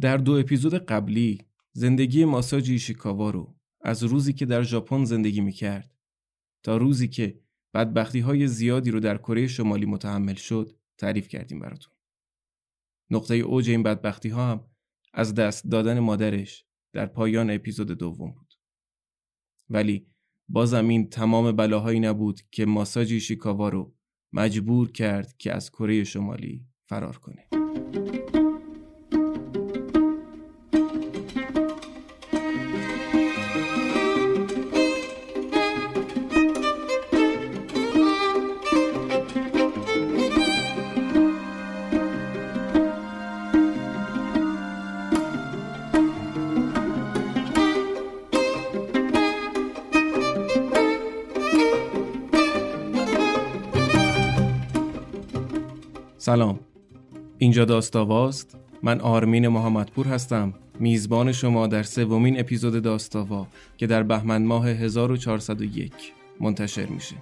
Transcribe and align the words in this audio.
در 0.00 0.16
دو 0.16 0.32
اپیزود 0.32 0.74
قبلی 0.74 1.46
زندگی 1.72 2.24
ماساجی 2.24 2.72
ایشیکاوا 2.72 3.30
رو 3.30 3.56
از 3.80 4.02
روزی 4.02 4.32
که 4.32 4.46
در 4.46 4.62
ژاپن 4.62 5.04
زندگی 5.04 5.40
می‌کرد 5.40 5.94
تا 6.62 6.76
روزی 6.76 7.08
که 7.08 7.40
بدبختی 7.74 8.20
های 8.20 8.46
زیادی 8.46 8.90
رو 8.90 9.00
در 9.00 9.16
کره 9.16 9.46
شمالی 9.46 9.86
متحمل 9.86 10.34
شد 10.34 10.76
تعریف 10.98 11.28
کردیم 11.28 11.60
براتون. 11.60 11.92
نقطه 13.10 13.34
اوج 13.34 13.70
این 13.70 13.82
بدبختی 13.82 14.28
ها 14.28 14.50
هم 14.50 14.64
از 15.14 15.34
دست 15.34 15.66
دادن 15.66 15.98
مادرش 15.98 16.64
در 16.92 17.06
پایان 17.06 17.50
اپیزود 17.50 17.90
دوم 17.90 18.32
بود. 18.32 18.54
ولی 19.70 20.06
بازم 20.48 20.88
این 20.88 21.10
تمام 21.10 21.52
بلاهایی 21.52 22.00
نبود 22.00 22.40
که 22.50 22.66
ماساجی 22.66 23.20
شیکاوا 23.20 23.68
رو 23.68 23.94
مجبور 24.32 24.92
کرد 24.92 25.36
که 25.36 25.52
از 25.52 25.70
کره 25.70 26.04
شمالی 26.04 26.66
فرار 26.86 27.16
کنه. 27.16 27.46
سلام. 56.26 56.60
اینجا 57.38 57.64
داستاواست. 57.64 58.56
من 58.82 59.00
آرمین 59.00 59.48
محمدپور 59.48 60.06
هستم. 60.06 60.54
میزبان 60.80 61.32
شما 61.32 61.66
در 61.66 61.82
سومین 61.82 62.40
اپیزود 62.40 62.82
داستاوا 62.82 63.46
که 63.76 63.86
در 63.86 64.02
بهمن 64.02 64.44
ماه 64.44 64.68
1401 64.68 65.92
منتشر 66.40 66.86
میشه. 66.86 67.16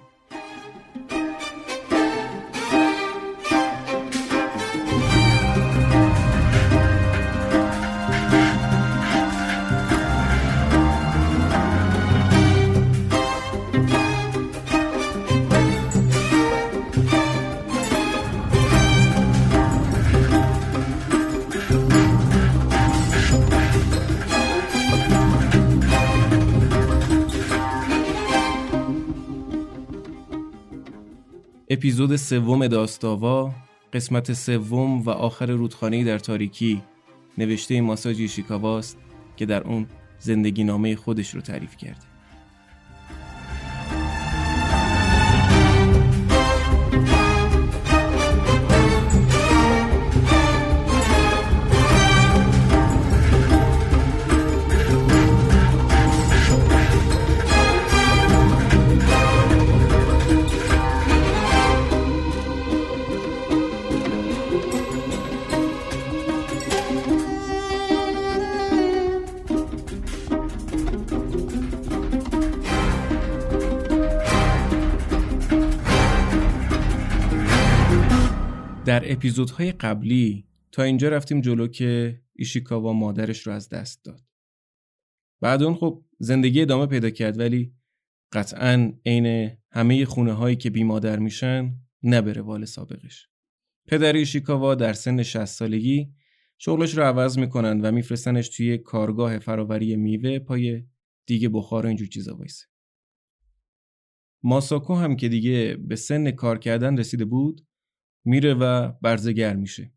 اپیزود 31.85 32.15
سوم 32.15 32.67
داستاوا 32.67 33.51
قسمت 33.93 34.33
سوم 34.33 35.01
و 35.01 35.09
آخر 35.09 35.45
رودخانه 35.45 36.03
در 36.03 36.19
تاریکی. 36.19 36.81
نوشته 37.37 37.81
ماساجی 37.81 38.27
شیکاواست 38.27 38.97
که 39.37 39.45
در 39.45 39.63
اون 39.63 39.87
زندگی 40.19 40.63
نامه 40.63 40.95
خودش 40.95 41.35
رو 41.35 41.41
تعریف 41.41 41.77
کرده. 41.77 42.14
در 78.95 79.11
اپیزودهای 79.11 79.71
قبلی 79.71 80.47
تا 80.71 80.83
اینجا 80.83 81.09
رفتیم 81.09 81.41
جلو 81.41 81.67
که 81.67 82.21
ایشیکاوا 82.35 82.93
مادرش 82.93 83.47
رو 83.47 83.53
از 83.53 83.69
دست 83.69 84.05
داد. 84.05 84.21
بعد 85.41 85.63
اون 85.63 85.75
خب 85.75 86.05
زندگی 86.19 86.61
ادامه 86.61 86.85
پیدا 86.85 87.09
کرد 87.09 87.39
ولی 87.39 87.73
قطعا 88.31 88.93
عین 89.05 89.57
همه 89.71 90.05
خونه 90.05 90.33
هایی 90.33 90.55
که 90.55 90.69
بی 90.69 90.83
مادر 90.83 91.19
میشن 91.19 91.75
نبره 92.03 92.41
وال 92.41 92.65
سابقش. 92.65 93.27
پدر 93.87 94.13
ایشیکاوا 94.13 94.75
در 94.75 94.93
سن 94.93 95.23
60 95.23 95.45
سالگی 95.45 96.13
شغلش 96.57 96.97
رو 96.97 97.03
عوض 97.03 97.37
می‌کنن 97.37 97.81
و 97.81 97.91
میفرستنش 97.91 98.49
توی 98.49 98.77
کارگاه 98.77 99.39
فراوری 99.39 99.95
میوه 99.95 100.39
پای 100.39 100.83
دیگه 101.25 101.49
بخار 101.49 101.85
و 101.85 101.87
اینجور 101.87 102.07
چیزا 102.07 102.35
وایسه. 102.35 102.65
ماساکو 104.43 104.95
هم 104.95 105.15
که 105.15 105.29
دیگه 105.29 105.77
به 105.87 105.95
سن 105.95 106.31
کار 106.31 106.59
کردن 106.59 106.97
رسیده 106.97 107.25
بود 107.25 107.65
میره 108.25 108.53
و 108.53 108.91
برزگر 109.01 109.55
میشه. 109.55 109.91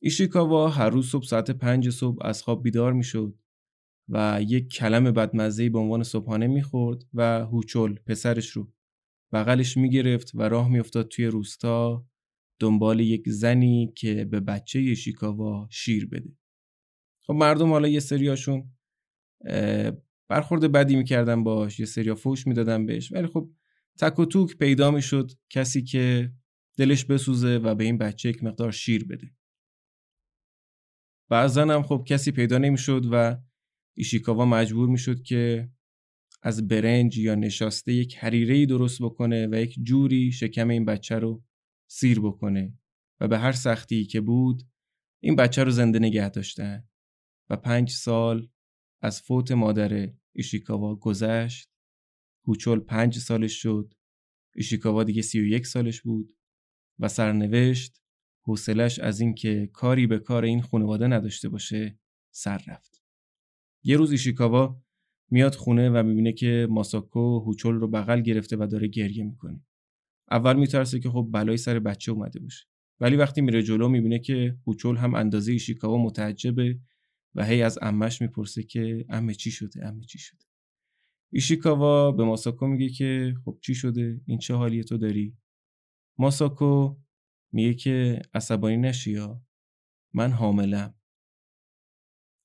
ایشیکاوا 0.00 0.68
هر 0.68 0.90
روز 0.90 1.08
صبح 1.08 1.24
ساعت 1.24 1.50
پنج 1.50 1.90
صبح 1.90 2.26
از 2.26 2.42
خواب 2.42 2.62
بیدار 2.62 2.92
می‌شد 2.92 3.38
و 4.08 4.40
یک 4.42 4.68
کلم 4.68 5.04
بدمزه 5.04 5.68
به 5.68 5.78
عنوان 5.78 6.02
صبحانه 6.02 6.46
می‌خورد 6.46 7.04
و 7.14 7.44
هوچول 7.44 7.98
پسرش 8.06 8.48
رو 8.48 8.72
بغلش 9.32 9.76
می‌گرفت 9.76 10.30
و 10.34 10.42
راه 10.42 10.68
میافتاد 10.68 11.08
توی 11.08 11.26
روستا 11.26 12.06
دنبال 12.58 13.00
یک 13.00 13.28
زنی 13.28 13.92
که 13.96 14.24
به 14.24 14.40
بچه 14.40 14.78
ایشیکاوا 14.78 15.68
شیر 15.70 16.06
بده. 16.06 16.36
خب 17.20 17.32
مردم 17.32 17.70
حالا 17.70 17.88
یه 17.88 18.00
سریاشون 18.00 18.72
برخورد 20.28 20.72
بدی 20.72 20.96
می‌کردن 20.96 21.44
باش 21.44 21.80
یه 21.80 21.86
سریا 21.86 22.14
فوش 22.14 22.46
می‌دادن 22.46 22.86
بهش 22.86 23.12
ولی 23.12 23.26
خب 23.26 23.50
تک 23.98 24.18
و 24.18 24.24
توک 24.24 24.56
پیدا 24.56 24.90
می‌شد 24.90 25.32
کسی 25.50 25.82
که 25.82 26.32
دلش 26.76 27.04
بسوزه 27.04 27.56
و 27.56 27.74
به 27.74 27.84
این 27.84 27.98
بچه 27.98 28.28
یک 28.28 28.44
مقدار 28.44 28.72
شیر 28.72 29.04
بده. 29.04 29.34
بعضا 31.28 31.62
هم 31.62 31.82
خب 31.82 32.04
کسی 32.06 32.32
پیدا 32.32 32.58
نمی‌شد 32.58 33.02
و 33.12 33.36
ایشیکاوا 33.96 34.44
مجبور 34.44 34.88
می‌شد 34.88 35.22
که 35.22 35.70
از 36.42 36.68
برنج 36.68 37.18
یا 37.18 37.34
نشاسته 37.34 37.92
یک 37.92 38.16
حریره 38.16 38.66
درست 38.66 39.02
بکنه 39.02 39.48
و 39.50 39.54
یک 39.54 39.78
جوری 39.82 40.32
شکم 40.32 40.68
این 40.68 40.84
بچه 40.84 41.18
رو 41.18 41.44
سیر 41.90 42.20
بکنه 42.20 42.78
و 43.20 43.28
به 43.28 43.38
هر 43.38 43.52
سختی 43.52 44.04
که 44.04 44.20
بود 44.20 44.62
این 45.22 45.36
بچه 45.36 45.64
رو 45.64 45.70
زنده 45.70 45.98
نگه 45.98 46.30
داشتن 46.30 46.88
و 47.50 47.56
پنج 47.56 47.90
سال 47.90 48.48
از 49.02 49.22
فوت 49.22 49.50
مادر 49.52 50.12
ایشیکاوا 50.32 50.94
گذشت. 50.94 51.70
هوچول 52.44 52.80
پنج 52.80 53.18
سالش 53.18 53.62
شد. 53.62 53.94
ایشیکاوا 54.54 55.04
دیگه 55.04 55.22
سی 55.22 55.40
و 55.40 55.46
یک 55.46 55.66
سالش 55.66 56.02
بود. 56.02 56.36
و 56.98 57.08
سرنوشت 57.08 58.02
حوصلش 58.42 58.98
از 58.98 59.20
اینکه 59.20 59.70
کاری 59.72 60.06
به 60.06 60.18
کار 60.18 60.44
این 60.44 60.62
خانواده 60.62 61.06
نداشته 61.06 61.48
باشه 61.48 61.98
سر 62.30 62.62
رفت. 62.66 63.02
یه 63.82 63.96
روز 63.96 64.12
ایشیکاوا 64.12 64.82
میاد 65.30 65.54
خونه 65.54 65.90
و 65.90 66.02
می‌بینه 66.02 66.32
که 66.32 66.66
ماساکو 66.70 67.38
هوچول 67.38 67.74
رو 67.74 67.88
بغل 67.88 68.20
گرفته 68.20 68.56
و 68.56 68.66
داره 68.70 68.88
گریه 68.88 69.24
می‌کنه. 69.24 69.64
اول 70.30 70.56
میترسه 70.56 71.00
که 71.00 71.10
خب 71.10 71.28
بلای 71.32 71.56
سر 71.56 71.78
بچه 71.78 72.12
اومده 72.12 72.40
باشه. 72.40 72.66
ولی 73.00 73.16
وقتی 73.16 73.40
میره 73.40 73.62
جلو 73.62 73.88
می‌بینه 73.88 74.18
که 74.18 74.56
هوچول 74.66 74.96
هم 74.96 75.14
اندازه 75.14 75.52
ایشیکاوا 75.52 76.02
متعجبه 76.02 76.78
و 77.34 77.44
هی 77.44 77.62
از 77.62 77.78
امش 77.82 78.22
می‌پرسه 78.22 78.62
که 78.62 79.04
امه 79.08 79.34
چی 79.34 79.50
شده 79.50 79.86
امه 79.86 80.04
چی 80.04 80.18
شده 80.18 80.44
ایشیکاوا 81.32 82.12
به 82.12 82.24
ماساکو 82.24 82.66
میگه 82.66 82.88
که 82.88 83.34
خب 83.44 83.58
چی 83.62 83.74
شده 83.74 84.20
این 84.26 84.38
چه 84.38 84.54
حالی 84.54 84.84
تو 84.84 84.98
داری 84.98 85.36
ماساکو 86.18 86.96
میگه 87.52 87.74
که 87.74 88.22
عصبانی 88.34 88.76
نشی 88.76 89.12
یا؟ 89.12 89.42
من 90.14 90.32
حاملم. 90.32 90.94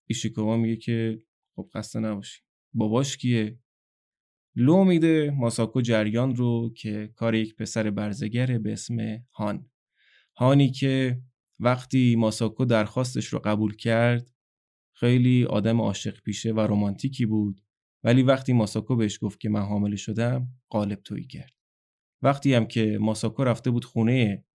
ایشیکاوا 0.10 0.58
میگه 0.58 0.76
که 0.76 1.24
خب 1.56 1.70
خسته 1.74 2.00
نباشی. 2.00 2.42
باباش 2.74 3.18
کیه؟ 3.18 3.60
لو 4.56 4.84
میده 4.84 5.32
ماساکو 5.32 5.82
جریان 5.82 6.36
رو 6.36 6.74
که 6.78 7.14
کار 7.16 7.36
یک 7.36 7.56
پسر 7.56 7.90
برزگره 7.90 8.60
به 8.60 8.74
اسم 8.74 9.26
هان. 9.34 9.70
هانی 10.38 10.72
که 10.72 11.22
وقتی 11.60 12.16
ماساکو 12.16 12.66
درخواستش 12.66 13.26
رو 13.26 13.40
قبول 13.40 13.76
کرد 13.76 14.32
خیلی 14.94 15.46
آدم 15.46 15.82
عاشق 15.82 16.22
پیشه 16.22 16.52
و 16.52 16.60
رمانتیکی 16.60 17.26
بود. 17.26 17.62
ولی 18.04 18.24
وقتی 18.24 18.54
ماساکو 18.54 18.96
بهش 18.96 19.20
گفت 19.22 19.40
که 19.40 19.50
من 19.50 19.62
حامله 19.62 19.96
شدم 19.96 20.48
قالب 20.70 21.02
تویی 21.02 21.28
کرد. 21.28 21.61
وقتی 22.22 22.54
هم 22.54 22.66
که 22.66 22.98
ماساکو 23.02 23.44
رفته 23.44 23.72
بود 23.72 23.86
خونه 23.86 24.46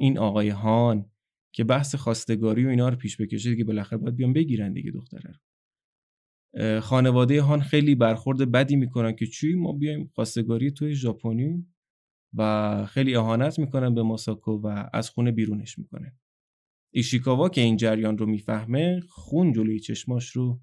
این 0.00 0.18
آقای 0.18 0.48
هان 0.48 1.10
که 1.54 1.64
بحث 1.64 1.94
خواستگاری 1.94 2.66
و 2.66 2.68
اینا 2.68 2.88
رو 2.88 2.96
پیش 2.96 3.20
بکشه 3.20 3.50
دیگه 3.50 3.64
بالاخره 3.64 3.98
باید 3.98 4.16
بیان 4.16 4.32
بگیرن 4.32 4.72
دیگه 4.72 4.90
دختره 4.90 5.30
رو. 5.32 5.38
خانواده 6.80 7.42
هان 7.42 7.60
خیلی 7.60 7.94
برخورد 7.94 8.52
بدی 8.52 8.76
می‌کنن 8.76 9.12
که 9.12 9.26
چی؟ 9.26 9.54
ما 9.54 9.72
بیایم 9.72 10.10
خواستگاری 10.14 10.70
توی 10.70 10.94
ژاپنی 10.94 11.66
و 12.34 12.86
خیلی 12.86 13.14
اهانت 13.14 13.58
می‌کنن 13.58 13.94
به 13.94 14.02
ماساکو 14.02 14.52
و 14.52 14.88
از 14.92 15.10
خونه 15.10 15.32
بیرونش 15.32 15.78
می‌کنه. 15.78 16.16
ایشیکاوا 16.94 17.48
که 17.48 17.60
این 17.60 17.76
جریان 17.76 18.18
رو 18.18 18.26
می‌فهمه 18.26 19.00
خون 19.08 19.52
جلوی 19.52 19.80
چشماش 19.80 20.28
رو 20.30 20.60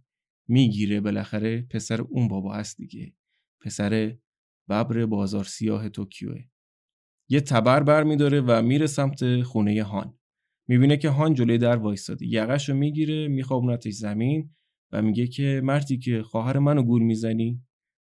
می‌گیره. 0.48 1.02
بالاخره 1.02 1.62
پسر 1.62 2.02
اون 2.02 2.28
بابا 2.28 2.54
هست 2.54 2.78
دیگه. 2.78 3.14
پسر 3.62 4.18
ببر 4.70 5.06
بازار 5.06 5.44
سیاه 5.44 5.90
توکیوه. 5.90 6.42
یه 7.30 7.42
تبر 7.42 7.84
بر 7.84 8.04
میداره 8.04 8.42
و 8.42 8.62
میره 8.62 8.88
سمت 8.88 9.42
خونه 9.42 9.84
هان. 9.84 10.20
می‌بینه 10.68 10.98
که 10.98 11.10
هان 11.10 11.34
جلوی 11.34 11.58
در 11.58 11.76
وایستاده. 11.76 12.26
یقش 12.26 12.70
رو 12.70 12.76
می‌گیره 12.76 13.28
میخوابونتش 13.28 13.94
زمین 13.94 14.56
و 14.92 15.02
میگه 15.02 15.28
که 15.28 15.62
مردی 15.64 15.98
که 15.98 16.24
خواهر 16.24 16.60
منو 16.60 16.84
گول 16.84 17.02
می‌زنی. 17.02 17.64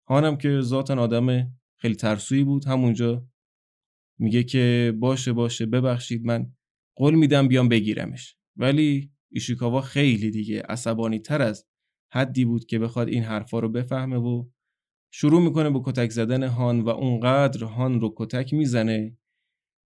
هانم 0.08 0.38
که 0.38 0.62
ذاتن 0.62 1.00
آدم 1.00 1.52
خیلی 1.78 1.96
ترسویی 1.96 2.44
بود 2.44 2.66
همونجا 2.66 3.28
میگه 4.20 4.44
که 4.44 4.94
باشه 5.00 5.34
باشه 5.34 5.66
ببخشید 5.66 6.26
من 6.26 6.52
قول 6.96 7.16
میدم 7.16 7.48
بیام 7.48 7.70
بگیرمش. 7.70 8.38
ولی 8.56 9.12
ایشیکاوا 9.32 9.82
خیلی 9.82 10.32
دیگه 10.32 10.62
عصبانی 10.62 11.20
تر 11.20 11.42
از 11.42 11.66
حدی 12.12 12.46
بود 12.46 12.66
که 12.66 12.80
بخواد 12.80 13.08
این 13.08 13.24
حرفا 13.24 13.60
رو 13.60 13.70
بفهمه 13.70 14.18
و 14.18 14.50
شروع 15.12 15.42
می‌کنه 15.42 15.70
به 15.70 15.82
کتک 15.86 16.10
زدن 16.10 16.44
هان 16.44 16.82
و 16.82 16.90
اونقدر 16.90 17.64
هان 17.64 18.02
رو 18.02 18.14
کتک 18.18 18.54
می‌زنه 18.54 19.18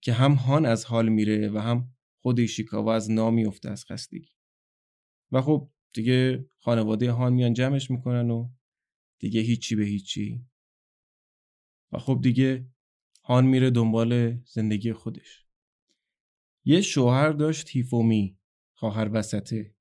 که 0.01 0.13
هم 0.13 0.31
هان 0.31 0.65
از 0.65 0.85
حال 0.85 1.09
میره 1.09 1.49
و 1.49 1.57
هم 1.57 1.91
خود 2.21 2.39
ایشیکاوا 2.39 2.95
از 2.95 3.11
نامی 3.11 3.45
افته 3.45 3.69
از 3.69 3.85
خستگی. 3.85 4.31
و 5.31 5.41
خب 5.41 5.69
دیگه 5.93 6.49
خانواده 6.57 7.11
هان 7.11 7.33
میان 7.33 7.53
جمعش 7.53 7.91
می‌کنن 7.91 8.29
و 8.29 8.49
دیگه 9.19 9.41
هیچی 9.41 9.75
به 9.75 9.83
هیچی. 9.83 10.45
و 11.91 11.97
خب 11.97 12.19
دیگه 12.23 12.67
هان 13.23 13.45
میره 13.45 13.69
دنبال 13.69 14.41
زندگی 14.45 14.93
خودش. 14.93 15.45
یه 16.65 16.81
شوهر 16.81 17.29
داشت 17.29 17.69
هیفومی 17.69 18.37
خواهر 18.73 19.09
وسطه 19.13 19.75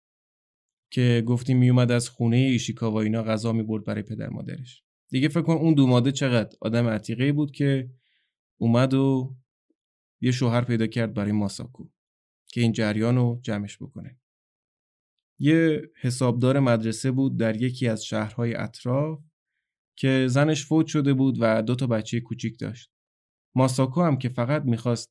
که 0.90 1.22
گفتیم 1.26 1.58
میومد 1.58 1.90
از 1.90 2.08
خونه 2.08 2.36
ایشیکاوا 2.36 3.00
اینا 3.00 3.22
غذا 3.22 3.52
می‌برد 3.52 3.84
برای 3.84 4.02
پدر 4.02 4.28
مادرش. 4.28 4.84
دیگه 5.10 5.28
فکر 5.28 5.42
کن 5.42 5.52
اون 5.52 5.74
دوماده 5.74 6.12
چقدر 6.12 6.56
آدم 6.60 6.88
عتیقه 6.88 7.32
بود 7.32 7.52
که 7.52 7.90
اومد 8.60 8.94
و 8.94 9.36
یه 10.20 10.30
شوهر 10.30 10.64
پیدا 10.64 10.86
کرد 10.86 11.14
برای 11.14 11.32
ماساکو 11.32 11.88
که 12.46 12.60
این 12.60 12.72
جریان 12.72 13.16
رو 13.16 13.40
جمعش 13.42 13.82
بکنه. 13.82 14.20
یه 15.38 15.90
حسابدار 16.00 16.60
مدرسه 16.60 17.10
بود 17.10 17.36
در 17.36 17.62
یکی 17.62 17.88
از 17.88 18.04
شهرهای 18.04 18.54
اطراف 18.54 19.20
که 19.96 20.26
زنش 20.28 20.66
فوت 20.66 20.86
شده 20.86 21.14
بود 21.14 21.36
و 21.40 21.62
دو 21.62 21.74
تا 21.74 21.86
بچه 21.86 22.20
کوچیک 22.20 22.58
داشت. 22.58 22.90
ماساکو 23.54 24.02
هم 24.02 24.18
که 24.18 24.28
فقط 24.28 24.62
می‌خواست 24.62 25.10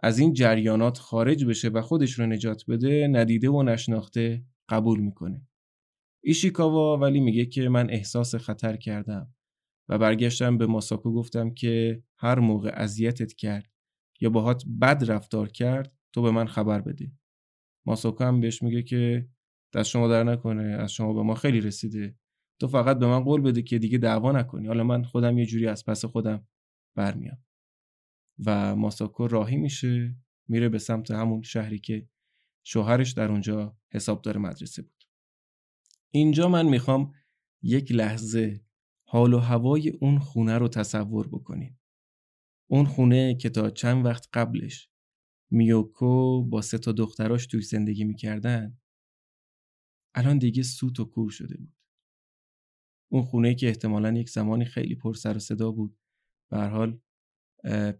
از 0.00 0.18
این 0.18 0.32
جریانات 0.32 0.98
خارج 0.98 1.44
بشه 1.44 1.68
و 1.68 1.82
خودش 1.82 2.12
رو 2.18 2.26
نجات 2.26 2.64
بده 2.68 3.08
ندیده 3.10 3.50
و 3.50 3.62
نشناخته 3.62 4.44
قبول 4.68 5.00
می‌کنه. 5.00 5.46
ایشیکاوا 6.24 6.96
ولی 6.96 7.20
میگه 7.20 7.46
که 7.46 7.68
من 7.68 7.90
احساس 7.90 8.34
خطر 8.34 8.76
کردم 8.76 9.34
و 9.88 9.98
برگشتم 9.98 10.58
به 10.58 10.66
ماساکو 10.66 11.14
گفتم 11.14 11.54
که 11.54 12.02
هر 12.18 12.38
موقع 12.38 12.70
اذیتت 12.74 13.32
کرد 13.32 13.70
یا 14.20 14.30
باهات 14.30 14.64
بد 14.80 15.10
رفتار 15.10 15.48
کرد 15.48 15.96
تو 16.12 16.22
به 16.22 16.30
من 16.30 16.46
خبر 16.46 16.80
بده 16.80 17.12
ماساکو 17.86 18.24
هم 18.24 18.40
بهش 18.40 18.62
میگه 18.62 18.82
که 18.82 19.28
دست 19.74 19.90
شما 19.90 20.08
در 20.08 20.24
نکنه 20.24 20.62
از 20.62 20.92
شما 20.92 21.12
به 21.12 21.22
ما 21.22 21.34
خیلی 21.34 21.60
رسیده. 21.60 22.16
تو 22.60 22.68
فقط 22.68 22.98
به 22.98 23.06
من 23.06 23.24
قول 23.24 23.40
بده 23.40 23.62
که 23.62 23.78
دیگه 23.78 23.98
دعوا 23.98 24.32
نکنی. 24.32 24.66
حالا 24.66 24.84
من 24.84 25.04
خودم 25.04 25.38
یه 25.38 25.46
جوری 25.46 25.66
از 25.66 25.84
پس 25.84 26.04
خودم 26.04 26.46
برمیام. 26.94 27.44
و 28.46 28.76
ماساکو 28.76 29.28
راهی 29.28 29.56
میشه 29.56 30.16
میره 30.48 30.68
به 30.68 30.78
سمت 30.78 31.10
همون 31.10 31.42
شهری 31.42 31.78
که 31.78 32.08
شوهرش 32.66 33.12
در 33.12 33.30
اونجا 33.30 33.76
حسابدار 33.92 34.38
مدرسه 34.38 34.82
بود. 34.82 35.03
اینجا 36.14 36.48
من 36.48 36.66
می‌خوام 36.66 37.12
یک 37.62 37.92
لحظه 37.92 38.64
حال 39.08 39.34
و 39.34 39.38
هوای 39.38 39.88
اون 39.88 40.18
خونه 40.18 40.58
رو 40.58 40.68
تصور 40.68 41.28
بکنیم 41.28 41.80
اون 42.70 42.84
خونه 42.84 43.34
که 43.34 43.50
تا 43.50 43.70
چند 43.70 44.04
وقت 44.04 44.28
قبلش 44.32 44.90
میوکو 45.50 46.42
با 46.42 46.62
سه 46.62 46.78
تا 46.78 46.92
دختراش 46.92 47.46
توی 47.46 47.60
زندگی 47.60 48.04
می‌کردن 48.04 48.78
الان 50.14 50.38
دیگه 50.38 50.62
سوت 50.62 51.00
و 51.00 51.04
کور 51.04 51.30
شده 51.30 51.56
بود. 51.56 51.72
اون 53.12 53.22
خونه 53.22 53.54
که 53.54 53.68
احتمالا 53.68 54.12
یک 54.12 54.30
زمانی 54.30 54.64
خیلی 54.64 54.94
پر 54.94 55.14
سر 55.14 55.36
و 55.36 55.40
صدا 55.40 55.72
بود. 55.72 55.98
به 56.50 56.58
حال 56.58 57.00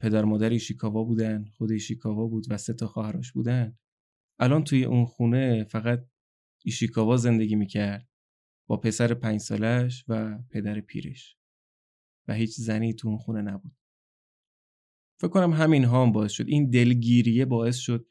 پدر 0.00 0.24
مادر 0.24 0.50
ایشیکاوا 0.50 1.04
بودن 1.04 1.44
خود 1.44 1.72
ایشیکاوا 1.72 2.26
بود 2.26 2.46
و 2.50 2.58
سه 2.58 2.72
تا 2.72 2.86
خواهرش 2.86 3.32
بودن. 3.32 3.78
الان 4.38 4.64
توی 4.64 4.84
اون 4.84 5.04
خونه 5.04 5.64
فقط 5.64 6.06
ایشیکاوا 6.64 7.16
زندگی 7.16 7.54
می‌کرد 7.54 8.08
با 8.66 8.76
پسر 8.76 9.14
پنج 9.14 9.40
سالش 9.40 10.04
و 10.08 10.38
پدر 10.50 10.80
پیرش 10.80 11.36
و 12.28 12.34
هیچ 12.34 12.56
زنی 12.56 12.94
تو 12.94 13.08
اون 13.08 13.18
خونه 13.18 13.42
نبود. 13.42 13.76
فکر 15.20 15.28
کنم 15.28 15.52
همین 15.52 15.84
هم 15.84 16.12
باعث 16.12 16.32
شد. 16.32 16.48
این 16.48 16.70
دلگیریه 16.70 17.44
باعث 17.44 17.76
شد 17.76 18.06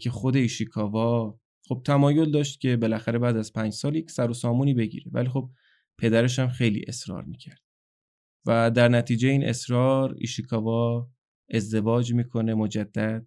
که 0.00 0.10
خود 0.10 0.36
ایشیکاوا 0.36 1.40
خب 1.68 1.82
تمایل 1.86 2.30
داشت 2.30 2.60
که 2.60 2.76
بالاخره 2.76 3.18
بعد 3.18 3.36
از 3.36 3.52
پنج 3.52 3.72
سال 3.72 3.96
یک 3.96 4.10
سر 4.10 4.30
و 4.30 4.34
سامونی 4.34 4.74
بگیره 4.74 5.06
ولی 5.12 5.28
خب 5.28 5.50
پدرش 5.98 6.38
هم 6.38 6.48
خیلی 6.48 6.84
اصرار 6.88 7.24
می‌کرد. 7.24 7.60
و 8.46 8.70
در 8.70 8.88
نتیجه 8.88 9.28
این 9.28 9.44
اصرار 9.44 10.14
ایشیکاوا 10.18 11.10
ازدواج 11.50 12.14
می‌کنه 12.14 12.54
مجدد 12.54 13.26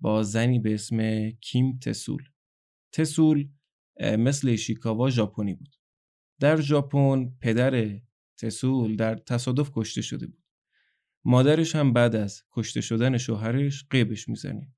با 0.00 0.22
زنی 0.22 0.58
به 0.58 0.74
اسم 0.74 1.30
کیم 1.30 1.78
تسول. 1.78 2.22
تسول 2.92 3.48
مثل 4.00 4.48
ایشیکاوا 4.48 5.10
ژاپنی 5.10 5.54
بود. 5.54 5.76
در 6.40 6.60
ژاپن 6.60 7.32
پدر 7.40 8.00
تسول 8.38 8.96
در 8.96 9.14
تصادف 9.14 9.70
کشته 9.74 10.02
شده 10.02 10.26
بود. 10.26 10.44
مادرش 11.24 11.76
هم 11.76 11.92
بعد 11.92 12.16
از 12.16 12.42
کشته 12.50 12.80
شدن 12.80 13.18
شوهرش 13.18 13.86
قیبش 13.90 14.28
می‌زنه 14.28 14.74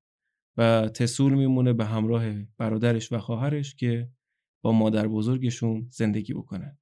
و 0.57 0.89
تسول 0.89 1.33
میمونه 1.33 1.73
به 1.73 1.85
همراه 1.85 2.43
برادرش 2.57 3.11
و 3.11 3.19
خواهرش 3.19 3.75
که 3.75 4.09
با 4.61 4.71
مادر 4.71 5.07
بزرگشون 5.07 5.87
زندگی 5.91 6.33
بکنن. 6.33 6.77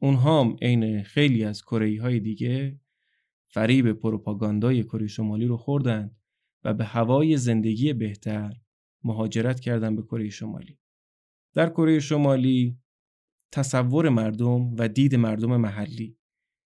اونها 0.00 0.40
هم 0.40 0.56
عین 0.62 1.02
خیلی 1.02 1.44
از 1.44 1.62
کره 1.62 2.02
های 2.02 2.20
دیگه 2.20 2.80
فریب 3.48 3.92
پروپاگاندای 3.92 4.84
کره 4.84 5.06
شمالی 5.06 5.46
رو 5.46 5.56
خوردن 5.56 6.16
و 6.64 6.74
به 6.74 6.84
هوای 6.84 7.36
زندگی 7.36 7.92
بهتر 7.92 8.56
مهاجرت 9.04 9.60
کردن 9.60 9.96
به 9.96 10.02
کره 10.02 10.28
شمالی. 10.28 10.78
در 11.54 11.68
کره 11.68 12.00
شمالی 12.00 12.78
تصور 13.52 14.08
مردم 14.08 14.74
و 14.74 14.88
دید 14.88 15.14
مردم 15.14 15.56
محلی 15.56 16.18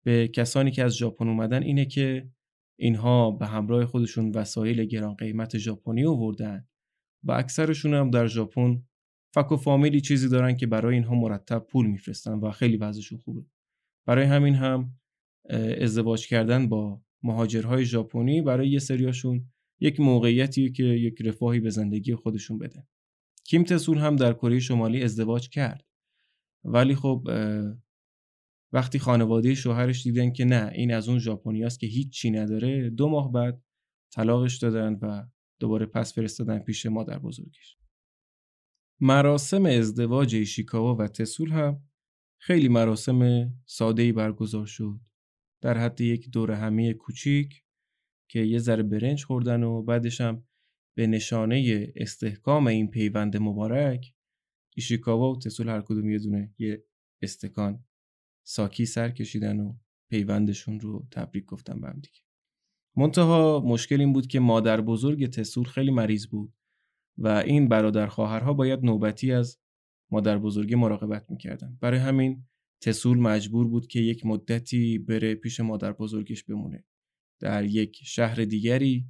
به 0.05 0.27
کسانی 0.27 0.71
که 0.71 0.83
از 0.83 0.97
ژاپن 0.97 1.27
اومدن 1.27 1.63
اینه 1.63 1.85
که 1.85 2.31
اینها 2.79 3.31
به 3.31 3.47
همراه 3.47 3.85
خودشون 3.85 4.31
وسایل 4.31 4.85
گران 4.85 5.13
قیمت 5.13 5.57
ژاپنی 5.57 6.05
آوردن 6.05 6.67
و 7.23 7.31
اکثرشون 7.31 7.93
هم 7.93 8.11
در 8.11 8.27
ژاپن 8.27 8.83
فک 9.33 9.51
و 9.51 9.57
فامیلی 9.57 10.01
چیزی 10.01 10.29
دارن 10.29 10.57
که 10.57 10.67
برای 10.67 10.95
اینها 10.95 11.15
مرتب 11.15 11.59
پول 11.59 11.87
میفرستن 11.87 12.33
و 12.33 12.51
خیلی 12.51 12.77
وضعشون 12.77 13.17
خوبه. 13.17 13.45
برای 14.05 14.25
همین 14.25 14.55
هم 14.55 14.93
ازدواج 15.81 16.27
کردن 16.27 16.69
با 16.69 17.01
مهاجرهای 17.23 17.85
ژاپنی 17.85 18.41
برای 18.41 18.69
یه 18.69 18.79
سریاشون 18.79 19.51
یک 19.79 19.99
موقعیتی 19.99 20.71
که 20.71 20.83
یک 20.83 21.21
رفاهی 21.21 21.59
به 21.59 21.69
زندگی 21.69 22.15
خودشون 22.15 22.57
بده. 22.57 22.87
کیم 23.43 23.63
تسول 23.63 23.97
هم 23.97 24.15
در 24.15 24.33
کره 24.33 24.59
شمالی 24.59 25.03
ازدواج 25.03 25.49
کرد. 25.49 25.85
ولی 26.63 26.95
خب 26.95 27.27
وقتی 28.73 28.99
خانواده 28.99 29.55
شوهرش 29.55 30.03
دیدن 30.03 30.31
که 30.31 30.45
نه 30.45 30.71
این 30.73 30.93
از 30.93 31.09
اون 31.09 31.19
ژاپنیاست 31.19 31.79
که 31.79 31.87
هیچ 31.87 32.09
چی 32.09 32.31
نداره 32.31 32.89
دو 32.89 33.09
ماه 33.09 33.31
بعد 33.31 33.63
طلاقش 34.13 34.57
دادن 34.57 34.93
و 34.93 35.27
دوباره 35.59 35.85
پس 35.85 36.13
فرستادن 36.13 36.59
پیش 36.59 36.85
مادر 36.85 37.19
بزرگش. 37.19 37.77
مراسم 39.01 39.65
ازدواج 39.65 40.35
ایشیکاوا 40.35 40.95
و 40.95 41.07
تسول 41.07 41.51
هم 41.51 41.83
خیلی 42.41 42.67
مراسم 42.67 43.49
ساده‌ای 43.65 44.11
برگزار 44.11 44.65
شد. 44.65 44.99
در 45.61 45.77
حد 45.77 46.01
یک 46.01 46.29
دور 46.31 46.51
همی 46.51 46.93
کوچیک 46.93 47.63
که 48.29 48.39
یه 48.39 48.59
ذره 48.59 48.83
برنج 48.83 49.23
خوردن 49.23 49.63
و 49.63 49.81
بعدش 49.81 50.21
هم 50.21 50.43
به 50.97 51.07
نشانه 51.07 51.87
استحکام 51.95 52.67
این 52.67 52.87
پیوند 52.87 53.37
مبارک 53.37 54.13
ایشیکاوا 54.75 55.31
و 55.31 55.39
تسول 55.39 55.69
هر 55.69 55.81
کدوم 55.81 56.09
یه 56.09 56.19
دونه 56.19 56.53
یه 56.57 56.83
استکان 57.21 57.85
ساکی 58.47 58.85
سر 58.85 59.09
کشیدن 59.09 59.59
و 59.59 59.77
پیوندشون 60.09 60.79
رو 60.79 61.07
تبریک 61.11 61.45
گفتن 61.45 61.81
به 61.81 61.87
هم 61.87 61.99
دیگه. 61.99 62.19
منتها 62.97 63.63
مشکل 63.65 63.99
این 63.99 64.13
بود 64.13 64.27
که 64.27 64.39
مادر 64.39 64.81
بزرگ 64.81 65.29
تسول 65.29 65.65
خیلی 65.65 65.91
مریض 65.91 66.27
بود 66.27 66.53
و 67.17 67.27
این 67.27 67.67
برادر 67.67 68.07
خواهرها 68.07 68.53
باید 68.53 68.83
نوبتی 68.83 69.31
از 69.31 69.59
مادر 70.11 70.37
بزرگی 70.37 70.75
مراقبت 70.75 71.31
می‌کردن. 71.31 71.77
برای 71.81 71.99
همین 71.99 72.45
تسول 72.81 73.17
مجبور 73.17 73.67
بود 73.67 73.87
که 73.87 73.99
یک 73.99 74.25
مدتی 74.25 74.97
بره 74.97 75.35
پیش 75.35 75.59
مادر 75.59 75.91
بزرگش 75.91 76.43
بمونه. 76.43 76.85
در 77.39 77.65
یک 77.65 77.99
شهر 78.03 78.35
دیگری 78.35 79.05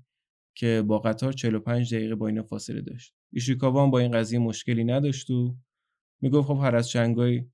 که 0.56 0.84
با 0.88 1.00
قطار 1.00 1.34
45 1.34 1.96
دقیقه 1.96 2.16
با 2.16 2.28
اینا 2.28 2.44
فاصله 2.44 2.82
داشت. 2.82 3.14
ایشیکاوا 3.34 3.88
با 3.88 4.00
این 4.00 4.12
قضیه 4.12 4.40
مشکلی 4.40 4.84
نداشت 4.84 5.30
و 5.30 5.58
می‌گفت 6.22 6.48
خب 6.48 6.60
هر 6.64 6.76
از 6.76 6.90
چنگایی 6.90 7.52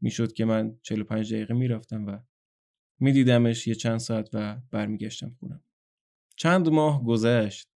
می‌شد 0.00 0.32
که 0.32 0.44
من 0.44 0.78
45 0.82 1.34
دقیقه 1.34 1.54
می‌رفتم 1.54 2.06
و 2.06 2.18
میدیدمش 3.00 3.66
یه 3.66 3.74
چند 3.74 3.98
ساعت 3.98 4.28
و 4.32 4.60
برمیگشتم 4.70 5.36
خونم. 5.40 5.64
چند 6.36 6.68
ماه 6.68 7.04
گذشت 7.04 7.68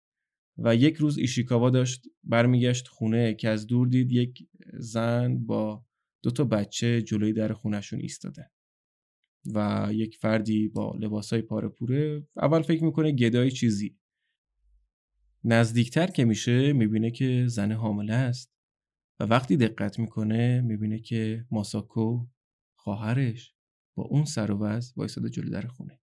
و 0.58 0.76
یک 0.76 0.96
روز 0.96 1.18
ایشیکاوا 1.18 1.70
داشت 1.70 2.06
برمیگشت 2.24 2.88
خونه 2.88 3.34
که 3.34 3.48
از 3.48 3.66
دور 3.66 3.88
دید 3.88 4.12
یک 4.12 4.48
زن 4.72 5.38
با 5.38 5.84
دو 6.22 6.30
تا 6.30 6.44
بچه 6.44 7.02
جلوی 7.02 7.32
در 7.32 7.52
خونشون 7.52 8.00
ایستاده. 8.00 8.50
و 9.54 9.88
یک 9.92 10.16
فردی 10.16 10.68
با 10.68 10.96
لباسای 10.98 11.42
پاره 11.42 11.68
پوره 11.68 12.26
اول 12.36 12.62
فکر 12.62 12.84
می‌کنه 12.84 13.12
گدای 13.12 13.50
چیزی. 13.50 13.96
نزدیکتر 15.44 16.06
که 16.06 16.24
میشه 16.24 16.72
می‌بینه 16.72 17.10
که 17.10 17.46
زن 17.48 17.72
حامله 17.72 18.14
است 18.14 18.52
و 19.20 19.24
وقتی 19.24 19.56
دقت 19.56 19.98
می‌کنه 19.98 20.60
می‌بینه 20.60 20.98
که 20.98 21.46
ماساکو 21.50 22.26
خواهرش 22.74 23.54
با 23.94 24.02
اون 24.02 24.24
سر 24.24 24.50
و 24.50 24.58
وز 24.58 24.92
وایساده 24.96 25.28
جلو 25.30 25.50
در 25.50 25.66
خونه. 25.66 26.00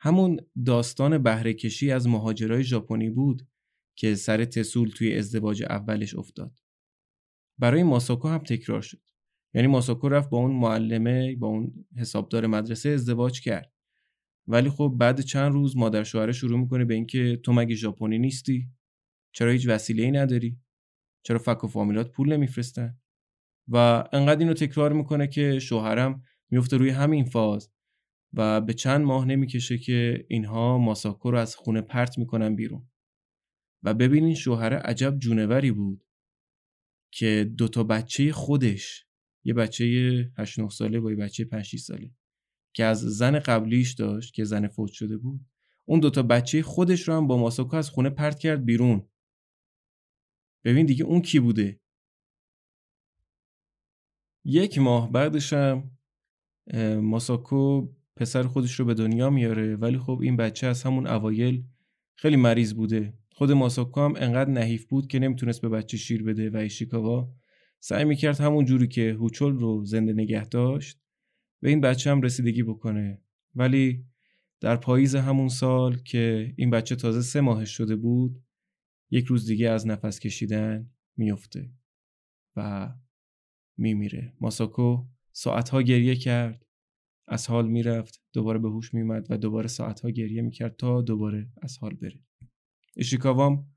همون 0.00 0.40
داستان 0.64 1.18
بهره 1.18 1.54
کشی 1.54 1.90
از 1.90 2.06
مهاجرای 2.06 2.64
ژاپنی 2.64 3.10
بود 3.10 3.48
که 3.96 4.14
سر 4.14 4.44
تسول 4.44 4.88
توی 4.88 5.18
ازدواج 5.18 5.62
اولش 5.62 6.14
افتاد. 6.14 6.58
برای 7.58 7.82
ماساکو 7.82 8.28
هم 8.28 8.38
تکرار 8.38 8.80
شد. 8.80 9.02
یعنی 9.54 9.66
ماساکو 9.66 10.08
رفت 10.08 10.30
با 10.30 10.38
اون 10.38 10.50
معلمه 10.50 11.36
با 11.36 11.46
اون 11.46 11.86
حسابدار 11.96 12.46
مدرسه 12.46 12.88
ازدواج 12.88 13.40
کرد. 13.40 13.72
ولی 14.46 14.70
خب 14.70 14.94
بعد 14.98 15.20
چند 15.20 15.52
روز 15.52 15.76
مادر 15.76 16.02
شوهره 16.04 16.32
شروع 16.32 16.60
می‌کنه 16.60 16.84
به 16.84 16.94
اینکه 16.94 17.36
تو 17.36 17.52
مگه 17.52 17.74
ژاپنی 17.74 18.18
نیستی؟ 18.18 18.68
چرا 19.32 19.50
هیچ 19.50 19.68
وسیله 19.68 20.02
ای 20.02 20.10
نداری؟ 20.10 20.58
چرا 21.22 21.38
فک 21.38 21.64
و 21.64 21.66
فامیلات 21.66 22.12
پول 22.12 22.32
نمیفرستن؟ 22.32 22.98
و 23.68 24.04
انقدر 24.12 24.38
اینو 24.38 24.54
تکرار 24.54 24.92
می‌کنه 24.92 25.26
که 25.26 25.58
شوهرم 25.58 26.22
میفته 26.50 26.76
روی 26.76 26.90
همین 26.90 27.24
فاز 27.24 27.70
و 28.32 28.60
به 28.60 28.74
چند 28.74 29.04
ماه 29.04 29.24
نمی‌کشه 29.24 29.78
که 29.78 30.26
اینها 30.28 30.78
ماساکو 30.78 31.30
رو 31.30 31.38
از 31.38 31.56
خونه 31.56 31.80
پرت 31.80 32.18
می‌کنن 32.18 32.56
بیرون. 32.56 32.88
و 33.82 33.94
ببینین 33.94 34.34
شوهر 34.34 34.74
عجب 34.74 35.18
جونوری 35.18 35.72
بود 35.72 36.04
که 37.12 37.52
دوتا 37.58 37.84
بچه 37.84 38.32
خودش 38.32 39.07
یه 39.48 39.54
بچه 39.54 39.84
8 40.36 40.58
9 40.58 40.68
ساله 40.68 41.00
با 41.00 41.10
یه 41.10 41.16
بچه 41.16 41.44
5 41.44 41.64
6 41.64 41.80
ساله 41.80 42.10
که 42.72 42.84
از 42.84 43.00
زن 43.00 43.38
قبلیش 43.38 43.92
داشت 43.92 44.34
که 44.34 44.44
زن 44.44 44.68
فوت 44.68 44.92
شده 44.92 45.16
بود. 45.16 45.40
اون 45.84 46.00
دوتا 46.00 46.22
بچه 46.22 46.62
خودش 46.62 47.08
رو 47.08 47.14
هم 47.14 47.26
با 47.26 47.38
ماساکو 47.38 47.76
از 47.76 47.90
خونه 47.90 48.10
پرت 48.10 48.38
کرد 48.38 48.64
بیرون. 48.64 49.08
ببین 50.64 50.86
دیگه 50.86 51.04
اون 51.04 51.22
کی 51.22 51.40
بوده؟ 51.40 51.80
یک 54.44 54.78
ماه 54.78 55.12
بعدش 55.12 55.52
هم 55.52 55.90
ماساکو 57.02 57.88
پسر 58.16 58.42
خودش 58.42 58.80
رو 58.80 58.84
به 58.84 58.94
دنیا 58.94 59.30
میاره 59.30 59.76
ولی 59.76 59.98
خب 59.98 60.20
این 60.22 60.36
بچه 60.36 60.66
از 60.66 60.82
همون 60.82 61.06
اوایل 61.06 61.64
خیلی 62.16 62.36
مریض 62.36 62.74
بوده. 62.74 63.18
خود 63.32 63.52
ماساکو 63.52 64.00
هم 64.00 64.14
انقدر 64.16 64.50
نحیف 64.50 64.86
بود 64.86 65.06
که 65.06 65.18
نمی‌تونست 65.18 65.60
به 65.60 65.68
بچه 65.68 65.96
شیر 65.96 66.22
بده 66.22 66.50
و 66.50 66.56
ایشیکاوا 66.56 67.37
سعی 67.80 68.04
می‌کرد 68.04 68.40
همون 68.40 68.64
جوری 68.64 68.88
که 68.88 69.12
هوچول 69.12 69.58
رو 69.58 69.84
زنده 69.84 70.12
نگه 70.12 70.44
داشت 70.44 71.00
به 71.62 71.68
این 71.68 71.80
بچه 71.80 72.10
هم 72.10 72.22
رسیدگی 72.22 72.62
بکنه. 72.62 73.22
ولی 73.54 74.06
در 74.60 74.76
پاییز 74.76 75.14
همون 75.14 75.48
سال 75.48 75.96
که 75.96 76.54
این 76.56 76.70
بچه 76.70 76.96
تازه 76.96 77.22
سه 77.22 77.40
ماهش 77.40 77.76
شده 77.76 77.96
بود 77.96 78.42
یک 79.10 79.24
روز 79.24 79.46
دیگه 79.46 79.70
از 79.70 79.86
نفس 79.86 80.18
کشیدن 80.20 80.90
میفته 81.16 81.70
و 82.56 82.88
میمیره. 83.76 84.32
ماساکو 84.40 85.06
ساعتها 85.32 85.82
گریه 85.82 86.16
کرد. 86.16 86.66
از 87.30 87.46
حال 87.46 87.68
می‌رفت 87.68 88.22
دوباره 88.32 88.58
به 88.58 88.68
هوش 88.68 88.94
میمد 88.94 89.26
و 89.30 89.38
دوباره 89.38 89.68
ساعتها 89.68 90.10
گریه 90.10 90.42
می‌کرد 90.42 90.76
تا 90.76 91.02
دوباره 91.02 91.48
از 91.62 91.78
حال 91.78 91.94
بره. 91.94 92.20
ایشیکاوام 92.96 93.72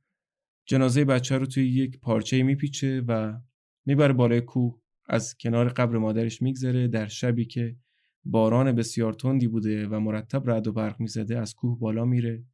جنازه 0.66 1.06
بچه 1.06 1.38
رو 1.38 1.46
توی 1.46 1.70
یک 1.70 2.00
پارچه 2.00 2.44
میپیچه 2.44 3.04
و 3.08 3.40
می‌بره 3.86 4.14
بالای 4.14 4.42
کوه 4.42 4.82
از 5.10 5.38
کنار 5.38 5.70
قبر 5.70 5.98
مادرش 5.98 6.42
میگذره 6.42 6.88
در 6.88 7.08
شبی 7.08 7.46
که 7.46 7.76
باران 8.26 8.72
بسیار 8.72 9.14
تندی 9.14 9.48
بوده 9.48 9.88
و 9.88 10.00
مرتب 10.00 10.50
رد 10.50 10.68
و 10.68 10.72
برق 10.72 11.00
می‌زده 11.00 11.40
از 11.40 11.56
کوه 11.56 11.80
بالا 11.80 12.06
میره. 12.06 12.46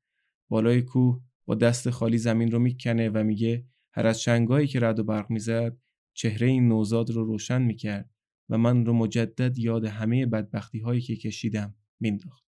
بالای 0.49 0.81
کوه 0.81 1.21
با 1.45 1.55
دست 1.55 1.89
خالی 1.89 2.17
زمین 2.17 2.51
رو 2.51 2.59
می‌کنه 2.59 3.09
و 3.09 3.23
میگه 3.23 3.65
هر 3.93 4.07
از 4.07 4.19
چنگایی 4.19 4.67
که 4.67 4.79
رد 4.79 4.99
و 4.99 5.03
برق 5.03 5.29
می‌زد 5.29 5.77
چهره 6.13 6.47
این 6.47 6.67
نوزاد 6.67 7.09
رو 7.09 7.25
روشن 7.25 7.61
می‌کرد 7.61 8.09
و 8.49 8.57
من 8.57 8.85
رو 8.85 8.93
مجدد 8.93 9.57
یاد 9.57 9.85
همه 9.85 10.25
بدبختی 10.25 10.79
هایی 10.79 11.01
که 11.01 11.15
کشیدم 11.15 11.75
مینداخت. 11.99 12.45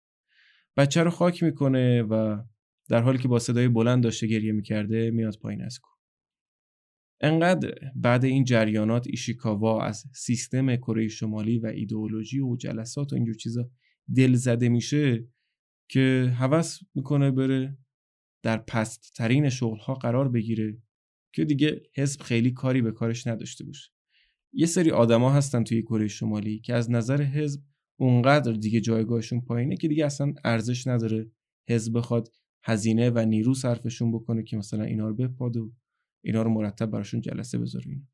بچه 0.76 1.02
رو 1.02 1.11
خاک 1.11 1.42
می‌کنه 1.42 2.02
و 2.02 2.42
در 2.88 3.02
حالی 3.02 3.18
که 3.18 3.28
با 3.28 3.38
صدای 3.38 3.68
بلند 3.68 4.02
داشته 4.02 4.26
گریه 4.26 4.52
می‌کرده 4.52 5.11
میاد 5.11 5.38
پایین 5.42 5.62
از 5.62 5.78
کوه. 5.78 5.97
انقدر 7.20 7.75
بعد 7.96 8.25
این 8.25 8.44
جریانات 8.44 9.06
ایشیکاوا 9.06 9.82
از 9.82 10.04
سیستم 10.14 10.76
کره 10.76 11.08
شمالی 11.08 11.58
و 11.58 11.66
ایدئولوژی 11.66 12.40
و 12.40 12.56
جلسات 12.56 13.12
و 13.12 13.16
اینجور 13.16 13.34
چیزا 13.34 13.70
دل 14.16 14.34
زده 14.34 14.68
میشه 14.68 15.28
که 15.88 16.32
هوس 16.37 16.78
می‌کنه 16.94 17.30
بره 17.30 17.78
در 18.42 18.56
پست 18.56 19.12
ترین 19.16 19.48
شغل 19.48 19.78
ها 19.78 19.94
قرار 19.94 20.28
بگیره 20.28 20.78
که 21.32 21.44
دیگه 21.44 21.82
حزب 21.94 22.20
خیلی 22.20 22.50
کاری 22.50 22.82
به 22.82 22.92
کارش 22.92 23.26
نداشته 23.26 23.64
باشه. 23.64 23.90
یه 24.52 24.66
سری 24.66 24.90
آدما 24.90 25.32
هستن 25.32 25.64
توی 25.64 25.82
کره 25.82 26.08
شمالی 26.08 26.60
که 26.60 26.75
از 26.75 26.90
نظر 26.90 27.22
حزب 27.22 27.62
اونقدر 27.96 28.52
دیگه 28.52 28.80
جایگاهشون 28.80 29.40
پایینه 29.40 29.76
که 29.76 29.88
دیگه 29.88 30.06
اصلا 30.06 30.34
ارزش 30.44 30.87
نداره 30.87 31.30
حزب 31.68 31.96
بخواد 31.96 32.28
هزینه 32.64 33.10
و 33.10 33.18
نیرو 33.18 33.54
صرفشون 33.54 34.12
بکنه 34.12 34.42
که 34.42 34.56
مثلا 34.56 34.84
اینا 34.84 35.08
رو 35.08 35.14
بپاد 35.14 35.56
و 35.56 35.72
اینا 36.25 36.42
رو 36.42 36.50
مرتب 36.50 36.87
براشون 36.87 37.20
جلسه 37.20 37.58
بذاره 37.58 37.84
اینا 37.87 38.06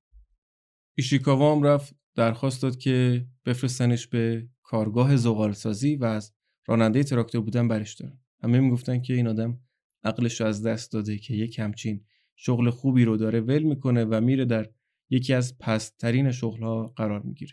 ایشیکاوا 0.94 1.56
هم 1.56 1.62
رفت 1.62 1.94
درخواست 2.14 2.62
داد 2.62 2.78
که 2.78 3.26
بفرستنش 3.44 4.06
به 4.06 4.48
کارگاه 4.62 5.16
زغالسازی 5.16 5.96
و 5.96 6.04
از 6.04 6.32
راننده 6.66 7.04
تراکتور 7.04 7.40
بودن 7.40 7.68
برش 7.68 7.94
دارن. 7.94 8.18
همه 8.42 8.60
می‌گفتن 8.60 9.02
که 9.02 9.14
این 9.14 9.26
آدم 9.26 9.60
عقلش 10.04 10.40
رو 10.40 10.46
از 10.46 10.66
دست 10.66 10.92
داده 10.92 11.18
که 11.18 11.34
یک 11.34 11.58
همچین 11.58 12.04
شغل 12.36 12.70
خوبی 12.70 13.04
رو 13.04 13.16
داره 13.16 13.40
ول 13.40 13.62
می‌کنه 13.62 14.04
و 14.04 14.20
میره 14.20 14.44
در 14.44 14.70
یکی 15.10 15.34
از 15.34 15.58
پستترین 15.58 16.30
شغلها 16.30 16.86
قرار 16.86 17.22
می‌گیره. 17.22 17.52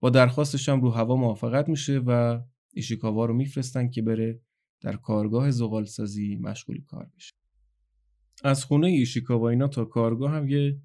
با 0.00 0.10
درخواستش 0.10 0.68
هم 0.68 0.80
رو 0.80 0.90
هوا 0.90 1.16
موافقت 1.16 1.68
میشه 1.68 1.98
و 1.98 2.40
ایشیکاوا 2.74 3.26
رو 3.26 3.34
میفرستن 3.34 3.90
که 3.90 4.02
بره 4.02 4.40
در 4.80 4.96
کارگاه 4.96 5.50
زغالسازی 5.50 6.36
مشغول 6.36 6.84
کار 6.84 7.10
بشه. 7.16 7.34
از 8.42 8.64
خونه 8.64 8.86
ایشیکاوا 8.86 9.48
اینا 9.48 9.68
تا 9.68 9.84
کارگاه 9.84 10.32
هم 10.32 10.48
یه 10.48 10.80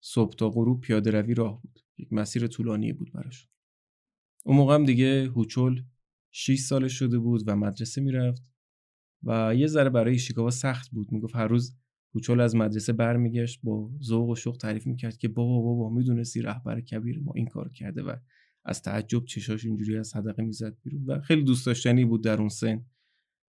صبح 0.00 0.34
تا 0.34 0.50
غروب 0.50 0.80
پیاده 0.80 1.10
روی 1.10 1.34
راه 1.34 1.62
بود. 1.62 1.80
یک 1.98 2.12
مسیر 2.12 2.46
طولانی 2.46 2.92
بود 2.92 3.12
براش. 3.12 3.48
اون 4.44 4.56
موقع 4.56 4.74
هم 4.74 4.84
دیگه 4.84 5.28
هوچول 5.28 5.82
6 6.30 6.58
سالش 6.58 6.92
شده 6.92 7.18
بود 7.18 7.42
و 7.46 7.56
مدرسه 7.56 8.00
می‌رفت 8.00 8.50
و 9.22 9.54
یه 9.54 9.66
ذره 9.66 9.90
برای 9.90 10.12
ایشیکاوا 10.12 10.50
سخت 10.50 10.90
بود. 10.90 11.12
می‌گفت 11.12 11.36
هر 11.36 11.46
روز 11.46 11.76
کوچول 12.12 12.40
از 12.40 12.56
مدرسه 12.56 12.92
برمیگشت 12.92 13.60
با 13.62 13.90
ذوق 14.02 14.28
و 14.28 14.34
شوق 14.34 14.56
تعریف 14.56 14.86
می‌کرد 14.86 15.18
که 15.18 15.28
بابا 15.28 15.60
بابا 15.60 15.90
می‌دونستی 15.90 16.42
رهبر 16.42 16.80
کبیر 16.80 17.20
ما 17.20 17.32
این 17.34 17.46
کار 17.46 17.68
کرده 17.68 18.02
و 18.02 18.16
از 18.64 18.82
تعجب 18.82 19.24
چشاش 19.24 19.64
اینجوری 19.64 19.98
از 19.98 20.08
صدقه 20.08 20.42
می‌زد 20.42 20.76
بیرون 20.82 21.04
و 21.04 21.20
خیلی 21.20 21.44
دوست 21.44 21.66
داشتنی 21.66 22.04
بود 22.04 22.24
در 22.24 22.38
اون 22.38 22.48
سن. 22.48 22.84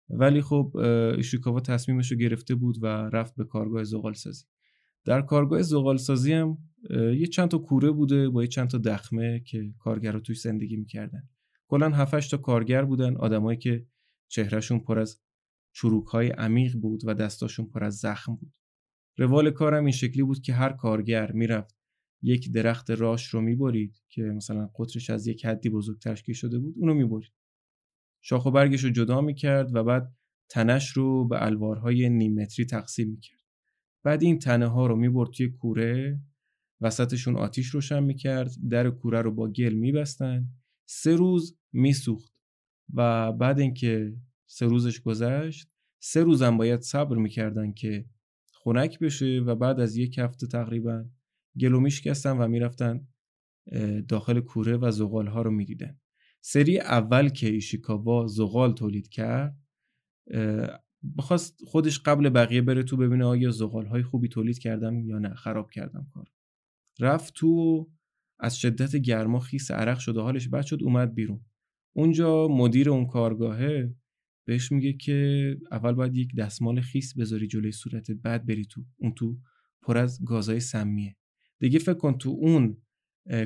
ولی 0.10 0.42
خب 0.42 0.78
ایشیکاوا 1.18 1.60
تصمیمش 1.60 2.12
رو 2.12 2.18
گرفته 2.18 2.56
بود 2.56 2.78
و 2.82 2.86
رفت 2.88 3.36
به 3.36 3.44
کارگاه 3.44 3.84
زغال 3.84 4.14
سازی 4.14 4.46
در 5.06 5.22
کارگاه 5.22 5.62
زغال 5.62 5.98
سازی 5.98 6.34
هم 6.34 6.58
یه 6.92 7.28
چند 7.28 7.50
تا 7.50 7.58
کوره 7.58 7.92
بوده 7.92 8.30
با 8.30 8.42
یه 8.42 8.48
چند 8.48 8.68
تا 8.68 8.78
دخمه 8.78 9.40
که 9.40 9.74
کارگرها 9.80 10.20
توش 10.20 10.42
زندگی 10.42 10.76
می‌کردن 10.76 11.30
کلا 11.68 11.90
7 11.90 12.32
تا 12.32 12.38
کارگر 12.38 12.86
بودن 12.86 13.16
آدمایی 13.16 13.58
که 13.58 13.86
چهرهشون 14.28 14.80
پر 14.80 15.00
از 15.00 15.22
چروک 15.74 16.08
های 16.08 16.30
عمیق 16.30 16.76
بود 16.76 17.02
و 17.06 17.14
دستاشون 17.14 17.66
پر 17.66 17.84
از 17.84 17.96
زخم 17.98 18.36
بود. 18.36 18.54
روال 19.18 19.52
کارم 19.52 19.84
این 19.84 19.92
شکلی 19.92 20.24
بود 20.24 20.42
که 20.42 20.54
هر 20.54 20.70
کارگر 20.74 21.32
می‌رفت 21.32 21.76
یک 22.22 22.52
درخت 22.52 22.92
راش 22.92 23.28
رو 23.28 23.42
می‌برید 23.42 23.96
که 24.10 24.22
مثلا 24.22 24.70
قطرش 24.80 25.10
از 25.10 25.28
یک 25.28 25.46
حدی 25.46 25.70
بزرگ 25.70 26.00
تشکیل 26.00 26.36
شده 26.36 26.60
بود 26.60 26.76
اونو 26.78 26.94
می‌برید. 26.94 27.32
شاخ 28.27 28.46
و 28.46 28.51
برگش 28.51 28.84
رو 28.84 28.89
جدا 28.89 29.22
می‌کرد 29.22 29.75
و 29.75 29.84
بعد 29.84 30.15
تنش 30.50 30.89
رو 30.89 31.27
به 31.27 31.46
الوارهای 31.46 32.10
نیم 32.10 32.41
متری 32.41 32.65
تقسیم 32.65 33.10
می‌کرد. 33.10 33.39
بعد 34.03 34.24
این 34.24 34.39
تنه 34.39 34.67
ها 34.67 34.88
رو 34.88 34.96
می‌برد 34.96 35.29
توی 35.29 35.50
کوره 35.50 36.20
وسطشون 36.82 37.36
آتیش 37.36 37.67
روشن 37.67 38.03
می‌کرد 38.03 38.51
در 38.70 38.89
کوره 38.89 39.22
رو 39.22 39.32
با 39.32 39.50
گل 39.50 39.74
میبستن 39.74 40.48
سه 40.86 41.15
روز 41.15 41.58
میسوخت 41.74 42.34
و 42.94 43.32
بعد 43.32 43.60
اینکه 43.60 44.13
سه 44.46 44.65
روزش 44.65 45.01
گذشت 45.01 45.67
سه 46.00 46.24
روزم 46.24 46.58
باید 46.58 46.82
صبر 46.82 47.17
می‌کردن 47.17 47.74
که 47.74 48.05
خنک 48.53 49.00
بشه 49.00 49.44
و 49.46 49.55
بعد 49.55 49.79
از 49.79 49.98
یک 49.98 50.17
هفته 50.17 50.48
تقریبا 50.48 51.05
گلو 51.60 51.79
میشکستن 51.79 52.38
و 52.38 52.48
می‌رفتن 52.48 53.08
داخل 54.08 54.39
کوره 54.39 54.77
و 54.77 54.91
زغال 54.91 55.27
ها 55.27 55.41
رو 55.41 55.51
می‌دیدن 55.51 56.00
سری 56.48 56.80
اول 56.80 57.30
که 57.30 57.50
ایشیکاوا 57.50 58.28
زغال 58.28 58.74
تولید 58.74 59.10
کرد 59.10 59.58
بخواست 61.18 61.60
خودش 61.66 62.00
قبل 62.00 62.30
بقیه 62.30 62.62
بره 62.62 62.84
تو 62.84 62.98
ببینه 62.98 63.25
آیا 63.25 63.52
زغال 63.52 63.86
های 63.86 64.04
خوبی 64.04 64.28
تولید 64.28 64.60
کردم 64.60 65.00
یا 65.00 65.20
نه 65.20 65.34
خراب 65.34 65.72
کردم 65.72 66.08
کار. 66.14 66.28
رفت 67.00 67.34
تو 67.34 67.86
از 68.40 68.58
شدت 68.58 68.96
گرما 68.96 69.40
خیس 69.40 69.72
عرق 69.72 70.00
شده 70.00 70.22
حالش 70.22 70.48
بد 70.48 70.62
شد 70.62 70.84
اومد 70.84 71.16
بیرون. 71.16 71.46
اونجا 71.96 72.48
مدیر 72.48 72.90
اون 72.90 73.08
کارگاهه 73.08 73.96
بهش 74.48 74.72
میگه 74.72 74.94
که 74.94 75.58
اول 75.72 75.92
باید 75.92 76.16
یک 76.16 76.36
دستمال 76.36 76.82
خیس 76.82 77.18
بذاری 77.18 77.48
جلوی 77.48 77.72
صورتت 77.72 78.12
بعد 78.12 78.46
بری 78.46 78.66
تو 78.66 78.86
اون 78.98 79.14
تو 79.14 79.38
پر 79.82 79.98
از 79.98 80.25
گازهای 80.25 80.60
سمیه. 80.60 81.16
دیگه 81.60 81.80
فکر 81.80 81.94
کن 81.94 82.18
تو 82.18 82.30
اون 82.30 82.78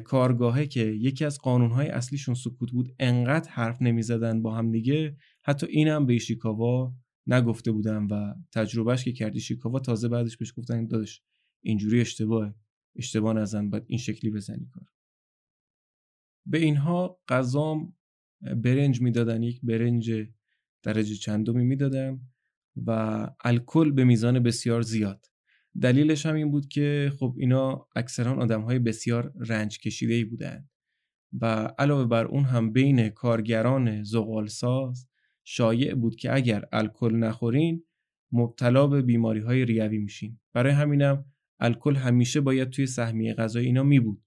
کارگاهه 0.03 0.67
که 0.67 0.79
یکی 0.79 1.25
از 1.25 1.39
قانونهای 1.39 1.87
اصلیشون 1.87 2.35
سکوت 2.35 2.71
بود 2.71 2.95
انقدر 2.99 3.49
حرف 3.49 3.81
نمی‌زدن 3.81 4.41
با 4.41 4.55
هم 4.55 4.71
دیگه 4.71 5.17
حتی 5.43 5.67
اینم 5.67 6.05
به 6.05 6.13
ایشیکاوا 6.13 6.93
نگفته 7.27 7.71
بودن 7.71 8.03
و 8.03 8.33
تجربهش 8.53 9.03
که 9.03 9.11
کردی 9.11 9.39
شیکاوا 9.39 9.79
تازه 9.79 10.07
بعدش 10.07 10.37
بهش 10.37 10.53
گفتن 10.57 10.87
دادش 10.87 11.23
اینجوری 11.63 12.01
اشتباهه 12.01 12.55
اشتباه 12.95 13.33
نزن 13.33 13.69
باید 13.69 13.83
این 13.87 13.99
شکلی 13.99 14.31
بزنی 14.31 14.65
کار. 14.65 14.85
به 16.45 16.57
اینها 16.57 17.19
غذام 17.27 17.97
برنج 18.41 19.01
می‌دادن 19.01 19.43
یک 19.43 19.61
برنج 19.63 20.11
درجه 20.83 21.15
چندمی 21.15 21.63
می‌دادن 21.63 22.21
و 22.85 22.91
الکل 23.43 23.91
به 23.91 24.03
میزان 24.03 24.39
بسیار 24.39 24.81
زیاد. 24.81 25.25
دلیلش 25.81 26.25
هم 26.25 26.35
این 26.35 26.51
بود 26.51 26.67
که 26.67 27.11
خب 27.19 27.35
اینا 27.37 27.87
اکثرا 27.95 28.35
آدم 28.35 28.61
های 28.61 28.79
بسیار 28.79 29.33
رنج 29.39 29.79
کشیده 29.79 30.13
ای 30.13 30.23
بودن 30.23 30.69
و 31.41 31.45
علاوه 31.79 32.05
بر 32.05 32.25
اون 32.25 32.43
هم 32.43 32.73
بین 32.73 33.09
کارگران 33.09 34.03
زغالساز 34.03 35.07
شایع 35.43 35.95
بود 35.95 36.15
که 36.15 36.35
اگر 36.35 36.65
الکل 36.71 37.15
نخورین 37.15 37.83
مبتلا 38.31 38.87
به 38.87 39.01
بیماری 39.01 39.39
های 39.39 39.65
ریوی 39.65 39.97
میشین. 39.97 40.39
برای 40.53 40.73
همینم 40.73 41.25
الکل 41.59 41.95
همیشه 41.95 42.41
باید 42.41 42.69
توی 42.69 42.85
سهمیه 42.85 43.33
غذایی 43.33 43.65
اینا 43.65 43.83
می 43.83 43.99
بود 43.99 44.23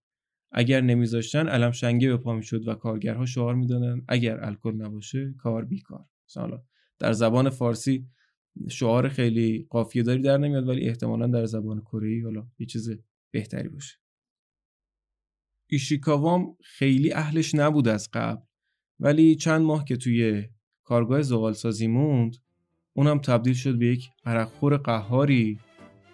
اگر 0.52 0.80
نمیذاشتن 0.80 1.48
علم 1.48 1.70
شنگه 1.70 2.08
به 2.08 2.16
پا 2.16 2.32
می‌شد 2.34 2.68
و 2.68 2.74
کارگرها 2.74 3.26
شعار 3.26 3.54
می‌دادن 3.54 4.02
اگر 4.08 4.44
الکل 4.44 4.74
نباشه 4.74 5.34
کار 5.38 5.64
بیکار. 5.64 6.04
مثلا 6.28 6.62
در 6.98 7.12
زبان 7.12 7.50
فارسی 7.50 8.08
شعار 8.70 9.08
خیلی 9.08 9.66
قافیه 9.70 10.02
داری 10.02 10.22
در 10.22 10.38
نمیاد 10.38 10.68
ولی 10.68 10.88
احتمالا 10.88 11.26
در 11.26 11.46
زبان 11.46 11.80
کره 11.80 12.22
حالا 12.24 12.46
یه 12.58 12.66
چیز 12.66 12.90
بهتری 13.30 13.68
باشه. 13.68 13.98
ایشیکاوام 15.66 16.56
خیلی 16.62 17.12
اهلش 17.12 17.54
نبود 17.54 17.88
از 17.88 18.08
قبل 18.12 18.42
ولی 19.00 19.34
چند 19.34 19.60
ماه 19.60 19.84
که 19.84 19.96
توی 19.96 20.48
کارگاه 20.84 21.22
زغال 21.22 21.52
سازی 21.52 21.86
موند 21.86 22.36
اونم 22.92 23.18
تبدیل 23.18 23.54
شد 23.54 23.78
به 23.78 23.86
یک 23.86 24.08
عرقخور 24.24 24.76
قهاری 24.76 25.58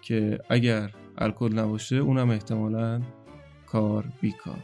که 0.01 0.39
اگر 0.49 0.95
الکل 1.17 1.53
نباشه 1.53 1.95
اونم 1.95 2.29
احتمالا 2.29 3.01
کار 3.65 4.13
بیکار. 4.21 4.63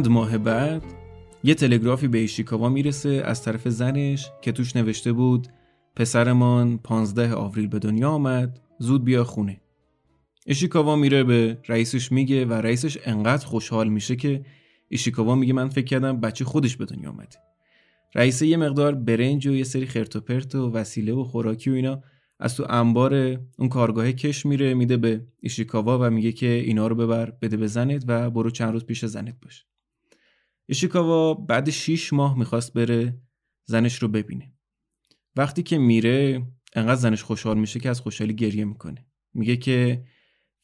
چند 0.00 0.12
ماه 0.12 0.38
بعد 0.38 0.82
یه 1.44 1.54
تلگرافی 1.54 2.08
به 2.08 2.18
ایشیکاوا 2.18 2.68
می‌رسه 2.68 3.22
از 3.24 3.42
طرف 3.42 3.68
زنش 3.68 4.30
که 4.42 4.52
توش 4.52 4.76
نوشته 4.76 5.12
بود 5.12 5.48
پسرمان 5.96 6.78
15 6.78 7.34
آوریل 7.34 7.66
به 7.66 7.78
دنیا 7.78 8.10
آمد 8.10 8.60
زود 8.78 9.04
بیا 9.04 9.24
خونه. 9.24 9.60
ایشیکاوا 10.46 10.96
میره 10.96 11.24
به 11.24 11.58
رئیسش 11.68 12.12
میگه 12.12 12.44
و 12.44 12.52
رئیسش 12.52 12.98
انقدر 13.04 13.46
خوشحال 13.46 13.88
میشه 13.88 14.16
که 14.16 14.44
ایشیکاوا 14.88 15.34
میگه 15.34 15.52
من 15.52 15.68
فکر 15.68 15.84
کردم 15.84 16.20
بچه 16.20 16.44
خودش 16.44 16.76
به 16.76 16.84
دنیا 16.84 17.10
آمده 17.10 17.36
رئیس 18.14 18.42
یه 18.42 18.56
مقدار 18.56 18.94
برنج 18.94 19.46
و 19.46 19.54
یه 19.54 19.64
سری 19.64 19.86
خرت 19.86 20.16
و 20.16 20.20
و 20.54 20.72
وسیله 20.72 21.12
و 21.12 21.24
خوراکی 21.24 21.70
و 21.70 21.74
اینا 21.74 22.02
از 22.38 22.56
تو 22.56 22.66
انبار 22.68 23.14
اون 23.58 23.68
کارگاه 23.68 24.12
کش 24.12 24.46
میره 24.46 24.74
میده 24.74 24.96
به 24.96 25.26
ایشیکاوا 25.40 25.98
و 25.98 26.10
میگه 26.10 26.32
که 26.32 26.46
اینا 26.46 26.86
رو 26.86 26.94
ببر 26.94 27.30
بده 27.30 27.56
به 27.56 28.00
و 28.08 28.30
برو 28.30 28.50
چند 28.50 28.72
روز 28.72 28.84
پیش 28.84 29.04
زنت 29.04 29.34
باش. 29.42 29.66
ایشیکاوا 30.70 31.34
بعد 31.34 31.70
6 31.70 32.12
ماه 32.12 32.38
می‌خواست 32.38 32.72
بره 32.72 33.20
زنش 33.64 34.02
رو 34.02 34.08
ببینه. 34.08 34.54
وقتی 35.36 35.62
که 35.62 35.78
میره 35.78 36.46
انقدر 36.74 36.94
زنش 37.00 37.22
خوشحال 37.22 37.58
میشه 37.58 37.80
که 37.80 37.90
از 37.90 38.00
خوشحالی 38.00 38.34
گریه 38.34 38.64
می‌کنه. 38.64 39.06
میگه 39.34 39.56
که 39.56 40.04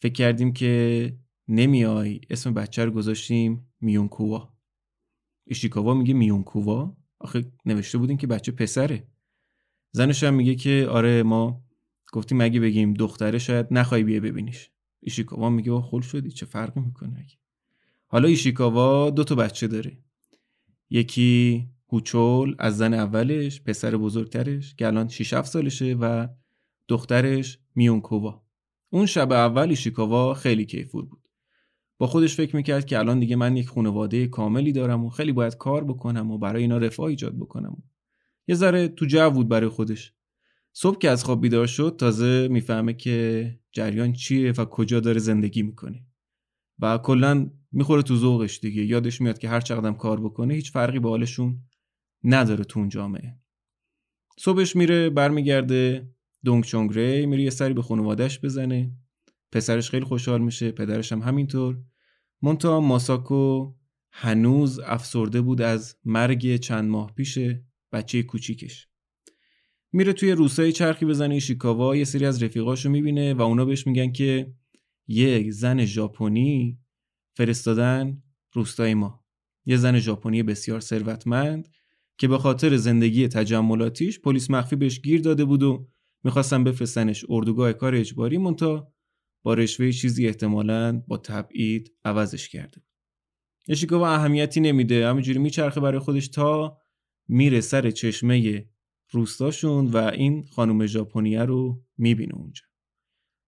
فکر 0.03 0.13
کردیم 0.13 0.53
که 0.53 1.19
نمیای 1.49 2.21
اسم 2.31 2.55
بچه 2.55 2.85
رو 2.85 2.91
گذاشتیم 2.91 3.73
میونکووا. 3.81 4.57
ایشیکاوا 5.47 5.95
میگه 5.95 6.15
میونکووا؟ 6.15 6.97
آخه 7.19 7.53
نوشته 7.65 7.99
بودیم 7.99 8.17
که 8.17 8.27
بچه 8.27 8.53
پسره. 8.53 9.09
زنش 9.93 10.25
هم 10.25 10.35
میگه 10.35 10.55
که 10.55 10.87
آره 10.91 11.23
ما 11.23 11.65
گفتیم 12.13 12.41
اگه 12.41 12.61
بگیم 12.61 12.95
دختره 12.95 13.39
شاید 13.39 13.67
نخوای 13.71 14.05
بیا 14.05 14.21
ببینیش. 14.21 14.71
ایشیکاوا 15.01 15.51
میگه 15.51 15.81
خل 15.81 16.01
شدی 16.01 16.31
چه 16.31 16.47
فرقی 16.47 16.81
می‌کنه 16.81 17.19
اگه؟ 17.19 17.37
حالا 18.07 18.29
ایشیکاوا 18.29 19.11
دو 19.11 19.25
تا 19.25 19.35
بچه 19.35 19.67
داره. 19.67 19.99
یکی 20.91 21.67
هوچول 21.89 22.57
از 22.59 22.77
زن 22.77 22.95
اولش 22.95 23.63
پسر 23.63 23.97
بزرگترش 23.97 24.75
که 24.75 24.87
الان 24.87 25.09
6 25.09 25.33
7 25.33 25.51
سالشه 25.51 25.95
و 26.01 26.29
دخترش 26.89 27.59
میونکووا 27.75 28.47
اون 28.91 29.07
شب 29.07 29.33
اول 29.33 29.69
ایشیکاوا 29.69 30.35
خیلی 30.35 30.65
کیفور 30.65 31.05
بود. 31.05 31.29
با 31.99 32.07
خودش 32.07 32.35
فکر 32.35 32.57
می‌کرد 32.57 32.87
که 32.87 32.99
الان 32.99 33.21
دیگه 33.21 33.37
من 33.37 33.57
یک 33.57 33.69
خانواده 33.69 34.27
کاملی 34.27 34.73
دارم 34.73 35.05
و 35.05 35.11
خیلی 35.11 35.33
باید 35.33 35.57
کار 35.57 35.85
بکنم 35.85 36.31
و 36.31 36.39
برای 36.39 36.63
اینا 36.63 36.79
رفاه 36.79 37.07
ایجاد 37.07 37.37
بکنم. 37.37 37.83
یه 38.49 38.55
ذره 38.55 38.89
تو 38.89 39.07
جو 39.07 39.31
بود 39.31 39.49
برای 39.49 39.69
خودش. 39.69 40.13
صبح 40.73 40.99
که 40.99 41.11
از 41.11 41.25
خواب 41.25 41.41
بیدار 41.41 41.67
شد 41.67 41.97
تازه 41.99 42.49
می‌فهمه 42.51 42.95
که 42.95 43.59
جریان 43.73 44.13
چیه 44.13 44.53
و 44.53 44.65
کجا 44.65 45.01
داره 45.01 45.19
زندگی 45.19 45.63
می‌کنه. 45.63 46.07
و 46.79 46.99
کلا 46.99 47.51
می‌خوره 47.77 48.03
تو 48.03 48.17
ذوقش 48.17 48.59
دیگه. 48.59 48.85
یادش 48.85 49.21
میاد 49.21 49.39
که 49.39 49.49
هر 49.49 49.61
چقدرم 49.61 49.95
کار 49.95 50.21
بکنه 50.21 50.55
هیچ 50.55 50.73
فرقی 50.73 50.99
به 50.99 51.09
حالشون 51.09 51.63
نداره 52.25 52.65
تو 52.65 52.81
اون 52.81 52.89
جامعه. 52.89 53.39
صبحش 54.39 54.77
میره 54.77 55.11
برمیگرده 55.11 56.11
دونگ 56.45 56.65
چونگری 56.65 57.27
میره 57.27 57.43
یه 57.43 57.51
سری 57.51 57.75
به 57.75 57.83
خانوادهش 57.83 58.41
بزنه. 58.43 58.93
پسرش 59.53 59.91
خیلی 59.91 60.05
خوشحال 60.05 60.41
میشه 60.41 60.71
پدرش 60.71 61.13
هم 61.13 61.23
همینطور. 61.23 61.79
مونتا 62.43 62.81
ماساکو 62.81 63.75
هنوز 64.11 64.79
افسرده 64.79 65.41
بود 65.41 65.63
از 65.63 65.97
مرگ 66.05 66.57
چند 66.57 66.89
ماه 66.89 67.15
پیش 67.15 67.39
بچه 67.93 68.23
کوچیکش. 68.23 68.89
میره 69.93 70.13
توی 70.13 70.33
روسای 70.33 70.73
چرخی 70.73 71.07
بزنه 71.07 71.39
شیکاوا 71.39 71.97
یه 71.97 72.05
سری 72.05 72.27
از 72.27 72.43
رفیقاشو 72.43 72.91
می‌بینه 72.91 73.35
و 73.35 73.43
اونا 73.43 73.65
بهش 73.65 73.87
میگن 73.87 74.13
که 74.13 74.53
یک 75.09 75.51
زن 75.51 75.85
ژاپنی 75.85 76.79
فرستادن 77.37 78.23
روستای 78.53 78.95
ما. 78.95 79.25
یه 79.67 79.77
زن 79.77 79.99
ژاپنی 79.99 80.43
بسیار 80.43 80.81
ثروتمند 80.81 81.69
که 82.19 82.29
به 82.29 82.39
خاطر 82.39 82.77
زندگی 82.77 83.29
تجملاتیش 83.29 84.21
پلیس 84.21 84.51
مخفی 84.51 84.77
بهش 84.77 85.01
گیر 85.01 85.21
داده 85.21 85.45
بود 85.45 85.63
و 85.63 85.89
می‌خواستن 86.25 86.65
بفرستنش 86.65 87.25
اردوگاه 87.29 87.73
کار 87.73 87.95
اجباری 87.95 88.39
مونتا 88.39 88.93
با 89.43 89.55
رشوه 89.55 89.91
چیزی 89.91 90.27
احتمالا 90.27 91.03
با 91.09 91.17
تبعید 91.17 91.93
عوضش 92.05 92.49
کرده. 92.49 92.83
یشیکاوا 93.69 94.09
اهمیتی 94.09 94.61
نمیده. 94.61 95.09
همینجوری 95.09 95.39
میچرخه 95.39 95.81
برای 95.81 95.99
خودش 95.99 96.29
تا 96.29 96.79
میره 97.29 97.61
سر 97.61 97.91
چشمه 97.91 98.69
روستاشون 99.11 99.87
و 99.87 99.97
این 99.97 100.43
خانم 100.43 100.87
ژاپنیه 100.87 101.43
رو 101.43 101.85
می‌بینه 101.99 102.35
اونجا. 102.35 102.63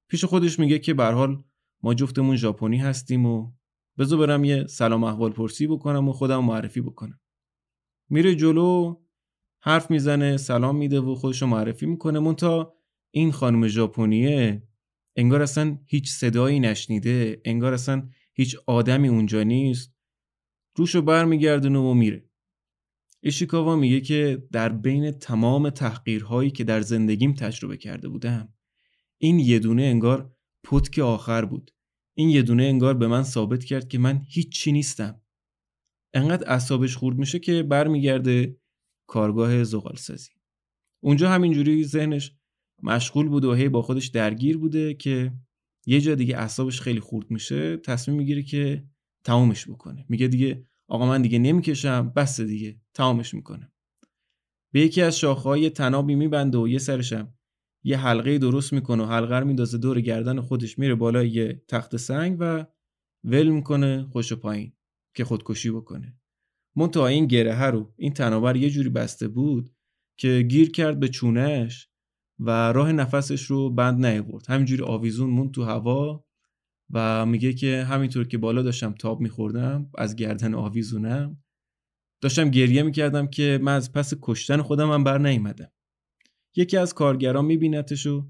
پیش 0.09 0.25
خودش 0.25 0.59
میگه 0.59 0.79
که 0.79 0.95
به 0.95 1.05
حال 1.05 1.45
ما 1.83 1.95
جفتمون 1.95 2.37
ژاپنی 2.37 2.77
هستیم 2.79 3.27
و 3.27 3.53
بذار 3.99 4.19
برم 4.19 4.45
یه 4.45 4.67
سلام 4.67 5.05
احوال 5.05 5.33
پرسی 5.33 5.67
بکنم 5.67 6.09
و 6.09 6.13
خودم 6.13 6.45
معرفی 6.45 6.81
بکنم. 6.81 7.21
میره 8.11 8.35
جلو 8.35 8.97
حرف 9.61 9.91
می‌زنه 9.91 10.37
سلام 10.37 10.77
میده 10.77 11.01
و 11.01 11.15
خودش 11.15 11.43
رو 11.43 11.49
معرفی 11.49 11.87
می‌کنه. 11.87 12.19
مونتا 12.19 12.75
این 13.11 13.33
خانم 13.33 13.69
ژاپنیه 13.69 14.63
انگار 15.17 15.43
اصلا 15.43 15.79
هیچ 15.87 16.11
صدایی 16.11 16.61
نشنیده 16.61 17.41
انگار 17.45 17.73
اصلا 17.73 18.09
هیچ 18.35 18.57
آدمی 18.67 19.09
اونجا 19.09 19.43
نیست. 19.43 19.95
روشو 20.77 21.03
برمیگردونه 21.03 21.79
و 21.79 21.95
میره. 21.95 22.25
ایشیکاوا 23.21 23.77
میگه 23.77 24.01
که 24.01 24.49
در 24.53 24.69
بین 24.69 25.11
تمام 25.11 25.71
تحقیرهایی 25.71 26.51
که 26.51 26.65
در 26.65 26.81
زندگیم 26.81 27.33
تجربه 27.33 27.77
کرده 27.77 28.09
بودم 28.09 28.55
این 29.19 29.39
یه 29.39 29.59
دونه 29.59 29.83
انگار 29.83 30.37
پتک 30.65 30.99
آخر 30.99 31.45
بود. 31.45 31.71
این 32.19 32.31
یه 32.31 32.43
دونه 32.43 32.63
انگار 32.65 32.95
به 32.95 33.07
من 33.07 33.23
ثابت 33.23 33.65
کرد 33.65 33.89
که 33.89 33.99
من 33.99 34.23
هیچی 34.29 34.73
نیستم. 34.73 35.21
انقدر 36.15 36.51
اعصابش 36.51 36.97
خورد 36.97 37.19
میشه 37.19 37.39
که 37.39 37.63
برمیگرده 37.63 38.57
کارگاه 39.07 39.65
زغال 39.65 39.97
سازی 39.97 40.31
اونجا 41.01 41.31
همینجوری 41.31 41.85
ذهنش 41.85 42.35
مشغول 42.83 43.29
بود 43.29 43.45
و 43.45 43.55
هی 43.55 43.69
با 43.69 43.83
خودش 43.83 44.07
درگیر 44.07 44.59
بوده 44.59 44.95
که 44.95 45.33
یه 45.87 46.01
جا 46.01 46.15
دیگه 46.15 46.39
اعصابش 46.39 46.81
خیلی 46.81 47.01
خورد 47.01 47.31
میشه 47.31 47.77
تصمیم 47.77 48.17
می‌گیره 48.17 48.43
که 48.43 48.85
تمومش 49.25 49.69
بکنه. 49.69 50.07
میگه 50.09 50.29
دیگه 50.29 50.67
آقا 50.89 51.07
من 51.07 51.23
دیگه 51.23 51.39
نمی‌کشم 51.39 52.13
بس 52.17 52.41
دیگه 52.41 52.81
تمامش 52.95 53.35
می‌کنه 53.35 53.73
به 54.73 54.81
یکی 54.81 55.03
از 55.03 55.19
شاخه‌های 55.19 55.71
تنابی 55.71 56.15
میبنده 56.15 56.59
و 56.59 56.69
یه 56.69 56.79
سرشم 56.79 57.38
یه 57.85 57.99
حلقه 57.99 58.39
درست 58.39 58.73
می‌کنه 58.73 59.03
و 59.03 59.07
حلقه 59.07 59.39
رو 59.39 59.47
میندازه 59.47 59.79
دور 59.79 60.01
گردن 60.01 60.41
خودش 60.41 60.79
میره 60.79 60.95
بالای 60.95 61.29
یه 61.29 61.63
تخت 61.69 61.97
سنگ 61.97 62.37
و 62.41 62.67
ول 63.25 63.49
می‌کنه 63.49 64.07
خوش 64.13 64.33
پایین 64.33 64.73
که 65.15 65.25
خودکشی 65.25 65.71
بکنه. 65.71 66.19
منتها 66.77 67.07
این 67.07 67.27
گره 67.27 67.65
رو 67.65 67.95
این 67.97 68.13
تنابر 68.13 68.57
یه 68.57 68.71
جوری 68.71 68.89
بسته 68.89 69.29
بود 69.29 69.71
که 70.17 70.43
گیر 70.43 70.71
کرد 70.71 71.01
به 71.01 71.09
چونش 71.09 71.89
و 72.39 72.73
راه 72.73 72.93
نفسش 72.93 73.43
رو 73.43 73.71
بند 73.71 74.07
نیاورد. 74.07 74.47
همینجوری 74.47 74.83
آویزون 74.83 75.31
مون 75.31 75.53
تو 75.53 75.65
هوا 75.65 76.25
و 76.91 77.27
میگه 77.27 77.53
که 77.53 77.85
همینطور 77.85 78.29
که 78.29 78.39
بالا 78.39 78.63
داشتم 78.63 78.93
تاب 78.93 79.21
میخوردم 79.21 79.91
از 79.99 80.17
گردن 80.17 80.55
آویزونم 80.55 81.43
داشتم 82.21 82.51
گریه 82.51 82.83
می‌کردم 82.83 83.27
که 83.27 83.59
من 83.63 83.77
از 83.77 83.93
پس 83.93 84.15
کشتن 84.23 84.63
خودم 84.63 84.91
هم 84.91 85.05
بر 85.05 85.19
نیومدم. 85.19 85.71
یکی 86.59 86.77
از 86.77 86.95
کارگران 86.95 87.45
میبینتش 87.45 88.07
و 88.07 88.29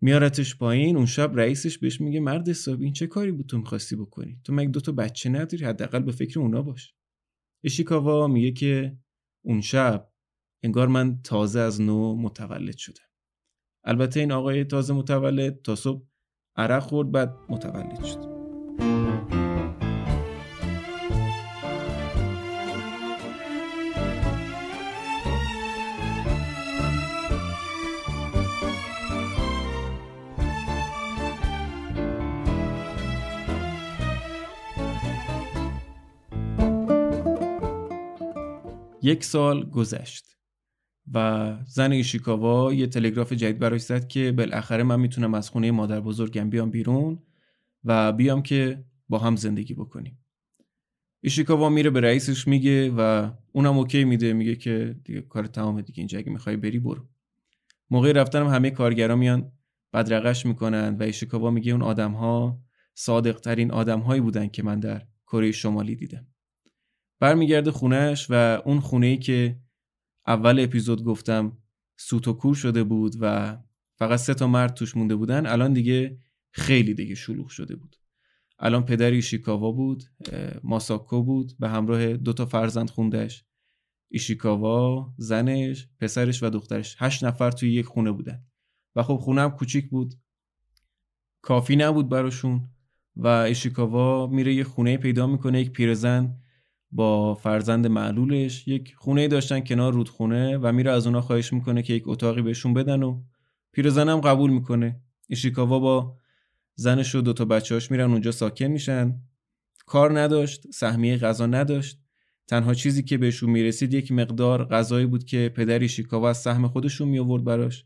میارتش 0.00 0.56
پایین. 0.56 0.96
اون 0.96 1.06
شب 1.06 1.32
رئیسش 1.34 1.78
بهش 1.78 2.00
میگه 2.00 2.20
مرد 2.20 2.48
حسابی 2.48 2.84
این 2.84 2.92
چه 2.92 3.06
کاری 3.06 3.32
بود 3.32 3.46
تو 3.46 3.58
می‌خواستی 3.58 3.96
بکنی؟ 3.96 4.40
تو 4.44 4.52
مگه 4.52 4.68
دو 4.68 4.80
تا 4.80 4.92
بچه 4.92 5.30
نداری؟ 5.30 5.64
حداقل 5.64 6.02
به 6.02 6.12
فکر 6.12 6.40
اونا 6.40 6.62
باش. 6.62 6.94
اشیکاوا 7.64 8.26
میگه 8.26 8.52
که 8.52 8.98
اون 9.44 9.60
شب 9.60 10.12
انگار 10.62 10.88
من 10.88 11.22
تازه 11.22 11.60
از 11.60 11.80
نو 11.80 12.16
متولد 12.16 12.76
شدم. 12.76 13.06
البته 13.84 14.20
این 14.20 14.32
آقای 14.32 14.64
تازه 14.64 14.94
متولد 14.94 15.62
تا 15.62 15.74
صبح 15.74 16.06
عرق 16.56 16.82
خورد 16.82 17.10
بعد 17.10 17.34
متولد 17.48 18.04
شد. 18.04 18.35
یک 39.06 39.24
سال 39.24 39.70
گذشت 39.70 40.36
و 41.12 41.56
زن 41.66 41.92
ایشیکاوا 41.92 42.72
یه 42.72 42.86
تلگراف 42.86 43.32
جدید 43.32 43.58
براش 43.58 43.80
زد 43.80 44.08
که 44.08 44.32
بالاخره 44.32 44.82
من 44.82 45.00
می‌تونم 45.00 45.34
از 45.34 45.50
خونه 45.50 45.70
مادر 45.70 46.00
بزرگم 46.00 46.50
بیام 46.50 46.70
بیرون 46.70 47.18
و 47.84 48.12
بیام 48.12 48.42
که 48.42 48.84
با 49.08 49.18
هم 49.18 49.36
زندگی 49.36 49.74
بکنیم. 49.74 50.18
ایشیکاوا 51.20 51.68
میره 51.68 51.90
به 51.90 52.00
رئیسش 52.00 52.48
میگه 52.48 52.90
و 52.90 53.30
اونم 53.52 53.78
اوکی 53.78 54.04
میده 54.04 54.32
میگه 54.32 54.56
که 54.56 54.96
دیگه 55.04 55.20
کار 55.20 55.46
تمام 55.46 55.80
دیگه 55.80 55.98
اینجا 55.98 56.18
اگه 56.18 56.32
می‌خوای 56.32 56.56
بری 56.56 56.78
برو. 56.78 57.06
موقع 57.90 58.12
رفتنم 58.12 58.48
همه 58.48 58.70
کارگرا 58.70 59.16
میان 59.16 59.52
بدرقش 59.92 60.46
می‌کنن 60.46 60.96
و 60.96 61.02
ایشیکاوا 61.02 61.50
میگه 61.50 61.72
اون 61.72 61.82
آدم 61.82 62.12
ها 62.12 62.60
صادق 62.94 63.40
ترین 63.40 63.70
آدم 63.70 64.00
هایی 64.00 64.20
بودن 64.20 64.48
که 64.48 64.62
من 64.62 64.80
در 64.80 65.02
کره 65.26 65.52
شمالی 65.52 65.96
دیدم. 65.96 66.26
برمیگرده 67.20 67.70
خونهش 67.70 68.26
و 68.30 68.62
اون 68.64 68.80
خونه 68.80 69.16
که 69.16 69.60
اول 70.26 70.60
اپیزود 70.60 71.04
گفتم 71.04 71.58
سوت 71.96 72.28
و 72.28 72.32
کور 72.32 72.54
شده 72.54 72.84
بود 72.84 73.14
و 73.20 73.56
فقط 73.98 74.18
سه 74.18 74.34
تا 74.34 74.46
مرد 74.46 74.74
توش 74.74 74.96
مونده 74.96 75.16
بودن 75.16 75.46
الان 75.46 75.72
دیگه 75.72 76.18
خیلی 76.50 76.94
دیگه 76.94 77.14
شلوغ 77.14 77.48
شده 77.48 77.76
بود. 77.76 77.96
الان 78.58 78.84
پدری 78.84 79.16
ایشیکاوا 79.16 79.72
بود 79.72 80.04
ماساکو 80.62 81.22
بود 81.22 81.52
به 81.58 81.68
همراه 81.68 82.16
دو 82.16 82.32
تا 82.32 82.46
فرزند 82.46 82.90
خوندش 82.90 83.44
ایشیکاوا 84.08 85.14
زنش 85.18 85.88
پسرش 86.00 86.42
و 86.42 86.50
دخترش. 86.50 86.96
هشت 86.98 87.24
نفر 87.24 87.50
توی 87.50 87.72
یک 87.72 87.86
خونه 87.86 88.12
بودن. 88.12 88.44
و 88.96 89.02
خب 89.02 89.16
خونه 89.16 89.40
هم 89.40 89.50
کوچیک 89.50 89.90
بود. 89.90 90.14
کافی 91.42 91.76
نبود 91.76 92.08
براشون 92.08 92.68
و 93.16 93.26
ایشیکاوا 93.26 94.26
میره 94.26 94.54
یه 94.54 94.64
خونه 94.64 94.96
پیدا 94.96 95.26
می‌کنه 95.26 95.60
یک 95.60 95.70
پیرزن 95.70 96.36
با 96.92 97.34
فرزند 97.34 97.86
معلولش 97.86 98.68
یک 98.68 98.94
خونه 98.96 99.28
داشتن 99.28 99.60
کنار 99.60 99.92
رودخونه 99.92 100.58
و 100.58 100.72
میره 100.72 100.90
از 100.90 101.06
اونا 101.06 101.20
خواهش 101.20 101.52
می‌کنه 101.52 101.82
که 101.82 101.92
یک 101.92 102.08
اتاقی 102.08 102.42
بهشون 102.42 102.74
بدن 102.74 103.02
و 103.02 103.22
پیرزنم 103.72 104.20
قبول 104.20 104.50
می‌کنه. 104.50 105.00
ایشیکاوا 105.28 105.78
با 105.78 106.16
زنش 106.74 107.14
و 107.14 107.20
دوتا 107.20 107.44
بچهاش 107.44 107.90
میرن 107.90 108.10
اونجا 108.10 108.32
ساکن 108.32 108.66
میشن. 108.66 109.20
کار 109.86 110.20
نداشت 110.20 110.70
سهمیه 110.70 111.16
غذا 111.16 111.46
نداشت. 111.46 111.98
تنها 112.46 112.74
چیزی 112.74 113.02
که 113.02 113.18
بهشون 113.18 113.50
می‌رسید 113.50 113.94
یک 113.94 114.12
مقدار 114.12 114.64
غذایی 114.64 115.06
بود 115.06 115.24
که 115.24 115.52
پدر 115.56 115.78
ایشیکاوا 115.78 116.30
از 116.30 116.38
سهم 116.38 116.68
خودشون 116.68 117.08
می 117.08 117.18
آورد 117.18 117.44
براش 117.44 117.84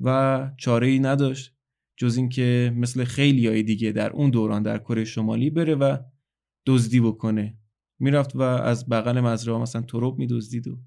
و 0.00 0.50
چاره 0.56 0.86
ای 0.86 0.98
نداشت 0.98 1.52
جز 1.96 2.16
اینکه 2.16 2.72
مثل 2.76 3.04
خیلی 3.04 3.46
های 3.46 3.62
دیگه 3.62 3.92
در 3.92 4.10
اون 4.10 4.30
دوران 4.30 4.62
در 4.62 4.78
کره 4.78 5.04
شمالی 5.04 5.50
بره 5.50 5.74
و 5.74 5.96
دزدی 6.66 7.00
بکنه. 7.00 7.58
می‌رفت 7.98 8.36
و 8.36 8.40
از 8.42 8.88
بغل 8.88 9.20
مزرعه 9.20 9.58
مثلا 9.58 9.82
تروب 9.82 10.18
میدزدید 10.18 10.68
و 10.68 10.78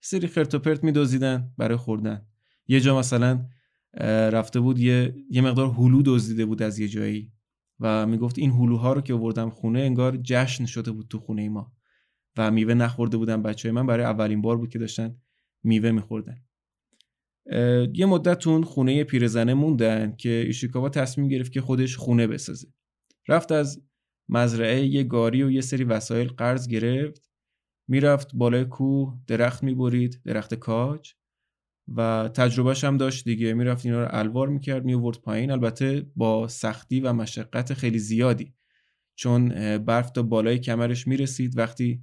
سری 0.00 0.26
خرت 0.26 0.54
و 0.54 0.58
پرت 0.58 0.84
میدزدیدن 0.84 1.52
برای 1.58 1.76
خوردن. 1.76 2.26
یه 2.68 2.80
جا 2.80 2.98
مثلا 2.98 3.46
رفته 4.32 4.60
بود 4.60 4.78
یه 4.78 5.14
یه 5.30 5.42
مقدار 5.42 5.66
هلو 5.66 6.02
دزدیده 6.04 6.46
بود 6.46 6.62
از 6.62 6.78
یه 6.78 6.88
جایی 6.88 7.32
و 7.80 8.06
می‌گفت 8.06 8.38
این 8.38 8.50
هلوها 8.50 8.92
رو 8.92 9.00
که 9.00 9.14
آوردم 9.14 9.50
خونه 9.50 9.80
انگار 9.80 10.16
جشن 10.16 10.66
شده 10.66 10.90
بود 10.90 11.08
تو 11.08 11.18
خونه 11.18 11.48
ما 11.48 11.72
و 12.36 12.50
میوه 12.50 12.74
نخورده 12.74 13.16
بودن 13.16 13.42
بچه 13.42 13.72
من. 13.72 13.86
برای 13.86 14.04
اولین 14.04 14.42
بار 14.42 14.56
بود 14.56 14.70
که 14.70 14.78
داشتن 14.78 15.16
میوه 15.62 15.90
میخوردن. 15.90 16.36
یه 17.94 18.06
مدت 18.06 18.46
اون 18.46 18.64
خونه 18.64 19.04
پیرزنه 19.04 19.54
موندن 19.54 20.16
که 20.16 20.28
ایشیکاوا 20.46 20.88
تصمیم 20.88 21.28
گرفت 21.28 21.52
که 21.52 21.60
خودش 21.60 21.96
خونه 21.96 22.26
بسازه. 22.26 22.68
رفت 23.28 23.52
از 23.52 23.82
مزرعه 24.28 24.86
یه 24.86 25.02
گاری 25.02 25.42
و 25.42 25.50
یه 25.50 25.60
سری 25.60 25.84
وسایل 25.84 26.28
قرض 26.28 26.68
گرفت. 26.68 27.30
می‌رفت 27.88 28.30
بالای 28.34 28.64
کوه 28.64 29.18
درخت 29.26 29.62
می‌برید 29.62 30.20
درخت 30.24 30.54
کاج. 30.54 31.12
و 31.96 32.30
تجربهش 32.34 32.84
هم 32.84 32.96
داشت 32.96 33.24
دیگه 33.24 33.54
می‌رفت 33.54 33.86
اینا 33.86 34.02
رو 34.02 34.08
الوار 34.10 34.48
می‌کرد 34.48 34.84
میورد 34.84 35.18
پایین. 35.20 35.50
البته 35.50 36.06
با 36.16 36.48
سختی 36.48 37.00
و 37.00 37.12
مشقت 37.12 37.74
خیلی 37.74 37.98
زیادی. 37.98 38.54
چون 39.14 39.48
برف 39.78 40.10
تا 40.10 40.22
بالای 40.22 40.58
کمرش 40.58 41.06
می‌رسید. 41.06 41.58
وقتی 41.58 42.02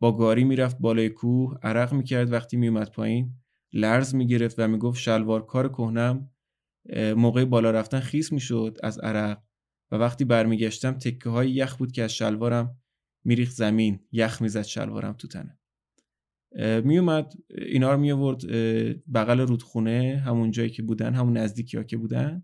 با 0.00 0.16
گاری 0.16 0.44
می‌رفت 0.44 0.78
بالای 0.78 1.08
کوه 1.08 1.58
عرق 1.62 1.92
می‌کرد. 1.92 2.32
وقتی 2.32 2.56
میومد 2.56 2.90
پایین 2.90 3.34
لرز 3.72 4.14
می‌گرفت 4.14 4.58
و 4.58 4.68
می‌گفت 4.68 5.00
شلوار 5.00 5.46
کار 5.46 5.68
کهنم 5.68 6.30
موقع 7.16 7.44
بالا 7.44 7.70
رفتن 7.70 8.00
خیس 8.00 8.32
می‌شد 8.32 8.78
از 8.82 8.98
عرق. 8.98 9.38
و 9.92 9.96
وقتی 9.96 10.24
برمیگشتم 10.24 10.92
تکه 10.92 11.30
های 11.30 11.50
یخ 11.50 11.76
بود 11.76 11.92
که 11.92 12.02
از 12.02 12.12
شلوارم 12.12 12.76
میریخ 13.24 13.50
زمین. 13.50 14.00
یخ 14.12 14.42
می‌زد 14.42 14.62
شلوارم 14.62 15.12
تو 15.12 15.28
تنه. 15.28 15.58
میومد 16.84 17.32
اینا 17.50 17.92
رو 17.92 18.00
میورد 18.00 18.46
بغل 19.14 19.40
رودخونه 19.40 20.22
همون 20.26 20.50
جایی 20.50 20.70
که 20.70 20.82
بودن 20.82 21.14
همون 21.14 21.36
نزدیکی 21.36 21.76
ها 21.76 21.82
که 21.82 21.96
بودن. 21.96 22.42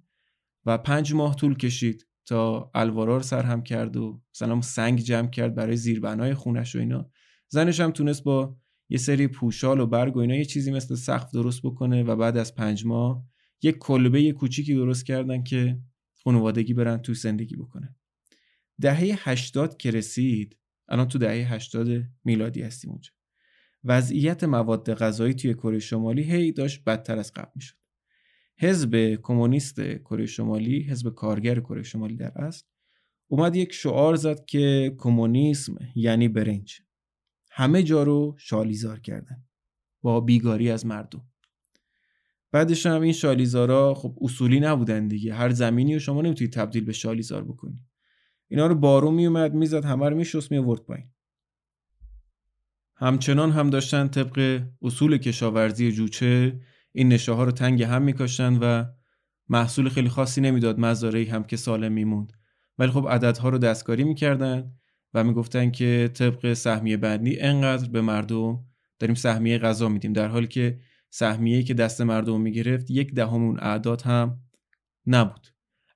و 0.66 0.78
پنج 0.78 1.14
ماه 1.14 1.36
طول 1.36 1.56
کشید 1.56 2.06
تا 2.26 2.70
الوارا 2.74 3.16
رو 3.16 3.22
سرهم 3.22 3.62
کرد 3.62 3.96
و 3.96 4.20
مثلا 4.34 4.60
سنگ 4.60 4.98
جمع 4.98 5.30
کرد 5.30 5.54
برای 5.54 5.76
زیربنای 5.76 6.34
خونش 6.34 6.76
و 6.76 6.78
اینا. 6.78 7.10
زنش 7.48 7.80
هم 7.80 7.90
تونست 7.90 8.24
با 8.24 8.56
یه 8.88 8.98
سری 8.98 9.28
پوشال 9.28 9.80
و 9.80 9.86
برگ 9.86 10.16
و 10.16 10.18
اینا 10.18 10.36
یه 10.36 10.44
چیزی 10.44 10.70
مثل 10.70 10.94
سقف 10.94 11.30
درست 11.32 11.62
بکنه 11.62 12.02
و 12.02 12.16
بعد 12.16 12.36
از 12.36 12.54
پنج 12.54 12.86
ماه 12.86 13.24
یه 13.62 13.72
کلبه 13.72 14.32
کوچیکی 14.32 14.74
درست 14.74 15.06
کردن 15.06 15.42
که 15.42 15.78
خانوادگی 16.28 16.74
برن 16.74 16.98
تو 16.98 17.14
زندگی 17.14 17.56
بکنن. 17.56 17.96
دهه 18.80 19.28
80 19.28 19.76
که 19.76 19.90
رسید 19.90 20.56
الان 20.88 21.08
تو 21.08 21.18
دهه 21.18 21.52
80 21.52 21.88
میلادی 22.24 22.62
هستیم 22.62 22.90
اونجا. 22.90 23.10
وضعیت 23.84 24.44
مواد 24.44 24.94
غذایی 24.94 25.34
توی 25.34 25.54
کره 25.54 25.78
شمالی 25.78 26.22
هی 26.22 26.52
داشت 26.52 26.84
بدتر 26.84 27.18
از 27.18 27.32
قبل 27.32 27.50
می‌شد. 27.54 27.76
حزب 28.58 29.18
کمونیست 29.22 29.80
کره 29.80 30.26
شمالی 30.26 30.82
حزب 30.82 31.14
کارگر 31.14 31.60
کره 31.60 31.82
شمالی 31.82 32.16
در 32.16 32.32
اصل 32.38 32.64
اومد 33.28 33.56
یک 33.56 33.72
شعار 33.72 34.16
زد 34.16 34.44
که 34.44 34.94
کمونیسم 34.98 35.78
یعنی 35.94 36.28
برنج. 36.28 36.80
همه 37.50 37.82
جا 37.82 38.02
رو 38.02 38.34
شالیزار 38.38 39.00
کردن. 39.00 39.44
با 40.02 40.20
بیگاری 40.20 40.70
از 40.70 40.86
مردم. 40.86 41.27
بعدش 42.52 42.86
هم 42.86 43.00
این 43.00 43.12
شالیزارا 43.12 43.94
خب 43.94 44.18
اصولی 44.20 44.60
نبودن 44.60 45.08
دیگه. 45.08 45.34
هر 45.34 45.50
زمینی 45.50 45.94
رو 45.94 46.00
شما 46.00 46.22
نمی‌تونید 46.22 46.52
تبدیل 46.52 46.84
به 46.84 46.92
شالیزار 46.92 47.44
بکنی. 47.44 47.84
اینا 48.48 48.66
رو 48.66 48.74
بارون 48.74 49.14
میومد 49.14 49.54
می‌زد 49.54 49.84
همه 49.84 50.08
رو 50.08 50.16
میشست 50.16 50.50
میورد 50.50 50.80
پایین. 50.80 51.06
همچنان 52.96 53.50
هم 53.50 53.70
داشتن 53.70 54.08
طبق 54.08 54.62
اصول 54.82 55.18
کشاورزی 55.18 55.92
جوچه 55.92 56.60
این 56.92 57.08
نشه 57.08 57.32
ها 57.32 57.44
رو 57.44 57.50
تنگ 57.50 57.82
هم 57.82 58.02
میکاشتن 58.02 58.56
و 58.56 58.84
محصول 59.48 59.88
خیلی 59.88 60.08
خاصی 60.08 60.40
نمی‌داد 60.40 60.80
مزارعی 60.80 61.24
هم 61.24 61.44
که 61.44 61.56
سالم 61.56 61.92
میموند. 61.92 62.32
ولی 62.78 62.90
خب 62.90 63.06
عددها 63.10 63.48
رو 63.48 63.58
دستکاری 63.58 64.04
می‌کردن 64.04 64.72
و 65.14 65.24
می‌گفتن 65.24 65.70
که 65.70 66.10
طبق 66.14 66.52
سهمیه 66.52 66.96
بندی 66.96 67.40
انقدر 67.40 67.88
به 67.88 68.00
مردم 68.00 68.64
داریم 68.98 69.14
سهمیه 69.14 69.58
غذا 69.58 69.88
میدیم. 69.88 70.12
در 70.12 70.28
حالی 70.28 70.46
که 70.46 70.80
سهمیه 71.10 71.62
که 71.62 71.74
دست 71.74 72.00
مردم 72.00 72.40
می‌گرفت 72.40 72.90
یک 72.90 73.14
دهم 73.14 73.42
اون 73.42 73.58
اعداد 73.60 74.02
هم 74.02 74.40
نبود. 75.06 75.46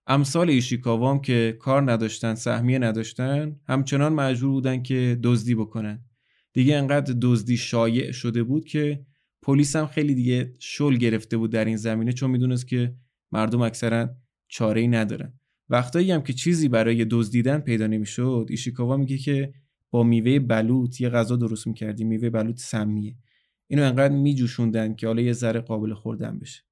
امثال 0.06 0.50
ایشیکاوا 0.50 1.18
که 1.18 1.56
کار 1.60 1.92
نداشتن 1.92 2.34
سهمیه 2.34 2.78
نداشتن 2.78 3.56
همچنان 3.68 4.12
مجبور 4.12 4.50
بودن 4.50 4.82
که 4.82 5.18
دزدی 5.22 5.54
بکنن. 5.54 6.04
دیگه 6.52 6.76
انقدر 6.76 7.14
دزدی 7.22 7.56
شایع 7.56 8.12
شده 8.12 8.42
بود 8.42 8.64
که 8.64 9.06
پلیس 9.42 9.76
هم 9.76 9.86
خیلی 9.86 10.14
دیگه 10.14 10.54
شل 10.58 10.96
گرفته 10.96 11.36
بود 11.36 11.52
در 11.52 11.64
این 11.64 11.76
زمینه 11.76 12.12
چون 12.12 12.30
می‌دونست 12.30 12.68
که 12.68 12.94
مردم 13.32 13.60
اکثرا 13.60 14.08
چاره 14.48 14.80
ای 14.80 14.88
ندارن. 14.88 15.32
وقتایی 15.68 16.10
هم 16.10 16.22
که 16.22 16.32
چیزی 16.32 16.68
برای 16.68 17.04
دزدیدن 17.04 17.58
پیدا 17.58 17.86
نمی‌شد 17.86 18.46
ایشیکاوا 18.50 18.96
میگه 18.96 19.18
که 19.18 19.52
با 19.90 20.02
میوه 20.02 20.38
بلوط 20.38 21.00
یه 21.00 21.08
غذا 21.08 21.36
درست 21.36 21.66
می‌کردیم 21.66 22.08
میوه 22.08 22.30
بلوط 22.30 22.60
سمیه 22.60 23.16
اینو 23.72 23.84
انقدر 23.84 24.14
میجوشوندن 24.14 24.94
که 24.94 25.06
حالا 25.06 25.22
یه 25.22 25.32
ذره 25.32 25.60
قابل 25.60 25.94
خوردن 25.94 26.38
بشه. 26.38 26.62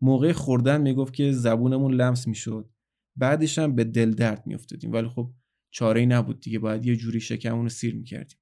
موقع 0.00 0.32
خوردن 0.32 0.80
می‌گفت 0.80 1.14
که 1.14 1.32
زبونمون 1.32 1.94
لمس 1.94 2.28
می‌شد. 2.28 2.70
بعدش 3.16 3.58
هم 3.58 3.74
به 3.74 3.84
دل 3.84 4.10
درد 4.10 4.46
میافتادیم. 4.46 4.92
ولی 4.92 5.08
خب 5.08 5.30
چاره 5.70 6.00
ای 6.00 6.06
نبود 6.06 6.40
دیگه. 6.40 6.58
باید 6.58 6.86
یه 6.86 6.96
جوری 6.96 7.20
شکمون 7.20 7.62
رو 7.62 7.68
سیر 7.68 7.94
می‌کردیم. 7.94 8.38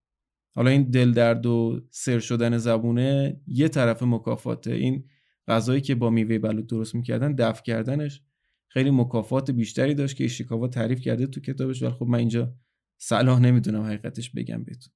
حالا 0.55 0.71
این 0.71 0.83
دل 0.83 1.13
درد 1.13 1.47
و 1.47 1.81
سر 1.91 2.19
شدن 2.19 2.59
زبونه 2.59 3.41
یه 3.47 3.69
طرف 3.69 4.03
مکافاته 4.03 4.73
این 4.73 5.05
غذایی 5.49 5.81
که 5.81 5.95
با 5.95 6.11
میوه 6.11 6.39
بلوط 6.39 6.67
درست 6.67 6.95
می‌کردن 6.95 7.33
دفع 7.33 7.63
کردنش 7.63 8.23
خیلی 8.69 8.91
مکافات 8.91 9.51
بیشتری 9.51 9.95
داشت 9.95 10.17
که 10.17 10.25
ایشیکاوا 10.25 10.69
تعریف 10.69 11.01
کرده 11.01 11.27
تو 11.27 11.41
کتابش. 11.41 11.83
ولی 11.83 11.93
خب 11.93 12.07
من 12.07 12.19
اینجا 12.19 12.55
صلاح 12.99 13.41
نمی‌دونم 13.41 13.83
حقیقتش 13.83 14.31
بگم 14.31 14.65
بهتون. 14.65 14.93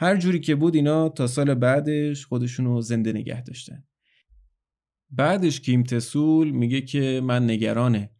هر 0.00 0.16
جوری 0.16 0.40
که 0.40 0.54
بود 0.54 0.74
اینا 0.74 1.08
تا 1.08 1.26
سال 1.26 1.54
بعدش 1.54 2.26
خودشونو 2.26 2.80
زنده 2.80 3.12
نگه 3.12 3.42
داشتن. 3.42 3.84
بعدش 5.10 5.60
کیم 5.60 5.82
تسول 5.82 6.50
میگه 6.50 6.80
که 6.80 7.20
من 7.24 7.50
نگرانه. 7.50 8.10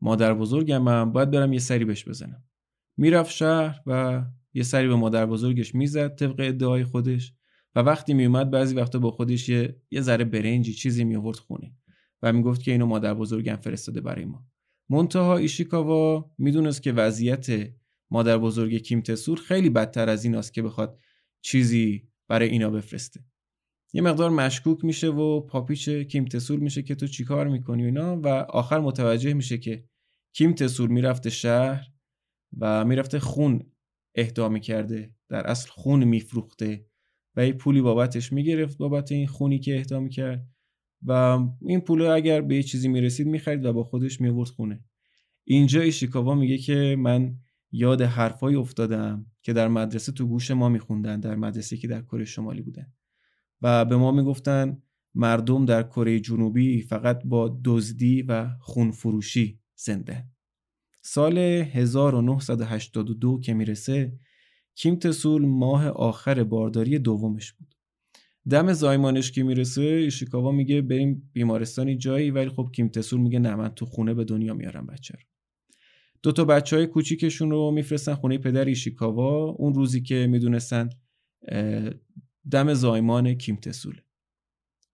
مادر 0.00 0.34
بزرگم 0.34 1.12
باید 1.12 1.30
برم 1.30 1.52
یه 1.52 1.58
سری 1.58 1.84
بهش 1.84 2.08
بزنم. 2.08 2.44
می‌رفت 2.96 3.30
شهر 3.30 3.80
و 3.86 4.22
یه 4.54 4.62
سری 4.62 4.88
به 4.88 4.94
مادر 4.94 5.26
بزرگش 5.26 5.74
می‌زد 5.74 6.14
طبق 6.14 6.34
ادعای 6.38 6.84
خودش. 6.84 7.34
و 7.74 7.80
وقتی 7.80 8.14
میومد 8.14 8.50
بعضی 8.50 8.74
وقتا 8.74 8.98
با 8.98 9.10
خودش 9.10 9.48
یه, 9.48 9.76
یه 9.90 10.00
ذره 10.00 10.24
برنجی 10.24 10.72
چیزی 10.72 11.04
می 11.04 11.16
آورد 11.16 11.36
خونه 11.36 11.72
و 12.22 12.32
می‌گفت 12.32 12.62
که 12.62 12.72
اینو 12.72 12.86
مادر 12.86 13.14
بزرگم 13.14 13.56
فرستاده 13.56 14.00
برای 14.00 14.24
ما. 14.24 14.46
منتها 14.90 15.36
ایشیکاوا 15.36 16.30
می‌دونست 16.38 16.82
که 16.82 16.92
وضعیت 16.92 17.46
مادر 18.10 18.38
بزرگ 18.38 18.76
کیم 18.76 19.00
تسول 19.00 19.36
خیلی 19.36 19.70
بدتر 19.70 20.08
از 20.08 20.24
این 20.24 20.34
است 20.34 20.54
که 20.54 20.62
بخواد 20.62 20.98
چیزی 21.44 22.08
برای 22.28 22.48
اینا 22.48 22.70
بفرسته. 22.70 23.24
یه 23.92 24.02
مقدار 24.02 24.30
مشکوک 24.30 24.84
میشه 24.84 25.08
و 25.08 25.40
پاپیچ 25.40 25.88
کیم 25.88 26.24
تسول 26.24 26.60
میشه 26.60 26.82
که 26.82 26.94
تو 26.94 27.06
چیکار 27.06 27.48
می‌کنی 27.48 27.84
اینا 27.84 28.20
و 28.20 28.28
آخر 28.28 28.80
متوجه 28.80 29.34
میشه 29.34 29.58
که 29.58 29.84
کیم 30.32 30.52
تسول 30.52 30.90
می‌رفته 30.90 31.30
شهر 31.30 31.86
و 32.58 32.84
می‌رفته 32.84 33.18
خون 33.18 33.72
اهدا 34.14 34.48
می‌کرده 34.48 35.14
در 35.28 35.46
اصل 35.46 35.70
خون 35.70 36.04
میفروخته 36.04 36.86
و 37.36 37.46
یه 37.46 37.52
پولی 37.52 37.80
بابتش 37.80 38.32
می‌گرفت 38.32 38.78
بابت 38.78 39.12
این 39.12 39.26
خونی 39.26 39.58
که 39.58 39.78
اهدا 39.78 40.00
می‌کرد 40.00 40.48
و 41.02 41.38
این 41.66 41.80
پول 41.80 42.02
اگر 42.02 42.40
به 42.40 42.56
یه 42.56 42.62
چیزی 42.62 42.88
می‌رسید 42.88 43.26
می‌خرید 43.26 43.64
و 43.64 43.72
با 43.72 43.84
خودش 43.84 44.20
میورد 44.20 44.48
خونه. 44.48 44.84
اینجا 45.46 45.80
ایشیکاوا 45.80 46.34
میگه 46.34 46.58
که 46.58 46.96
من 46.98 47.36
یاد 47.76 48.02
حرفایی 48.02 48.56
افتادم 48.56 49.26
که 49.42 49.52
در 49.52 49.68
مدرسه 49.68 50.12
تو 50.12 50.26
گوش 50.26 50.50
ما 50.50 50.68
میخوندن 50.68 51.20
در 51.20 51.36
مدرسه 51.36 51.76
که 51.76 51.88
در 51.88 52.02
کره 52.02 52.24
شمالی 52.24 52.62
بودن. 52.62 52.92
و 53.62 53.84
به 53.84 53.96
ما 53.96 54.12
می‌گفتن 54.12 54.82
مردم 55.14 55.64
در 55.64 55.82
کره 55.82 56.20
جنوبی 56.20 56.82
فقط 56.82 57.22
با 57.24 57.60
دزدی 57.64 58.22
و 58.22 58.48
خون 58.60 58.90
فروشی 58.90 59.60
زنده. 59.76 60.26
سال 61.02 61.38
1982 61.38 63.40
که 63.40 63.54
می‌رسه 63.54 64.18
کیم 64.74 64.96
تسول 64.96 65.46
ماه 65.46 65.88
آخر 65.88 66.44
بارداری 66.44 66.98
دومش 66.98 67.52
بود. 67.52 67.74
دم 68.50 68.72
زایمانش 68.72 69.32
که 69.32 69.42
می‌رسه 69.42 69.82
ایشیکاوا 69.82 70.52
میگه 70.52 70.82
بریم 70.82 71.30
بیمارستانی 71.32 71.96
جایی 71.96 72.30
ولی 72.30 72.48
خب 72.48 72.70
کیم 72.72 72.88
تسول 72.88 73.20
میگه 73.20 73.38
نه 73.38 73.54
من 73.54 73.68
تو 73.68 73.86
خونه 73.86 74.14
به 74.14 74.24
دنیا 74.24 74.54
میارم 74.54 74.86
بچه 74.86 75.14
رو. 75.14 75.33
دو 76.24 76.32
تا 76.32 76.44
بچه 76.44 76.76
های 76.76 76.86
کوچیکشون 76.86 77.50
رو 77.50 77.70
میفرستن 77.70 78.14
خونه 78.14 78.38
پدر 78.38 78.64
ایشیکاوا. 78.64 79.44
اون 79.44 79.74
روزی 79.74 80.02
که 80.02 80.26
می‌دونستن 80.26 80.90
دم 82.50 82.74
زایمان 82.74 83.34
کیم 83.34 83.56
تسوله. 83.56 84.02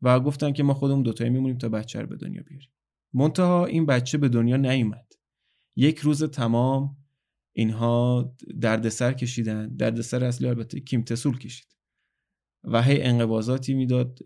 و 0.02 0.20
گفتن 0.20 0.52
که 0.52 0.62
ما 0.62 0.74
خودمون 0.74 1.02
دوتایی 1.02 1.30
میمونیم 1.30 1.58
تا 1.58 1.68
بچه 1.68 2.00
رو 2.00 2.06
به 2.06 2.16
دنیا 2.16 2.42
بیاریم. 2.42 2.68
منتها 3.14 3.66
این 3.66 3.86
بچه 3.86 4.18
به 4.18 4.28
دنیا 4.28 4.56
نیومد. 4.56 5.12
یک 5.76 5.98
روز 5.98 6.24
تمام 6.24 6.96
اینها 7.52 8.34
دردسر 8.60 9.12
کشیدن. 9.12 9.76
دردسر 9.76 10.24
اصلی 10.24 10.48
البته 10.48 10.80
کیم 10.80 11.02
تسول 11.02 11.38
کشید. 11.38 11.76
و 12.64 12.82
هی 12.82 13.02
انقباضاتی 13.02 13.74
می‌داد 13.74 14.18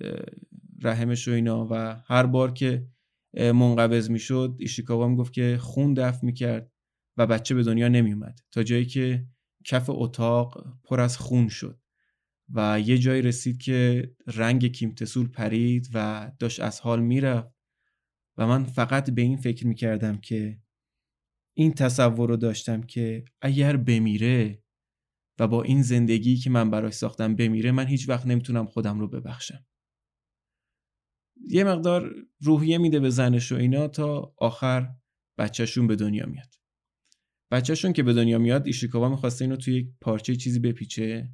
رحمش 0.83 1.29
و 1.29 1.31
اینا. 1.31 1.69
و 1.71 2.03
هر 2.07 2.27
بار 2.27 2.53
که 2.53 2.87
منقبض 3.35 4.11
می‌شد 4.11 4.57
ایشیکاوا 4.59 5.09
می‌گفت 5.09 5.33
که 5.33 5.59
خون 5.61 5.95
دفع 5.95 6.27
می‌کرد. 6.27 6.71
و 7.17 7.27
بچه 7.27 7.55
به 7.55 7.63
دنیا 7.63 7.89
نمیومد 7.89 8.41
تا 8.51 8.63
جایی 8.63 8.87
که 8.87 9.27
کف 9.65 9.85
اتاق 9.89 10.79
پر 10.85 11.01
از 11.01 11.19
خون 11.19 11.49
شد 11.49 11.81
و 12.49 12.81
یه 12.81 12.99
جایی 12.99 13.23
رسید 13.23 13.63
که 13.63 14.11
رنگ 14.27 14.67
کیم 14.67 14.95
تسول 14.95 15.29
پرید 15.29 15.89
و 15.95 16.31
داشت 16.39 16.61
از 16.61 16.81
حال 16.81 17.03
می‌رفت. 17.03 17.55
و 18.37 18.47
من 18.47 18.65
فقط 18.65 19.11
به 19.11 19.23
این 19.23 19.37
فکر 19.37 19.67
می‌کردم 19.67 20.17
که 20.17 20.59
این 21.57 21.73
تصور 21.73 22.29
رو 22.29 22.37
داشتم 22.37 22.83
که 22.83 23.25
اگر 23.41 23.77
بمیره 23.77 24.63
و 25.39 25.49
با 25.49 25.63
این 25.63 25.83
زندگی 25.83 26.37
که 26.37 26.51
من 26.51 26.71
براش 26.71 26.93
ساختم 26.93 27.37
بمیره 27.37 27.73
من 27.73 27.87
هیچ 27.87 28.09
وقت 28.09 28.27
نمی‌تونم 28.27 28.67
خودم 28.67 29.01
رو 29.01 29.09
ببخشم. 29.09 29.67
یه 31.49 31.65
مقدار 31.65 32.15
روحیه 32.41 32.79
میده 32.79 33.01
به 33.01 33.11
زنش 33.11 33.53
و 33.53 33.55
اینا 33.55 33.89
تا 33.89 34.35
آخر 34.37 34.95
بچهشون 35.39 35.87
به 35.87 35.97
دنیا 35.97 36.27
میاد. 36.27 36.55
بچهشون 37.51 37.93
که 37.93 38.03
به 38.03 38.13
دنیا 38.13 38.39
میاد 38.39 38.67
ایشیکاوا 38.67 39.09
می‌خواسته 39.09 39.45
اینو 39.45 39.57
توی 39.57 39.75
یک 39.75 39.89
پارچه 40.01 40.37
چیزی 40.37 40.59
بپیچه. 40.59 41.31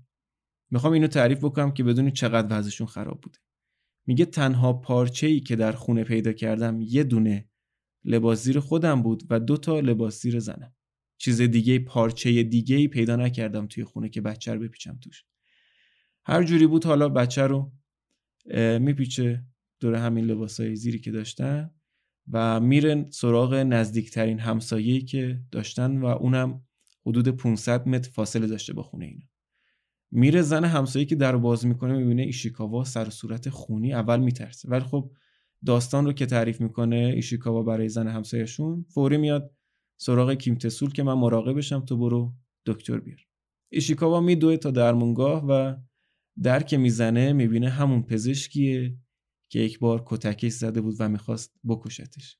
می‌خوام 0.70 0.92
اینو 0.92 1.07
تعریف 1.07 1.38
بکنم 1.38 1.73
که 1.73 1.85
بدونی 1.85 2.11
چقدر 2.11 2.59
وضعشون 2.59 2.87
خراب 2.87 3.20
بوده. 3.20 3.38
میگه 4.07 4.25
تنها 4.25 4.73
پارچه 4.73 5.27
ای 5.27 5.40
که 5.40 5.57
در 5.57 5.73
خونه 5.73 6.05
پیدا 6.05 6.33
کردم 6.33 6.81
یه 6.81 7.05
دونه 7.05 7.49
لباس 8.05 8.44
زیر 8.44 8.61
خودم 8.61 9.03
بود 9.03 9.23
و 9.31 9.40
دو 9.40 9.57
تا 9.57 9.81
لباس 9.81 10.23
زیر 10.23 10.38
زنم. 10.38 10.75
چیز 11.18 11.40
دیگه 11.40 11.79
پارچه 11.79 12.42
دیگه 12.42 12.77
ای 12.77 12.88
پیدا 12.88 13.16
نکردم 13.16 13.66
توی 13.66 13.85
خونه 13.85 14.09
که 14.09 14.20
بچه 14.20 14.55
رو 14.55 14.61
بپیچم 14.61 14.99
توش. 15.01 15.25
هر 16.25 16.42
جوری 16.42 16.66
بود 16.66 16.85
حالا 16.85 17.09
بچه 17.09 17.42
رو 17.42 17.73
میپیچه 18.81 19.44
دور 19.81 19.94
همین 19.94 20.25
لباسای 20.25 20.77
زیری 20.77 20.99
که 20.99 21.11
داشتن. 21.11 21.70
و 22.33 22.61
میره 22.61 23.07
سراغ 23.11 23.55
نزدیکترین 23.55 24.38
همسایه‌ای 24.38 25.01
که 25.01 25.40
داشتن 25.51 25.99
و 25.99 26.07
اونم 26.07 26.62
حدود 27.07 27.29
500 27.29 27.88
متر 27.88 28.11
فاصله 28.11 28.47
داشته 28.47 28.73
با 28.73 28.83
خونه 28.83 29.05
اینا. 29.05 29.27
میره 30.12 30.43
زن 30.43 30.64
همسایه 30.64 31.05
که 31.05 31.16
در 31.16 31.37
باز 31.37 31.66
می‌کنه 31.66 31.99
می‌بینه 31.99 32.23
ایشیکاوا 32.23 32.85
سر 32.85 33.09
و 33.09 33.11
صورت 33.11 33.49
خونی 33.49 33.95
اول 33.95 34.21
میترسه. 34.21 34.69
ولی 34.69 34.85
خب 34.85 35.11
داستان 35.66 36.05
رو 36.05 36.12
که 36.12 36.27
تعریف 36.27 36.61
می‌کنه 36.61 36.97
ایشیکاوا 36.97 37.62
برای 37.62 37.88
زن 37.88 38.09
همسایهشون 38.09 38.85
فوری 38.88 39.16
میاد 39.16 39.55
سراغ 40.01 40.35
کیم 40.35 40.55
تسول 40.55 40.90
که 40.93 41.03
من 41.03 41.14
مراقبشم 41.14 41.81
تو 41.81 41.97
برو 41.97 42.35
دکتر 42.66 43.01
بیار. 43.01 43.19
ایشیکاوا 43.73 44.21
میدوه 44.21 44.57
تا 44.57 44.71
درمونگاه 44.71 45.47
و 45.47 45.75
در 46.43 46.62
که 46.62 46.77
می‌زنه 46.77 47.33
می‌بینه 47.33 47.69
همون 47.69 48.03
پزشکیه. 48.03 48.97
که 49.50 49.58
یک 49.58 49.78
بار 49.78 50.02
کتکش 50.06 50.52
زده 50.52 50.80
بود 50.80 50.96
و 50.98 51.08
می‌خواست 51.08 51.54
بکشتش. 51.68 52.38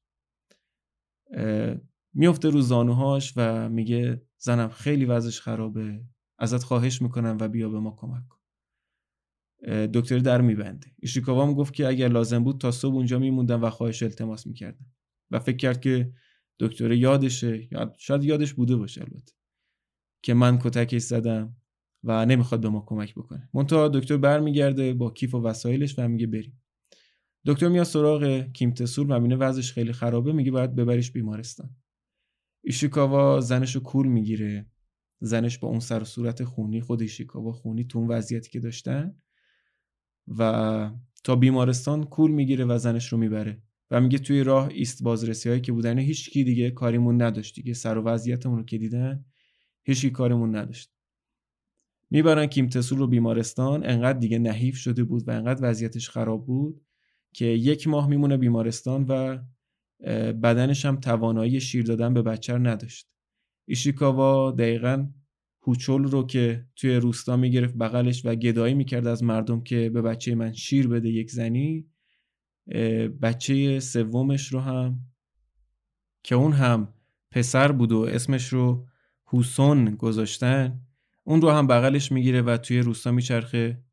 میفته 2.15 2.51
رو 2.51 2.61
زانوهاش 2.61 3.33
و 3.37 3.69
میگه 3.69 4.23
زنم 4.39 4.69
خیلی 4.69 5.05
وضعش 5.05 5.41
خرابه 5.41 6.05
ازت 6.39 6.63
خواهش 6.63 7.03
می‌کنم 7.03 7.37
و 7.41 7.49
بیا 7.49 7.69
به 7.69 7.81
ما 7.81 7.91
کمک 7.99 8.23
کن. 8.29 8.41
دکتر 9.87 10.19
در 10.19 10.41
میبنده. 10.41 10.87
ایشیکاوا 10.99 11.55
گفت 11.55 11.75
که 11.75 11.87
اگر 11.87 12.09
لازم 12.09 12.45
بود 12.45 12.61
تا 12.61 12.71
صبح 12.71 12.95
اونجا 12.95 13.19
میموندم 13.19 13.65
و 13.65 13.71
خواهش 13.71 14.03
التماس 14.03 14.47
می‌کردم 14.47 14.87
و 15.31 15.39
فکر 15.39 15.57
کرد 15.57 15.81
که 15.81 16.13
دکتر 16.61 16.93
یادشه 16.93 17.69
یا 17.73 17.93
شاید 17.99 18.25
یادش 18.25 18.55
بوده 18.55 18.77
باشه 18.77 19.01
البته 19.01 19.33
که 20.23 20.35
من 20.35 20.59
کتکش 20.59 21.03
زدم 21.03 21.57
و 22.05 22.27
نمی‌خواد 22.27 22.61
به 22.61 22.69
ما 22.69 22.85
کمک 22.87 23.15
بکنه. 23.15 23.49
منتها 23.55 23.89
دکتر 23.89 24.17
برمیگرده 24.17 24.95
با 24.95 25.11
کیف 25.11 25.35
و 25.35 25.43
وسایلش 25.43 25.99
و 25.99 26.09
میگه 26.09 26.27
بریم. 26.27 26.63
دکتر 27.47 27.69
میاد 27.69 27.85
سراغ 27.85 28.53
کیم 28.53 28.71
تسول 28.71 29.07
و 29.11 29.15
می‌بینه 29.15 29.37
وضعش 29.37 29.73
خیلی 29.73 29.93
خرابه 29.93 30.33
میگه 30.33 30.51
باید 30.51 30.75
ببریش 30.75 31.13
بیمارستان. 31.13 31.71
ایشیکاوا 32.65 33.41
زنش 33.41 33.75
رو 33.75 33.81
کول 33.81 34.07
می‌گیره. 34.07 34.67
زنش 35.21 35.59
با 35.59 35.69
اون 35.69 35.81
سر 35.81 36.03
و 36.03 36.05
صورت 36.05 36.45
خونی 36.45 36.81
خود 36.81 37.03
ایشیکاوا 37.03 37.53
خونی 37.53 37.85
تو 37.85 37.99
اون 37.99 38.09
وضعیتی 38.09 38.51
که 38.51 38.61
داشتن 38.61 39.15
و 40.39 40.91
تا 41.25 41.37
بیمارستان 41.37 42.05
کول 42.05 42.31
می‌گیره 42.31 42.65
و 42.65 42.79
زنش 42.79 43.13
رو 43.13 43.19
می‌بره. 43.19 43.63
و 43.91 44.01
میگه 44.01 44.19
توی 44.19 44.43
راه 44.43 44.69
ایست 44.69 45.03
بازرسی 45.03 45.49
هایی 45.49 45.61
که 45.61 45.73
بودن 45.73 45.99
هیچ 45.99 46.31
کی 46.31 46.45
دیگه 46.45 46.71
کاریمون 46.71 47.23
نداشت. 47.23 47.55
دیگه 47.55 47.75
سر 47.75 47.99
و 47.99 48.03
وضعیتمون 48.03 48.59
رو 48.59 48.65
که 48.65 48.79
دیدن 48.79 49.25
هیچ 49.83 50.07
کارمون 50.07 50.57
نداشت. 50.57 50.91
می‌برن 52.11 52.47
کیم 52.47 52.67
تسول 52.69 52.99
رو 52.99 53.07
بیمارستان 53.07 53.87
انقدر 53.87 54.19
دیگه 54.19 54.39
نحیف 54.39 54.77
شده 54.77 55.05
بود 55.05 55.29
و 55.29 55.31
انقدر 55.31 55.71
وضعیتش 55.71 56.11
خراب 56.11 56.47
بود 56.47 56.81
که 57.35 57.45
یک 57.45 57.89
ماه 57.89 58.09
میمونه 58.09 58.37
بیمارستان 58.37 59.05
و 59.09 59.39
بدنش 60.33 60.85
هم 60.87 60.97
توانایی 60.97 61.61
شیر 61.61 61.85
دادن 61.85 62.15
به 62.15 62.23
بچه 62.23 62.59
نداشت. 62.59 63.09
ایشیکاوا 63.69 64.51
دقیقا 64.51 65.09
هوچول 65.63 66.03
رو 66.05 66.27
که 66.27 66.67
توی 66.77 66.97
روستا 66.97 67.37
می‌گرفت 67.37 67.75
بغلش 67.75 68.23
و 68.25 68.35
گدایی 68.35 68.75
می‌کرد 68.75 69.07
از 69.07 69.23
مردم 69.23 69.61
که 69.61 69.91
به 69.91 70.03
بچه 70.03 70.35
من 70.35 70.53
شیر 70.53 70.89
بده 70.89 71.09
یک 71.09 71.31
زنی 71.31 71.87
بچه 73.23 73.81
سومش 73.81 74.47
رو 74.47 74.61
هم 74.61 75.01
که 76.23 76.35
اون 76.35 76.53
هم 76.53 76.95
پسر 77.31 77.73
بود 77.73 77.93
و 77.93 77.99
اسمش 77.99 78.49
رو 78.49 78.87
هوسون 79.27 79.95
گذاشتن 79.95 80.81
اون 81.25 81.41
رو 81.41 81.51
هم 81.51 81.67
بغلش 81.67 82.13
می‌گیره 82.13 82.43
و 82.43 82.57
توی 82.57 82.79
روستا 82.79 83.13
میچرخه 83.13 83.85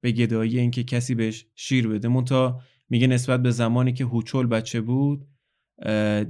به 0.00 0.12
گدایی 0.12 0.58
اینکه 0.58 0.84
کسی 0.84 1.14
بهش 1.14 1.46
شیر 1.54 1.88
بده. 1.88 2.08
مونتا 2.08 2.60
میگه 2.88 3.06
نسبت 3.06 3.42
به 3.42 3.50
زمانی 3.50 3.92
که 3.92 4.04
هوچول 4.04 4.46
بچه 4.46 4.80
بود 4.80 5.28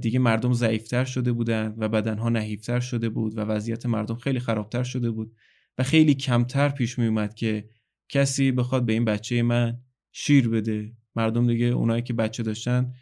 دیگه 0.01 0.19
مردم 0.19 0.53
ضعیفتر 0.53 1.05
شده 1.05 1.31
بودن 1.31 1.75
و 1.77 1.89
بدنها 1.89 2.29
نحیفتر 2.29 2.79
شده 2.79 3.09
بود 3.09 3.37
و 3.37 3.41
وضعیت 3.41 3.85
مردم 3.85 4.15
خیلی 4.15 4.39
خرابتر 4.39 4.83
شده 4.83 5.11
بود 5.11 5.35
و 5.77 5.83
خیلی 5.83 6.13
کمتر 6.13 6.69
پیش 6.69 6.99
می 6.99 7.07
اومد 7.07 7.35
که 7.35 7.69
کسی 8.09 8.51
بخواد 8.51 8.85
به 8.85 8.93
این 8.93 9.05
بچه 9.05 9.41
من 9.41 9.79
شیر 10.11 10.49
بده. 10.49 10.93
مردم 11.15 11.47
دیگه 11.47 11.65
اونایی 11.65 12.01
که 12.01 12.13
بچه 12.13 12.43
داشتن 12.43 12.93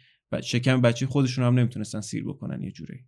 شکم 0.42 0.80
بچه 0.80 1.06
خودشون 1.06 1.44
هم 1.44 1.58
نمی‌تونستن 1.58 2.00
سیر 2.00 2.24
بکنن 2.24 2.62
یه 2.62 2.70
جوری. 2.70 3.04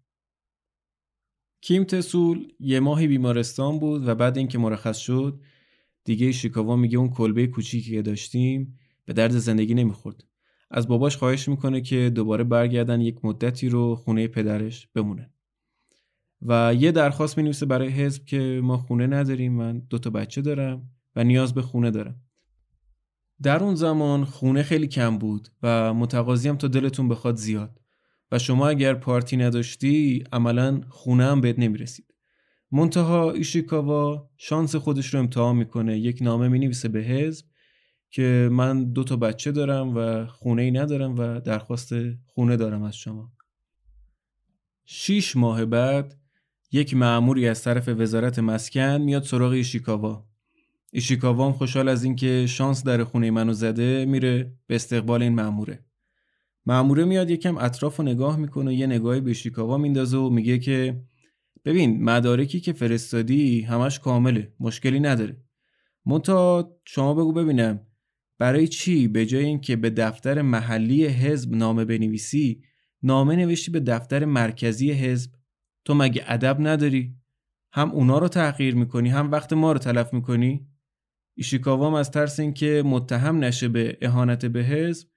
کیم 1.61 1.85
تسول 1.85 2.52
یه 2.61 2.80
ماهی 2.80 3.06
بیمارستان 3.06 3.78
بود 3.78 4.09
و 4.09 4.14
بعد 4.14 4.38
اینکه 4.38 4.59
مرخص 4.59 4.98
شد 4.98 5.40
دیگه 6.04 6.32
شیکاوا 6.32 6.76
میگه 6.76 6.98
اون 6.98 7.11
کلبه 7.11 7.46
کوچیکی 7.46 7.90
که 7.90 8.02
داشتیم 8.02 8.78
به 9.04 9.12
درد 9.12 9.30
زندگی 9.30 9.74
نمی‌خورد. 9.74 10.24
از 10.70 10.88
باباش 10.88 11.16
خواهش 11.16 11.48
می‌کنه 11.48 11.81
که 11.81 12.11
دوباره 12.14 12.44
برگردن 12.44 13.00
یک 13.00 13.24
مدتی 13.24 13.68
رو 13.68 13.94
خونه 13.94 14.29
پدرش 14.29 14.88
بمونه. 14.94 15.31
و 16.42 16.74
یه 16.74 16.92
درخواست 16.92 17.38
می‌نویسه 17.38 17.66
برای 17.66 17.88
حزب 17.88 18.24
که 18.24 18.61
ما 18.62 18.79
خونه 18.79 19.07
نداریم 19.07 19.52
من 19.52 19.79
دوتا 19.79 20.11
بچه 20.11 20.42
دارم 20.42 20.90
و 21.16 21.24
نیاز 21.24 21.55
به 21.55 21.62
خونه 21.62 21.90
دارم. 21.90 22.20
در 23.42 23.62
اون 23.62 23.74
زمان 23.74 24.24
خونه 24.24 24.62
خیلی 24.62 24.87
کم 24.87 25.18
بود 25.18 25.48
و 25.62 25.94
متقاضیم 25.94 26.57
تا 26.57 26.68
دلتون 26.68 27.09
بخواد 27.09 27.37
زیاد. 27.37 27.81
و 28.33 28.38
شما 28.38 28.68
اگر 28.68 28.94
پارتی 28.94 29.37
نداشتی 29.37 30.24
عملا 30.33 30.81
خونه 30.88 31.24
هم 31.24 31.40
بهت 31.40 31.59
نمی‌رسید. 31.59 32.14
منتها 32.72 33.31
ایشیکاوا 33.31 34.31
شانس 34.37 34.76
خودش 34.76 35.14
رو 35.14 35.20
امتحان 35.20 35.57
می‌کنه. 35.57 35.98
یک 35.98 36.22
نامه 36.22 36.48
می‌نویسه 36.48 36.88
به 36.88 37.00
حزب 37.00 37.46
که 38.11 38.49
من 38.53 38.85
دو 38.85 39.05
تا 39.05 39.16
بچه 39.16 39.53
دارم 39.53 39.97
و 39.97 40.27
خونه 40.27 40.62
ای 40.62 40.71
ندارم 40.71 41.19
و 41.19 41.40
درخواست 41.40 41.92
خونه 42.27 42.57
دارم 42.57 42.83
از 42.83 42.97
شما. 42.97 43.33
شیش 44.85 45.37
ماه 45.37 45.64
بعد 45.64 46.19
یک 46.73 46.95
معموری 46.95 47.49
از 47.49 47.62
طرف 47.62 47.88
وزارت 47.88 48.38
مسکن 48.38 48.99
میاد 48.99 49.23
سراغ 49.23 49.53
ایشیکاوا. 49.53 50.27
ایشیکاوا 50.92 51.47
هم 51.47 51.53
خوشحال 51.53 51.88
از 51.88 52.05
اینکه 52.05 52.47
شانس 52.47 52.85
در 52.85 53.05
خونه 53.05 53.31
منو 53.31 53.53
زده 53.53 54.05
میره 54.05 54.53
به 54.66 54.75
استقبال 54.75 55.23
این 55.23 55.35
معموره 55.35 55.85
معموره 56.66 57.05
میاد 57.05 57.31
یکم 57.31 57.59
اطراف 57.59 57.97
رو 57.97 58.05
نگاه 58.05 58.37
می‌کنه 58.37 58.71
و 58.71 58.73
یه 58.73 58.87
نگاهی 58.87 59.21
به 59.21 59.31
ایشیکاوا 59.31 59.79
میندازه 59.79 60.16
و 60.16 60.31
میگه 60.31 60.59
که 60.59 61.01
ببین 61.64 62.05
مدارکی 62.05 62.61
که 62.61 62.73
فرستادی 62.73 63.61
همش 63.61 63.99
کامله 63.99 64.53
مشکلی 64.61 65.01
نداره. 65.01 65.37
منتها 66.07 66.77
شما 66.85 67.14
بگو 67.14 67.33
ببینم 67.33 67.81
برای 68.38 68.68
چی؟ 68.68 69.09
به 69.09 69.27
جای 69.27 69.44
اینکه 69.44 69.77
به 69.77 69.90
دفتر 69.90 70.42
محلی 70.42 71.07
حزب 71.07 71.55
نامه 71.55 71.85
بنویسی 71.85 72.62
نامه 73.03 73.37
نوشتی 73.37 73.70
به 73.70 73.81
دفتر 73.81 74.25
مرکزی 74.25 74.92
حزب. 74.92 75.31
تو 75.85 75.94
مگه 75.94 76.25
ادب 76.27 76.57
نداری؟ 76.61 77.16
هم 77.72 77.90
اونا 77.90 78.18
رو 78.18 78.29
تغییر 78.29 78.75
می‌کنی 78.75 79.09
هم 79.09 79.31
وقت 79.33 79.53
ما 79.53 79.72
رو 79.72 79.79
تلف 79.79 80.14
می‌کنی؟ 80.14 80.68
ایشیکاوام 81.35 81.94
از 81.94 82.11
ترس 82.11 82.40
اینکه 82.40 82.83
متهم 82.87 83.44
نشه 83.44 83.68
به 83.68 83.99
اهانت 84.03 84.46
به 84.46 84.61
حزب 84.61 85.09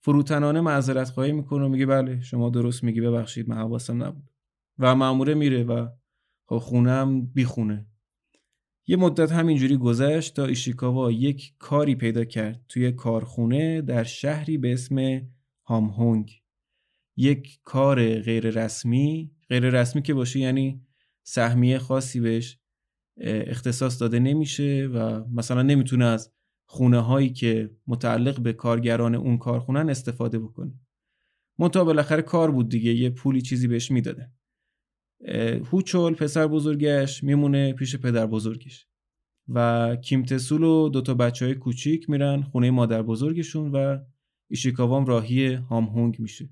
فروتنانه 0.00 0.60
معذرت 0.60 1.10
خواهی 1.10 1.32
می‌کنه 1.32 1.64
و 1.64 1.68
میگه 1.68 1.86
بله 1.86 2.20
شما 2.20 2.50
درست 2.50 2.84
میگی 2.84 3.00
ببخشید 3.00 3.48
من 3.48 3.56
حواسم 3.56 4.02
نبود. 4.02 4.30
و 4.78 4.94
ماموره 4.94 5.34
میره 5.34 5.64
و 5.64 5.88
خب 6.46 6.58
خونه 6.58 6.90
هم 6.90 7.26
بیخونه. 7.26 7.87
یه 8.90 8.96
مدت 8.96 9.32
همینجوری 9.32 9.76
گذشت 9.76 10.36
تا 10.36 10.44
ایشیکاوا 10.44 11.12
یک 11.12 11.54
کاری 11.58 11.94
پیدا 11.94 12.24
کرد 12.24 12.64
توی 12.68 12.92
کارخونه 12.92 13.82
در 13.82 14.04
شهری 14.04 14.58
به 14.58 14.72
اسم 14.72 15.22
هامهونگ. 15.66 16.42
یک 17.16 17.60
کار 17.64 18.20
غیر 18.20 18.50
رسمی 18.50 19.30
غیر 19.48 19.70
رسمی 19.70 20.02
که 20.02 20.14
باشه 20.14 20.40
یعنی 20.40 20.82
سهمیه 21.22 21.78
خاصی 21.78 22.20
بهش 22.20 22.58
اختصاص 23.20 24.00
داده 24.00 24.18
نمیشه 24.18 24.90
و 24.94 25.24
مثلا 25.32 25.62
نمی‌تونه 25.62 26.04
از 26.04 26.32
خونه 26.66 27.00
هایی 27.00 27.30
که 27.30 27.70
متعلق 27.86 28.40
به 28.40 28.52
کارگران 28.52 29.14
اون 29.14 29.38
کارخونن 29.38 29.90
استفاده 29.90 30.38
بکنه. 30.38 30.74
منتها 31.58 31.84
بالاخره 31.84 32.22
کار 32.22 32.50
بود 32.50 32.68
دیگه 32.68 32.94
یه 32.94 33.10
پولی 33.10 33.42
چیزی 33.42 33.68
بهش 33.68 33.90
می‌داده. 33.90 34.32
هوچول 35.70 36.14
پسر 36.14 36.46
بزرگش 36.46 37.24
میمونه 37.24 37.72
پیش 37.72 37.96
پدر 37.96 38.26
بزرگش. 38.26 38.86
و 39.48 39.96
کیم 39.96 40.22
تسول 40.22 40.62
و 40.62 40.88
دوتا 40.88 41.14
بچه 41.14 41.44
های 41.44 41.54
کوچیک 41.54 42.10
میرن 42.10 42.42
خونه 42.42 42.70
مادر 42.70 43.02
بزرگشون 43.02 43.70
و 43.72 43.98
ایشیکاوام 44.50 45.06
راهی 45.06 45.54
هامهونگ 45.54 46.20
میشه. 46.20 46.48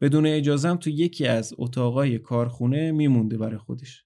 بدون 0.00 0.26
اجازم 0.26 0.76
تو 0.76 0.90
یکی 0.90 1.26
از 1.26 1.54
اتاقای 1.58 2.18
کارخونه 2.18 2.92
میمونده 2.92 3.38
برای 3.38 3.58
خودش. 3.58 4.04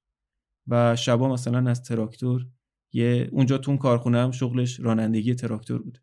و 0.69 0.97
شبا 0.97 1.29
مثلا 1.29 1.71
از 1.71 1.83
تراکتور 1.83 2.47
یه 2.93 3.29
اونجا 3.33 3.59
تو 3.59 3.77
کارخونه 3.77 4.19
هم 4.19 4.31
شغلش 4.31 4.81
رانندگی 4.81 5.35
تراکتور 5.35 5.83
بود 5.83 6.03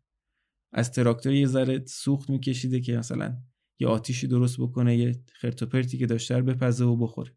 از 0.72 0.92
تراکتور 0.92 1.32
یه 1.32 1.46
ذره 1.46 1.84
سوخت 1.86 2.30
میکشیده 2.30 2.80
که 2.80 2.96
مثلا 2.96 3.36
یه 3.80 3.88
آتیشی 3.88 4.26
درست 4.26 4.60
بکنه 4.60 4.96
یه 4.96 5.22
خرتوپرتی 5.32 5.98
که 5.98 6.06
داشته 6.06 6.42
بپزه 6.42 6.84
و 6.84 6.96
بخوره. 6.96 7.36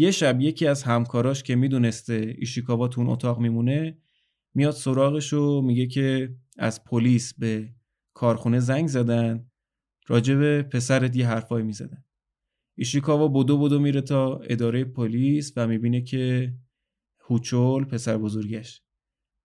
یه 0.00 0.10
شب 0.10 0.40
یکی 0.40 0.66
از 0.66 0.82
همکاراش 0.82 1.42
که 1.42 1.56
می‌دونسته 1.56 2.34
ایشیکاوا 2.38 2.88
تو 2.88 3.00
اون 3.00 3.10
اتاق 3.10 3.38
میمونه 3.40 3.98
میاد 4.54 4.74
سراغش 4.74 5.32
و 5.32 5.62
میگه 5.62 5.86
که 5.86 6.34
از 6.58 6.84
پلیس 6.84 7.34
به 7.34 7.74
کارخونه 8.14 8.58
زنگ 8.58 8.88
زدن 8.88 9.50
راجب 10.06 10.62
پسرت 10.62 11.16
یه 11.16 11.28
حرفایی 11.28 11.64
می‌زدن. 11.64 12.04
ایشیکاوا 12.76 13.28
بدو 13.28 13.58
بدو 13.58 13.78
میره 13.78 14.00
تا 14.00 14.36
اداره 14.36 14.84
پلیس 14.84 15.52
و 15.56 15.66
می‌بینه 15.66 16.02
که 16.02 16.54
هوچول 17.20 17.84
پسر 17.84 18.18
بزرگش. 18.18 18.82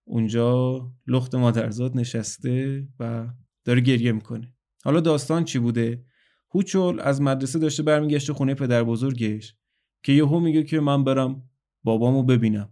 اونجا 0.04 0.80
لخت 1.08 1.36
مادرزاد 1.36 1.98
نشسته 1.98 2.88
و 3.00 3.28
داره 3.66 3.82
گریه 3.82 4.12
می‌کنه. 4.12 4.54
حالا 4.84 5.00
داستان 5.00 5.44
چی 5.46 5.60
بوده؟ 5.60 6.06
هوچول 6.52 7.00
از 7.00 7.22
مدرسه 7.22 7.60
داشته 7.60 7.84
برمیگشته 7.84 8.34
خونه 8.34 8.54
پدر 8.54 8.84
بزرگش. 8.84 9.56
که 10.04 10.12
یهو 10.12 10.40
میگه 10.40 10.64
که 10.64 10.80
من 10.80 11.04
برم 11.04 11.50
بابامو 11.84 12.24
ببینم. 12.24 12.70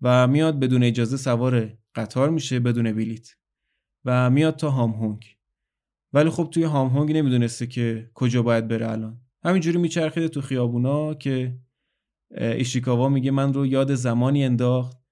و 0.00 0.26
میاد 0.26 0.60
بدون 0.60 0.82
اجازه 0.82 1.16
سوار 1.16 1.78
قطار 1.94 2.30
میشه 2.30 2.60
بدون 2.60 2.92
بلیت 2.92 3.28
و 4.04 4.30
میاد 4.30 4.56
تا 4.56 4.70
هامهونگ. 4.70 5.36
ولی 6.12 6.30
خب 6.30 6.48
توی 6.52 6.62
هامهونگ 6.62 7.12
نمی‌دونسته 7.12 7.66
که 7.66 8.10
کجا 8.14 8.42
باید 8.42 8.68
بره 8.68 8.90
الان. 8.90 9.20
همینجوری 9.44 9.78
میچرخیده 9.78 10.28
تو 10.28 10.40
خیابونا 10.40 11.14
که 11.14 11.58
ایشیکاوا 12.30 13.08
میگه 13.08 13.30
من 13.30 13.52
رو 13.52 13.66
یاد 13.66 13.94
زمانی 13.94 14.44
انداخت 14.44 15.02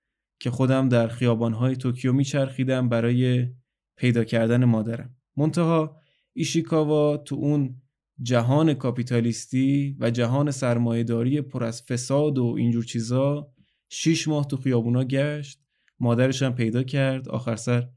که 0.40 0.50
خودم 0.50 0.88
در 0.88 1.08
خیابانهای 1.08 1.76
توکیو 1.76 2.12
میچرخیدم 2.12 2.88
برای 2.88 3.48
پیدا 3.96 4.24
کردن 4.24 4.64
مادرم. 4.64 5.16
منتها 5.36 5.96
ایشیکاوا 6.32 7.16
تو 7.16 7.34
اون 7.34 7.82
جهان 8.22 8.74
کاپیتالیستی 8.74 9.96
و 10.00 10.10
جهان 10.10 10.50
سرمایهداری 10.50 11.40
پر 11.40 11.64
از 11.64 11.82
فساد 11.82 12.38
و 12.38 12.54
اینجور 12.58 12.84
چیزا 12.84 13.52
شیش 13.88 14.28
ماه 14.28 14.46
تو 14.46 14.56
خیابونا 14.56 15.04
گشت. 15.04 15.60
مادرش 16.00 16.42
هم 16.42 16.54
پیدا 16.54 16.82
کرد. 16.82 17.28
آخر 17.28 17.56
سر 17.56 17.88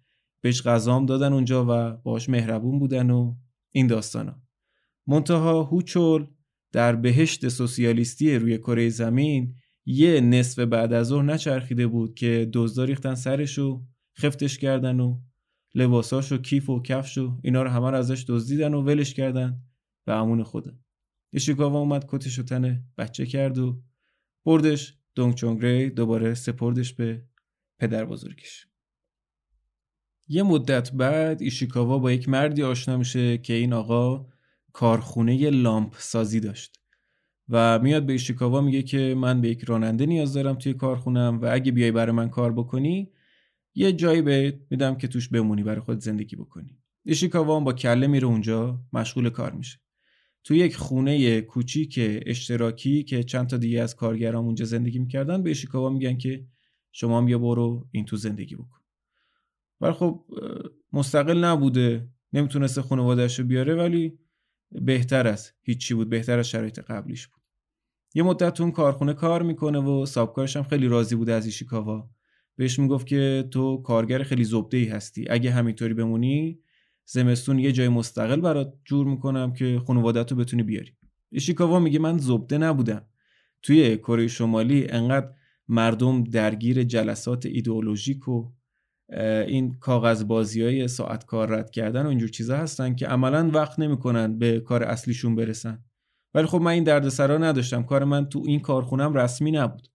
بهش 0.41 0.61
غذام 0.61 1.05
دادن 1.05 1.33
اونجا 1.33 1.65
و 1.69 1.97
باش 2.03 2.29
مهربون 2.29 2.79
بودن 2.79 3.09
و 3.09 3.35
این 3.71 3.87
داستانا. 3.87 4.41
منتها 5.07 5.63
هوچول 5.63 6.27
در 6.71 6.95
بهشت 6.95 7.47
سوسیالیستی 7.47 8.35
روی 8.35 8.57
کره 8.57 8.89
زمین 8.89 9.55
یه 9.85 10.21
نصف 10.21 10.59
بعد 10.59 10.93
از 10.93 11.07
ظهر 11.07 11.23
نچرخیده 11.23 11.87
بود 11.87 12.15
که 12.15 12.49
دزدا 12.53 12.83
ریختن 12.83 13.15
سرش 13.15 13.59
و 13.59 13.83
خفتش 14.19 14.57
کردن 14.57 14.99
و 14.99 15.19
لباساش 15.75 16.31
و 16.31 16.37
کیف 16.37 16.69
و 16.69 16.81
کفش 16.81 17.17
و 17.17 17.39
اینا 17.43 17.63
رو 17.63 17.69
همه 17.69 17.89
رو 17.89 17.97
ازش 17.97 18.25
دزدیدن 18.27 18.73
و 18.73 18.81
ولش 18.81 19.13
کردن. 19.13 19.61
به 20.05 20.13
امون 20.13 20.43
خودم 20.43 20.79
ایشیکاوا 21.33 21.79
اومد 21.79 22.05
کتش 22.07 22.39
و 22.39 22.43
تنه 22.43 22.83
بچه 22.97 23.25
کرد 23.25 23.57
و 23.57 23.81
بردش 24.45 24.97
دونگ 25.15 25.35
چونگری 25.35 25.89
دوباره 25.89 26.33
سپردش 26.33 26.93
به 26.93 27.23
پدر 27.79 28.05
بزرگش. 28.05 28.67
یه 30.27 30.43
مدت 30.43 30.91
بعد 30.91 31.41
ایشیکاوا 31.41 31.97
با 31.97 32.11
یک 32.11 32.29
مردی 32.29 32.63
آشنا 32.63 32.97
میشه 32.97 33.37
که 33.37 33.53
این 33.53 33.73
آقا 33.73 34.27
کارخونه 34.73 35.49
لامپ 35.49 35.95
سازی 35.97 36.39
داشت 36.39 36.79
و 37.49 37.79
میاد 37.79 38.05
به 38.05 38.13
ایشیکاوا 38.13 38.61
میگه 38.61 38.83
که 38.83 39.15
من 39.17 39.41
به 39.41 39.49
یک 39.49 39.63
راننده 39.63 40.05
نیاز 40.05 40.33
دارم 40.33 40.55
توی 40.55 40.73
کارخونم 40.73 41.41
و 41.41 41.49
اگه 41.51 41.71
بیای 41.71 41.91
برای 41.91 42.11
من 42.11 42.29
کار 42.29 42.51
بکنی 42.51 43.11
یه 43.75 43.93
جایی 43.93 44.21
بهت 44.21 44.55
میدم 44.69 44.95
که 44.95 45.07
توش 45.07 45.29
بمونی 45.29 45.63
برای 45.63 45.81
خود 45.81 45.99
زندگی 45.99 46.35
بکنی. 46.35 46.77
ایشیکاوا 47.05 47.59
با 47.59 47.73
کله 47.73 48.07
میره 48.07 48.27
اونجا 48.27 48.79
مشغول 48.93 49.29
کار 49.29 49.51
میشه. 49.51 49.82
توی 50.43 50.57
یک 50.57 50.75
خونه 50.75 51.41
کوچیک 51.41 51.99
اشتراکی 52.25 53.03
که 53.03 53.23
چند 53.23 53.47
تا 53.47 53.57
دیگه 53.57 53.81
از 53.81 53.95
کارگرام 53.95 54.45
اونجا 54.45 54.65
زندگی 54.65 54.99
می‌کردن 54.99 55.43
به 55.43 55.49
ایشیکاوا 55.49 55.89
میگن 55.89 56.17
که 56.17 56.45
شما 56.91 57.17
هم 57.17 57.25
بیا 57.25 57.37
برو 57.37 57.87
این 57.91 58.05
تو 58.05 58.17
زندگی 58.17 58.55
بکن. 58.55 58.79
ولی 59.81 59.93
خب 59.93 60.25
مستقل 60.93 61.43
نبوده. 61.43 62.09
نمی‌تونسته 62.33 62.81
خانوادهش 62.81 63.39
رو 63.39 63.45
بیاره 63.45 63.75
ولی 63.75 64.19
بهتر 64.71 65.27
از 65.27 65.51
هیچی 65.61 65.93
بود. 65.93 66.09
بهتر 66.09 66.39
از 66.39 66.49
شرایط 66.49 66.79
قبلیش 66.79 67.27
بود. 67.27 67.43
یه 68.15 68.23
مدت 68.23 68.61
اون 68.61 68.71
کارخونه 68.71 69.13
کار 69.13 69.43
می‌کنه 69.43 69.79
و 69.79 70.05
سابکارش 70.05 70.57
هم 70.57 70.63
خیلی 70.63 70.87
راضی 70.87 71.15
بوده 71.15 71.33
از 71.33 71.45
ایشیکاوا 71.45 72.09
بهش 72.55 72.79
می‌گفت 72.79 73.07
که 73.07 73.47
تو 73.51 73.77
کارگر 73.77 74.23
خیلی 74.23 74.43
زبده 74.43 74.93
هستی. 74.95 75.25
اگه 75.29 75.51
همینطوری 75.51 75.93
بمونی 75.93 76.59
زمستون 77.05 77.59
یه 77.59 77.71
جای 77.71 77.89
مستقل 77.89 78.41
برات 78.41 78.73
جور 78.85 79.07
می‌کنم 79.07 79.53
که 79.53 79.81
خانوادت 79.87 80.31
رو 80.31 80.37
بتونی 80.37 80.63
بیاری. 80.63 80.91
ایشیکاوا 81.31 81.79
میگه 81.79 81.99
من 81.99 82.17
زبده 82.17 82.57
نبودم. 82.57 83.05
توی 83.61 83.97
کره 83.97 84.27
شمالی 84.27 84.87
انقدر 84.89 85.29
مردم 85.67 86.23
درگیر 86.23 86.83
جلسات 86.83 87.45
ایدئولوژیک 87.45 88.27
و 88.27 88.51
این 89.47 89.73
کاغذ 89.79 90.23
بازی 90.23 90.61
های 90.61 90.87
ساعت 90.87 91.25
کار 91.25 91.49
رد 91.49 91.71
کردن 91.71 92.05
و 92.05 92.09
اینجور 92.09 92.29
چیزا 92.29 92.57
هستن 92.57 92.95
که 92.95 93.07
عملا 93.07 93.49
وقت 93.53 93.79
نمی‌کنن 93.79 94.39
به 94.39 94.59
کار 94.59 94.83
اصلیشون 94.83 95.35
برسن. 95.35 95.83
ولی 96.33 96.45
خب 96.45 96.61
من 96.61 96.71
این 96.71 96.83
دردسرا 96.83 97.37
نداشتم. 97.37 97.83
کار 97.83 98.03
من 98.03 98.25
تو 98.25 98.43
این 98.45 98.59
کارخونم 98.59 99.13
رسمی 99.13 99.51
نبود. 99.51 99.87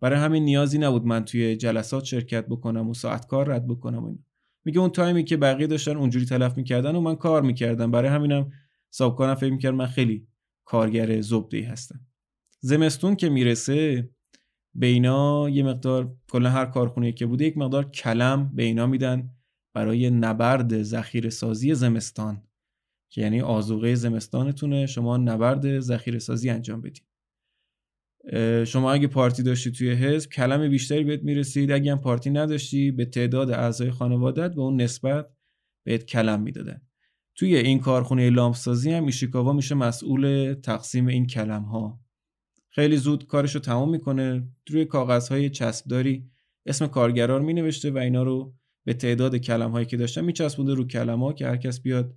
برای 0.00 0.18
همین 0.18 0.44
نیازی 0.44 0.78
نبود 0.78 1.04
من 1.04 1.24
توی 1.24 1.56
جلسات 1.56 2.04
شرکت 2.04 2.46
بکنم 2.46 2.88
و 2.88 2.94
ساعت 2.94 3.26
کار 3.26 3.48
رد 3.48 3.66
بکنم 3.66 4.04
و 4.04 4.06
این. 4.06 4.24
میگه 4.64 4.80
اون 4.80 4.90
تایمی 4.90 5.24
که 5.24 5.36
بقیه 5.36 5.66
داشتن 5.66 5.96
اونجوری 5.96 6.26
تلف 6.26 6.56
می‌کردن 6.56 6.96
و 6.96 7.00
من 7.00 7.16
کار 7.16 7.42
می‌کردم. 7.42 7.90
برای 7.90 8.10
همینم 8.10 8.52
کنم 8.98 9.34
فکر 9.34 9.52
می‌کرد 9.52 9.74
من 9.74 9.86
خیلی 9.86 10.26
کارگر 10.64 11.20
زبده 11.20 11.68
هستم. 11.68 12.00
زمستون 12.60 13.16
که 13.16 13.28
می‌رسه 13.28 14.10
به 14.74 14.86
اینا 14.86 15.48
یه 15.48 15.62
مقدار 15.62 16.16
کلا 16.30 16.50
هر 16.50 16.66
کارخونه 16.66 17.12
که 17.12 17.26
بوده 17.26 17.44
یک 17.44 17.58
مقدار 17.58 17.90
کلم 17.90 18.50
به 18.54 18.62
اینا 18.62 18.86
میدن 18.86 19.30
برای 19.74 20.10
نبرد 20.10 20.82
ذخیره 20.82 21.30
سازی 21.30 21.74
زمستان. 21.74 22.42
که 23.10 23.20
یعنی 23.20 23.40
آزوقه 23.40 23.94
زمستانتونه 23.94 24.86
شما 24.86 25.16
نبرد 25.16 25.80
ذخیره 25.80 26.18
سازی 26.18 26.50
انجام 26.50 26.80
بدید 26.80 27.11
شما 28.66 28.92
اگه 28.92 29.06
پارتی 29.06 29.42
داشتی 29.42 29.70
توی 29.70 29.90
حزب 29.90 30.30
کلم 30.30 30.68
بیشتری 30.68 31.04
بهت 31.04 31.22
می‌رسید. 31.22 31.72
اگه 31.72 31.92
هم 31.92 32.00
پارتی 32.00 32.30
نداشتی 32.30 32.90
به 32.90 33.04
تعداد 33.04 33.50
اعضای 33.50 33.90
خانوادت 33.90 34.54
به 34.54 34.60
اون 34.60 34.80
نسبت 34.80 35.26
بهت 35.84 36.04
کلم 36.04 36.42
می‌دادن. 36.42 36.80
توی 37.34 37.56
این 37.56 37.78
کارخونه 37.78 38.30
لامپسازی 38.30 38.92
هم 38.92 39.04
میشیکاوا 39.04 39.52
میشه 39.52 39.74
مسئول 39.74 40.54
تقسیم 40.54 41.06
این 41.06 41.26
کلم 41.26 41.62
ها 41.62 42.00
خیلی 42.68 42.96
زود 42.96 43.26
کارش 43.26 43.54
رو 43.54 43.60
تمام 43.60 43.90
می‌کنه. 43.90 44.48
روی 44.68 44.84
کاغذهای 44.84 45.50
چسبداری 45.50 46.30
اسم 46.66 46.86
کارگرار 46.86 47.40
می 47.40 47.52
نوشته 47.52 47.90
و 47.90 47.98
اینا 47.98 48.22
رو 48.22 48.54
به 48.84 48.94
تعداد 48.94 49.36
کلم 49.36 49.70
هایی 49.70 49.86
که 49.86 49.96
داشتن 49.96 50.24
میچسبونده 50.24 50.74
رو 50.74 50.86
کلم 50.86 51.22
ها 51.22 51.32
که 51.32 51.46
هر 51.46 51.56
کس 51.56 51.80
بیاد 51.80 52.14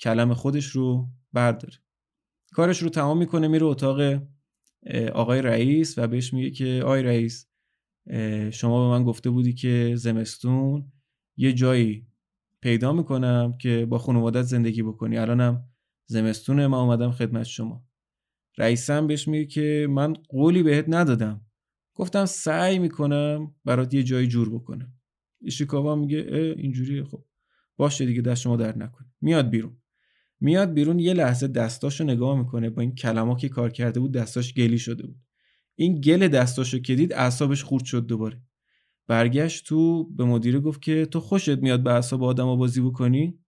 کلم 0.00 0.34
خودش 0.34 0.66
رو 0.66 1.08
برداره. 1.32 1.74
کارش 2.52 2.82
رو 2.82 2.88
تمام 2.88 3.18
می‌کنه 3.18 3.48
میره 3.48 3.64
اتاق 3.64 4.22
آقای 5.12 5.42
رئیس 5.42 5.98
و 5.98 6.06
بهش 6.06 6.34
میگه 6.34 6.50
که 6.50 6.80
آقای 6.84 7.02
رئیس 7.02 7.46
شما 8.52 8.88
به 8.88 8.98
من 8.98 9.04
گفته 9.04 9.30
بودی 9.30 9.52
که 9.52 9.94
زمستون 9.96 10.92
یه 11.36 11.52
جایی 11.52 12.06
پیدا 12.60 12.92
می‌کنم 12.92 13.56
که 13.60 13.86
با 13.86 13.98
خانوادت 13.98 14.42
زندگی 14.42 14.82
بکنی. 14.82 15.18
الانم 15.18 15.68
زمستونه 16.06 16.66
ما 16.66 16.82
اومدم 16.82 17.10
خدمت 17.10 17.46
شما. 17.46 17.84
رئیسم 18.58 19.06
بهش 19.06 19.28
میگه 19.28 19.46
که 19.46 19.86
من 19.90 20.12
قولی 20.12 20.62
بهت 20.62 20.84
ندادم. 20.88 21.46
گفتم 21.94 22.24
سعی 22.24 22.78
می‌کنم 22.78 23.54
برات 23.64 23.94
یه 23.94 24.02
جایی 24.02 24.26
جور 24.26 24.54
بکنم. 24.54 24.92
ایشیکاوا 25.40 25.94
میگه 25.94 26.18
اینجوریه 26.56 27.04
خب 27.04 27.24
باشه 27.76 28.06
دیگه 28.06 28.22
دست 28.22 28.42
شما 28.42 28.56
در 28.56 28.78
نکن 28.78 29.04
میاد 29.20 29.50
بیرون. 29.50 29.80
میاد 30.40 30.74
بیرون 30.74 30.98
یه 30.98 31.12
لحظه 31.12 31.48
دستاشو 31.48 32.04
نگاه 32.04 32.38
می‌کنه 32.38 32.70
با 32.70 32.82
این 32.82 32.94
کلمه 32.94 33.36
که 33.36 33.48
کار 33.48 33.70
کرده 33.70 34.00
بود 34.00 34.12
دستاش 34.12 34.54
گلی 34.54 34.78
شده 34.78 35.06
بود. 35.06 35.16
این 35.74 36.00
گل 36.00 36.28
دستاشو 36.28 36.78
که 36.78 36.94
دید 36.94 37.12
اعصابش 37.12 37.62
خورد 37.64 37.84
شد 37.84 38.06
دوباره. 38.06 38.42
برگشت 39.06 39.66
تو 39.66 40.10
به 40.10 40.24
مدیره 40.24 40.60
گفت 40.60 40.82
که 40.82 41.06
تو 41.06 41.20
خوشت 41.20 41.58
میاد 41.58 41.82
به 41.82 41.92
اعصاب 41.92 42.24
آدم 42.24 42.56
بازی 42.56 42.80
بکنی؟ 42.80 43.38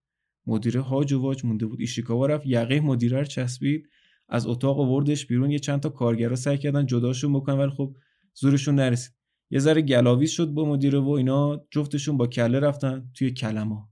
مدیره 0.47 0.81
هاج 0.81 1.13
و 1.13 1.21
واج 1.21 1.45
مونده 1.45 1.67
بود. 1.67 1.81
ایشیکاوا 1.81 2.27
رفت 2.27 2.47
یقه 2.47 2.81
مدیره 2.81 3.19
رو 3.19 3.25
چسبید. 3.25 3.89
از 4.29 4.47
اتاق 4.47 4.81
آوردش 4.81 5.27
بیرون 5.27 5.51
یه 5.51 5.59
چند 5.59 5.81
تا 5.81 5.89
کارگرا 5.89 6.37
سعی 6.37 6.59
کردن 6.59 6.87
جداشون 6.87 7.33
بکنن 7.33 7.59
ولی 7.59 7.71
خب 7.71 7.97
زورشون 8.35 8.75
نرسید. 8.75 9.13
یه 9.51 9.59
ذره 9.59 9.83
گلاویز 9.83 10.31
شد 10.31 10.49
با 10.49 10.65
مدیره 10.65 10.99
و 10.99 11.09
اینا 11.09 11.67
جفتشون 11.71 12.17
با 12.17 12.27
کله 12.27 12.61
رفتن 12.61 13.11
توی 13.15 13.31
کلما 13.31 13.90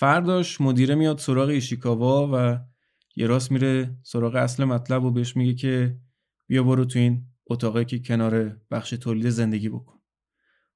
فرداش 0.00 0.60
مدیره 0.60 0.94
میاد 0.94 1.18
سراغ 1.18 1.48
ایشیکاوا 1.48 2.30
و 2.32 2.58
یه 3.16 3.26
راست 3.26 3.52
میره 3.52 3.96
سراغ 4.02 4.34
اصل 4.34 4.64
مطلب 4.64 5.04
و 5.04 5.10
بهش 5.10 5.36
میگه 5.36 5.54
که 5.54 5.96
بیا 6.46 6.62
برو 6.62 6.84
تو 6.84 6.98
این 6.98 7.26
اتاقی 7.46 7.84
که 7.84 7.98
کنار 7.98 8.56
بخش 8.70 8.90
تولید 8.90 9.28
زندگی 9.28 9.68
بکن. 9.68 9.98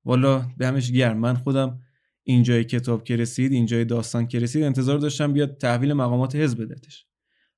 والا 0.04 0.46
دمش 0.58 0.92
گرم. 0.92 1.18
من 1.18 1.34
خودم 1.34 1.80
اینجای 2.22 2.64
کتاب 2.64 3.04
که 3.04 3.16
رسید 3.16 3.52
اینجای 3.52 3.84
داستان 3.84 4.26
که 4.26 4.38
رسید 4.38 4.62
انتظار 4.62 4.98
داشتم 4.98 5.32
بیاد 5.32 5.58
تحویل 5.58 5.92
مقامات 5.92 6.36
حزب 6.36 6.62
بدتش 6.62 7.06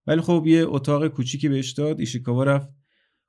ولی 0.07 0.21
خب 0.21 0.45
یه 0.47 0.65
اتاق 0.69 1.09
کوچیکی 1.09 1.49
بهش 1.49 1.71
داد 1.71 2.01
ایشیکاوا 2.01 2.45
رفت. 2.45 2.69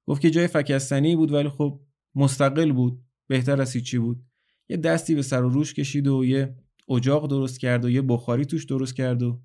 گفت 0.06 0.22
که 0.22 0.30
جای 0.30 0.48
فکستنی 0.48 1.16
بود 1.16 1.32
ولی 1.32 1.50
خب 1.50 1.82
مستقل 2.16 2.72
بود. 2.72 3.02
بهتر 3.28 3.62
از 3.62 3.74
هیچی 3.74 3.98
بود. 3.98 4.24
یه 4.70 4.78
دستی 4.78 5.16
به 5.16 5.22
سر 5.22 5.44
و 5.44 5.50
روش 5.50 5.74
کشید 5.74 6.08
و 6.08 6.26
یه 6.26 6.56
اجاق 6.90 7.30
درست 7.30 7.60
کرد 7.60 7.86
و 7.86 7.90
یه 7.90 8.02
بخاری 8.02 8.46
توش 8.46 8.66
درست 8.66 8.96
کرد 8.96 9.24
و 9.24 9.42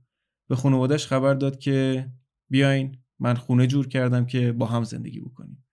به 0.49 0.57
خانوادش 0.57 1.07
خبر 1.07 1.34
داد 1.34 1.59
که 1.59 2.09
بیاین 2.51 2.99
من 3.18 3.34
خونه 3.34 3.66
جور 3.66 3.88
کردم 3.88 4.26
که 4.26 4.53
با 4.53 4.66
هم 4.66 4.84
زندگی 4.84 5.20
بکنیم. 5.20 5.64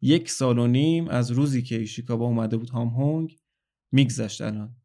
یک 0.00 0.30
سال 0.30 0.58
و 0.58 0.66
نیم 0.66 1.08
از 1.08 1.30
روزی 1.30 1.62
که 1.62 1.78
ایشیکاوا 1.78 2.26
اومده 2.26 2.56
بود 2.56 2.70
هام 2.70 2.88
هونگ 2.88 3.36
میگذشت 3.92 4.40
الان. 4.40 4.76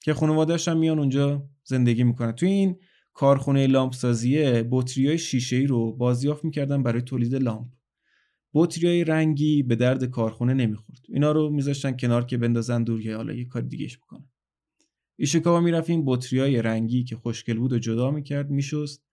که 0.00 0.14
خانواده‌اش 0.14 0.68
هم 0.68 0.76
میان 0.78 0.98
اونجا 0.98 1.48
زندگی 1.64 2.04
می‌کنن. 2.04 2.32
توی 2.32 2.48
این 2.48 2.76
کارخونه 3.12 3.66
لامپ 3.66 3.92
سازیه 3.92 4.68
بطری 4.70 5.18
شیشه 5.18 5.56
ای 5.56 5.66
رو 5.66 5.92
بازیافت 5.92 6.44
می‌کردن 6.44 6.82
برای 6.82 7.02
تولید 7.02 7.34
لامپ. 7.34 7.72
بطری 8.54 9.04
رنگی 9.04 9.62
به 9.62 9.76
درد 9.76 10.04
کارخونه 10.04 10.54
نمی‌خورد. 10.54 11.00
اینا 11.08 11.32
رو 11.32 11.50
میذاشتن 11.50 11.96
کنار 11.96 12.24
که 12.26 12.36
بندازن 12.36 12.84
دور 12.84 13.00
یا 13.00 13.16
حالا 13.16 13.32
یه 13.32 13.44
کار 13.44 13.62
دیگهش 13.62 13.98
بکنن. 13.98 14.31
ایشیکاوا 15.16 15.60
می‌رفت 15.60 15.90
این 15.90 16.02
بطری 16.06 16.62
رنگی 16.62 17.04
که 17.04 17.16
خوشگل 17.16 17.58
بود 17.58 17.72
و 17.72 17.78
جدا 17.78 18.10
می‌کرد 18.10 18.50
میشست 18.50 19.04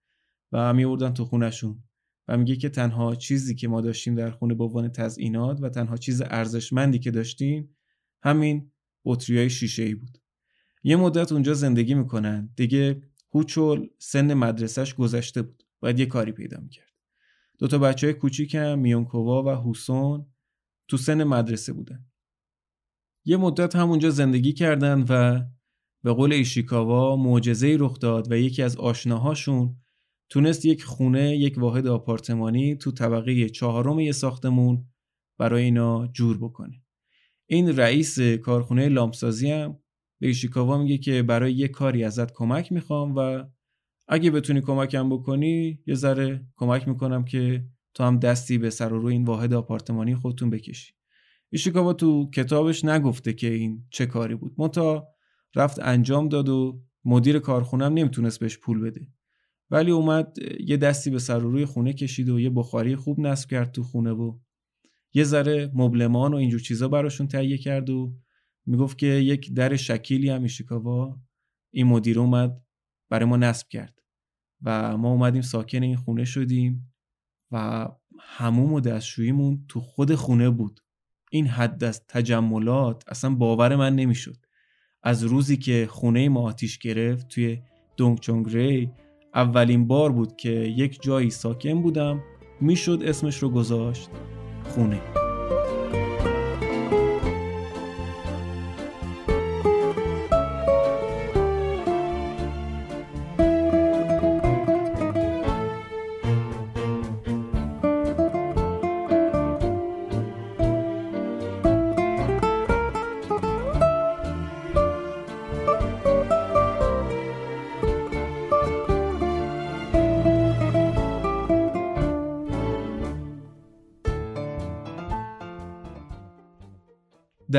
و 0.52 0.74
میوردن 0.74 1.14
تو 1.14 1.26
خونشون 1.26 1.84
و 2.28 2.38
میگه 2.38 2.56
که 2.56 2.70
تنها 2.70 3.16
چیزی 3.16 3.56
که 3.56 3.68
ما 3.68 3.82
داشتیم 3.82 4.16
در 4.16 4.32
خونه 4.32 4.54
به 4.54 4.64
عنوان 4.64 4.90
تزئینات 4.90 5.60
و 5.62 5.70
تنها 5.70 5.98
چیز 5.98 6.22
ارزشمندی 6.22 7.00
که 7.00 7.12
داشتیم 7.12 7.76
همین 8.24 8.72
بطری 9.06 9.50
شیشه 9.50 9.84
ای 9.84 9.96
بود. 9.96 10.18
یه 10.84 10.96
مدت 10.96 11.32
اونجا 11.32 11.54
زندگی 11.54 11.94
می‌کنن. 11.94 12.54
دیگه 12.56 13.02
هوچول 13.34 13.90
سن 13.98 14.34
مدرسهش 14.34 14.94
گذشته 14.94 15.42
بود. 15.42 15.64
باید 15.80 16.00
یه 16.00 16.06
کاری 16.06 16.32
پیدا 16.32 16.60
می‌کرد. 16.60 16.94
دوتا 17.60 17.78
بچه 17.78 18.08
های 18.08 18.14
کوچیک 18.14 18.56
هم 18.56 18.80
میونکووا 18.80 19.44
و 19.44 19.50
هوسون 19.50 20.26
تو 20.88 20.98
سن 20.98 21.24
مدرسه 21.24 21.74
بودن. 21.74 22.06
یه 23.26 23.38
مدت 23.38 23.76
هم 23.76 23.90
اونجا 23.90 24.10
زندگی 24.10 24.54
کردن 24.54 25.06
و 25.10 25.42
به 26.04 26.14
قول 26.14 26.34
ایشیکاوا 26.34 27.16
معجزه 27.16 27.78
رخ 27.80 28.00
داد 28.00 28.32
و 28.32 28.38
یکی 28.38 28.62
از 28.64 28.78
آشناهاشون 28.78 29.76
تونست 30.30 30.66
یک 30.66 30.84
خونه 30.84 31.38
یک 31.38 31.58
واحد 31.58 31.88
آپارتمانی 31.88 32.76
تو 32.76 32.92
طبقه 32.92 33.50
چهارم 33.50 34.00
یه 34.00 34.12
ساختمون 34.12 34.86
برای 35.38 35.64
اینا 35.64 36.08
جور 36.08 36.38
بکنه. 36.38 36.82
این 37.46 37.78
رئیس 37.78 38.20
کارخونه 38.20 38.90
لامپسازی 38.90 39.52
هم 39.52 39.80
به 40.20 40.28
ایشیکاوا 40.28 40.78
میگه 40.78 40.98
که 40.98 41.24
برای 41.24 41.54
یه 41.54 41.68
کاری 41.68 42.04
ازت 42.04 42.34
کمک 42.34 42.72
می‌خوام 42.72 43.16
و 43.16 43.44
اگه 44.08 44.32
بتونی 44.32 44.62
کمکم 44.62 45.10
بکنی 45.10 45.80
یه 45.86 45.96
ذره 45.96 46.46
کمک 46.56 46.88
می‌کنم 46.88 47.26
که 47.26 47.66
تو 47.94 48.04
هم 48.04 48.20
دستی 48.20 48.58
به 48.58 48.70
سر 48.70 48.94
و 48.94 49.00
رو 49.00 49.08
این 49.08 49.24
واحد 49.24 49.54
آپارتمانی 49.54 50.16
خودتون 50.16 50.50
بکشی. 50.50 50.94
ایشیکاوا 51.50 51.94
تو 51.94 52.30
کتابش 52.30 52.86
نگفته 52.86 53.34
که 53.34 53.54
این 53.54 53.86
چه 53.90 54.06
کاری 54.06 54.36
بود. 54.36 54.54
منتها 54.58 55.08
رفت 55.56 55.80
انجام 55.80 56.30
داد 56.30 56.50
و 56.50 56.82
مدیر 57.06 57.40
کارخونم 57.40 57.94
نمی‌تونست 57.94 58.40
بهش 58.40 58.58
پول 58.58 58.82
بده. 58.82 59.08
ولی 59.72 59.92
اومد 59.92 60.38
یه 60.60 60.78
دستی 60.78 61.10
به 61.10 61.20
سر 61.20 61.46
و 61.46 61.52
روی 61.52 61.66
خونه 61.66 61.94
کشید 61.94 62.30
و 62.30 62.40
یه 62.40 62.50
بخاری 62.50 62.96
خوب 62.96 63.20
نصب 63.20 63.50
کرد 63.50 63.72
تو 63.72 63.84
خونه 63.84 64.12
و 64.12 64.38
یه 65.14 65.24
ذره 65.24 65.72
مبلمان 65.74 66.34
و 66.34 66.38
اینجور 66.38 66.60
چیزا 66.60 66.88
براشون 66.88 67.28
تهیه 67.28 67.58
کرد 67.58 67.90
و 67.90 68.14
می‌گفت 68.66 68.98
که 68.98 69.08
یک 69.08 69.54
در 69.54 69.76
شکیلی 69.76 70.30
هم 70.30 70.44
ایشیکاوا 70.44 71.20
این 71.72 71.88
مدیر 71.88 72.20
اومد 72.20 72.62
برای 73.10 73.26
ما 73.26 73.38
نصب 73.38 73.68
کرد 73.68 74.00
و 74.62 74.98
ما 74.98 75.12
اومدیم 75.12 75.42
ساکن 75.42 75.84
این 75.84 75.96
خونه 75.96 76.26
شدیم 76.26 76.94
و 77.52 77.88
هموم 78.20 78.74
و 78.74 78.80
دستشوییمون 78.80 79.66
تو 79.68 79.80
خود 79.80 80.16
خونه 80.16 80.50
بود. 80.50 80.80
این 81.32 81.48
حد 81.48 81.84
از 81.84 82.06
تجملات 82.08 83.04
اصلا 83.08 83.36
باور 83.36 83.76
من 83.76 83.96
نمی‌شد. 83.96 84.38
از 85.04 85.24
روزی 85.24 85.58
که 85.58 85.88
خونه 85.90 86.30
ما 86.30 86.42
آتیش 86.42 86.78
گرفت 86.78 87.28
توی 87.28 87.62
دونگ 87.98 88.20
ری 88.56 88.92
اولین 89.36 89.88
بار 89.88 90.12
بود 90.12 90.36
که 90.36 90.50
یک 90.52 91.02
جایی 91.02 91.30
ساکن 91.30 91.82
بودم 91.82 92.24
می‌شد 92.62 93.04
اسمش 93.06 93.38
رو 93.38 93.50
گذاشت 93.50 94.10
خونه. 94.64 95.02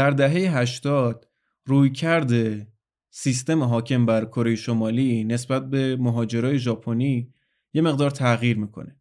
در 0.00 0.10
دهه 0.10 0.58
80 0.58 1.28
روی 1.66 1.90
کرده 1.90 2.66
سیستم 3.10 3.62
حاکم 3.62 4.06
بر 4.06 4.24
کره 4.24 4.54
شمالی 4.54 5.24
نسبت 5.24 5.70
به 5.70 5.96
مهاجرای 5.96 6.58
ژاپنی 6.58 7.32
یه 7.72 7.82
مقدار 7.82 8.10
تغییر 8.10 8.58
می‌کنه. 8.58 8.96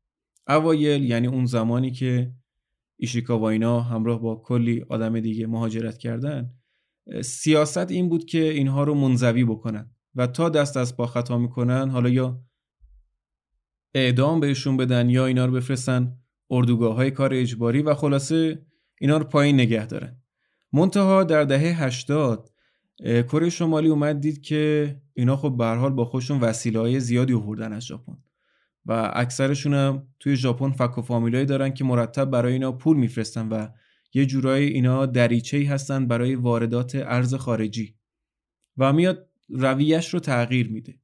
اوایل 0.47 1.04
یعنی 1.04 1.28
اون 1.28 1.45
زمانی 1.45 1.91
که 1.91 2.34
ایشیکاوا 2.97 3.50
اینا 3.50 3.82
همراه 3.82 4.22
با 4.22 4.36
کلی 4.36 4.86
آدم 4.89 5.20
دیگه 5.20 5.47
مهاجرت 5.47 5.97
کردن 5.97 6.54
سیاست 7.22 7.91
این 7.91 8.10
بود 8.10 8.26
که 8.26 8.43
اینها 8.43 8.84
رو 8.84 8.93
منزوی 8.93 9.43
بکنن 9.43 9.91
و 10.16 10.28
تا 10.28 10.50
دست 10.50 10.78
از 10.78 10.97
پا 10.97 11.06
خطا 11.06 11.38
می‌کنن 11.38 11.89
حالا 11.89 12.10
یا 12.10 12.43
اعدام 13.93 14.39
بهشون 14.39 14.78
بدن 14.78 15.10
یا 15.10 15.26
اینا 15.26 15.45
رو 15.45 15.52
بفرستن 15.52 16.18
اردوگاه 16.50 16.95
های 16.95 17.12
کار 17.12 17.34
اجباری 17.34 17.82
و 17.82 17.93
خلاصه 17.93 18.66
اینا 19.02 19.18
رو 19.18 19.24
پایین 19.24 19.56
نگه 19.56 19.86
دارن 19.86 20.18
منتها 20.74 21.24
در 21.24 21.43
دهه 21.43 21.84
80 21.84 22.49
کره 22.99 23.49
شمالی 23.49 23.88
اومد 23.88 24.20
دید 24.20 24.41
که 24.41 24.95
اینا 25.13 25.36
خب 25.36 25.55
به 25.57 25.65
حال 25.65 25.93
با 25.93 26.05
خودشون 26.05 26.39
وسیله 26.39 26.80
های 26.80 26.99
زیادی 26.99 27.34
آوردن 27.34 27.74
از 27.74 27.86
ژاپن. 27.86 28.17
و 28.86 29.11
اکثرشون 29.13 29.74
هم 29.74 30.07
توی 30.20 30.36
ژاپن 30.36 30.72
فک 30.72 30.97
و 30.97 31.01
فامیلایی 31.01 31.45
دارن 31.45 31.74
که 31.74 31.84
مرتب 31.84 32.26
برای 32.26 32.53
اینا 32.53 32.72
پول 32.72 32.97
میفرستن 32.97 33.49
و 33.49 33.67
یه 34.13 34.26
جورایی 34.26 34.67
اینا 34.67 35.05
دریچه 35.05 35.57
ای 35.57 35.65
هستن 35.65 36.07
برای 36.07 36.36
واردات 36.36 36.95
ارز 36.95 37.36
خارجی. 37.36 37.95
و 38.78 38.93
میاد 38.93 39.30
رویش 39.49 40.13
رو 40.13 40.20
تغییر 40.20 40.72
میده. 40.72 40.99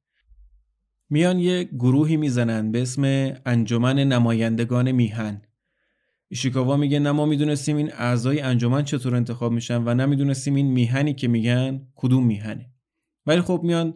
میان 1.10 1.38
یه 1.38 1.64
گروهی 1.64 2.16
می‌زنن 2.16 2.72
به 2.72 2.82
اسم 2.82 3.32
انجمن 3.46 3.98
نمایندگان 3.98 4.92
میهن. 4.92 5.42
ایشیکاوا 6.28 6.76
میگه 6.76 6.98
نه 6.98 7.12
ما 7.12 7.26
می‌دونستیم 7.26 7.76
این 7.76 7.92
اعضای 7.92 8.40
انجمن 8.40 8.84
چطور 8.84 9.16
انتخاب 9.16 9.52
میشن 9.52 9.82
و 9.84 9.94
نمی‌دونستیم 9.94 10.54
این 10.54 10.66
میهنی 10.66 11.14
که 11.14 11.28
میگن 11.28 11.86
کدوم 11.94 12.26
میهنه. 12.26 12.70
ولی 13.26 13.40
خب 13.40 13.60
میان 13.64 13.94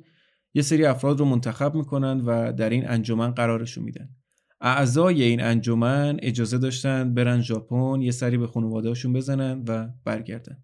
یه 0.54 0.62
سری 0.62 0.84
افراد 0.84 1.18
رو 1.18 1.24
منتخب 1.24 1.74
می‌کنن 1.74 2.20
و 2.20 2.52
در 2.52 2.70
این 2.70 2.88
انجمن 2.88 3.30
قرارشون 3.30 3.84
میدن. 3.84 4.08
اعضای 4.60 5.22
این 5.22 5.40
انجمن 5.40 6.16
اجازه 6.22 6.58
داشتن 6.58 7.14
برن 7.14 7.40
ژاپن 7.40 8.02
یه 8.02 8.10
سری 8.10 8.38
به 8.38 8.46
خانوادهشون 8.46 9.12
بزنن 9.12 9.64
و 9.68 9.88
برگردن. 10.04 10.62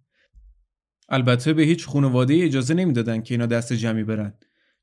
البته 1.09 1.53
به 1.53 1.63
هیچ 1.63 1.87
خانواده 1.87 2.45
اجازه 2.45 2.75
نمی‌دادن 2.75 3.23
که 3.23 3.35
اینا 3.35 3.47
دست 3.47 3.73
جمعی 3.73 4.05
برن. 4.05 4.35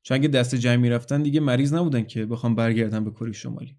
چون 0.02 0.14
اگه 0.14 0.28
دست 0.28 0.54
جمعی 0.54 0.90
رفتن 0.90 1.22
دیگه 1.22 1.40
مریض 1.40 1.74
نبودن 1.74 2.02
که 2.02 2.26
بخوام 2.26 2.54
برگردن 2.54 3.04
به 3.04 3.10
کره 3.10 3.32
شمالی. 3.32 3.76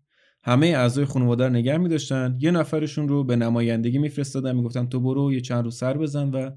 همه 0.48 0.68
اعضای 0.68 1.06
خانواده 1.06 1.44
رو 1.44 1.50
نگه 1.50 1.78
می 1.78 1.90
داشتن 1.90 2.38
یه 2.40 2.52
نفرشون 2.52 3.08
رو 3.08 3.24
به 3.24 3.36
نمایندگی 3.36 3.98
میفرستادن. 3.98 4.56
می‌گفتن 4.56 4.86
تو 4.86 5.00
برو 5.00 5.34
یه 5.34 5.42
چند 5.42 5.64
روز 5.64 5.78
سر 5.78 5.98
بزن 5.98 6.30
و 6.30 6.52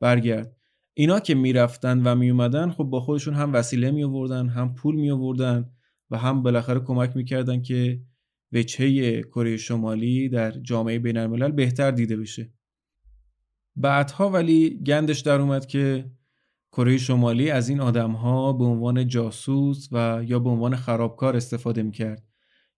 برگرد. 0.00 0.56
اینا 0.94 1.20
که 1.20 1.34
می‌رفتن 1.34 2.02
و 2.06 2.14
میومدن 2.14 2.70
خب 2.70 2.84
با 2.84 3.00
خودشون 3.00 3.34
هم 3.34 3.52
وسیله 3.52 3.90
می 3.90 4.04
آوردن 4.04 4.48
هم 4.48 4.74
پول 4.74 4.96
می 4.96 5.10
آوردن 5.10 5.70
و 6.10 6.18
هم 6.18 6.42
بالاخره 6.42 6.80
کمک 6.80 7.16
می‌کردن 7.16 7.62
که 7.62 8.00
وجهه 8.52 9.22
کره 9.22 9.56
شمالی 9.56 10.28
در 10.28 10.50
جامعه 10.50 10.98
بین 10.98 11.16
الملل 11.16 11.50
بهتر 11.50 11.90
دیده 11.90 12.16
بشه. 12.16 12.52
بعدها 13.76 14.30
ولی 14.30 14.82
گندش 14.84 15.20
در 15.20 15.40
اومد 15.40 15.66
که 15.66 16.10
کره 16.72 16.98
شمالی 16.98 17.50
از 17.50 17.68
این 17.68 17.80
آدم 17.80 18.10
ها 18.10 18.52
به 18.52 18.64
عنوان 18.64 19.08
جاسوس 19.08 19.88
و 19.92 20.22
یا 20.26 20.38
به 20.38 20.50
عنوان 20.50 20.76
خرابکار 20.76 21.36
استفاده 21.36 21.82
می‌کرد. 21.82 22.22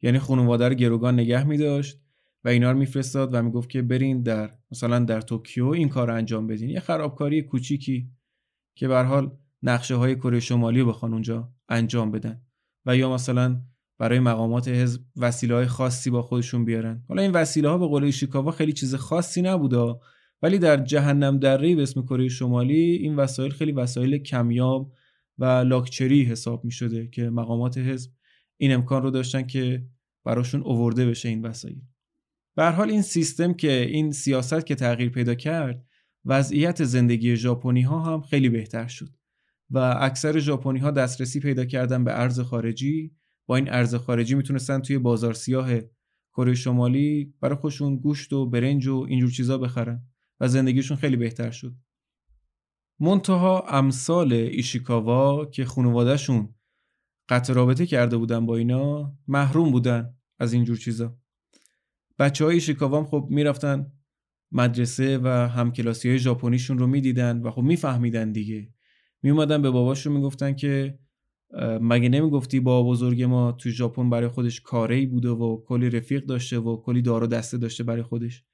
یعنی 0.02 0.18
خانواده 0.18 0.68
رو 0.68 0.74
گروگان 0.74 1.14
نگه 1.14 1.44
می 1.44 1.58
داشت 1.58 2.00
و 2.44 2.48
اینا 2.48 2.72
رو 2.72 2.78
میفرستاد 2.78 3.34
و 3.34 3.42
می‌گفت 3.42 3.70
که 3.70 3.82
برین 3.82 4.22
در 4.22 4.50
مثلا 4.70 4.98
در 4.98 5.20
توکیو 5.20 5.66
این 5.66 5.88
کار 5.88 6.06
رو 6.06 6.14
انجام 6.14 6.46
بدین. 6.46 6.70
یه 6.70 6.80
خرابکاری 6.80 7.42
کوچیکی 7.42 8.10
که 8.74 8.88
به 8.88 9.02
حال 9.02 9.30
نقشه 9.62 9.94
های 9.94 10.16
کره 10.16 10.40
شمالی 10.40 10.80
رو 10.80 10.88
بخوان 10.88 11.12
اونجا 11.12 11.52
انجام 11.68 12.10
بدن 12.10 12.42
و 12.86 12.96
یا 12.96 13.14
مثلا 13.14 13.60
برای 13.98 14.20
مقامات 14.20 14.68
حزب 14.68 15.00
وسیله 15.16 15.54
های 15.54 15.66
خاصی 15.66 16.10
با 16.10 16.22
خودشون 16.22 16.64
بیارن. 16.64 17.04
حالا 17.08 17.22
این 17.22 17.30
وسیله 17.30 17.68
ها 17.68 17.78
به 17.78 17.86
قول 17.86 18.04
ایشیکاوا 18.04 18.50
خیلی 18.50 18.72
چیز 18.72 18.94
خاصی 18.94 19.42
نبوده 19.42 19.94
ولی 20.42 20.58
در 20.58 20.76
جهنم 20.76 21.38
دره 21.38 21.76
به 21.76 21.82
اسم 21.82 22.02
کره 22.02 22.28
شمالی 22.28 22.74
این 22.74 23.16
وسایل 23.16 23.52
خیلی 23.52 23.72
وسایل 23.72 24.18
کمیاب 24.18 24.92
و 25.38 25.44
لاکچری 25.44 26.22
حساب 26.22 26.64
می 26.64 26.70
شده 26.70 27.08
که 27.08 27.30
مقامات 27.30 27.78
حزب 27.78 28.10
این 28.60 28.72
امکان 28.72 29.02
رو 29.02 29.10
داشتن 29.10 29.42
که 29.42 29.86
براشون 30.24 30.62
اوورده 30.62 31.06
بشه 31.06 31.28
این 31.28 31.42
وسایل. 31.42 31.80
به 32.56 32.70
حال 32.70 32.90
این 32.90 33.02
سیستم 33.02 33.52
که 33.52 33.80
این 33.80 34.12
سیاست 34.12 34.66
که 34.66 34.74
تغییر 34.74 35.10
پیدا 35.10 35.34
کرد 35.34 35.84
وضعیت 36.24 36.84
زندگی 36.84 37.36
ژاپنی 37.36 37.82
ها 37.82 38.00
هم 38.00 38.20
خیلی 38.20 38.48
بهتر 38.48 38.86
شد 38.86 39.08
و 39.70 39.78
اکثر 40.00 40.38
ژاپنی 40.38 40.78
ها 40.78 40.90
دسترسی 40.90 41.40
پیدا 41.40 41.64
کردن 41.64 42.04
به 42.04 42.20
ارز 42.20 42.40
خارجی. 42.40 43.14
با 43.46 43.56
این 43.56 43.72
ارز 43.72 43.94
خارجی 43.94 44.34
می‌تونستن 44.34 44.80
توی 44.80 44.98
بازار 44.98 45.34
سیاه 45.34 45.70
کره 46.32 46.54
شمالی 46.54 47.34
برای 47.40 47.56
خودشون 47.56 47.96
گوشت 47.96 48.32
و 48.32 48.46
برنج 48.46 48.86
و 48.86 49.06
اینجور 49.08 49.30
چیزا 49.30 49.58
بخرن 49.58 50.02
و 50.40 50.48
زندگیشون 50.48 50.96
خیلی 50.96 51.16
بهتر 51.16 51.50
شد. 51.50 51.74
منتها 53.00 53.60
امثال 53.68 54.32
ایشیکاوا 54.32 55.46
که 55.46 55.64
خانوادهشون 55.64 56.54
قطع 57.28 57.52
رابطه 57.52 57.86
کرده 57.86 58.16
بودن 58.16 58.46
با 58.46 58.56
اینا 58.56 59.14
محروم 59.28 59.70
بودن 59.72 60.14
از 60.38 60.52
اینجور 60.52 60.76
چیزا. 60.76 61.18
بچه 62.18 62.44
های 62.44 62.54
ایشیکاوا 62.54 62.98
هم 62.98 63.06
خب 63.06 63.26
می‌رفتن 63.30 63.92
مدرسه 64.52 65.18
و 65.18 65.28
همکلاسی 65.28 66.08
های 66.08 66.18
ژاپنیشون 66.18 66.78
رو 66.78 66.86
می‌دیدن 66.86 67.42
و 67.42 67.50
خب 67.50 67.62
میفهمیدن 67.62 68.32
دیگه. 68.32 68.68
میومدن 69.22 69.62
به 69.62 69.70
باباشون 69.70 70.12
می‌گفتن 70.12 70.54
که 70.54 70.98
مگه 71.80 72.08
نمی‌گفتی 72.08 72.60
با 72.60 72.82
بزرگ 72.82 73.22
ما 73.22 73.52
تو 73.52 73.70
ژاپن 73.70 74.10
برای 74.10 74.28
خودش 74.28 74.60
کاری 74.60 75.06
بوده 75.06 75.28
و 75.28 75.62
کلی 75.66 75.90
رفیق 75.90 76.24
داشته 76.26 76.58
و 76.58 76.76
کلی 76.76 77.02
دار 77.02 77.22
و 77.22 77.26
دسته 77.26 77.58
داشته 77.58 77.84
برای 77.84 78.02
خودش؟ 78.02 78.44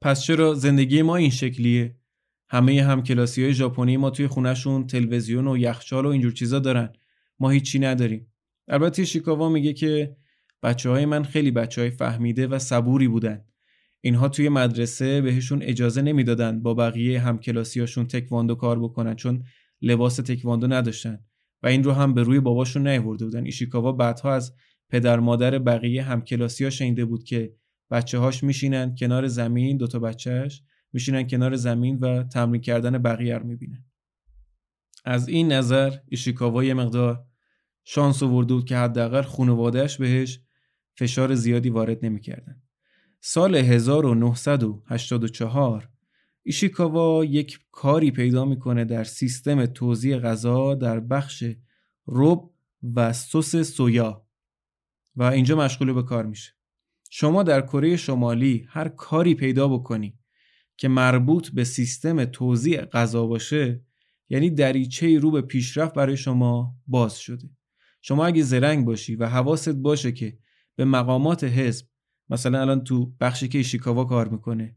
پس 0.00 0.22
چرا 0.22 0.54
زندگی 0.54 1.02
ما 1.02 1.16
این 1.16 1.30
شکلیه؟ 1.30 1.96
همه 2.48 2.82
هم 2.82 3.02
کلاسی 3.02 3.42
های 3.42 3.54
ژاپنی 3.54 3.96
ما 3.96 4.10
توی 4.10 4.26
خونهشون 4.26 4.86
تلویزیون 4.86 5.48
و 5.48 5.56
یخچال 5.56 6.06
و 6.06 6.08
اینجور 6.08 6.32
چیزا 6.32 6.58
دارن. 6.58 6.92
ما 7.40 7.50
هیچی 7.50 7.78
نداریم. 7.78 8.32
البته 8.68 9.04
شیکاوا 9.04 9.48
میگه 9.48 9.72
که 9.72 10.16
بچه 10.62 10.90
های 10.90 11.06
من 11.06 11.22
خیلی 11.24 11.50
بچه 11.50 11.80
های 11.80 11.90
فهمیده 11.90 12.46
و 12.46 12.58
صبوری 12.58 13.08
بودن. 13.08 13.44
اینها 14.00 14.28
توی 14.28 14.48
مدرسه 14.48 15.20
بهشون 15.20 15.62
اجازه 15.62 16.02
نمی‌دادن 16.02 16.62
با 16.62 16.74
بقیه 16.74 17.20
همکلاسیاشون 17.20 18.06
تکواندو 18.06 18.54
کار 18.54 18.78
بکنن 18.80 19.14
چون 19.14 19.44
لباس 19.82 20.16
تکواندو 20.16 20.66
نداشتن 20.66 21.18
و 21.62 21.66
این 21.66 21.84
رو 21.84 21.92
هم 21.92 22.14
به 22.14 22.22
روی 22.22 22.40
باباشون 22.40 22.88
نیورده 22.88 23.24
بودن. 23.24 23.44
ایشیکاوا 23.44 23.92
بعدها 23.92 24.34
از 24.34 24.54
پدر 24.88 25.20
مادر 25.20 25.58
بقیه 25.58 26.02
همکلاسی‌ها 26.02 26.70
شنیده 26.70 27.04
بود 27.04 27.24
که 27.24 27.54
بچه 27.90 28.18
هاش 28.18 28.44
میشینن 28.44 28.94
کنار 28.94 29.26
زمین 29.26 29.76
دوتا 29.76 29.98
بچهش 29.98 30.62
میشینن 30.92 31.26
کنار 31.26 31.56
زمین 31.56 31.98
و 31.98 32.22
تمرین 32.22 32.62
کردن 32.62 32.98
بقیه 32.98 33.38
رو 33.38 33.46
می‌بینن. 33.46 33.84
از 35.04 35.28
این 35.28 35.52
نظر 35.52 35.96
ایشیکاوا 36.08 36.64
یه 36.64 36.74
مقدار 36.74 37.24
شانس 37.84 38.22
آورده 38.22 38.54
بود 38.54 38.64
که 38.64 38.76
حداقل 38.76 39.22
خانوادهش 39.22 39.96
بهش 39.96 40.40
فشار 40.96 41.34
زیادی 41.34 41.70
وارد 41.70 42.04
نمی‌کردن. 42.04 42.62
سال 43.20 43.54
1984 43.54 45.88
ایشیکاوا 46.42 47.24
یک 47.24 47.60
کاری 47.72 48.10
پیدا 48.10 48.44
می‌کنه 48.44 48.84
در 48.84 49.04
سیستم 49.04 49.66
توزیع 49.66 50.18
غذا 50.18 50.74
در 50.74 51.00
بخش 51.00 51.44
رب 52.06 52.50
و 52.94 53.12
سس 53.12 53.56
سویا 53.56 54.26
و 55.16 55.22
اینجا 55.22 55.56
مشغول 55.56 55.92
به 55.92 56.02
کار 56.02 56.26
میشه. 56.26 56.52
شما 57.10 57.42
در 57.42 57.60
کره 57.60 57.96
شمالی 57.96 58.66
هر 58.68 58.88
کاری 58.88 59.34
پیدا 59.34 59.68
بکنی 59.68 60.18
که 60.76 60.88
مربوط 60.88 61.48
به 61.48 61.64
سیستم 61.64 62.24
توزیع 62.24 62.84
غذا 62.84 63.26
باشه 63.26 63.84
یعنی 64.34 64.50
دریچه 64.50 65.18
رو 65.18 65.30
به 65.30 65.42
پیشرفت 65.42 65.94
برای 65.94 66.16
شما 66.16 66.74
باز 66.86 67.18
شده. 67.18 67.50
شما 68.02 68.26
اگه 68.26 68.42
زرنگ 68.42 68.86
باشی 68.86 69.16
و 69.16 69.26
حواست 69.26 69.68
باشه 69.68 70.12
که 70.12 70.38
به 70.76 70.84
مقامات 70.84 71.44
حزب 71.44 71.86
مثلا 72.30 72.60
الان 72.60 72.84
تو 72.84 73.12
بخشی 73.20 73.48
که 73.48 73.58
ایشیکاوا 73.58 74.04
کار 74.04 74.28
می‌کنه 74.28 74.76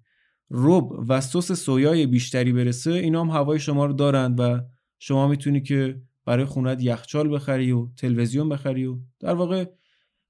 رب 0.51 0.91
و 1.07 1.21
سس 1.21 1.51
سویای 1.51 2.07
بیشتری 2.07 2.53
برسه 2.53 2.91
اینا 2.91 3.23
هم 3.23 3.29
هوای 3.29 3.59
شما 3.59 3.85
رو 3.85 3.93
دارند 3.93 4.39
و 4.39 4.59
شما 4.99 5.27
می‌تونی 5.27 5.61
که 5.61 6.01
برای 6.25 6.45
خونت 6.45 6.83
یخچال 6.83 7.35
بخری 7.35 7.71
و 7.71 7.87
تلویزیون 7.97 8.49
بخری 8.49 8.85
و 8.85 8.99
در 9.19 9.33
واقع 9.33 9.65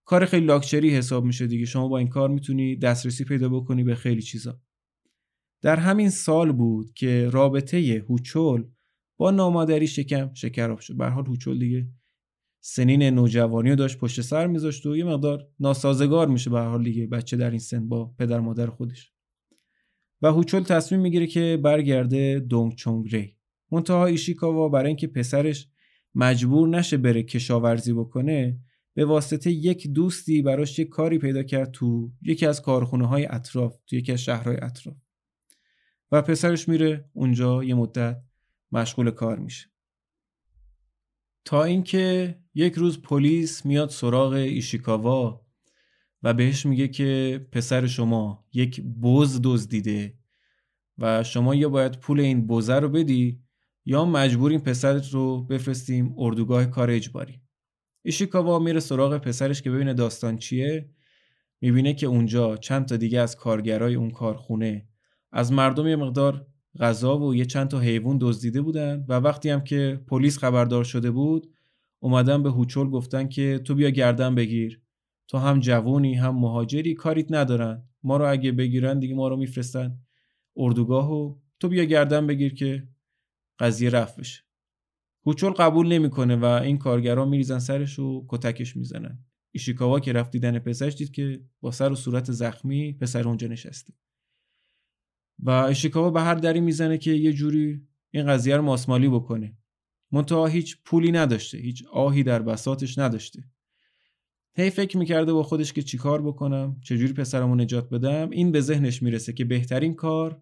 کار 0.05 0.25
خیلی 0.25 0.45
لاکچری 0.45 0.89
حساب 0.89 1.25
میشه 1.25 1.47
دیگه. 1.47 1.65
شما 1.65 1.88
با 1.88 1.97
این 1.97 2.07
کار 2.07 2.30
می‌تونی 2.30 2.75
دسترسی 2.75 3.23
پیدا 3.23 3.49
بکنی 3.49 3.84
به 3.84 3.95
خیلی 3.95 4.21
چیزا. 4.21 4.59
در 5.61 5.75
همین 5.75 6.09
سال 6.09 6.51
بود 6.51 6.93
که 6.93 7.30
رابطه 7.30 8.05
هوچول 8.09 8.65
با 9.18 9.32
نامادری 9.32 9.88
شکم 9.88 10.34
شکراب 10.34 10.80
شد. 10.80 10.97
به 10.97 11.09
حال 11.09 11.26
هوچول 11.26 11.59
دیگه 11.59 11.88
سنین 12.59 13.03
نوجوانی 13.03 13.70
رو 13.70 13.76
داشت 13.76 13.97
پشت 13.97 14.22
سر 14.22 14.47
میذاشت 14.47 14.86
و 14.86 14.97
یه 14.97 15.03
مقدار 15.03 15.47
ناسازگار 15.59 16.28
میشه 16.28 16.49
به 16.49 16.59
حال 16.59 16.84
دیگه 16.84 17.07
بچه 17.07 17.38
در 17.38 17.49
این 17.49 17.59
سن 17.59 17.89
با 17.89 18.05
پدر 18.20 18.39
مادر 18.39 18.68
خودش. 18.68 19.11
و 20.22 20.32
هوچول 20.32 20.63
تصمیم 20.63 21.01
می‌گیره 21.01 21.28
که 21.28 21.59
برگرده 21.63 22.39
دونگ 22.39 22.76
چونگ 22.76 23.15
ری. 23.15 23.36
منتها 23.72 24.05
ایشیکاوا 24.05 24.70
برای 24.70 24.88
اینکه 24.88 25.07
پسرش 25.07 25.68
مجبور 26.15 26.70
نشه 26.70 26.97
بره 26.97 27.24
کشاورزی 27.24 27.93
بکنه 27.93 28.59
به 28.93 29.05
واسطه 29.05 29.51
یک 29.51 29.88
دوستی 29.88 30.41
براش 30.41 30.80
یک 30.80 30.89
کاری 30.89 31.18
پیدا 31.18 31.43
کرد 31.43 31.72
تو 31.72 32.11
یکی 32.22 32.45
از 32.45 32.61
کارخونه 32.61 33.07
های 33.07 33.26
اطراف 33.26 33.78
تو 33.88 33.95
یکی 33.95 34.11
از 34.11 34.22
شهرهای 34.22 34.57
اطراف. 34.61 34.97
و 36.11 36.22
پسرش 36.22 36.70
میره 36.70 37.09
اونجا 37.13 37.63
یه 37.63 37.76
مدت 37.76 38.22
مشغول 38.72 39.11
کار 39.11 39.39
میشه. 39.39 39.68
تا 41.45 41.63
اینکه 41.63 42.36
یک 42.53 42.74
روز 42.74 43.01
پلیس 43.01 43.65
میاد 43.65 43.89
سراغ 43.89 44.34
ایشیکاوا 44.34 45.45
و 46.24 46.34
بهش 46.34 46.65
میگه 46.65 46.88
که 46.88 47.41
پسر 47.51 47.88
شما 47.88 48.45
یک 48.53 48.82
بز 49.03 49.39
دزدیده 49.43 50.18
و 50.97 51.24
شما 51.24 51.55
یا 51.55 51.70
باید 51.70 51.99
پول 51.99 52.20
این 52.20 52.47
بزه 52.47 52.76
رو 52.76 52.89
بدی 52.89 53.41
یا 53.86 54.05
مجبوریم 54.05 54.59
پسرت 54.59 55.13
رو 55.13 55.43
بفرستیم 55.43 56.15
اردوگاه 56.18 56.65
کار 56.65 56.91
اجباری. 56.91 57.41
ایشیکاوا 58.05 58.59
میره 58.59 58.80
سراغ 58.80 59.18
پسرش 59.18 59.61
که 59.61 59.72
ببینه 59.72 59.93
داستان 59.93 60.38
چیه. 60.38 60.89
می‌بینه 61.61 61.93
که 61.93 62.07
اونجا 62.07 62.57
چند 62.57 62.86
تا 62.86 62.97
دیگه 62.97 63.20
از 63.20 63.36
کارگرای 63.36 63.95
اون 63.95 64.11
کارخونه 64.11 64.88
از 65.32 65.51
مردم 65.51 65.88
یه 65.88 65.95
مقدار 65.95 66.47
غذا 66.80 67.19
و 67.19 67.36
یه 67.36 67.45
چند 67.45 67.67
تا 67.67 67.80
حیوان 67.80 68.17
دزدیده 68.21 68.61
بودن 68.61 69.05
و 69.07 69.13
وقتی 69.13 69.49
هم 69.49 69.63
که 69.63 70.01
پلیس 70.07 70.38
خبردار 70.38 70.84
شده 70.84 71.11
بود 71.11 71.53
اومدن 71.99 72.43
به 72.43 72.51
هوچول 72.51 72.89
گفتن 72.89 73.28
که 73.28 73.59
تو 73.59 73.75
بیا 73.75 73.89
گردن 73.89 74.36
بگیر. 74.36 74.82
تو 75.28 75.38
هم 75.38 75.59
جوونی 75.59 76.13
هم 76.13 76.36
مهاجری 76.36 76.93
کاریت 76.93 77.25
ندارن. 77.30 77.84
ما 78.03 78.17
رو 78.17 78.32
اگه 78.32 78.51
بگیرن 78.51 78.99
دیگه 78.99 79.15
ما 79.15 79.28
رو 79.28 79.38
میفرستن. 79.38 79.97
اردوگاه 80.57 81.13
و 81.13 81.36
تو 81.59 81.69
بیا 81.69 81.84
گردن 81.84 82.28
بگیر 82.28 82.53
که 82.53 82.88
قضیه 83.59 83.89
رفت 83.89 84.19
بشه. 84.19 84.43
هوچول 85.25 85.51
قبول 85.51 85.88
نمی‌کنه 85.88 86.36
و 86.36 86.45
این 86.45 86.78
کارگرا 86.78 87.25
میریزن 87.25 87.59
سرش 87.59 87.99
و 87.99 88.25
کتکش 88.28 88.78
می‌زنن. 88.78 89.19
ایشیکاوا 89.51 89.99
که 89.99 90.13
رفت 90.13 90.32
دیدن 90.32 90.59
پسرش 90.59 90.95
دید 90.95 91.11
که 91.11 91.41
با 91.61 91.71
سر 91.71 91.91
و 91.91 91.95
صورت 91.95 92.32
زخمی 92.32 92.93
پسر 92.93 93.28
اونجا 93.28 93.47
نشسته. 93.47 93.93
و 95.39 95.49
ایشیکاوا 95.49 96.09
به 96.09 96.21
هر 96.21 96.35
دری 96.35 96.59
می‌زنه 96.59 96.97
که 96.97 97.11
یه 97.11 97.33
جوری 97.33 97.81
این 98.11 98.27
قضیه 98.27 98.57
رو 98.57 98.61
ماسمالی 98.61 99.09
بکنه. 99.09 99.57
منتها 100.11 100.45
هیچ 100.45 100.77
پولی 100.85 101.11
نداشته 101.11 101.57
هیچ 101.57 101.85
آهی 101.91 102.23
در 102.23 102.41
بساتش 102.41 102.97
نداشته. 102.97 103.43
هی 104.55 104.69
فکر 104.69 104.97
می‌کرده 104.97 105.33
با 105.33 105.43
خودش 105.43 105.73
که 105.73 105.81
چیکار 105.81 106.21
بکنم 106.21 106.81
چجوری 106.81 107.13
پسرمو 107.13 107.55
نجات 107.55 107.89
بدم؟ 107.89 108.29
این 108.29 108.51
به 108.51 108.61
ذهنش 108.61 109.03
می‌رسه 109.03 109.33
که 109.33 109.45
بهترین 109.45 109.93
کار 109.93 110.41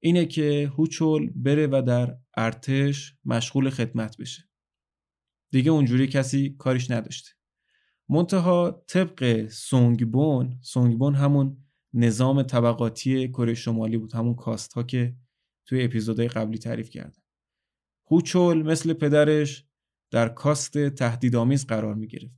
اینه 0.00 0.26
که 0.26 0.72
هوچول 0.76 1.30
بره 1.34 1.66
و 1.66 1.82
در 1.86 2.16
ارتش 2.36 3.14
مشغول 3.24 3.70
خدمت 3.70 4.16
بشه. 4.16 4.42
دیگه 5.50 5.70
اونجوری 5.70 6.06
کسی 6.06 6.54
کاریش 6.58 6.90
نداشته. 6.90 7.30
منتها 8.08 8.84
طبق 8.86 9.48
سونگبون 9.48 10.58
سونگبون 10.62 11.14
همون 11.14 11.56
نظام 11.94 12.42
طبقاتی 12.42 13.28
کره 13.28 13.54
شمالی 13.54 13.98
بود 13.98 14.12
همون 14.12 14.34
کاست 14.34 14.72
ها 14.72 14.82
که 14.82 15.16
توی 15.66 15.84
اپیزودهای 15.84 16.28
قبلی 16.28 16.58
تعریف 16.58 16.90
کردم 16.90 17.22
هوچول 18.10 18.62
مثل 18.62 18.92
پدرش 18.92 19.64
در 20.10 20.28
کاست 20.28 20.88
تهدیدآمیز 20.88 21.66
قرار 21.66 21.94
می 21.94 22.06
گرفت 22.06 22.34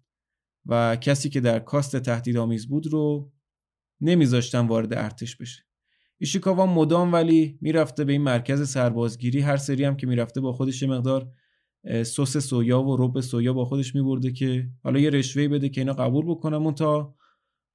و 0.67 0.97
کسی 0.97 1.29
که 1.29 1.41
در 1.41 1.59
کاست 1.59 1.97
تهدیدآمیز 1.97 2.69
بود 2.69 2.87
رو 2.87 3.33
نمیذاشتن 4.01 4.67
وارد 4.67 4.95
ارتش 4.95 5.37
بشه. 5.37 5.63
ایشیکاوا 6.19 6.67
مدام 6.67 7.13
ولی 7.13 7.59
می‌رفته 7.61 8.05
به 8.05 8.13
این 8.13 8.23
مرکز 8.23 8.71
سربازگیری 8.71 9.41
هر 9.41 9.57
سری 9.57 9.85
هم 9.85 9.97
که 9.97 10.07
می‌رفته 10.07 10.41
با 10.41 10.53
خودش 10.53 10.83
مقدار 10.83 11.33
سس 11.85 12.37
سویا 12.37 12.83
و 12.83 12.97
رب 12.97 13.21
سویا 13.21 13.53
با 13.53 13.65
خودش 13.65 13.95
میبرده 13.95 14.33
که 14.33 14.71
حالا 14.83 15.01
یه 15.01 15.11
رشوهی 15.11 15.49
بده 15.49 15.69
که 15.69 15.81
اینا 15.81 15.93
قبول 15.93 16.25
بکنم 16.27 16.73
تا 16.73 17.15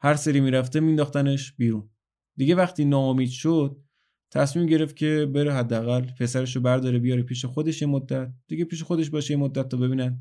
هر 0.06 0.16
سری 0.16 0.40
می‌رفته 0.40 0.80
مینداختنش 0.80 1.54
بیرون. 1.54 1.90
دیگه 2.36 2.56
وقتی 2.56 2.86
ناامید 2.86 3.30
شد 3.30 3.82
تصمیم 4.32 4.66
گرفت 4.66 4.96
که 4.96 5.30
بره 5.34 5.54
حداقل 5.54 6.02
پسرش 6.20 6.56
رو 6.56 6.62
برداره 6.62 7.00
بیاره 7.00 7.24
پیش 7.24 7.46
خودش 7.46 7.82
یه 7.82 7.88
مدت. 7.88 8.34
دیگه 8.48 8.66
پیش 8.66 8.84
خودش 8.84 9.10
باشه 9.10 9.32
یه 9.32 9.38
مدت 9.38 9.70
تا 9.70 9.78
ببینن 9.78 10.20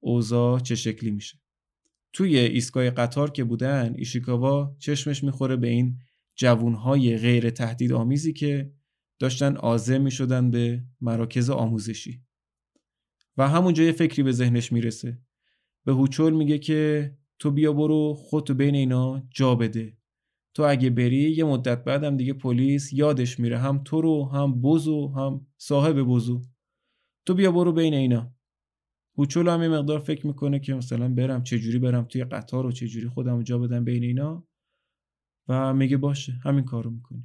اوضاع 0.00 0.60
چه 0.60 0.74
شکلی 0.74 1.10
میشه. 1.10 1.38
توی 2.12 2.38
ایستگاه 2.38 2.90
قطار 2.90 3.30
که 3.30 3.44
بودن 3.44 3.94
ایشیکاوا 3.96 4.76
چشمش 4.78 5.24
می‌خوره 5.24 5.56
به 5.56 5.68
این 5.68 5.98
جوونهای 6.36 7.16
غیر 7.16 7.50
تهدید 7.50 7.92
آمیزی 7.92 8.32
که 8.32 8.72
داشتن 9.18 9.56
آزم 9.56 10.00
می‌شدن 10.00 10.50
به 10.50 10.84
مراکز 11.00 11.50
آموزشی. 11.50 12.22
و 13.36 13.48
همونجا 13.48 13.84
یه 13.84 13.92
فکری 13.92 14.22
به 14.22 14.32
ذهنش 14.32 14.72
می‌رسه. 14.72 15.18
به 15.84 15.92
هوچول 15.92 16.32
میگه 16.32 16.58
که 16.58 17.12
تو 17.42 17.50
بیا 17.50 17.72
برو 17.72 18.14
خودتو 18.14 18.54
بین 18.54 18.74
اینا 18.74 19.22
جا 19.30 19.54
بده. 19.54 19.96
تو 20.54 20.62
اگه 20.62 20.90
بری 20.90 21.30
یه 21.30 21.44
مدت 21.44 21.84
بعدم 21.84 22.16
دیگه 22.16 22.32
پلیس 22.32 22.92
یادش 22.92 23.40
میره. 23.40 23.58
هم 23.58 23.82
تو 23.84 24.00
رو 24.00 24.24
هم 24.24 24.60
بوزو 24.60 25.08
هم 25.08 25.46
صاحب 25.58 26.02
بوزو 26.02 26.42
تو 27.26 27.34
بیا 27.34 27.52
برو 27.52 27.72
بین 27.72 27.94
اینا. 27.94 28.34
هوچول 29.18 29.48
هم 29.48 29.62
یه 29.62 29.68
مقدار 29.68 29.98
فکر 29.98 30.26
می‌کنه 30.26 30.58
که 30.58 30.74
مثلا 30.74 31.14
برم 31.14 31.42
چجوری 31.42 31.78
برم 31.78 32.04
توی 32.04 32.24
قطار 32.24 32.66
و 32.66 32.72
چجوری 32.72 33.08
خودم 33.08 33.42
جا 33.42 33.58
بدم 33.58 33.84
بین 33.84 34.02
اینا. 34.02 34.48
و 35.48 35.74
میگه 35.74 35.96
باشه 35.96 36.32
همین 36.32 36.64
کارو 36.64 36.90
می‌کنه 36.90 37.24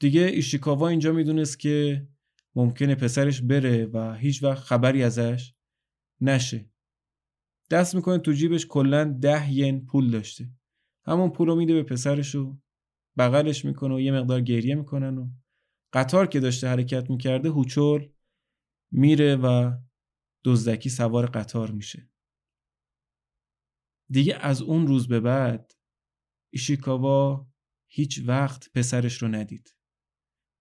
دیگه 0.00 0.20
ایشیکاوا 0.20 0.88
اینجا 0.88 1.12
می‌دونست 1.12 1.60
که 1.60 2.08
ممکنه 2.54 2.94
پسرش 2.94 3.42
بره 3.42 3.86
و 3.86 4.14
هیچ 4.14 4.42
وقت 4.42 4.62
خبری 4.62 5.02
ازش 5.02 5.54
نشه. 6.20 6.70
دست 7.70 7.94
می‌کنه 7.94 8.18
تو 8.18 8.32
جیبش 8.32 8.66
کلا 8.66 9.04
ده 9.04 9.52
ین 9.52 9.86
پول 9.86 10.10
داشته. 10.10 10.50
همون 11.06 11.30
پول 11.30 11.48
رو 11.48 11.56
میده 11.56 11.74
به 11.74 11.82
پسرش 11.82 12.34
و 12.34 12.58
بغلش 13.18 13.64
می‌کنه 13.64 13.94
و 13.94 14.00
یه 14.00 14.12
مقدار 14.12 14.40
گریه 14.40 14.74
می‌کنن 14.74 15.18
و 15.18 15.30
قطار 15.92 16.26
که 16.26 16.40
داشته 16.40 16.68
حرکت 16.68 17.10
می‌کرده 17.10 17.48
هوچول 17.48 18.08
میره 18.92 19.36
و 19.36 19.72
دزدکی 20.44 20.90
سوار 20.90 21.26
قطار 21.26 21.70
میشه. 21.70 22.10
دیگه 24.10 24.34
از 24.34 24.62
اون 24.62 24.86
روز 24.86 25.08
به 25.08 25.20
بعد 25.20 25.72
ایشیکاوا 26.52 27.48
هیچ 27.90 28.22
وقت 28.26 28.72
پسرش 28.72 29.22
رو 29.22 29.28
ندید. 29.28 29.76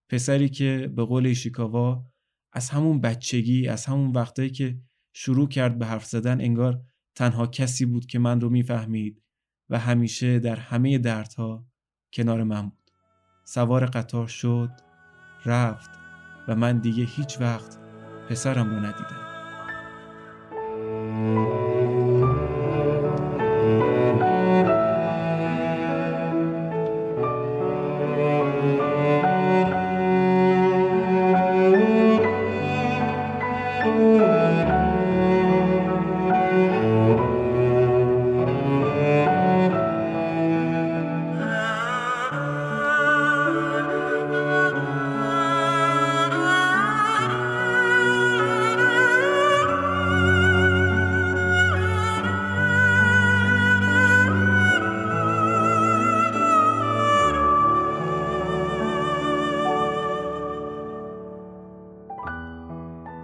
پسری 0.10 0.50
که 0.50 0.92
به 0.96 1.06
قول 1.06 1.26
ایشیکاوا 1.26 2.12
از 2.54 2.70
همون 2.70 3.02
بچگی 3.02 3.68
از 3.68 3.86
همون 3.86 4.12
وقتایی 4.12 4.50
که 4.50 4.82
شروع 5.16 5.48
کرد 5.48 5.80
به 5.80 5.86
حرف 5.86 6.06
زدن 6.06 6.42
انگار 6.42 6.86
تنها 7.16 7.48
کسی 7.48 7.86
بود 7.86 8.06
که 8.06 8.20
من 8.20 8.42
رو 8.42 8.50
می‌فهمید 8.50 9.22
و 9.70 9.80
همیشه 9.80 10.40
در 10.40 10.56
همه 10.56 10.98
دردها 10.98 11.66
کنار 12.14 12.44
من 12.44 12.70
بود. 12.70 12.92
سوار 13.46 13.86
قطار 13.86 14.28
شد 14.28 14.72
رفت 15.46 15.90
و 16.48 16.56
من 16.56 16.78
دیگه 16.78 17.04
هیچ 17.04 17.42
وقت 17.42 17.78
پسرم 18.30 18.70
رو 18.70 18.80
ندیدم. 18.80 19.23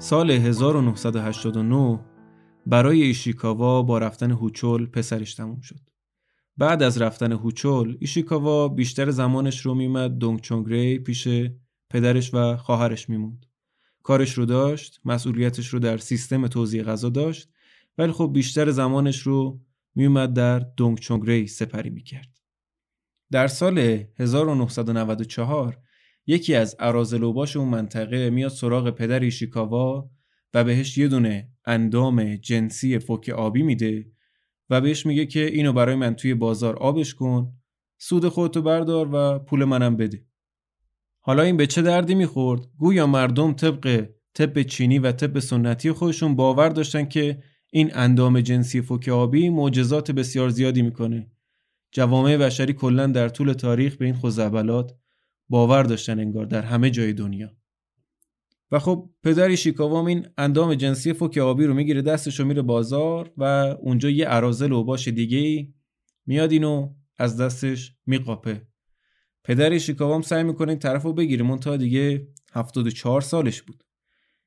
سال 0.10 0.32
1989 0.32 2.00
برای 2.66 3.04
ایشیکاوا 3.04 3.82
با 3.82 3.98
رفتن 3.98 4.32
هوچول 4.32 4.86
پسرش 4.86 5.34
تموم 5.34 5.62
شد. 5.62 5.80
بعد 6.58 6.84
از 6.84 7.02
رفتن 7.02 7.32
هوچول 7.32 7.98
ایشیکاوا 8.00 8.68
بیشتر 8.68 9.12
زمانش 9.12 9.66
رو 9.66 9.74
میمد 9.76 10.18
دونگ 10.18 10.42
پیش 10.98 11.28
پدرش 11.90 12.34
و 12.34 12.58
خواهرش 12.58 13.10
میموند. 13.10 13.46
کارش 14.04 14.34
رو 14.34 14.46
داشت، 14.46 15.00
مسئولیتش 15.06 15.68
رو 15.68 15.80
در 15.80 15.98
سیستم 15.98 16.48
توزیع 16.48 16.84
غذا 16.84 17.10
داشت 17.10 17.50
ولی 17.98 18.12
خب 18.12 18.32
بیشتر 18.34 18.72
زمانش 18.72 19.20
رو 19.22 19.60
میومد 19.96 20.34
در 20.34 20.60
دونگ 20.60 21.00
سپری 21.48 21.90
می‌کرد. 21.90 22.40
در 23.32 23.48
سال 23.48 24.04
1994 24.20 25.78
یکی 26.30 26.56
از 26.56 26.76
ارازلوباش 26.80 27.58
اون 27.58 27.68
منطقه 27.68 28.30
میاد 28.30 28.52
سراغ 28.52 28.90
پدر 28.90 29.20
ایشیکاوا 29.20 30.10
و 30.54 30.64
بهش 30.64 30.98
یه 30.98 31.08
دونه 31.08 31.50
اندام 31.66 32.36
جنسی 32.36 33.00
فوک 33.00 33.30
آبی 33.30 33.64
میده 33.64 34.12
و 34.70 34.82
بهش 34.82 35.06
میگه 35.06 35.26
که 35.26 35.46
اینو 35.46 35.74
برای 35.74 35.96
من 35.96 36.16
توی 36.16 36.34
بازار 36.34 36.76
آبش 36.76 37.14
کن 37.14 37.54
سود 37.98 38.28
خودتو 38.28 38.62
بردار 38.62 39.10
و 39.14 39.40
پول 39.40 39.64
منم 39.64 39.98
بده. 39.98 40.26
حالا 41.20 41.44
این 41.44 41.58
به 41.58 41.68
چه 41.68 41.82
دردی 41.82 42.16
می‌خورد؟ 42.16 42.68
گویا 42.78 43.08
مردم 43.08 43.54
طبق 43.54 44.10
طب 44.34 44.62
چینی 44.62 45.00
و 45.00 45.12
طب 45.12 45.40
سنتی 45.40 45.92
خودشون 45.92 46.36
باور 46.36 46.70
داشتن 46.70 47.06
که 47.06 47.44
این 47.72 47.92
اندام 47.94 48.42
جنسی 48.42 48.82
فوک 48.82 49.08
آبی 49.08 49.50
معجزات 49.50 50.12
بسیار 50.12 50.50
زیادی 50.50 50.82
می‌کنه. 50.82 51.32
جوامع 51.92 52.38
بشری 52.38 52.74
کلا 52.74 53.08
در 53.08 53.30
طول 53.30 53.54
تاریخ 53.54 53.96
به 53.96 54.06
این 54.06 54.16
خزعبلات 54.16 54.96
باور 55.50 55.84
داشتن 55.84 56.20
انگار 56.20 56.46
در 56.46 56.62
همه 56.62 56.90
جای 56.90 57.14
دنیا. 57.14 57.52
و 58.72 58.80
خب 58.80 59.10
پدری 59.24 59.58
شیکاوام 59.58 60.06
این 60.06 60.28
اندام 60.38 60.76
جنسی 60.76 61.14
فوک 61.14 61.38
آبی 61.38 61.66
رو 61.66 61.74
می‌گیره 61.74 62.02
دستش 62.02 62.40
رو 62.40 62.46
میره 62.46 62.62
بازار 62.62 63.32
و 63.38 63.44
اونجا 63.82 64.10
یه 64.10 64.26
عرازل 64.26 64.84
باش 64.84 65.08
دیگه 65.08 65.74
میاد 66.26 66.52
اینو 66.52 66.94
از 67.18 67.38
دستش 67.38 67.96
میقاپه. 68.06 68.68
پدر 69.44 69.78
شیکاوام 69.78 70.22
سعی 70.22 70.44
می‌کنه 70.44 70.70
این 70.70 70.80
طرف 70.80 71.04
رو 71.04 71.14
بگیره 71.14 71.46
منتها 71.46 71.78
دیگه 71.78 72.28
74 72.54 73.22
سالش 73.22 73.62
بود. 73.62 73.84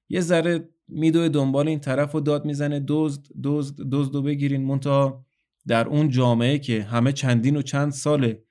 یه 0.08 0.20
ذره 0.20 0.68
میدوه 0.88 1.28
دنبال 1.28 1.68
این 1.68 1.80
طرف 1.80 2.12
رو 2.12 2.20
داد 2.20 2.44
می‌زنه 2.44 2.84
دزد 2.88 3.26
دزد 3.44 3.76
دزد 3.92 4.14
رو 4.14 4.22
بگیرین. 4.22 4.64
منتها 4.64 5.26
در 5.66 5.88
اون 5.88 6.08
جامعه 6.08 6.58
که 6.58 6.82
همه 6.82 7.12
چندین 7.12 7.56
و 7.56 7.62
چند 7.62 7.92
ساله 7.92 8.44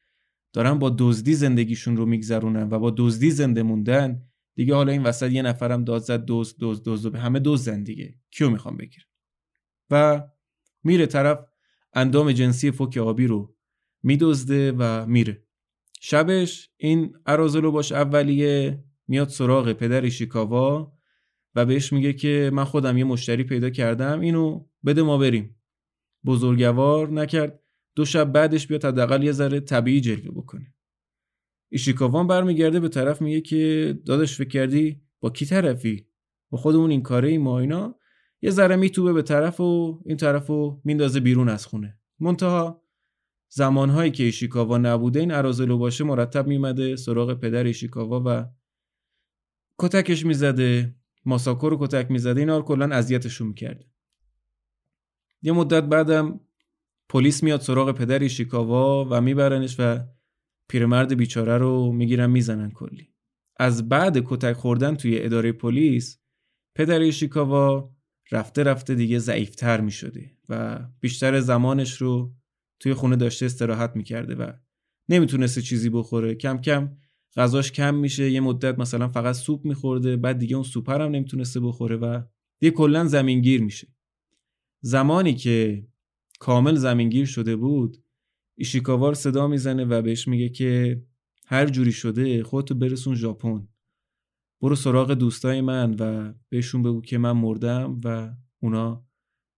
دارن 0.53 0.79
با 0.79 0.95
دزدی 0.99 1.33
زندگیشون 1.33 1.97
رو 1.97 2.05
میگذرونن 2.05 2.69
و 2.69 2.79
با 2.79 2.93
دزدی 2.97 3.31
زنده 3.31 3.63
موندن 3.63 4.21
دیگه 4.55 4.75
حالا 4.75 4.91
این 4.91 5.03
وسط 5.03 5.31
یه 5.31 5.41
نفرم 5.41 5.83
داد 5.83 6.01
زد 6.01 6.25
دوز 6.25 6.57
دوز 6.57 6.83
دوز 6.83 7.07
به 7.07 7.19
همه 7.19 7.39
دزدن 7.39 7.83
دیگه. 7.83 8.15
کیو 8.31 8.49
می‌خوام 8.49 8.77
بگیرم؟ 8.77 9.07
و 9.89 10.23
میره 10.83 11.05
طرف 11.05 11.39
اندام 11.93 12.31
جنسی 12.31 12.71
فوک 12.71 12.97
آبی 12.97 13.27
رو 13.27 13.55
میدزده 14.03 14.71
و 14.71 15.05
میره. 15.05 15.43
شبش 16.01 16.69
این 16.77 17.15
ارازلو 17.25 17.71
باش 17.71 17.91
اولیه 17.91 18.83
میاد 19.07 19.29
سراغ 19.29 19.73
پدر 19.73 20.09
شیکاوا 20.09 20.93
و 21.55 21.65
بهش 21.65 21.93
میگه 21.93 22.13
که 22.13 22.51
من 22.53 22.63
خودم 22.63 22.97
یه 22.97 23.03
مشتری 23.03 23.43
پیدا 23.43 23.69
کردم 23.69 24.19
اینو 24.19 24.65
بده 24.85 25.01
ما 25.01 25.17
بریم. 25.17 25.55
بزرگوار 26.25 27.09
نکرد. 27.09 27.60
دو 27.95 28.05
شب 28.05 28.31
بعدش 28.31 28.67
بیاد 28.67 28.85
حداقل 28.85 29.23
یه 29.23 29.31
ذره 29.31 29.59
طبیعی 29.59 30.01
جلوه 30.01 30.31
بکنه. 30.31 30.73
ایشیکاوان 31.69 32.27
برمیگرده 32.27 32.79
به 32.79 32.89
طرف 32.89 33.21
میگه 33.21 33.41
که 33.41 33.99
داداش 34.05 34.37
فکر 34.37 34.49
کردی 34.49 35.01
با 35.19 35.29
کی 35.29 35.45
طرفی؟ 35.45 36.07
با 36.49 36.57
خودمون 36.57 36.91
این 36.91 37.01
کاره 37.01 37.37
ما 37.37 37.59
اینا. 37.59 37.95
یه 38.41 38.49
ذره 38.49 38.75
میتوبه 38.75 39.13
به 39.13 39.21
طرف 39.21 39.59
و 39.59 40.01
این 40.05 40.17
طرف 40.17 40.49
و 40.49 40.81
میندازه 40.83 41.19
بیرون 41.19 41.49
از 41.49 41.65
خونه. 41.65 41.99
منتها 42.19 42.83
زمانهایی 43.49 44.11
که 44.11 44.23
ایشیکاوا 44.23 44.77
نبوده 44.77 45.19
این 45.19 45.31
ارازلو 45.31 45.77
باشه 45.77 46.03
مرتب 46.03 46.47
میمده 46.47 46.95
سراغ 46.95 47.33
پدر 47.33 47.63
ایشیکاوا 47.63 48.23
و 48.25 48.45
کتکش 49.77 50.25
می‌زده 50.25 50.95
ماساکو 51.25 51.69
رو 51.69 51.87
کتک 51.87 52.11
می‌زده 52.11 52.39
اینا 52.39 52.57
رو 52.57 52.63
کلا 52.63 52.95
اذیتشون 52.95 53.47
می‌کرده. 53.47 53.85
یه 55.41 55.51
مدت 55.51 55.83
بعدم 55.83 56.39
پلیس 57.11 57.43
میاد 57.43 57.61
سراغ 57.61 57.91
پدر 57.91 58.27
شیکاوا 58.27 59.07
و 59.09 59.21
میبرنش 59.21 59.75
و 59.79 59.99
پیرمرد 60.69 61.17
بیچاره 61.17 61.57
رو 61.57 61.91
می‌گیرن 61.91 62.29
می‌زنن 62.29 62.71
کلی. 62.71 63.13
از 63.59 63.89
بعد 63.89 64.23
کتک 64.25 64.53
خوردن 64.53 64.95
توی 64.95 65.21
اداره 65.21 65.51
پلیس 65.51 66.19
پدر 66.75 67.11
شیکاوا 67.11 67.95
رفته 68.31 68.63
رفته 68.63 68.95
دیگه 68.95 69.19
ضعیفتر 69.19 69.81
می‌شده 69.81 70.31
و 70.49 70.79
بیشتر 70.99 71.39
زمانش 71.39 71.93
رو 71.93 72.33
توی 72.79 72.93
خونه 72.93 73.15
داشته 73.15 73.45
استراحت 73.45 73.95
می‌کرده 73.95 74.35
و 74.35 74.51
نمی‌تونسته 75.09 75.61
چیزی 75.61 75.89
بخوره. 75.89 76.35
کم 76.35 76.57
کم 76.57 76.97
غذاش 77.35 77.71
کم 77.71 77.95
میشه 77.95 78.31
یه 78.31 78.39
مدت 78.39 78.79
مثلا 78.79 79.07
فقط 79.07 79.35
سوپ 79.35 79.65
میخورده 79.65 80.17
بعد 80.17 80.37
دیگه 80.37 80.55
اون 80.55 80.63
سوپر 80.63 81.01
هم 81.01 81.11
نمی‌تونسته 81.11 81.59
بخوره 81.59 81.95
و 81.95 82.21
دیگه 82.59 82.71
کلا 82.71 83.05
زمینگیر 83.05 83.63
میشه. 83.63 83.87
زمانی 84.81 85.33
که 85.33 85.87
کامل 86.41 86.75
زمینگیر 86.75 87.25
شده 87.25 87.55
بود 87.55 88.03
ایشیکاوار 88.57 89.13
صدا 89.13 89.47
می‌زنه 89.47 89.85
و 89.85 90.01
بهش 90.01 90.27
میگه 90.27 90.49
که 90.49 91.03
هر 91.45 91.65
جوری 91.65 91.91
شده 91.91 92.43
خودتو 92.43 92.75
برسون 92.75 93.15
ژاپن. 93.15 93.67
برو 94.61 94.75
سراغ 94.75 95.11
دوستای 95.11 95.61
من 95.61 95.95
و 95.99 96.33
بهشون 96.49 96.83
بگو 96.83 97.01
که 97.01 97.17
من 97.17 97.31
مردم 97.31 98.01
و 98.03 98.35
اونا 98.59 99.07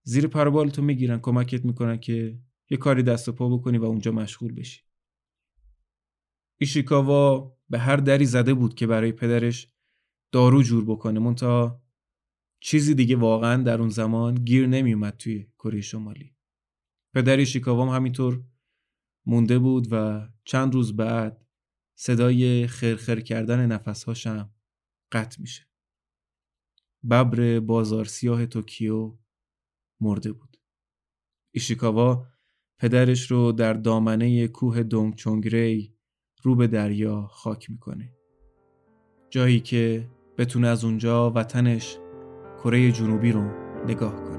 زیر 0.04 0.28
پربال 0.28 0.70
تو 0.70 0.82
می‌گیرن 0.82 1.20
کمکت 1.20 1.66
می‌کنن 1.66 1.98
که 1.98 2.40
یه 2.70 2.78
کاری 2.78 3.04
دست 3.04 3.30
و 3.30 3.32
پا 3.32 3.50
بکنی 3.50 3.78
و 3.78 3.86
اونجا 3.86 4.12
مشغول 4.12 4.54
بشی. 4.54 4.82
ایشیکاوا 6.62 7.58
به 7.70 7.80
هر 7.80 7.96
دری 7.96 8.26
زده 8.26 8.54
بود 8.54 8.76
که 8.76 8.88
برای 8.88 9.12
پدرش 9.12 9.68
دارو 10.32 10.64
جور 10.64 10.86
بکنه. 10.86 11.20
مونتا 11.20 11.82
چیزی 12.60 12.96
دیگه 12.96 13.16
واقعا 13.16 13.64
در 13.64 13.80
اون 13.80 13.90
زمان 13.90 14.36
گیر 14.36 14.68
نمیومد 14.68 15.18
توی 15.18 15.48
کره 15.60 15.82
شمالی. 15.82 16.33
پدر 17.14 17.40
هم 17.68 17.90
همینطور 17.90 18.44
مونده 19.26 19.60
بود 19.60 19.88
و 19.92 20.28
چند 20.46 20.74
روز 20.74 20.96
بعد 20.96 21.46
صدای 21.96 22.68
خرخر 22.68 23.20
کردن 23.20 23.66
نفسهاشم 23.66 24.54
قطع 25.12 25.42
میشه. 25.42 25.68
ببر 27.10 27.60
بازار 27.60 28.06
سیاه 28.06 28.46
توکیو 28.46 29.18
مرده 30.02 30.32
بود. 30.32 30.58
ایشیکاوا 31.52 32.28
پدرش 32.80 33.32
رو 33.32 33.52
در 33.52 33.74
دامنه 33.74 34.48
کوه 34.48 34.84
دونگچونگری 34.84 35.98
رو 36.42 36.56
به 36.56 36.68
دریا 36.68 37.28
خاک 37.28 37.70
می‌کنه. 37.70 38.14
جایی 39.30 39.60
که 39.60 40.10
بتونه 40.38 40.68
از 40.68 40.84
اونجا 40.84 41.32
وطنش 41.32 41.98
کره 42.58 42.92
جنوبی 42.92 43.32
رو 43.32 43.44
نگاه 43.88 44.16
کنه. 44.16 44.33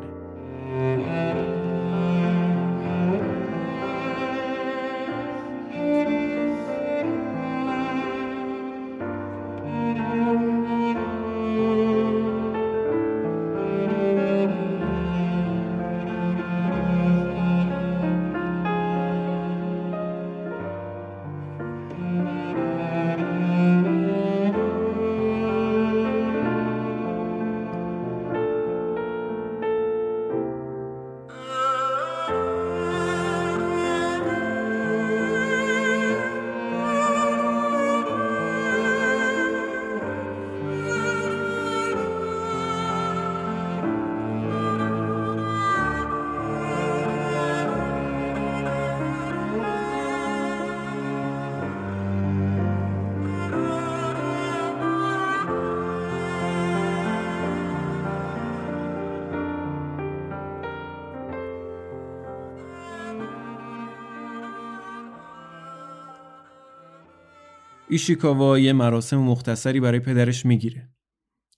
ایشیکاوا 67.94 68.58
یه 68.58 68.72
مراسم 68.72 69.16
مختصری 69.16 69.80
برای 69.80 70.00
پدرش 70.00 70.46
می‌گیره. 70.46 70.90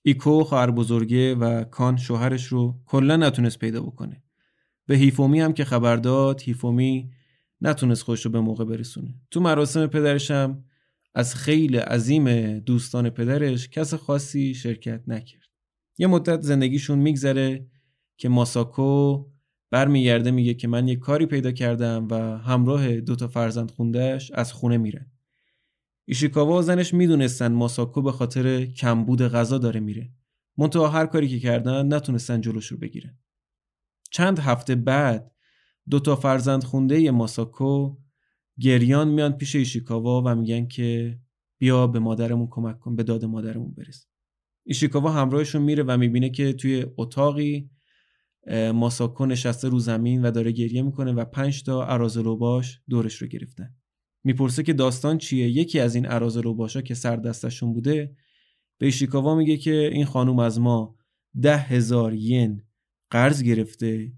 ایکو 0.03 0.45
خواهر 0.45 0.71
بزرگه 0.71 1.35
و 1.35 1.65
کان 1.65 1.97
شوهرش 1.97 2.47
رو 2.47 2.81
کلا 2.87 3.17
نتونست 3.17 3.59
پیدا 3.59 3.83
بکنه. 3.83 4.23
به 4.87 4.97
هیفومی 4.97 5.41
هم 5.41 5.53
که 5.53 5.65
خبر 5.65 5.97
داد 5.97 6.41
هیفومی 6.43 7.11
نتونست 7.61 8.03
خوش 8.03 8.25
رو 8.25 8.31
به 8.31 8.41
موقع 8.41 8.65
برسونه. 8.65 9.15
تو 9.31 9.41
مراسم 9.41 9.87
پدرش 9.87 10.31
هم 10.31 10.65
از 11.15 11.35
خیلی 11.35 11.77
عظیم 11.77 12.59
دوستان 12.59 13.11
پدرش 13.11 13.69
کس 13.69 13.95
خاصی 13.95 14.55
شرکت 14.55 15.03
نکرد. 15.07 15.49
یه 15.99 16.07
مدت 16.07 16.41
زندگیشون 16.41 16.99
میگذره 16.99 17.67
که 18.17 18.29
ماساکو 18.29 19.25
برمیگرده 19.71 20.31
میگه 20.31 20.55
که 20.55 20.69
من 20.69 20.89
یه 20.89 20.97
کاری 20.97 21.27
پیدا 21.27 21.53
کردم 21.53 22.09
و 22.11 22.39
همراه 22.39 23.01
دوتا 23.01 23.29
فرزند 23.29 23.71
خوندهش 23.71 24.31
از 24.31 24.53
خونه 24.53 24.77
میرن. 24.77 25.16
ایشیکاوا 26.09 26.59
و 26.59 26.63
زنش 26.63 26.95
می‌دونستن 26.95 27.53
ماساکو 27.53 28.03
به 28.03 28.13
خاطر 28.13 28.67
کمبود 28.67 29.23
غذا 29.23 29.59
داره 29.59 29.81
میره. 29.81 30.13
منتها 30.59 30.89
هر 30.89 31.07
کاری 31.07 31.29
که 31.29 31.41
کردن 31.41 31.95
نتونستن 31.95 32.41
جلوش 32.41 32.67
رو 32.67 32.79
بگیرن. 32.79 33.19
چند 34.11 34.39
هفته 34.39 34.75
بعد 34.75 35.33
دو 35.91 36.01
تا 36.01 36.17
فرزند 36.17 36.65
خونده 36.65 37.11
ماساکو 37.11 37.97
گریان 38.61 39.09
میان 39.09 39.33
پیش 39.33 39.57
ایشیکاوا 39.57 40.23
و 40.27 40.35
میگن 40.35 40.67
که 40.67 41.19
بیا 41.59 41.87
به 41.87 41.99
مادرمون 41.99 42.49
کمک 42.51 42.79
کن 42.79 42.97
به 42.97 43.03
داد 43.03 43.25
مادرمون 43.25 43.75
برس. 43.75 44.07
ایشیکاوا 44.67 45.13
همراهشون 45.13 45.63
میره 45.63 45.83
و 45.83 45.97
می‌بینه 45.97 46.31
که 46.31 46.53
توی 46.53 46.87
اتاقی 46.97 47.71
ماساکو 48.75 49.27
نشسته 49.27 49.69
رو 49.69 49.79
زمین 49.79 50.23
و 50.23 50.31
داره 50.31 50.53
گریه 50.53 50.83
می‌کنه 50.83 51.13
و 51.13 51.25
پنج 51.25 51.63
تا 51.63 51.87
عرازلوباش 51.87 52.81
دورش 52.91 53.23
رو 53.23 53.29
گرفتن. 53.29 53.75
می‌پرسه 54.27 54.63
که 54.63 54.73
داستان 54.73 55.19
چیه؟ 55.19 55.49
یکی 55.49 55.81
از 55.81 55.95
این 55.95 56.07
عراض 56.07 56.37
رو 56.37 56.55
باشا 56.55 56.83
که 56.83 56.95
سر 56.95 57.17
دستشون 57.17 57.73
بوده 57.73 58.17
به 58.79 58.87
ایشیکاوا 58.87 59.35
میگه 59.35 59.57
که 59.57 59.91
این 59.93 60.05
خانوم 60.05 60.39
از 60.39 60.61
ما 60.61 60.99
ده 61.43 61.57
هزار 61.57 62.15
ین 62.15 62.63
قرض 63.11 63.43
گرفته 63.43 64.13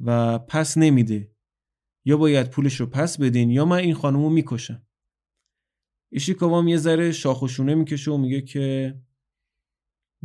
و 0.00 0.38
پس 0.38 0.78
نمیده. 0.78 1.32
یا 2.04 2.16
باید 2.16 2.50
پولش 2.50 2.80
رو 2.80 2.86
پس 2.86 3.20
بدین 3.20 3.50
یا 3.50 3.64
من 3.64 3.76
این 3.76 3.94
خانوم 3.94 4.22
رو 4.22 4.30
می‌کشم. 4.30 4.86
ایشیکاوا 6.12 6.68
یه 6.68 6.76
ذره 6.76 7.12
شاخوشونه 7.12 7.74
می‌کشه 7.74 8.10
و 8.10 8.16
میگه 8.16 8.40
که 8.40 8.94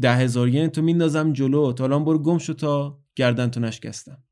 ده 0.02 0.16
هزار 0.16 0.50
ین 0.50 0.68
تو 0.68 0.82
میندازم 0.82 1.34
جلو 1.34 1.74
تا 1.74 1.84
الان 1.84 2.06
برو 2.06 2.20
گم 2.20 2.38
شو 2.38 2.54
تا 2.54 3.04
گردن 3.16 3.50
تو 3.50 3.60
نشکستم. 3.60 4.24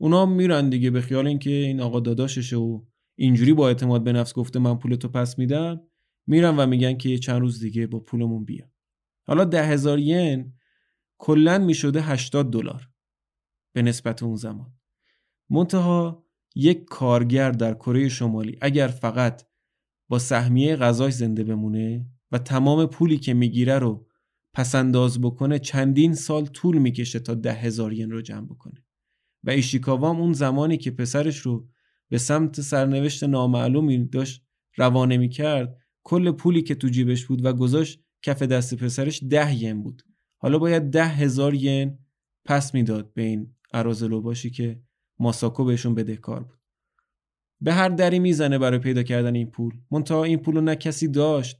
اونا 0.00 0.26
میرن 0.26 0.70
دیگه 0.70 0.90
به 0.90 1.00
خیال 1.00 1.26
اینکه 1.26 1.50
این 1.50 1.80
آقا 1.80 2.00
داداششه 2.00 2.56
و 2.56 2.91
اینجوری 3.22 3.52
با 3.52 3.68
اعتماد 3.68 4.04
به 4.04 4.12
نفس 4.12 4.34
گفته 4.34 4.58
من 4.58 4.78
پولتو 4.78 5.08
پس 5.08 5.38
میدم 5.38 5.80
میرن 6.26 6.56
و 6.56 6.66
میگن 6.66 6.96
که 6.96 7.18
چند 7.18 7.40
روز 7.40 7.60
دیگه 7.60 7.86
با 7.86 8.00
پولمون 8.00 8.44
بیا 8.44 8.70
حالا 9.26 9.44
ده 9.44 9.66
هزار 9.66 9.98
ین 9.98 10.52
کلا 11.18 11.58
می‌شده 11.58 12.02
80 12.02 12.52
دلار 12.52 12.90
به 13.74 13.82
نسبت 13.82 14.22
اون 14.22 14.36
زمان. 14.36 14.72
منتها 15.50 16.26
یک 16.54 16.84
کارگر 16.84 17.50
در 17.50 17.74
کره 17.74 18.08
شمالی 18.08 18.58
اگر 18.60 18.88
فقط 18.88 19.42
با 20.08 20.18
سهمیه 20.18 20.76
غذاش 20.76 21.12
زنده 21.12 21.44
بمونه 21.44 22.06
و 22.32 22.38
تمام 22.38 22.86
پولی 22.86 23.18
که 23.18 23.34
می‌گیره 23.34 23.78
رو 23.78 24.06
پسنداز 24.54 25.20
بکنه 25.20 25.58
چندین 25.58 26.14
سال 26.14 26.46
طول 26.46 26.78
می‌کشه 26.78 27.18
تا 27.18 27.34
ده 27.34 27.52
هزار 27.52 27.92
ین 27.92 28.10
رو 28.10 28.22
جمع 28.22 28.46
بکنه. 28.46 28.84
و 29.44 29.50
ایشیکاوام 29.50 30.20
اون 30.20 30.32
زمانی 30.32 30.76
که 30.76 30.90
پسرش 30.90 31.38
رو 31.38 31.71
به 32.12 32.18
سمت 32.18 32.60
سرنوشت 32.60 33.24
نامعلومی 33.24 34.04
داشت 34.08 34.42
روانه 34.76 35.16
می 35.16 35.28
کرد 35.28 35.76
کل 36.02 36.30
پولی 36.30 36.62
که 36.62 36.74
تو 36.74 36.88
جیبش 36.88 37.26
بود 37.26 37.44
و 37.44 37.52
گذاشت 37.52 38.00
کف 38.22 38.42
دست 38.42 38.74
پسرش 38.74 39.22
ده 39.30 39.62
ین 39.62 39.82
بود. 39.82 40.02
حالا 40.36 40.58
باید 40.58 40.82
ده 40.82 41.06
هزار 41.06 41.54
ین 41.54 41.98
پس 42.44 42.74
می‌داد 42.74 43.12
به 43.14 43.22
این 43.22 43.54
ارازلو 43.72 44.20
باشی 44.20 44.50
که 44.50 44.82
ماساکو 45.18 45.64
بهشون 45.64 45.94
بدهکار 45.94 46.42
بود. 46.42 46.58
به 47.60 47.72
هر 47.72 47.88
دری 47.88 48.18
می‌زنه 48.18 48.58
برای 48.58 48.78
پیدا 48.78 49.02
کردن 49.02 49.34
این 49.34 49.50
پول. 49.50 49.74
منتها 49.90 50.24
این 50.24 50.38
پول 50.38 50.54
رو 50.54 50.60
نه 50.60 50.76
کسی 50.76 51.08
داشت 51.08 51.56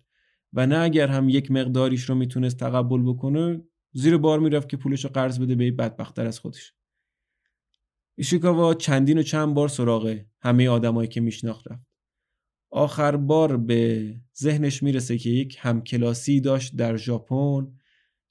و 0.52 0.66
نه 0.66 0.78
اگر 0.78 1.08
هم 1.08 1.28
یک 1.28 1.50
مقداریش 1.50 2.04
رو 2.04 2.14
می‌تونست 2.14 2.56
تقبل 2.56 3.02
بکنه 3.02 3.62
زیر 3.92 4.16
بار 4.16 4.40
می‌رفت 4.40 4.68
که 4.68 4.76
پولش 4.76 5.04
رو 5.04 5.10
قرض 5.10 5.38
بده 5.38 5.54
به 5.54 5.70
بدبختتر 5.70 6.26
از 6.26 6.38
خودش. 6.38 6.74
ایشیکاوا 8.14 8.74
چندین 8.74 9.18
و 9.18 9.22
چند 9.22 9.54
بار 9.54 9.68
سراغ 9.68 10.20
همه 10.40 10.68
آدمایی 10.68 11.08
که 11.08 11.20
میشناخت 11.20 11.72
رفت. 11.72 11.86
آخر 12.70 13.16
بار 13.16 13.56
به 13.56 14.14
ذهنش 14.38 14.82
می‌رسه 14.82 15.18
که 15.18 15.30
یک 15.30 15.56
همکلاسی 15.60 16.40
داشت 16.40 16.76
در 16.76 16.96
ژاپن 16.96 17.66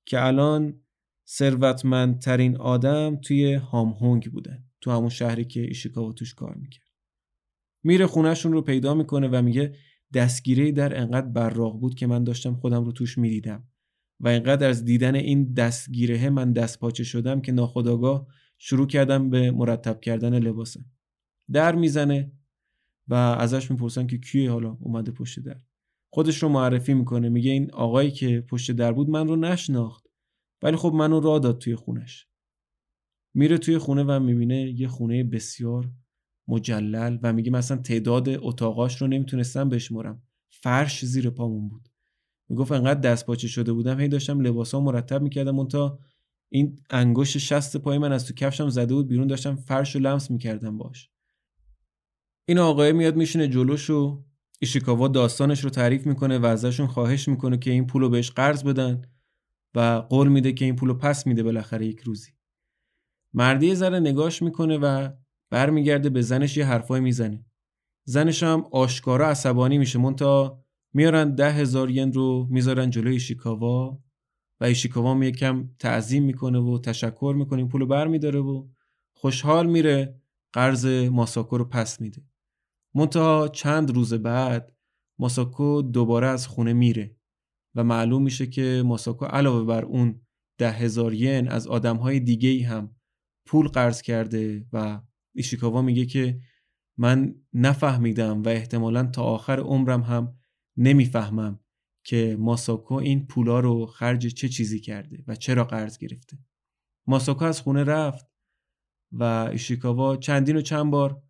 که 0.05 0.25
الان 0.25 0.81
ثروتمندترین 1.27 2.57
آدم 2.57 3.15
توی 3.15 3.53
هامهونگ 3.53 4.31
بوده 4.31 4.63
تو 4.81 4.91
همون 4.91 5.09
شهری 5.09 5.45
که 5.45 5.61
ایشیکاوا 5.61 6.13
توش 6.13 6.33
کار 6.33 6.55
می‌کرد 6.55 6.91
میره 7.83 8.07
خونهشون 8.07 8.51
رو 8.53 8.61
پیدا 8.61 8.93
می‌کنه 8.93 9.27
و 9.27 9.41
میگه 9.41 9.75
دستگیره 10.13 10.71
در 10.71 10.99
انقدر 11.01 11.27
براق 11.27 11.79
بود 11.79 11.95
که 11.95 12.07
من 12.07 12.23
داشتم 12.23 12.55
خودم 12.55 12.83
رو 12.85 12.91
توش 12.91 13.17
می‌دیدم 13.17 13.67
و 14.19 14.27
اینقدر 14.27 14.69
از 14.69 14.85
دیدن 14.85 15.15
این 15.15 15.53
دستگیره 15.53 16.29
من 16.29 16.53
دست 16.53 16.79
پاچه 16.79 17.03
شدم 17.03 17.41
که 17.41 17.51
ناخداگاه 17.51 18.27
شروع 18.63 18.87
کردم 18.87 19.29
به 19.29 19.51
مرتب 19.51 20.01
کردن 20.01 20.39
لباسم. 20.39 20.85
در 21.51 21.75
می‌زنه 21.75 22.31
و 23.07 23.13
ازش 23.13 23.71
می‌پرسن 23.71 24.07
که 24.07 24.17
کیه 24.17 24.51
حالا 24.51 24.77
اومده 24.79 25.11
پشت 25.11 25.39
در. 25.39 25.61
خودش 26.13 26.43
رو 26.43 26.49
معرفی 26.49 26.93
می‌کنه 26.93 27.29
میگه 27.29 27.51
این 27.51 27.71
آقایی 27.71 28.11
که 28.11 28.41
پشت 28.49 28.71
در 28.71 28.91
بود 28.93 29.09
من 29.09 29.27
رو 29.27 29.35
نشناخت 29.35 30.07
ولی 30.63 30.75
خب 30.75 30.93
منو 30.93 31.19
را 31.19 31.39
داد 31.39 31.57
توی 31.57 31.75
خونش. 31.75 32.27
میره 33.35 33.57
توی 33.57 33.77
خونه 33.77 34.03
و 34.03 34.19
می‌بینه 34.19 34.79
یه 34.79 34.87
خونه 34.87 35.23
بسیار 35.23 35.91
مجلل 36.47 37.17
و 37.23 37.33
میگه 37.33 37.51
مثلا 37.51 37.77
تعداد 37.77 38.29
اتاقاش 38.29 39.01
رو 39.01 39.07
نمی‌تونستم 39.07 39.69
بشمرم 39.69 40.23
فرش 40.49 41.05
زیر 41.05 41.29
پامون 41.29 41.69
بود. 41.69 41.89
می‌گفت 42.49 42.71
انقدر 42.71 42.99
دست 42.99 43.25
پاچه 43.25 43.47
شده 43.47 43.73
بودم 43.73 43.99
هی 43.99 44.07
داشتم 44.07 44.41
لباسا 44.41 44.79
مرتب 44.79 45.21
می‌کردم 45.21 45.59
اون 45.59 45.67
تا 45.67 45.99
این 46.53 46.83
انگشت 46.89 47.37
شست 47.37 47.77
پای 47.77 47.97
من 47.97 48.11
از 48.11 48.25
تو 48.27 48.33
کفشم 48.33 48.69
زده 48.69 48.93
بود 48.93 49.07
بیرون 49.07 49.27
داشتم 49.27 49.55
فرش 49.55 49.95
رو 49.95 50.01
لمس 50.01 50.31
می‌کردم 50.31 50.77
باش. 50.77 51.09
این 52.45 52.57
آقای 52.59 52.93
میاد 52.93 53.15
میشینه 53.15 53.47
جلوش 53.47 53.89
و 53.89 54.23
ایشیکاوا 54.59 55.07
داستانش 55.07 55.63
رو 55.63 55.69
تعریف 55.69 56.07
می‌کنه 56.07 56.39
و 56.39 56.45
ازشون 56.45 56.87
خواهش 56.87 57.27
می‌کنه 57.27 57.57
که 57.57 57.71
این 57.71 57.87
پولو 57.87 58.09
بهش 58.09 58.31
قرض 58.31 58.63
بدن 58.63 59.01
و 59.75 59.79
قول 60.09 60.27
میده 60.27 60.51
که 60.53 60.65
این 60.65 60.75
پولو 60.75 60.93
پس 60.93 61.27
میده 61.27 61.43
بالاخره 61.43 61.85
یک 61.85 61.99
روزی. 61.99 62.31
مردی 63.33 63.75
ذره 63.75 63.99
نگاش 63.99 64.41
می‌کنه 64.41 64.77
و 64.77 65.09
برمیگرده 65.49 66.09
به 66.09 66.21
زنش 66.21 66.57
یه 66.57 66.65
حرفای 66.65 67.01
می‌زنه. 67.01 67.45
زنش 68.03 68.43
هم 68.43 68.65
آشکارا 68.71 69.27
عصبانی 69.27 69.77
میشه. 69.77 69.99
مونتا 69.99 70.63
میارن 70.93 71.35
ده 71.35 71.51
هزار 71.51 71.91
ین 71.91 72.13
رو 72.13 72.47
می‌ذارن 72.49 72.89
جلوی 72.89 73.13
ایشیکاوا. 73.13 73.99
و 74.61 74.63
ایشیکاوا 74.63 75.11
هم 75.11 75.23
یکم 75.23 75.69
تعظیم 75.79 76.23
می‌کنه 76.23 76.59
و 76.59 76.79
تشکر 76.79 77.35
می‌کنه 77.37 77.59
این 77.59 77.67
پولو 77.67 77.85
برمیداره 77.85 78.39
و 78.39 78.67
خوشحال 79.13 79.67
میره. 79.69 80.21
قرض 80.53 80.85
ماساکو 80.85 81.57
رو 81.57 81.65
پس 81.65 82.01
میده. 82.01 82.25
منتها 82.95 83.47
چند 83.47 83.91
روز 83.91 84.13
بعد 84.13 84.75
ماساکو 85.19 85.81
دوباره 85.81 86.27
از 86.27 86.47
خونه 86.47 86.73
میره 86.73 87.15
و 87.75 87.83
معلوم 87.83 88.23
میشه 88.23 88.47
که 88.47 88.83
ماساکو 88.85 89.25
علاوه 89.25 89.65
بر 89.65 89.85
اون 89.85 90.21
ده 90.57 90.71
هزار 90.71 91.13
ین 91.13 91.47
از 91.47 91.67
آدمهای 91.67 92.19
دیگه 92.19 92.49
ای 92.49 92.61
هم 92.61 92.95
پول 93.45 93.67
قرض 93.67 94.01
کرده 94.01 94.67
و 94.73 95.01
ایشیکاوا 95.35 95.81
میگه 95.81 96.05
که 96.05 96.39
من 96.97 97.35
نفهمیدم 97.53 98.43
و 98.43 98.49
احتمالا 98.49 99.03
تا 99.03 99.23
آخر 99.23 99.59
عمرم 99.59 100.01
هم 100.01 100.37
نمی‌فهمم 100.77 101.59
که 102.03 102.37
ماساکو 102.39 102.93
این 102.93 103.27
پولا 103.27 103.59
رو 103.59 103.85
خرج 103.85 104.27
چه 104.27 104.49
چیزی 104.49 104.79
کرده 104.79 105.23
و 105.27 105.35
چرا 105.35 105.63
قرض 105.63 105.97
گرفته. 105.97 106.37
ماساکو 107.07 107.45
از 107.45 107.61
خونه 107.61 107.83
رفت 107.83 108.25
و 109.11 109.23
ایشیکاوا 109.23 110.17
چندین 110.17 110.57
و 110.57 110.61
چند 110.61 110.91
بار 110.91 111.21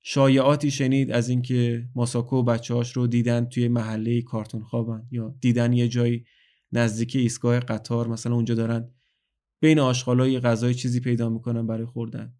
شایعاتی 0.00 0.70
شنید 0.70 1.10
از 1.10 1.28
اینکه 1.28 1.88
ماساکو 1.94 2.36
و 2.36 2.42
بچه‌هاش 2.42 2.92
رو 2.92 3.06
دیدن 3.06 3.44
توی 3.44 3.68
محله 3.68 4.22
کارتون 4.22 4.62
خوابن 4.62 5.06
یا 5.10 5.36
دیدن 5.40 5.72
یه 5.72 5.88
جایی 5.88 6.24
نزدیک 6.72 7.16
ایستگاه 7.16 7.60
قطار 7.60 8.08
مثلا 8.08 8.34
اونجا 8.34 8.54
دارن 8.54 8.90
بین 9.60 9.78
آشغالای 9.78 10.40
غذای 10.40 10.74
چیزی 10.74 11.00
پیدا 11.00 11.28
می‌کنن 11.28 11.66
برای 11.66 11.86
خوردن. 11.86 12.34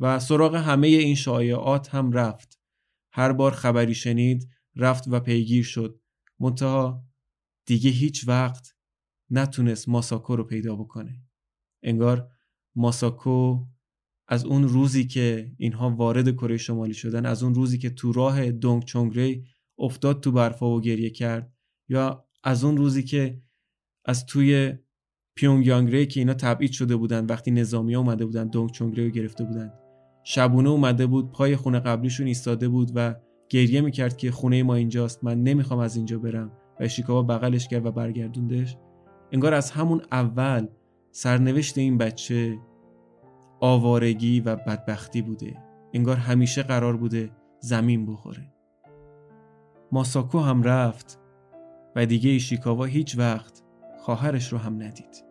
و 0.00 0.18
سراغ 0.18 0.54
همه 0.54 0.86
این 0.88 1.14
شایعات 1.14 1.94
هم 1.94 2.12
رفت. 2.12 2.60
هر 3.12 3.32
بار 3.32 3.52
خبری 3.52 3.94
شنید 3.94 4.48
رفت 4.76 5.04
و 5.08 5.20
پیگیر 5.20 5.64
شد. 5.64 6.00
منتها 6.40 7.07
دیگه 7.68 7.90
هیچ 7.90 8.28
وقت 8.28 8.74
نتونست 9.30 9.88
ماساکو 9.88 10.36
رو 10.36 10.44
پیدا 10.44 10.76
بکنه. 10.76 11.22
انگار 11.82 12.30
ماساکو 12.76 13.66
از 14.28 14.44
اون 14.44 14.68
روزی 14.68 15.06
که 15.06 15.52
اینها 15.56 15.90
وارد 15.90 16.30
کره 16.34 16.56
شمالی 16.56 16.94
شدن 16.94 17.26
از 17.26 17.42
اون 17.42 17.54
روزی 17.54 17.78
که 17.78 17.90
تو 17.90 18.12
راه 18.12 18.50
دونگ 18.52 18.84
چونگری 18.84 19.44
افتاد 19.78 20.20
تو 20.20 20.32
برفا 20.32 20.76
و 20.76 20.80
گریه 20.80 21.10
کرد 21.10 21.52
یا 21.88 22.28
از 22.44 22.64
اون 22.64 22.76
روزی 22.76 23.02
که 23.02 23.42
از 24.04 24.26
توی 24.26 24.72
پیونگیانگ 25.36 26.08
که 26.08 26.20
اینا 26.20 26.34
تبعید 26.34 26.72
شده 26.72 26.96
بودن 26.96 27.26
وقتی 27.26 27.50
نظامی 27.50 27.94
اومده 27.94 28.26
بودن 28.26 28.48
دونگ 28.48 28.70
چونگری 28.70 29.04
رو 29.04 29.10
گرفته 29.10 29.44
بودن. 29.44 29.72
شبونه 30.24 30.68
اومده 30.68 31.06
بود 31.06 31.32
پای 31.32 31.56
خونه 31.56 31.80
قبلیشون 31.80 32.26
ایستاده 32.26 32.68
بود 32.68 32.90
و 32.94 33.14
گریه 33.50 33.80
می‌کرد 33.80 34.16
که 34.16 34.30
خونه 34.30 34.62
ما 34.62 34.74
اینجاست 34.74 35.24
من 35.24 35.42
نمی‌خوام 35.42 35.80
از 35.80 35.96
اینجا 35.96 36.18
برم. 36.18 36.52
و 36.80 36.88
شیکاوا 36.88 37.22
بغلش 37.22 37.68
کرد 37.68 37.86
و 37.86 37.92
برگردوندش. 37.92 38.76
انگار 39.32 39.54
از 39.54 39.70
همون 39.70 40.02
اول 40.12 40.66
سرنوشت 41.10 41.78
این 41.78 41.98
بچه 41.98 42.58
آوارگی 43.60 44.40
و 44.40 44.56
بدبختی 44.56 45.22
بوده. 45.22 45.56
انگار 45.94 46.16
همیشه 46.16 46.62
قرار 46.62 46.96
بوده 46.96 47.30
زمین 47.60 48.06
بخوره. 48.06 48.52
ماساکو 49.92 50.38
هم 50.38 50.62
رفت 50.62 51.18
و 51.96 52.06
دیگه 52.06 52.30
ایشیکاوا 52.30 52.84
هیچ 52.84 53.18
وقت 53.18 53.62
خواهرش 53.98 54.52
رو 54.52 54.58
هم 54.58 54.74
ندید. 54.82 55.27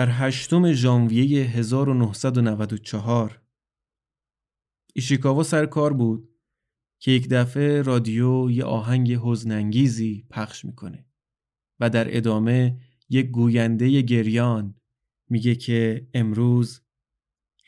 در 0.00 0.08
هشتم 0.10 0.72
ژانویه 0.72 1.44
1994 1.44 3.42
ایشیکاوا 4.94 5.42
سر 5.42 5.66
کار 5.66 5.92
بود 5.92 6.28
که 6.98 7.10
یک 7.10 7.28
دفعه 7.28 7.82
رادیو 7.82 8.50
یه 8.50 8.64
آهنگ 8.64 9.12
حزنانگیزی 9.12 10.26
پخش 10.30 10.64
می‌کنه 10.64 11.06
و 11.80 11.90
در 11.90 12.16
ادامه 12.16 12.80
یک 13.08 13.26
گوینده 13.26 14.02
گریان 14.02 14.74
میگه 15.28 15.54
که 15.54 16.08
امروز 16.14 16.80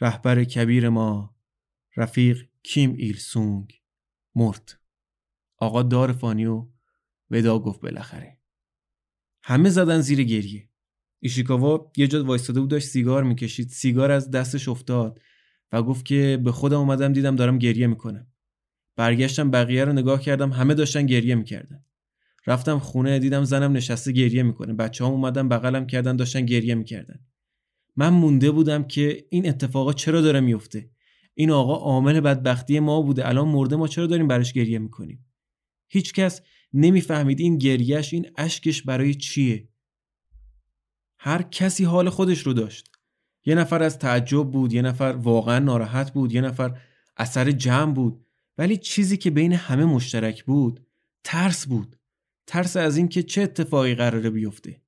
رهبر 0.01 0.45
کبیر 0.45 0.89
ما 0.89 1.37
رفیق 1.97 2.49
کیم 2.63 2.95
ایل 2.99 3.17
سونگ 3.17 3.83
مرد. 4.35 4.81
آقا 5.57 5.83
دار 5.83 6.13
فانیو 6.13 6.69
ودا 7.31 7.59
گفت 7.59 7.81
بالاخره. 7.81 8.39
همه 9.43 9.71
زدن 9.71 10.01
زیر 10.01 10.23
گریه. 10.23 10.72
ایشیکاوا 11.25 11.93
یه 11.97 12.07
جا 12.07 12.25
وایستاده 12.25 12.61
بود 12.61 12.71
داشت 12.71 12.87
سیگار 12.87 13.25
می‌کشید. 13.25 13.69
سیگار 13.69 14.11
از 14.11 14.31
دستش 14.31 14.69
افتاد 14.69 15.21
و 15.73 15.83
گفت 15.83 16.05
که 16.05 16.41
به 16.45 16.53
خودم 16.53 16.79
اومدم 16.79 17.13
دیدم 17.13 17.37
دارم 17.37 17.59
گریه 17.59 17.87
می‌کنم. 17.87 18.27
برگشتم 18.97 19.51
بقیه 19.51 19.85
رو 19.85 19.93
نگاه 19.93 20.21
کردم 20.21 20.53
همه 20.53 20.75
داشتن 20.75 21.07
گریه 21.07 21.35
می‌کردن. 21.35 21.85
رفتم 22.47 22.79
خونه 22.79 23.19
دیدم 23.19 23.45
زنم 23.45 23.73
نشسته 23.73 24.13
گریه 24.13 24.43
می‌کنه. 24.43 24.73
بچه 24.73 25.05
هم 25.05 25.11
اومدن 25.11 25.49
بغلم 25.49 25.87
کردن 25.87 26.17
داشتن 26.17 26.47
گریه 26.47 26.75
می‌کردن. 26.75 27.21
من 27.97 28.09
مونده 28.09 28.51
بودم 28.51 28.85
که 28.85 29.25
این 29.31 29.49
اتفاقا 29.49 29.93
چرا 29.93 30.21
داره 30.21 30.41
میفته 30.41 30.91
این 31.35 31.51
آقا 31.51 31.75
عامل 31.75 32.21
بدبختی 32.21 32.81
ما 32.81 33.03
بوده. 33.03 33.29
الان 33.29 33.49
مرده 33.49 33.77
ما 33.77 33.89
چرا 33.89 34.07
داریم 34.07 34.29
براش 34.29 34.53
گریه 34.53 34.79
می‌کنیم؟ 34.79 35.27
هیچکس 35.89 36.41
نمی‌فهمید 36.73 37.41
این 37.41 37.59
گریهش 37.59 38.13
این 38.13 38.27
اشکش 38.37 38.83
برای 38.83 39.15
چیه؟ 39.15 39.69
هر 41.25 41.43
کسی 41.43 41.85
حال 41.85 42.09
خودش 42.09 42.41
رو 42.41 42.53
داشت. 42.53 42.91
یه 43.45 43.55
نفر 43.55 43.83
از 43.83 43.99
تعجب 43.99 44.51
بود 44.51 44.73
یه 44.73 44.83
نفر 44.83 45.17
واقعا 45.23 45.59
ناراحت 45.59 46.13
بود 46.13 46.33
یه 46.33 46.41
نفر 46.41 46.79
اثر 47.17 47.51
جمع 47.51 47.95
بود. 47.95 48.27
ولی 48.59 48.77
چیزی 48.77 49.17
که 49.17 49.31
بین 49.31 49.53
همه 49.53 49.85
مشترک 49.85 50.45
بود 50.45 50.87
ترس 51.25 51.67
بود. 51.67 51.97
ترس 52.47 52.77
از 52.77 52.97
اینکه 52.97 53.23
چه 53.23 53.43
اتفاقی 53.43 53.95
قراره 53.95 54.31
بیفته. 54.31 54.81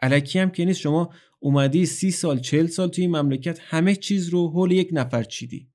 الکی 0.00 0.38
هم 0.38 0.50
که 0.50 0.64
نیست 0.64 0.80
شما 0.80 1.10
اومدی 1.38 1.86
سی 1.86 2.10
سال 2.10 2.38
چل 2.38 2.66
سال 2.66 2.88
توی 2.88 3.04
این 3.04 3.16
مملکت 3.16 3.58
همه 3.62 3.94
چیز 3.96 4.28
رو 4.28 4.48
حول 4.48 4.72
یک 4.72 4.88
نفر 4.92 5.22
چیدی. 5.22 5.68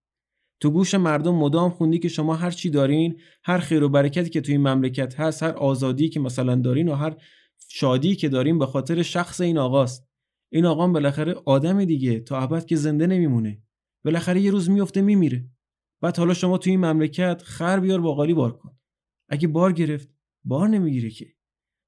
تو 0.59 0.71
گوش 0.71 0.95
مردم 0.95 1.35
مدام 1.35 1.69
خوندی 1.69 1.99
که 1.99 2.09
شما 2.09 2.35
هر 2.35 2.51
چی 2.51 2.69
دارین 2.69 3.19
هر 3.43 3.59
خیر 3.59 3.83
و 3.83 3.89
برکتی 3.89 4.29
که 4.29 4.41
توی 4.41 4.55
این 4.55 4.67
مملکت 4.67 5.19
هست 5.19 5.43
هر 5.43 5.51
آزادی 5.51 6.09
که 6.09 6.19
مثلا 6.19 6.55
دارین 6.55 6.89
و 6.89 6.95
هر 6.95 7.15
شادی 7.69 8.15
که 8.15 8.29
دارین 8.29 8.59
به 8.59 8.65
خاطر 8.65 9.01
شخص 9.01 9.41
این 9.41 9.57
آقاست. 9.57 10.07
این 10.51 10.65
آقا 10.65 10.87
بالاخره 10.87 11.33
آدم 11.45 11.85
دیگه. 11.85 12.19
تا 12.19 12.39
ابد 12.39 12.65
که 12.65 12.75
زنده 12.75 13.07
نمیمونه. 13.07 13.61
بالاخره 14.05 14.41
یه 14.41 14.51
روز 14.51 14.69
میفته 14.69 15.01
میمیره. 15.01 15.49
بعد 16.01 16.17
حالا 16.17 16.33
شما 16.33 16.57
توی 16.57 16.71
این 16.71 16.85
مملکت 16.85 17.41
خر 17.45 17.79
بیار 17.79 18.01
باقالی 18.01 18.33
بار 18.33 18.57
کن. 18.57 18.77
اگه 19.29 19.47
بار 19.47 19.71
گرفت 19.71 20.09
بار 20.43 20.67
نمی‌گیره 20.67 21.09
که. 21.09 21.25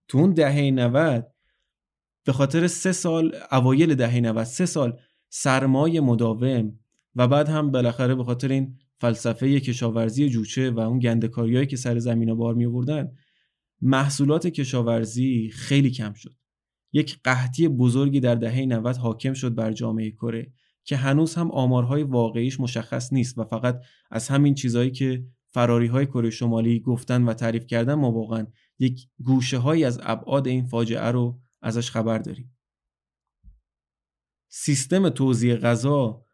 تو 0.08 0.18
اون 0.18 0.34
دهه 0.34 0.72
90 0.72 1.34
به 2.26 2.34
خاطر 2.34 2.68
سه 2.68 2.92
سال 2.92 3.36
اوایل 3.52 3.96
دهه 3.96 4.20
90 4.20 4.44
سه 4.44 4.66
سال 4.66 5.00
سرمایه 5.30 6.02
مداوم 6.02 6.80
و 7.16 7.28
بعد 7.28 7.50
هم 7.50 7.72
بالاخره 7.72 8.16
به 8.16 8.24
خاطر 8.24 8.48
این 8.48 8.80
فلسفه 9.00 9.60
کشاورزی 9.60 10.30
جوچه 10.30 10.72
و 10.72 10.80
اون 10.80 11.00
گندکاریایی 11.00 11.68
که 11.68 11.78
سر 11.78 12.00
زمین 12.00 12.34
بار 12.34 12.54
می 12.54 12.66
آوردن 12.66 13.12
محصولات 13.82 14.48
کشاورزی 14.48 15.50
خیلی 15.50 15.92
کم 15.92 16.14
شد. 16.14 16.36
یک 16.94 17.20
قحطی 17.24 17.68
بزرگی 17.68 18.20
در 18.20 18.36
دهه 18.36 18.66
90 18.66 18.98
حاکم 18.98 19.34
شد 19.34 19.56
بر 19.56 19.72
جامعه 19.72 20.12
کره 20.12 20.54
که 20.84 20.98
هنوز 20.98 21.36
هم 21.36 21.52
آمارهای 21.52 22.04
واقعیش 22.04 22.60
مشخص 22.60 23.14
نیست 23.14 23.38
و 23.38 23.44
فقط 23.44 23.82
از 24.12 24.28
همین 24.28 24.56
چیزهایی 24.56 24.92
که 24.92 25.26
فراری 25.52 25.88
های 25.88 26.06
کره 26.06 26.30
شمالی 26.30 26.80
گفتن 26.80 27.24
و 27.24 27.34
تعریف 27.34 27.68
کردن 27.68 27.94
ما 27.94 28.12
واقعا 28.12 28.48
یک 28.80 29.08
گوشه 29.24 29.58
های 29.58 29.84
از 29.84 30.00
ابعاد 30.04 30.48
این 30.48 30.66
فاجعه 30.66 31.12
رو 31.12 31.40
ازش 31.62 31.92
خبر 31.92 32.18
داریم. 32.18 32.58
سیستم 34.48 35.10
توزیع 35.10 35.56
غذا 35.56 36.26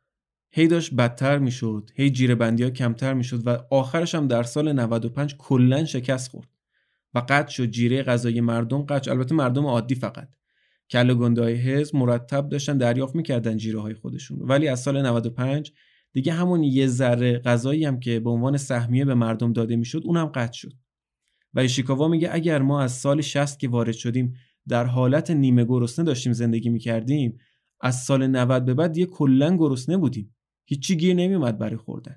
هی 0.51 0.67
داشت 0.67 0.93
بدتر 0.93 1.37
می‌شد 1.37 1.89
هی 1.95 2.09
جیره 2.09 2.35
بندی 2.35 2.63
ها 2.63 2.69
کمتر 2.69 3.13
می‌شد 3.13 3.47
و 3.47 3.57
آخرش 3.71 4.15
هم 4.15 4.27
در 4.27 4.43
سال 4.43 4.73
95 4.73 5.35
کلا 5.37 5.85
شکست 5.85 6.29
خورد. 6.31 6.54
و 7.15 7.19
قطع 7.19 7.51
شد 7.51 7.65
جیره 7.65 8.03
غذای 8.03 8.41
مردم 8.41 8.81
قطع 8.81 9.11
البته 9.11 9.35
مردم 9.35 9.65
عادی 9.65 9.95
فقط. 9.95 10.29
کل 10.89 11.13
گندای 11.13 11.55
حزب 11.55 11.95
مرتب 11.95 12.49
داشتن 12.49 12.77
دریافت 12.77 13.15
می‌کردن 13.15 13.57
جیره 13.57 13.81
های 13.81 13.93
خودشون. 13.93 14.39
ولی 14.41 14.67
از 14.67 14.79
سال 14.79 15.01
95 15.01 15.71
دیگه 16.13 16.33
همون 16.33 16.63
یه 16.63 16.87
ذره 16.87 17.39
غذایی 17.39 17.85
هم 17.85 17.99
که 17.99 18.19
به 18.19 18.29
عنوان 18.29 18.57
سهمیه 18.57 19.05
به 19.05 19.13
مردم 19.13 19.53
داده 19.53 19.75
می‌شد 19.75 20.01
اونم 20.05 20.25
قطع 20.25 20.53
شد. 20.53 20.73
و 21.53 21.59
ایشیکاوا 21.59 22.07
میگه 22.07 22.29
اگر 22.31 22.61
ما 22.61 22.81
از 22.81 22.91
سال 22.91 23.21
60 23.21 23.59
که 23.59 23.67
وارد 23.67 23.93
شدیم 23.93 24.33
در 24.67 24.85
حالت 24.85 25.31
نیمه 25.31 25.65
گرسنه 25.65 26.05
داشتیم 26.05 26.33
زندگی 26.33 26.69
می‌کردیم 26.69 27.37
از 27.81 27.95
سال 28.03 28.27
90 28.27 28.65
به 28.65 28.73
بعد 28.73 28.91
دیگه 28.91 29.05
کلا 29.05 29.57
گرسنه 29.57 29.97
بودیم. 29.97 30.35
هیچی 30.65 30.97
گیر 30.97 31.13
نمیومد 31.13 31.57
برای 31.57 31.77
خوردن. 31.77 32.15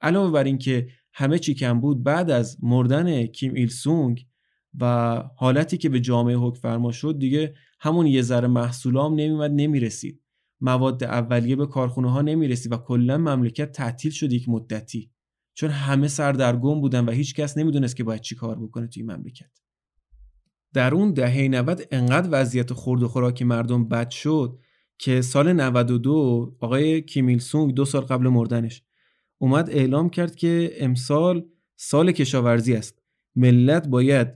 علاوه 0.00 0.32
بر 0.32 0.44
اینکه 0.44 0.88
همه 1.12 1.38
چی 1.38 1.54
کم 1.54 1.80
بود 1.80 2.02
بعد 2.02 2.30
از 2.30 2.64
مردن 2.64 3.26
کیم 3.26 3.54
ایل 3.54 3.68
سونگ 3.68 4.26
و 4.80 5.16
حالتی 5.36 5.76
که 5.76 5.88
به 5.88 6.00
جامعه 6.00 6.36
حکم 6.36 6.60
فرما 6.60 6.92
شد 6.92 7.18
دیگه 7.18 7.54
همون 7.80 8.06
یه 8.06 8.22
ذره 8.22 8.48
محصولام 8.48 9.12
نمیومد 9.12 9.50
نمی‌رسید. 9.50 10.22
مواد 10.60 11.04
اولیه 11.04 11.56
به 11.56 11.66
کارخونه 11.66 12.12
ها 12.12 12.22
نمی‌رسید 12.22 12.72
و 12.72 12.76
کلا 12.76 13.18
مملکت 13.18 13.72
تعطیل 13.72 14.10
شد 14.10 14.32
یک 14.32 14.48
مدتی. 14.48 15.10
چون 15.54 15.70
همه 15.70 16.08
سردرگم 16.08 16.80
بودن 16.80 17.04
و 17.04 17.10
هیچ 17.10 17.34
کس 17.34 17.58
نمی‌دونست 17.58 17.96
که 17.96 18.04
باید 18.04 18.20
چی 18.20 18.34
کار 18.34 18.58
بکنه 18.58 18.86
توی 18.86 19.02
مملکت. 19.02 19.50
در 20.74 20.94
اون 20.94 21.12
دهه 21.12 21.48
90 21.48 21.82
انقدر 21.90 22.28
وضعیت 22.32 22.72
خورد 22.72 23.02
و 23.02 23.08
خوراک 23.08 23.42
مردم 23.42 23.88
بد 23.88 24.10
شد 24.10 24.58
که 24.98 25.20
سال 25.20 25.52
92 25.52 26.56
آقای 26.60 27.02
کیمیل 27.02 27.38
سونگ 27.38 27.74
دو 27.74 27.84
سال 27.84 28.02
قبل 28.02 28.28
مردنش 28.28 28.82
اومد 29.38 29.70
اعلام 29.70 30.10
کرد 30.10 30.36
که 30.36 30.72
امسال 30.76 31.46
سال 31.76 32.12
کشاورزی 32.12 32.74
است. 32.74 33.02
ملت 33.36 33.88
باید 33.88 34.28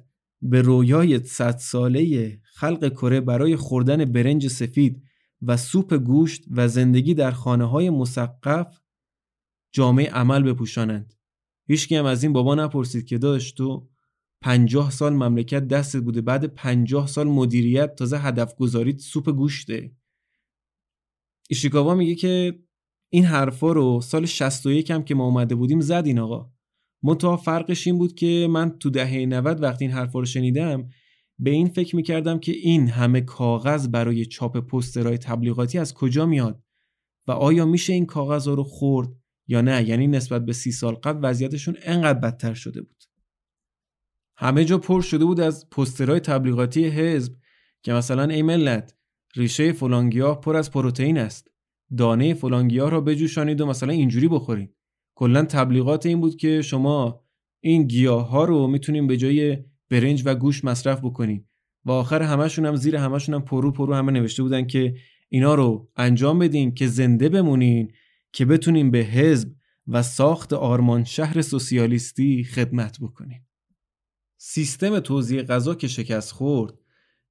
به 0.43 0.63
رویای 0.63 1.25
صد 1.25 1.57
ساله 1.57 2.39
خلق 2.45 2.93
کره 2.93 3.21
برای 3.21 3.57
خوردن 3.57 4.05
برنج 4.05 4.49
سفید 4.49 5.03
و 5.43 5.57
سوپ 5.57 5.95
گوشت 5.95 6.45
و 6.51 6.69
زندگی 6.69 7.15
در 7.15 7.31
خانه 7.31 7.65
های 7.65 7.91
مسقف 7.91 8.81
جامعه 9.73 10.11
عمل 10.11 10.43
بپوشانند. 10.43 11.15
هیچکی 11.69 11.97
هم 11.97 12.05
از 12.05 12.23
این 12.23 12.33
بابا 12.33 12.55
نپرسید 12.55 13.07
که 13.07 13.19
داشت 13.19 13.57
تو 13.57 13.89
پنجاه 14.41 14.91
سال 14.91 15.13
مملکت 15.13 15.69
دستت 15.69 16.03
بوده 16.03 16.21
بعد 16.21 16.45
پنجاه 16.45 17.07
سال 17.07 17.29
مدیریت 17.29 17.95
تازه 17.95 18.19
هدف 18.19 18.55
گذارید 18.55 18.99
سوپ 18.99 19.31
گوشته. 19.31 19.93
ایشیکاوا 21.51 21.95
میگه 21.95 22.15
که 22.15 22.63
این 23.13 23.25
حرفا 23.25 23.73
رو 23.73 24.01
سال 24.01 24.27
61 24.27 24.91
هم 24.91 25.05
که 25.05 25.15
ما 25.15 25.25
اومده 25.25 25.55
بودیم 25.55 25.81
زد 25.81 26.03
این 26.07 26.19
آقا. 26.19 26.52
منتها 27.03 27.37
فرقش 27.37 27.87
این 27.87 27.99
بود 27.99 28.15
که 28.15 28.49
من 28.51 28.79
تو 28.79 28.91
دهه 28.91 29.27
90 29.27 29.63
وقتی 29.63 29.85
این 29.85 29.95
حرفا 29.95 30.19
رو 30.19 30.25
شنیدم 30.25 30.89
به 31.39 31.51
این 31.51 31.69
فکر 31.69 31.97
می‌کردم 31.97 32.39
که 32.39 32.53
این 32.53 32.89
همه 32.89 33.21
کاغذ 33.21 33.89
برای 33.89 34.27
چاپ 34.27 34.59
پسترهای 34.59 35.19
تبلیغاتی 35.19 35.79
از 35.79 35.95
کجا 35.95 36.27
میاد 36.27 36.63
و 37.27 37.33
آیا 37.33 37.65
میشه 37.65 37.93
این 37.93 38.07
کاغذ 38.07 38.49
رو 38.49 38.65
خورد 38.65 39.09
یا 39.47 39.61
نه؟ 39.61 39.89
یعنی 39.89 40.07
نسبت 40.07 40.45
به 40.45 40.53
سی 40.53 40.73
سال 40.73 40.95
قبل 40.95 41.31
وضعیتشون 41.31 41.77
انقدر 41.83 42.19
بدتر 42.19 42.55
شده 42.55 42.83
بود. 42.83 43.05
همه 44.37 44.65
جا 44.65 44.79
پر 44.79 45.01
شده 45.01 45.25
بود 45.25 45.41
از 45.41 45.71
پسترهای 45.71 46.21
تبلیغاتی 46.21 46.85
حزب 46.85 47.37
که 47.83 47.93
مثلا 47.93 48.25
ای 48.25 48.43
ملت 48.43 48.95
ریشه 49.37 49.73
فلان 49.73 50.07
گیاه 50.07 50.41
پر 50.41 50.57
از 50.57 50.71
پروتئین 50.71 51.19
است. 51.19 51.49
دانه 51.97 52.35
فلان 52.35 52.63
گیاه 52.63 52.91
را 52.91 53.01
بجوشانید 53.01 53.61
و 53.61 53.67
مثلا 53.67 53.93
اینجوری 53.93 54.29
بخورید. 54.29 54.75
کلا 55.23 55.45
تبلیغات 55.45 56.07
این 56.07 56.21
بود 56.21 56.37
که 56.37 56.63
شما 56.63 57.25
این 57.61 57.83
گیاه 57.87 58.29
ها 58.29 58.45
رو 58.45 58.67
می‌تونیم 58.67 59.07
به 59.07 59.17
جای 59.17 59.59
برنج 59.91 60.23
و 60.27 60.35
گوشت 60.35 60.65
مصرف 60.65 61.01
بکنید 61.01 61.47
و 61.85 61.91
آخر 61.91 62.23
همشون 62.23 62.67
هم 62.67 62.77
زیر 62.77 62.97
همشون 62.97 63.35
هم 63.35 63.43
پررو 63.43 63.73
پررو 63.73 63.95
همه 63.95 64.13
نوشته 64.13 64.43
بودن 64.43 64.67
که 64.67 64.95
اینا 65.29 65.55
رو 65.55 65.91
انجام 65.97 66.39
بدین 66.39 66.75
که 66.75 66.87
زنده 66.87 67.29
بمونین 67.29 67.93
که 68.33 68.45
بتونیم 68.45 68.91
به 68.91 68.99
حزب 68.99 69.49
و 69.87 70.03
ساخت 70.03 70.53
آرمان 70.53 71.05
شهر 71.05 71.43
سوسیالیستی 71.43 72.45
خدمت 72.45 73.01
بکنیم. 73.01 73.47
سیستم 74.37 75.01
توزیع 75.01 75.43
غذا 75.43 75.75
که 75.75 75.89
شکست 75.89 76.33
خورد 76.33 76.75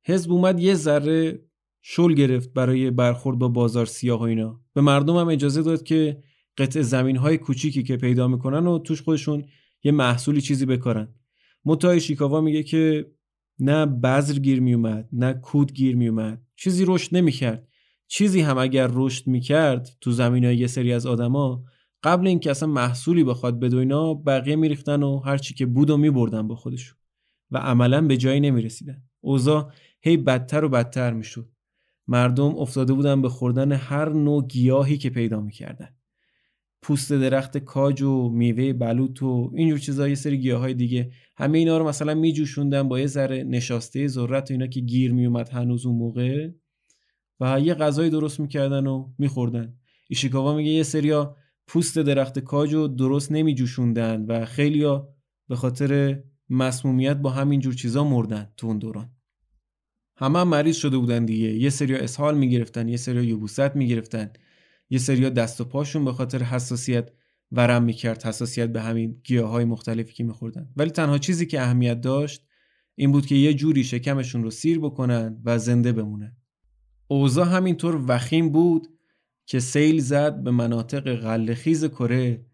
حزب 0.06 0.32
اومد 0.32 0.60
یه 0.60 0.74
ذره 0.74 1.42
شل 1.82 2.14
گرفت 2.14 2.54
برای 2.54 2.92
برخورد 2.92 3.40
با 3.40 3.48
بازار 3.48 3.86
سیاه 3.86 4.20
و 4.20 4.24
اینا. 4.24 4.62
به 4.74 4.82
مردم 4.82 5.18
هم 5.18 5.28
اجازه 5.28 5.62
داد 5.62 5.84
که 5.84 6.24
قطع 6.58 6.82
زمین 6.82 7.16
های 7.16 7.38
کوچیکی 7.38 7.84
که 7.84 7.98
پیدا 7.98 8.28
می‌کنن 8.28 8.68
و 8.68 8.80
توش 8.80 9.02
خودشون 9.02 9.46
یه 9.84 9.92
محصولی 9.92 10.42
چیزی 10.42 10.66
بکارن. 10.66 11.08
متای 11.66 12.00
شیکاوا 12.00 12.42
میگه 12.42 12.64
که 12.64 13.12
نه 13.60 13.86
بذر 13.86 14.40
گیر 14.40 14.60
میومد 14.60 15.10
نه 15.14 15.34
کود 15.34 15.74
گیر 15.74 15.96
میومد. 15.96 16.42
چیزی 16.56 16.86
رشد 16.88 17.16
نمی‌کرد. 17.16 17.68
چیزی 18.08 18.42
هم 18.42 18.58
اگر 18.58 18.90
رشد 18.94 19.28
می‌کرد 19.28 19.98
تو 20.02 20.12
زمین 20.12 20.46
های 20.46 20.58
یه 20.58 20.68
سری 20.68 20.94
از 20.94 21.06
آدما 21.06 21.64
قبل 22.04 22.28
اینکه 22.28 22.52
اصلا 22.52 22.70
محصولی 22.70 23.24
بخواد 23.24 23.60
بده 23.60 23.78
اینا 23.78 24.14
بقیه 24.14 24.56
میریختن 24.56 25.04
و 25.04 25.20
هرچی 25.20 25.54
که 25.54 25.66
بود 25.66 25.90
و 25.90 25.98
میبردن 25.98 26.48
با 26.48 26.56
خودشون 26.56 26.98
و 27.52 27.58
عملا 27.58 28.02
به 28.02 28.18
جایی 28.18 28.40
نمی‌رسیدن. 28.40 29.04
اوضاع 29.22 29.72
هی 30.02 30.18
بدتر 30.18 30.64
و 30.64 30.70
بدتر 30.70 31.14
می‌شد. 31.14 31.50
مردم 32.08 32.56
افتاده 32.56 32.94
بودن 32.94 33.22
به 33.22 33.30
خوردن 33.30 33.72
هر 33.72 34.10
نوع 34.10 34.48
گیاهی 34.48 34.98
که 34.98 35.10
پیدا 35.10 35.42
می‌کردن. 35.42 35.90
پوست 36.82 37.14
درخت 37.14 37.58
کاج 37.58 38.02
و 38.02 38.30
میوه 38.30 38.74
بلوط 38.74 39.24
و 39.24 39.52
اینجور 39.56 39.80
چیزا 39.80 40.08
یه 40.08 40.16
سری 40.16 40.38
گیاهای 40.38 40.74
دیگه. 40.74 41.12
همه 41.38 41.58
اینا 41.58 41.78
رو 41.78 41.88
مثلا 41.88 42.14
میجوشوندن 42.14 42.88
با 42.88 43.00
یه 43.00 43.08
ذره 43.08 43.44
نشاسته 43.44 44.08
ذرت 44.08 44.52
و 44.52 44.54
اینا 44.54 44.68
که 44.68 44.80
گیر 44.80 45.14
میومد 45.14 45.50
هنوز 45.50 45.86
اون 45.86 45.96
موقع. 45.96 46.50
و 47.40 47.60
یه 47.60 47.74
غذایی 47.74 48.10
درست 48.10 48.40
می‌کردن 48.40 48.88
و 48.88 49.14
میخوردن. 49.18 49.74
ایشیکاوا 50.10 50.56
میگه 50.56 50.72
یه 50.72 50.84
سریا 50.84 51.36
پوست 51.68 52.00
درخت 52.00 52.40
کاج 52.40 52.74
رو 52.74 52.88
درست 52.88 53.32
نمیجوشوندن 53.32 54.26
و 54.26 54.46
خیلیا 54.46 55.10
به 55.50 55.56
خاطر 55.56 56.20
مسمومیت 56.50 57.18
با 57.18 57.30
همین 57.30 57.60
جور 57.60 57.74
چیزا 57.74 58.04
مردن 58.04 58.52
تو 58.58 58.68
اون 58.68 58.78
دوران. 58.78 59.10
همه 60.18 60.40
هم 60.40 60.48
مریض 60.48 60.76
شده 60.76 60.98
بودن 60.98 61.26
دیگه. 61.26 61.48
یه 61.48 61.70
سری 61.70 61.96
اسهال 61.96 62.38
می‌گرفتن 62.38 62.90
یه 62.90 62.98
سری 62.98 63.26
یبوست 63.26 63.76
می‌گرفتن. 63.76 64.30
یه 64.92 64.98
سری 64.98 65.30
دست 65.30 65.62
و 65.62 65.66
پاشون 65.66 66.06
به 66.06 66.14
خاطر 66.14 66.44
حساسیت 66.44 67.10
ورم 67.52 67.84
می‌کرد. 67.84 68.24
حساسیت 68.24 68.70
به 68.70 68.82
همین 68.82 69.22
گیاه 69.24 69.50
های 69.50 69.66
مختلفی 69.66 70.14
که 70.14 70.24
میخوردن. 70.24 70.70
ولی 70.76 70.90
تنها 70.90 71.18
چیزی 71.18 71.46
که 71.46 71.62
اهمیت 71.62 72.02
داشت 72.02 72.46
این 72.96 73.12
بود 73.12 73.26
که 73.26 73.36
یه 73.36 73.54
جوری 73.54 73.84
شکمشون 73.84 74.44
رو 74.44 74.52
سیر 74.52 74.80
بکنن 74.80 75.42
و 75.46 75.60
زنده 75.60 75.92
بمونن. 75.92 76.36
اوضاع 77.08 77.48
همینطور 77.48 78.04
وخیم 78.08 78.50
بود 78.50 78.88
که 79.46 79.60
سیل 79.60 80.02
زد 80.02 80.44
به 80.44 80.52
مناطق 80.52 81.16
غلخیز 81.16 81.86
کره 81.86 82.46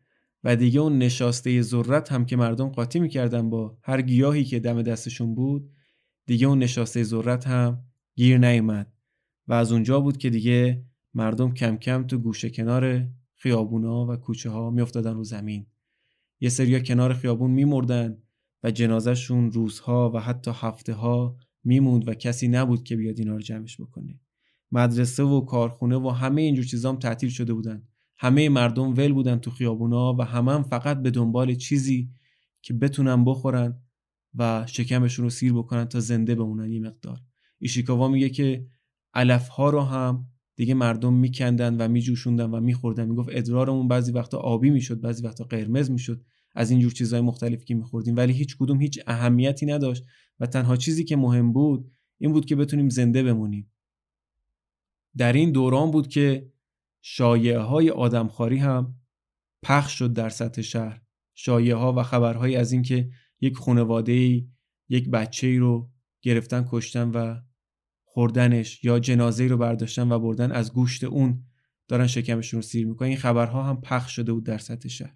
و 0.43 0.55
دیگه 0.55 0.79
اون 0.79 0.97
نشاسته 0.97 1.61
ذرت 1.61 2.11
هم 2.11 2.25
که 2.25 2.35
مردم 2.35 2.69
قاطی 2.69 2.99
می‌کردن 2.99 3.49
با 3.49 3.77
هر 3.83 4.01
گیاهی 4.01 4.43
که 4.43 4.59
دم 4.59 4.81
دستشون 4.81 5.35
بود 5.35 5.71
دیگه 6.25 6.47
اون 6.47 6.59
نشاسته 6.59 7.03
ذرت 7.03 7.47
هم 7.47 7.83
گیر 8.15 8.37
نیومد. 8.37 8.93
و 9.47 9.53
از 9.53 9.71
اونجا 9.71 9.99
بود 9.99 10.17
که 10.17 10.29
دیگه 10.29 10.85
مردم 11.17 11.53
کم 11.53 11.77
کم 11.77 12.07
تو 12.07 12.17
گوشه 12.17 12.49
کنار 12.49 13.07
خیابونا 13.35 14.07
و 14.07 14.15
کوچه 14.15 14.49
ها 14.49 14.69
میافتادن 14.69 15.13
رو 15.13 15.23
زمین. 15.23 15.65
یه 16.39 16.49
سریا 16.49 16.79
کنار 16.79 17.13
خیابون 17.13 17.51
میمردن 17.51 18.17
و 18.63 18.71
جنازهشون 18.71 19.51
روزها 19.51 20.11
و 20.15 20.19
حتی 20.19 20.51
هفته 20.53 20.93
ها 20.93 21.37
میموند 21.63 22.07
و 22.07 22.13
کسی 22.13 22.47
نبود 22.47 22.83
که 22.83 22.95
بیاد 22.95 23.19
اینا 23.19 23.35
رو 23.35 23.41
جمعش 23.41 23.81
بکنه. 23.81 24.19
مدرسه 24.71 25.23
و 25.23 25.41
کارخونه 25.41 25.97
و 25.97 26.09
همه 26.09 26.41
اینجور 26.41 26.65
چیزام 26.65 26.95
تعطیل 26.95 27.29
شده 27.29 27.53
بودن. 27.53 27.83
همه 28.17 28.49
مردم 28.49 28.93
ول 28.93 29.13
بودن 29.13 29.39
تو 29.39 29.51
خیابونا 29.51 30.13
و 30.13 30.21
همه 30.21 30.51
هم 30.51 30.63
فقط 30.63 31.01
به 31.01 31.11
دنبال 31.11 31.55
چیزی 31.55 32.09
که 32.61 32.73
بتونن 32.73 33.25
بخورن 33.25 33.81
و 34.35 34.65
شکمشون 34.67 35.23
رو 35.23 35.29
سیر 35.29 35.53
بکنن 35.53 35.85
تا 35.85 35.99
زنده 35.99 36.35
بمونن 36.35 36.71
یه 36.71 36.79
مقدار. 36.79 37.19
ایشیکاوا 37.59 38.07
میگه 38.07 38.29
که 38.29 38.67
علف 39.13 39.47
ها 39.47 39.69
رو 39.69 39.81
هم 39.81 40.27
دیگه 40.57 40.73
مردم 40.73 41.13
میکندن 41.13 41.77
و 41.77 41.87
میجوشوندن 41.87 42.49
و 42.49 42.59
میخوردن. 42.59 43.05
می‌گفت 43.05 43.29
ادرارمون 43.31 43.87
بعضی 43.87 44.11
وقتا 44.11 44.37
آبی 44.37 44.69
می‌شد 44.69 45.01
بعضی 45.01 45.23
وقتا 45.23 45.43
قرمز 45.43 45.91
می‌شد. 45.91 46.23
از 46.55 46.71
اینجور 46.71 46.91
چیزهای 46.91 47.21
مختلفی 47.21 47.65
که 47.65 47.75
میخوردیم. 47.75 48.15
ولی 48.15 48.33
هیچ 48.33 48.57
کدوم 48.57 48.81
هیچ 48.81 48.99
اهمیتی 49.07 49.65
نداشت 49.65 50.03
و 50.39 50.45
تنها 50.45 50.75
چیزی 50.75 51.03
که 51.03 51.15
مهم 51.15 51.53
بود 51.53 51.91
این 52.17 52.33
بود 52.33 52.45
که 52.45 52.55
بتونیم 52.55 52.89
زنده 52.89 53.23
بمونیم. 53.23 53.71
در 55.17 55.33
این 55.33 55.51
دوران 55.51 55.91
بود 55.91 56.07
که 56.07 56.51
شایعه 57.01 57.59
های 57.59 57.89
آدمخواری 57.89 58.57
هم 58.57 58.95
پخش 59.63 59.99
شد 59.99 60.13
در 60.13 60.29
سطح 60.29 60.61
شهر. 60.61 61.01
شایعه 61.35 61.75
ها 61.75 61.93
و 61.93 62.03
خبرهایی 62.03 62.55
از 62.55 62.71
اینکه 62.71 63.09
یک 63.41 63.57
خانواده 63.57 64.45
یک 64.89 65.09
بچه 65.09 65.47
ای 65.47 65.57
رو 65.57 65.91
گرفتن 66.21 66.65
کشتن 66.69 67.09
و 67.09 67.35
خوردنش 68.17 68.83
یا 68.83 68.99
جنازه 68.99 69.47
رو 69.47 69.57
برداشتن 69.57 70.11
و 70.11 70.19
بردن 70.19 70.51
از 70.51 70.73
گوشت 70.73 71.03
اون 71.03 71.43
دارن 71.87 72.07
شکمشون 72.07 72.57
رو 72.57 72.61
سیر 72.61 72.87
می‌کنن. 72.87 73.07
این 73.07 73.17
خبرها 73.17 73.63
هم 73.63 73.81
پخش 73.81 74.15
شده 74.15 74.33
بود 74.33 74.45
در 74.45 74.57
سطح 74.57 74.89
شهر. 74.89 75.15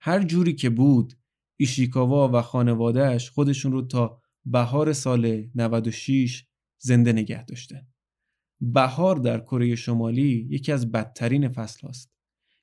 هر 0.00 0.22
جوری 0.22 0.54
که 0.54 0.70
بود 0.70 1.14
ایشیکاوا 1.56 2.30
و 2.32 2.42
خانوادهش 2.42 3.30
خودشون 3.30 3.72
رو 3.72 3.82
تا 3.82 4.20
بهار 4.44 4.92
سال 4.92 5.46
96 5.54 6.44
زنده 6.78 7.12
نگه 7.12 7.44
داشتن. 7.44 7.86
بهار 8.60 9.16
در 9.16 9.40
کره 9.40 9.74
شمالی 9.74 10.46
یکی 10.50 10.72
از 10.72 10.92
بدترین 10.92 11.48
فصل 11.48 11.86
هاست. 11.86 12.12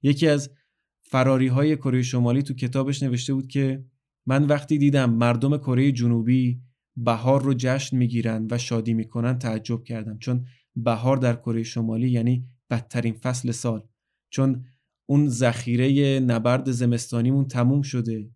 یکی 0.02 0.28
از 0.28 0.50
فراری 1.02 1.48
های 1.48 1.78
کره 1.78 2.02
شمالی 2.02 2.44
تو 2.44 2.54
کتابش 2.54 3.04
نوشته 3.04 3.34
بود 3.34 3.48
که 3.48 3.86
من 4.26 4.44
وقتی 4.44 4.78
دیدم 4.78 5.14
مردم 5.14 5.58
کره 5.58 5.92
جنوبی 5.92 6.67
بهار 6.98 7.42
رو 7.42 7.54
جشن 7.58 7.98
می‌گیرن 7.98 8.48
و 8.52 8.58
شادی 8.58 8.94
می‌کنن 8.94 9.40
تعجب 9.40 9.84
کردم. 9.84 10.18
چون 10.18 10.46
بهار 10.76 11.18
در 11.18 11.36
کره 11.36 11.64
شمالی 11.64 12.10
یعنی 12.10 12.46
بدترین 12.70 13.14
فصل 13.14 13.52
سال. 13.52 13.88
چون 14.30 14.66
اون 15.06 15.28
ذخیره 15.28 16.20
نبرد 16.20 16.72
زمستانیمون 16.72 17.48
تموم 17.48 17.82
شده 17.82 18.32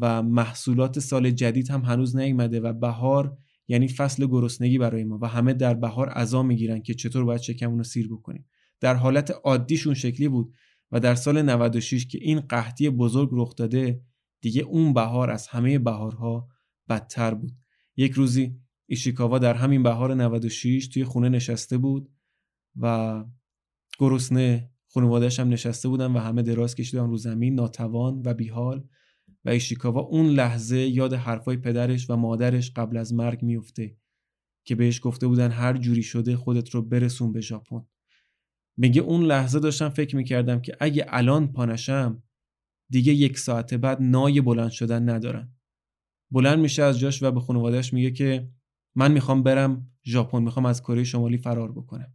و 0.00 0.22
محصولات 0.22 0.98
سال 0.98 1.30
جدید 1.30 1.70
هم 1.70 1.80
هنوز 1.80 2.16
نیامده 2.16 2.60
و 2.60 2.72
بهار 2.72 3.38
یعنی 3.68 3.88
فصل 3.88 4.26
گرسنگی 4.26 4.78
برای 4.78 5.04
ما 5.04 5.18
و 5.22 5.28
همه 5.28 5.52
در 5.52 5.74
بهار 5.74 6.08
عزا 6.08 6.42
می‌گیرن 6.42 6.82
که 6.82 6.94
چطور 6.94 7.24
باید 7.24 7.40
شکمون 7.40 7.78
رو 7.78 7.84
سیر 7.84 8.08
بکنیم. 8.08 8.46
در 8.80 8.94
حالت 8.94 9.30
عادیشون 9.44 9.94
شکلی 9.94 10.28
بود 10.28 10.54
و 10.92 11.00
در 11.00 11.14
سال 11.14 11.42
96 11.42 12.06
که 12.06 12.18
این 12.22 12.40
قحطی 12.40 12.90
بزرگ 12.90 13.28
رخ 13.32 13.54
داده 13.56 14.02
دیگه 14.40 14.62
اون 14.62 14.92
بهار 14.92 15.30
از 15.30 15.46
همه 15.46 15.78
بهارها 15.78 16.48
بدتر 16.88 17.34
بود. 17.34 17.61
یک 17.96 18.12
روزی 18.12 18.60
ایشیکاوا 18.86 19.38
در 19.38 19.54
همین 19.54 19.82
بهار 19.82 20.14
96 20.14 20.88
توی 20.88 21.04
خونه 21.04 21.28
نشسته 21.28 21.78
بود 21.78 22.12
و 22.76 23.24
گرسنه 23.98 24.70
خانوادهش 24.88 25.40
هم 25.40 25.48
نشسته 25.48 25.88
بودن 25.88 26.12
و 26.12 26.18
همه 26.18 26.42
دراز 26.42 26.74
کشیدن 26.74 27.08
رو 27.08 27.16
زمین 27.16 27.54
ناتوان 27.54 28.22
و 28.24 28.34
بیحال 28.34 28.88
و 29.44 29.50
ایشیکاوا 29.50 30.00
اون 30.00 30.26
لحظه 30.26 30.78
یاد 30.78 31.12
حرفای 31.14 31.56
پدرش 31.56 32.10
و 32.10 32.16
مادرش 32.16 32.70
قبل 32.70 32.96
از 32.96 33.14
مرگ 33.14 33.42
میفته 33.42 33.96
که 34.64 34.74
بهش 34.74 35.00
گفته 35.02 35.26
بودن 35.26 35.50
هر 35.50 35.76
جوری 35.76 36.02
شده 36.02 36.36
خودت 36.36 36.70
رو 36.70 36.82
برسون 36.82 37.32
به 37.32 37.40
ژاپن. 37.40 37.86
میگه 38.76 39.02
اون 39.02 39.22
لحظه 39.22 39.58
داشتم 39.58 39.88
فکر 39.88 40.16
می‌کردم 40.16 40.60
که 40.60 40.76
اگه 40.80 41.06
الان 41.08 41.52
پانشم 41.52 42.22
دیگه 42.90 43.12
یک 43.12 43.38
ساعت 43.38 43.74
بعد 43.74 43.98
نای 44.00 44.40
بلند 44.40 44.70
شدن 44.70 45.08
ندارم 45.08 45.56
بلند 46.32 46.58
میشه 46.58 46.82
از 46.82 46.98
جاش 46.98 47.22
و 47.22 47.30
به 47.30 47.40
خانوادهش 47.40 47.92
میگه 47.92 48.10
که 48.10 48.48
من 48.94 49.12
می‌خوام 49.12 49.42
برم 49.42 49.90
ژاپن 50.04 50.42
می‌خوام 50.42 50.66
از 50.66 50.82
کره 50.82 51.04
شمالی 51.04 51.38
فرار 51.38 51.72
بکنم. 51.72 52.14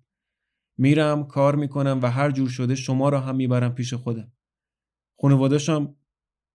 میرم 0.77 1.23
کار 1.23 1.55
می‌کنم 1.55 1.99
و 2.03 2.11
هر 2.11 2.31
جور 2.31 2.49
شده 2.49 2.75
شما 2.75 3.09
را 3.09 3.19
هم 3.19 3.35
می‌برم 3.35 3.75
پیش 3.75 3.93
خودم. 3.93 4.31
خانواده‌ش 5.21 5.69
هم 5.69 5.95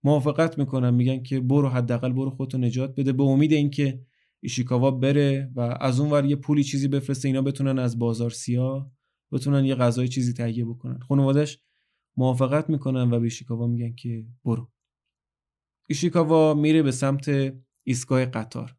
موافقت 0.05 0.59
می‌کنن 0.59 0.95
میگن 0.95 1.23
که 1.23 1.41
برو 1.41 1.69
حداقل 1.69 2.13
برو 2.13 2.31
خودتو 2.31 2.59
نجات 2.59 2.95
بده. 2.95 3.13
به 3.13 3.23
امید 3.23 3.53
اینکه 3.53 4.07
ایشیکاوا 4.41 4.91
بره 4.91 5.53
و 5.55 5.61
از 5.61 6.01
اون 6.01 6.11
ور 6.11 6.25
یه 6.25 6.37
پولی 6.37 6.65
چیزی 6.65 6.89
بفرسته 6.89 7.29
اینا 7.29 7.43
بتونن 7.43 7.79
از 7.79 7.99
بازار 7.99 8.31
سیاه 8.31 8.93
بتونن 9.33 9.65
یه 9.65 9.75
غذای 9.75 10.09
چیزی 10.09 10.33
تهیه 10.33 10.65
بکنن. 10.65 10.99
خانواده‌اش 10.99 11.59
موافقت 12.17 12.71
می‌کنن 12.71 13.11
و 13.11 13.19
به 13.19 13.25
ایشیکاوا 13.25 13.67
میگن 13.67 13.95
که 13.95 14.27
برو. 14.45 14.71
ایشیکاوا 15.87 16.55
میره 16.55 16.83
به 16.83 16.91
سمت 16.91 17.55
ایستگاه 17.85 18.27
قطار. 18.27 18.77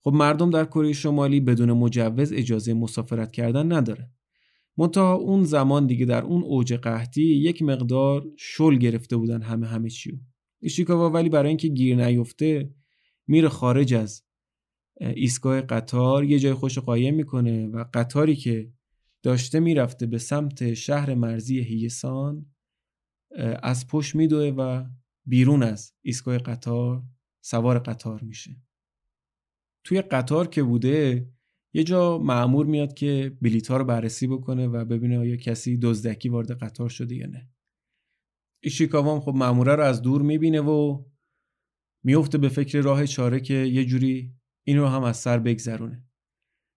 خب 0.00 0.10
مردم 0.10 0.50
در 0.50 0.64
کره 0.64 0.92
شمالی 0.92 1.40
بدون 1.40 1.72
مجوز 1.72 2.32
اجازه 2.32 2.74
مسافرت 2.74 3.32
کردن 3.32 3.72
نداره. 3.72 4.10
منتها 4.76 5.14
اون 5.14 5.44
زمان 5.44 5.86
دیگه 5.86 6.06
در 6.06 6.22
اون 6.22 6.42
اوج 6.42 6.74
قحطی 6.74 7.22
یک 7.22 7.62
مقدار 7.62 8.26
شل 8.38 8.76
گرفته 8.78 9.16
بودن 9.16 9.42
همه 9.42 9.66
همه 9.66 9.90
چیو. 9.90 10.14
ایشیکاوا 10.60 11.10
ولی 11.10 11.28
برای 11.28 11.48
اینکه 11.48 11.68
گیر 11.68 12.06
نیفته 12.06 12.74
میره 13.26 13.48
خارج 13.48 13.94
از 13.94 14.22
ایستگاه 15.00 15.60
قطار 15.60 16.24
یه 16.24 16.38
جای 16.38 16.54
خوش 16.54 16.78
قایم 16.78 17.14
می‌کنه 17.14 17.66
و 17.66 17.84
قطاری 17.94 18.36
که 18.36 18.72
داشته 19.22 19.60
می‌رفته 19.60 20.06
به 20.06 20.18
سمت 20.18 20.74
شهر 20.74 21.14
مرزی 21.14 21.60
هیسان 21.60 22.46
از 23.62 23.86
پشت 23.86 24.14
میدوه 24.14 24.54
و 24.56 24.84
بیرون 25.28 25.62
از 25.62 25.94
ایستگاه 26.02 26.38
قطار 26.38 27.02
سوار 27.44 27.78
قطار 27.78 28.20
میشه. 28.20 28.56
توی 29.84 30.02
قطار 30.02 30.46
که 30.46 30.62
بوده 30.62 31.28
یه 31.74 31.84
جا 31.84 32.18
معمور 32.18 32.66
میاد 32.66 32.94
که 32.94 33.36
بلیط 33.42 33.70
ها 33.70 33.76
رو 33.76 33.84
بررسی 33.84 34.26
بکنه 34.26 34.66
و 34.66 34.84
ببینه 34.84 35.18
آیا 35.18 35.36
کسی 35.36 35.76
دزدکی 35.76 36.28
وارد 36.28 36.50
قطار 36.50 36.88
شده 36.88 37.14
یا 37.14 37.26
نه. 37.26 37.50
ایشیکاوا 38.62 39.20
خب 39.20 39.34
معموره 39.34 39.74
رو 39.74 39.84
از 39.84 40.02
دور 40.02 40.22
می‌بینه 40.22 40.60
و 40.60 41.04
میفته 42.04 42.38
به 42.38 42.48
فکر 42.48 42.80
راه 42.80 43.06
چاره 43.06 43.40
که 43.40 43.54
یه 43.54 43.84
جوری 43.84 44.34
این 44.66 44.78
رو 44.78 44.86
هم 44.86 45.02
از 45.02 45.16
سر 45.16 45.38
بگذرونه. 45.38 46.04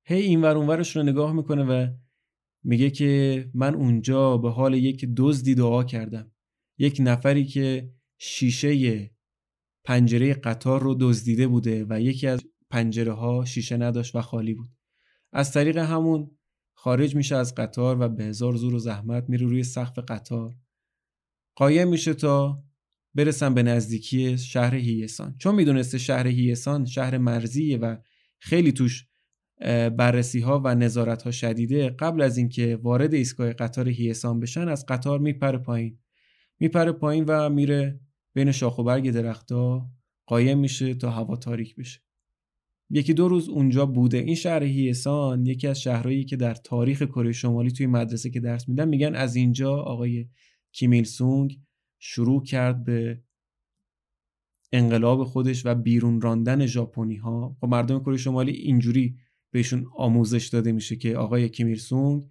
هی 0.08 0.22
این 0.22 0.42
ور 0.42 0.58
اونورش 0.58 0.96
رو 0.96 1.04
نگاه 1.04 1.34
می‌کنه 1.34 1.64
و 1.64 1.94
میگه 2.64 2.90
که 2.90 3.52
من 3.54 3.76
اونجا 3.76 4.38
به 4.38 4.52
حال 4.52 4.74
یک 4.74 5.06
دزدی 5.18 5.56
دعا 5.56 5.84
کردم. 5.84 6.32
یک 6.78 6.98
نفری 7.00 7.46
که 7.46 7.94
شیشه 8.24 9.12
پنجره 9.84 10.34
قطار 10.34 10.82
رو 10.82 10.96
دزدیده 11.00 11.48
بوده 11.48 11.86
و 11.90 12.02
یکی 12.02 12.28
از 12.28 12.44
پنجره 12.70 13.14
ها 13.14 13.46
شیشه 13.46 13.78
نداشت 13.78 14.16
و 14.16 14.22
خالی 14.22 14.54
بود. 14.54 14.70
از 15.34 15.52
طریق 15.52 15.78
همون 15.78 16.32
خارج 16.74 17.16
میشه 17.16 17.36
از 17.36 17.56
قطار 17.56 18.02
و 18.02 18.10
به 18.10 18.24
هزار 18.24 18.56
زور 18.56 18.76
و 18.76 18.80
زحمت 18.80 19.30
میره 19.30 19.48
روی 19.48 19.64
سقف 19.64 20.00
قطار. 20.00 20.56
قایم 21.56 21.88
میشه 21.88 22.14
تا 22.14 22.64
برسن 23.14 23.54
به 23.54 23.64
نزدیکی 23.64 24.38
شهر 24.38 24.76
هیسان 24.76 25.36
چون 25.38 25.56
می‌دونسته 25.56 25.98
شهر 25.98 26.28
هیسان 26.28 26.86
شهر 26.86 27.18
مرزیه 27.18 27.78
و 27.78 27.96
خیلی 28.40 28.72
توش 28.72 29.08
بررسی 29.98 30.40
ها 30.40 30.62
و 30.66 30.76
نظارت 30.76 31.24
ها 31.24 31.32
شدیده 31.32 31.90
قبل 31.90 32.22
از 32.22 32.38
اینکه 32.38 32.80
وارد 32.82 33.14
ایستگاه 33.14 33.54
قطار 33.54 33.90
هیسان 33.90 34.40
بشن 34.40 34.68
از 34.68 34.86
قطار 34.86 35.20
میپره 35.20 35.58
پایین. 35.58 36.00
میپره 36.60 36.92
پایین 36.92 37.26
و 37.28 37.50
میره 37.50 38.00
بین 38.34 38.52
شاخ 38.52 38.80
و 38.80 38.84
برگ 38.84 39.12
درختها 39.12 39.92
قایم 40.28 40.60
میشه 40.60 40.94
تا 40.94 41.12
هوا 41.12 41.36
تاریک 41.36 41.76
بشه. 41.76 42.02
یکی 42.90 43.14
دو 43.14 43.28
روز 43.28 43.50
اونجا 43.50 43.86
بوده 43.86 44.18
این 44.18 44.36
شهر 44.36 44.64
هیسان 44.64 45.46
یکی 45.46 45.68
از 45.68 45.82
شهرهایی 45.82 46.26
که 46.26 46.36
در 46.36 46.54
تاریخ 46.54 47.04
کره 47.04 47.32
شمالی 47.32 47.72
توی 47.72 47.88
مدرسه 47.88 48.30
که 48.30 48.40
درس 48.40 48.70
میدن 48.70 48.88
میگن 48.88 49.16
از 49.16 49.36
اینجا 49.36 49.76
آقای 49.76 50.28
کیمیل 50.72 51.04
سونگ 51.04 51.60
شروع 52.00 52.44
کرد 52.44 52.84
به 52.84 53.24
انقلاب 54.72 55.24
خودش 55.24 55.66
و 55.66 55.76
بیرون 55.76 56.22
راندن 56.22 56.66
ژاپنی 56.66 57.16
ها 57.16 57.58
خب 57.62 57.68
مردم 57.68 58.00
کره 58.00 58.18
شمالی 58.18 58.52
اینجوری 58.52 59.16
بهشون 59.52 59.86
آموزش 59.96 60.48
داده 60.48 60.72
میشه 60.72 60.96
که 60.96 61.18
آقای 61.18 61.50
کیمیل 61.50 61.78
سونگ 61.78 62.28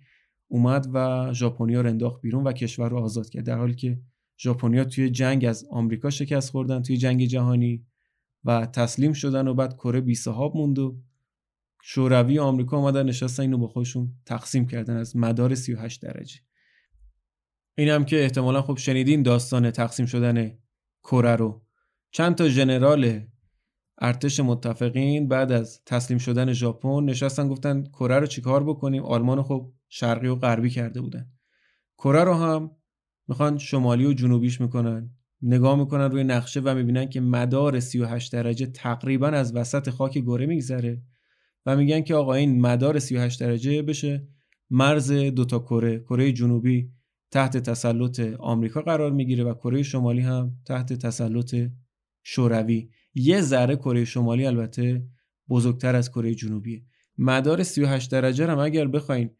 اومد 0.48 0.86
و 0.94 1.28
ژاپنیا 1.32 1.80
رو 1.80 1.88
انداخت 1.88 2.20
بیرون 2.20 2.44
و 2.44 2.52
کشور 2.52 2.88
رو 2.88 2.98
آزاد 2.98 3.28
کرد 3.28 3.46
در 3.46 3.58
حالی 3.58 3.74
که 3.74 4.00
ژاپنیا 4.42 4.84
توی 4.84 5.10
جنگ 5.10 5.44
از 5.44 5.66
آمریکا 5.70 6.10
شکست 6.10 6.50
خوردن 6.50 6.82
توی 6.82 6.96
جنگ 6.96 7.24
جهانی 7.24 7.86
و 8.44 8.66
تسلیم 8.66 9.12
شدن 9.12 9.48
و 9.48 9.54
بعد 9.54 9.74
کره 9.74 10.00
بی 10.00 10.14
صحاب 10.14 10.56
موند 10.56 10.78
و 10.78 10.96
شوروی 11.82 12.38
و 12.38 12.42
آمریکا 12.42 12.76
اومدن 12.76 13.06
نشستن 13.06 13.42
اینو 13.42 13.58
با 13.58 13.68
خودشون 13.68 14.14
تقسیم 14.26 14.66
کردن 14.66 14.96
از 14.96 15.16
مدار 15.16 15.54
38 15.54 16.02
درجه. 16.02 16.40
این 17.78 17.88
هم 17.88 18.04
که 18.04 18.22
احتمالا 18.22 18.62
خب 18.62 18.76
شنیدین 18.76 19.22
داستان 19.22 19.70
تقسیم 19.70 20.06
شدن 20.06 20.58
کره 21.02 21.36
رو. 21.36 21.62
چند 22.10 22.34
تا 22.34 22.48
ژنرال 22.48 23.26
ارتش 23.98 24.40
متفقین 24.40 25.28
بعد 25.28 25.52
از 25.52 25.82
تسلیم 25.86 26.18
شدن 26.18 26.52
ژاپن 26.52 27.04
نشستن 27.04 27.48
گفتن 27.48 27.82
کره 27.82 28.18
رو 28.18 28.26
چیکار 28.26 28.64
بکنیم؟ 28.64 29.02
آلمان 29.04 29.42
خب 29.42 29.72
شرقی 29.88 30.28
و 30.28 30.34
غربی 30.34 30.70
کرده 30.70 31.00
بودن. 31.00 31.32
کره 31.98 32.24
رو 32.24 32.34
هم 32.34 32.70
می‌خوان 33.30 33.58
شمالی 33.58 34.06
و 34.06 34.12
جنوبیش 34.12 34.60
می‌کنن 34.60 35.10
نگاه 35.42 35.78
می‌کنن 35.78 36.10
روی 36.10 36.24
نقشه 36.24 36.60
و 36.60 36.74
می‌بینن 36.74 37.08
که 37.08 37.20
مدار 37.20 37.80
38 37.80 38.32
درجه 38.32 38.66
تقریبا 38.66 39.26
از 39.26 39.56
وسط 39.56 39.90
خاک 39.90 40.18
گره 40.18 40.46
میگذره 40.46 41.02
و 41.66 41.76
میگن 41.76 42.00
که 42.00 42.14
آقا 42.14 42.34
این 42.34 42.60
مدار 42.60 42.98
38 42.98 43.40
درجه 43.40 43.82
بشه 43.82 44.28
مرز 44.70 45.12
دوتا 45.12 45.58
کره 45.58 45.98
کره 45.98 46.32
جنوبی 46.32 46.90
تحت 47.30 47.56
تسلط 47.56 48.20
آمریکا 48.38 48.82
قرار 48.82 49.12
می‌گیره 49.12 49.44
و 49.44 49.54
کره 49.54 49.82
شمالی 49.82 50.20
هم 50.20 50.52
تحت 50.66 50.92
تسلط 50.92 51.56
شوروی. 52.22 52.90
یه 53.14 53.40
ذره 53.40 53.76
کره 53.76 54.04
شمالی 54.04 54.46
البته 54.46 55.06
بزرگتر 55.48 55.96
از 55.96 56.10
کره 56.10 56.34
جنوبی 56.34 56.84
مدار 57.18 57.62
38 57.62 58.10
درجه 58.10 58.46
هم 58.46 58.58
اگر 58.58 58.86
بخواین 58.88 59.30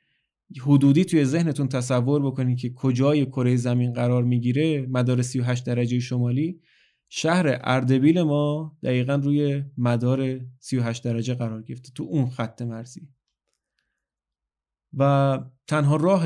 حدودی 0.59 1.05
توی 1.05 1.24
ذهنتون 1.24 1.68
تصور 1.68 2.22
بکنید 2.22 2.59
که 2.59 2.72
کجای 2.72 3.27
کره 3.27 3.56
زمین 3.56 3.93
قرار 3.93 4.24
می‌گیره 4.24 4.86
مدار 4.86 5.22
38 5.22 5.66
درجه 5.66 6.01
شمالی. 6.01 6.60
شهر 7.09 7.59
اردبیل 7.64 8.22
ما 8.22 8.77
دقیقا 8.82 9.14
روی 9.14 9.64
مدار 9.78 10.40
38 10.59 11.05
درجه 11.05 11.35
قرار 11.35 11.62
گرفته 11.62 11.93
تو 11.94 12.02
اون 12.02 12.31
خط 12.31 12.62
مرزی. 12.62 13.09
و 14.93 15.39
تنها 15.66 15.97
راه 15.97 16.24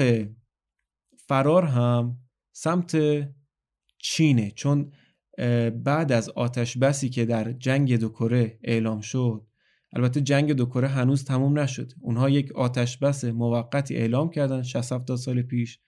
فرار 1.17 1.65
هم 1.65 2.19
سمت 2.53 2.97
چینه 3.99 4.51
چون 4.51 4.93
بعد 5.85 6.13
از 6.13 6.29
آتش 6.29 6.79
بسی 6.79 7.09
که 7.09 7.25
در 7.25 7.53
جنگ 7.53 7.97
دو 7.97 8.09
کره 8.09 8.59
اعلام 8.63 9.01
شد 9.01 9.47
البته 9.95 10.21
جنگ 10.21 10.53
دو 10.53 10.67
کره 10.67 10.89
هنوز 10.89 11.25
تموم 11.25 11.59
نشد. 11.59 11.93
اونها 12.01 12.31
یک 12.31 12.53
آتش 12.53 12.99
بس 12.99 13.25
موقتی 13.25 13.97
اعلام 13.97 14.31
کردن 14.31 14.63
60 14.63 15.17
سال 15.17 15.43
پیش 15.43 15.81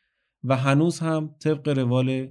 و 0.45 0.57
هنوز 0.57 0.99
هم 0.99 1.35
طبق 1.41 1.69
روال 1.69 2.29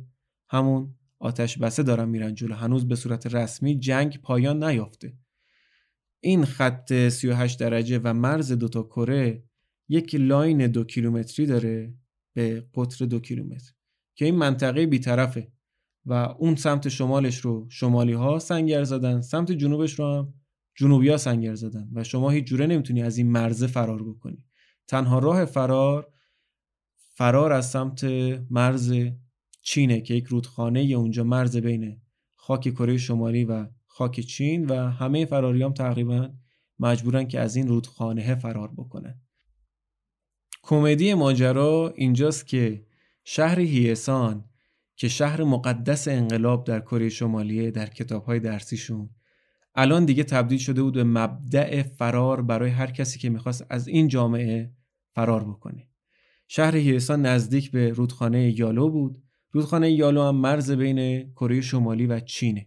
همون 0.50 0.96
آتش 1.20 1.58
بسه 1.58 1.84
دارن 1.84 2.10
میرن 2.10 2.36
جلو. 2.36 2.56
هنوز 2.56 2.88
به 2.88 2.96
صورت 2.96 3.36
رسمی 3.36 3.80
جنگ 3.80 4.22
پایان 4.22 4.64
نیافته. 4.64 5.14
این 6.20 6.46
خط 6.46 6.94
38 7.10 7.60
درجه 7.60 8.00
و 8.04 8.14
مرز 8.14 8.52
دوتا 8.52 8.84
کره 8.84 9.44
یک 9.90 10.16
لاین 10.16 10.68
دو 10.68 10.84
کیلومتری 10.84 11.46
داره 11.46 11.94
به 12.34 12.68
قطر 12.76 13.06
دو 13.06 13.20
کیلومتر 13.20 13.72
که 14.16 14.26
این 14.26 14.36
منطقه 14.36 14.86
بیطرفه 14.86 15.52
و 16.06 16.14
اون 16.14 16.56
سمت 16.56 16.90
شمالش 16.90 17.38
رو 17.38 17.68
شمالی 17.70 18.14
ها 18.14 18.40
سنگر 18.40 18.84
زدن 18.84 19.22
سمت 19.22 19.52
جنوبش 19.52 20.00
رو 20.00 20.06
هم 20.06 20.34
جنوبی 20.76 21.10
ها 21.10 21.18
سنگر 21.18 21.56
زدن 21.56 21.90
و 21.94 22.04
شما 22.04 22.30
هیچ 22.30 22.46
جوره 22.46 22.68
نمی‌تونی 22.68 23.02
از 23.04 23.18
این 23.18 23.32
مرزه 23.32 23.68
فرار 23.68 24.04
بکنی. 24.04 24.44
تنها 24.88 25.20
راه 25.20 25.46
فرار 25.46 26.14
فرار 27.10 27.54
از 27.54 27.70
سمت 27.70 28.04
مرز 28.50 28.94
چینه 29.62 30.02
که 30.02 30.14
یک 30.14 30.26
رودخانه 30.26 30.80
اونجا 30.80 31.24
مرز 31.24 31.58
بین 31.58 32.02
خاک 32.36 32.70
کره 32.70 32.98
شمالی 32.98 33.46
و 33.46 33.68
خاک 33.86 34.20
چین 34.20 34.66
و 34.66 34.90
همه 34.90 35.26
فراریام 35.26 35.74
تقریبا 35.74 36.30
مجبورن 36.80 37.28
که 37.28 37.40
از 37.40 37.56
این 37.56 37.68
رودخانه 37.68 38.36
فرار 38.36 38.72
بکنن. 38.78 39.22
کمدی 40.64 41.14
ماجرا 41.14 41.94
اینجاست 41.96 42.48
که 42.48 42.86
شهر 43.24 43.60
هیسان 43.60 44.50
که 44.96 45.08
شهر 45.08 45.44
مقدس 45.44 46.08
انقلاب 46.08 46.64
در 46.64 46.80
کره 46.80 47.10
شمالیه 47.10 47.72
در 47.72 47.86
کتابهای 47.86 48.40
درسیشون 48.40 49.10
الان 49.76 50.06
دیگه 50.06 50.24
تبدیل 50.24 50.58
شده 50.58 50.84
بود 50.84 50.94
به 50.94 51.04
مبدع 51.04 51.84
فرار 51.84 52.42
برای 52.42 52.70
هر 52.70 52.92
کسی 52.92 53.20
که 53.20 53.30
می‌خواست 53.30 53.66
از 53.70 53.88
این 53.88 54.08
جامعه 54.08 54.72
فرار 55.16 55.44
بکنه. 55.44 55.90
شهر 56.48 56.76
هیسان 56.76 57.26
نزدیک 57.26 57.72
به 57.72 57.90
رودخانه 57.90 58.60
یالو 58.60 58.90
بود. 58.90 59.24
رودخانه 59.52 59.92
یالو 59.92 60.24
هم 60.24 60.36
مرز 60.36 60.72
بین 60.72 61.32
کره 61.32 61.62
شمالی 61.62 62.06
و 62.06 62.20
چینه. 62.20 62.66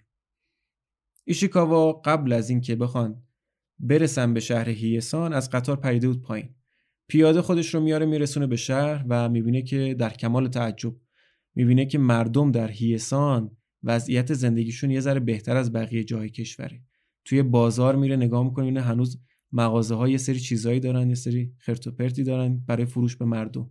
ایشیکاوا 1.24 1.92
قبل 1.92 2.32
از 2.32 2.50
اینکه 2.50 2.76
بخوان 2.76 3.22
برسن 3.78 4.34
به 4.34 4.40
شهر 4.40 4.68
هیسان 4.68 5.32
از 5.32 5.50
قطار 5.50 5.76
پریده 5.76 6.08
بود 6.08 6.22
پایین. 6.22 6.54
پیاده 7.08 7.42
خودش 7.42 7.74
رو 7.74 7.80
میاره 7.80 8.06
میرسونه 8.06 8.46
به 8.46 8.56
شهر 8.56 9.04
و 9.08 9.28
می‌بینه 9.28 9.62
که 9.62 9.94
در 9.98 10.10
کمال 10.10 10.48
تعجب 10.48 10.94
می‌بینه 11.54 11.86
که 11.86 11.98
مردم 11.98 12.50
در 12.50 12.70
هیسان 12.70 13.56
وضعیت 13.82 14.34
زندگیشون 14.34 14.90
یه 14.90 15.00
ذره 15.00 15.20
بهتر 15.20 15.56
از 15.56 15.72
بقیه 15.72 16.04
جای 16.04 16.30
کشوره. 16.30 16.82
توی 17.28 17.42
بازار 17.42 17.96
میره 17.96 18.16
نگاه 18.16 18.44
می‌کنه 18.44 18.80
هنوز 18.80 19.20
مغازه 19.52 19.94
های 19.94 20.12
یه 20.12 20.18
سری 20.18 20.40
چیزایی 20.40 20.80
دارن 20.80 21.08
یه 21.08 21.14
سری 21.14 21.54
خرت 21.58 22.20
دارن 22.20 22.64
برای 22.66 22.86
فروش 22.86 23.16
به 23.16 23.24
مردم. 23.24 23.70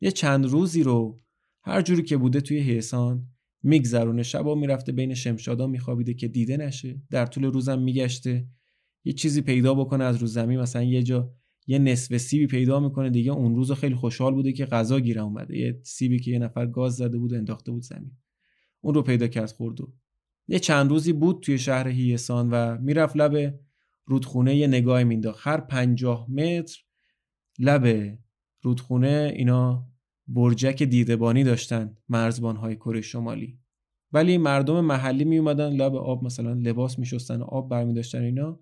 یه 0.00 0.10
چند 0.10 0.46
روزی 0.46 0.82
رو 0.82 1.20
هر 1.62 1.82
جوری 1.82 2.02
که 2.02 2.16
بوده 2.16 2.40
توی 2.40 2.58
هیسان 2.58 3.26
میگذرونه. 3.62 4.22
شبا 4.22 4.54
می‌رفته 4.54 4.92
بین 4.92 5.14
شمشادا 5.14 5.66
میخوابیده 5.66 6.14
که 6.14 6.28
دیده 6.28 6.56
نشه. 6.56 7.02
در 7.10 7.26
طول 7.26 7.44
روزم 7.44 7.82
میگشته. 7.82 8.48
یه 9.04 9.12
چیزی 9.12 9.42
پیدا 9.42 9.74
بکنه 9.74 10.04
از 10.04 10.16
رو 10.16 10.26
زمین. 10.26 10.60
مثلا 10.60 10.82
یه 10.82 11.02
جا 11.02 11.32
یه 11.66 11.78
نصف 11.78 12.16
سیبی 12.16 12.46
پیدا 12.46 12.80
می‌کنه. 12.80 13.10
دیگه 13.10 13.32
اون 13.32 13.56
روز 13.56 13.72
خیلی 13.72 13.94
خوشحال 13.94 14.34
بوده 14.34 14.52
که 14.52 14.66
غذا 14.66 15.00
گیره 15.00 15.22
اومده. 15.22 15.58
یه 15.58 15.80
سیبی 15.82 16.18
که 16.18 16.30
یه 16.30 16.38
نفر 16.38 16.66
گاز 16.66 16.96
زده 16.96 17.18
بود 17.18 17.32
و 17.32 17.36
انداخته 17.36 17.72
بود 17.72 17.82
زمین. 17.82 18.12
اون 18.80 18.94
رو 18.94 19.02
پیدا 19.02 19.26
کرد 19.26 19.50
خورد 19.50 19.80
و 19.80 19.92
یه 20.48 20.58
چند 20.58 20.90
روزی 20.90 21.12
بود 21.12 21.42
توی 21.42 21.58
شهر 21.58 21.88
هیسان 21.88 22.50
و 22.50 22.78
می‌رفت 22.80 23.16
لب 23.16 23.54
رودخونه 24.04 24.56
یه 24.56 24.66
نگاه 24.66 25.04
مینداخت 25.04 25.46
هر 25.46 25.60
پنجاه 25.60 26.30
متر 26.30 26.78
لب 27.58 28.16
رودخونه 28.62 29.32
اینا 29.36 29.88
برجک 30.28 30.82
دیدبانی 30.82 31.44
داشتن 31.44 31.96
مرزبان 32.08 32.56
های 32.56 32.76
کره 32.76 33.00
شمالی. 33.00 33.58
ولی 34.12 34.38
مردم 34.38 34.80
محلی 34.80 35.24
می 35.24 35.38
اومدن 35.38 35.72
لب 35.72 35.94
آب 35.94 36.24
مثلا 36.24 36.52
لباس 36.52 36.98
میشستن 36.98 37.42
و 37.42 37.44
آب 37.44 37.70
برمی 37.70 37.94
داشتن 37.94 38.22
اینا. 38.22 38.60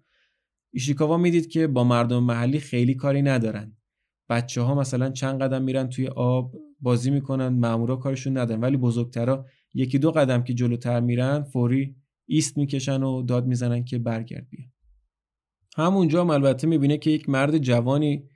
ایشیکاوا 0.73 1.16
می‌دید 1.16 1.48
که 1.48 1.66
با 1.66 1.85
مردم 1.85 2.23
محلی 2.23 2.61
خیلی 2.61 2.94
کاری 2.94 3.23
ندارن. 3.23 3.77
بچه 4.28 4.61
ها 4.61 4.74
مثلا 4.74 5.11
چند 5.11 5.43
قدم 5.43 5.62
میرن 5.62 5.89
توی 5.89 6.09
آب 6.09 6.55
بازی 6.81 7.11
می‌کنن 7.11 7.48
مامورا 7.48 7.97
کارشون 7.97 8.39
ندارن. 8.39 8.61
ولی 8.61 8.77
بزرگترا 8.77 9.47
یکی 9.75 9.99
دو 9.99 10.11
قدم 10.11 10.45
که 10.45 10.55
جلوتر 10.55 11.01
میرن 11.01 11.43
فوری 11.43 11.97
ایست 12.27 12.59
می‌کشن 12.59 13.03
و 13.03 13.23
داد 13.23 13.47
می‌زنن 13.47 13.85
که 13.85 13.99
برگرد 13.99 14.49
بیا 14.51 14.65
همونجا 15.77 16.21
هم 16.21 16.31
البته 16.31 16.67
می‌بینه 16.67 16.99
که 16.99 17.11
یک 17.11 17.29
مرد 17.29 17.59
جوانی 17.59 18.29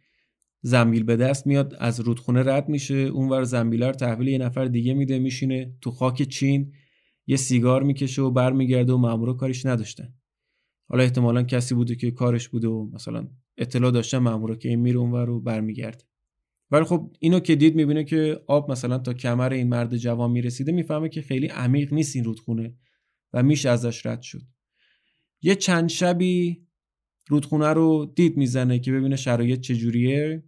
زنبیل 0.62 1.02
به 1.02 1.16
دست 1.16 1.47
میاد 1.47 1.74
از 1.78 2.01
رودخونه 2.01 2.43
رد 2.43 2.69
میشه 2.69 2.94
اونور 2.94 3.43
زنبیله 3.43 3.86
رو 3.86 3.93
تحویل 3.93 4.28
یه 4.28 4.39
نفر 4.39 4.65
دیگه 4.65 4.94
میده 4.94 5.19
میشینه 5.19 5.77
تو 5.81 5.90
خاک 5.90 6.23
چین 6.23 6.73
یه 7.27 7.36
سیگار 7.36 7.82
می‌کشه 7.82 8.23
و 8.23 8.31
برمیگرده 8.31 8.93
و 8.93 8.97
مامورا 8.97 9.32
کارش 9.32 9.66
نداشتن. 9.66 10.15
حالا 10.89 11.02
احتمالا 11.02 11.43
کسی 11.43 11.74
بوده 11.74 11.94
که 11.94 12.10
کارش 12.10 12.48
بوده 12.48 12.69
و 12.69 12.90
مثلا 12.93 13.28
اطلاع 13.56 13.90
داشتن 13.90 14.19
مامورا 14.19 14.56
که 14.56 14.69
این 14.69 14.81
میره 14.81 14.98
اونور 14.98 15.31
و 15.31 15.40
برمیگرده. 15.40 16.05
ولی 16.70 16.84
خب 16.84 17.16
اینو 17.20 17.40
که 17.40 17.56
دید 17.56 17.74
می‌بینه 17.74 18.04
که 18.04 18.40
آب 18.46 18.70
مثلا 18.70 18.98
تا 18.98 19.12
کمر 19.12 19.52
این 19.52 19.68
مرد 19.68 19.96
جوان 19.96 20.30
می‌رسیده 20.30 20.72
می‌فهمه 20.72 21.08
که 21.08 21.22
خیلی 21.22 21.46
عمیق 21.46 21.92
نیست 21.92 22.16
این 22.16 22.24
رودخونه 22.24 22.74
و 23.32 23.42
میشه 23.42 23.70
ازش 23.70 24.06
رد 24.06 24.22
شد. 24.22 24.42
یه 25.42 25.54
چند 25.54 25.88
شبی 25.88 26.66
رودخونه 27.28 27.68
رو 27.68 28.12
دید 28.16 28.36
می‌زنه 28.36 28.78
که 28.78 28.92
ببینه 28.92 29.16
شرایط 29.16 29.60
چجوریه 29.60 30.44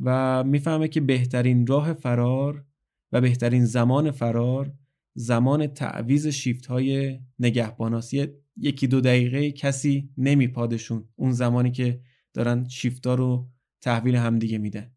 و 0.00 0.44
می‌فهمه 0.44 0.88
که 0.88 1.00
بهترین 1.00 1.66
راه 1.66 1.92
فرار 1.92 2.64
و 3.12 3.20
بهترین 3.20 3.64
زمان 3.64 4.10
فرار 4.10 4.72
زمان 5.14 5.66
تعویز 5.66 6.26
شیفت 6.26 6.66
های 6.66 7.20
نگهباناست 7.38 8.14
یه 8.14 8.34
یکی 8.56 8.86
دو 8.86 9.00
دقیقه 9.00 9.52
کسی 9.52 10.10
نمیپادشون 10.18 11.08
اون 11.16 11.32
زمانی 11.32 11.70
که 11.70 12.00
دارن 12.34 12.68
شیفتا 12.68 13.14
رو 13.14 13.48
تحویل 13.80 14.16
همدیگه 14.16 14.58
میدن. 14.58 14.90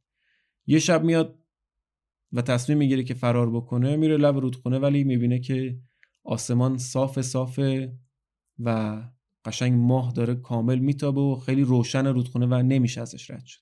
یه 0.68 0.80
شب 0.80 1.04
میاد 1.04 1.40
و 2.34 2.42
تصمیم 2.42 2.78
می‌گیره 2.78 3.04
که 3.04 3.14
فرار 3.14 3.52
بکنه 3.52 3.96
میره 3.96 4.18
لب 4.18 4.38
رودخونه 4.38 4.80
ولی 4.80 5.04
می‌بینه 5.04 5.40
که 5.40 5.80
آسمان 6.24 6.78
صاف 6.78 7.22
صافه 7.22 7.98
و 8.60 9.02
قشنگ 9.46 9.74
ماه 9.74 10.14
داره 10.14 10.36
کامل 10.36 10.80
میتابه 10.80 11.22
و 11.22 11.36
خیلی 11.36 11.62
روشن 11.62 12.08
رودخونه 12.08 12.46
و 12.46 12.54
نمیشه 12.54 13.02
ازش 13.02 13.32
رد 13.32 13.46
شد. 13.46 13.62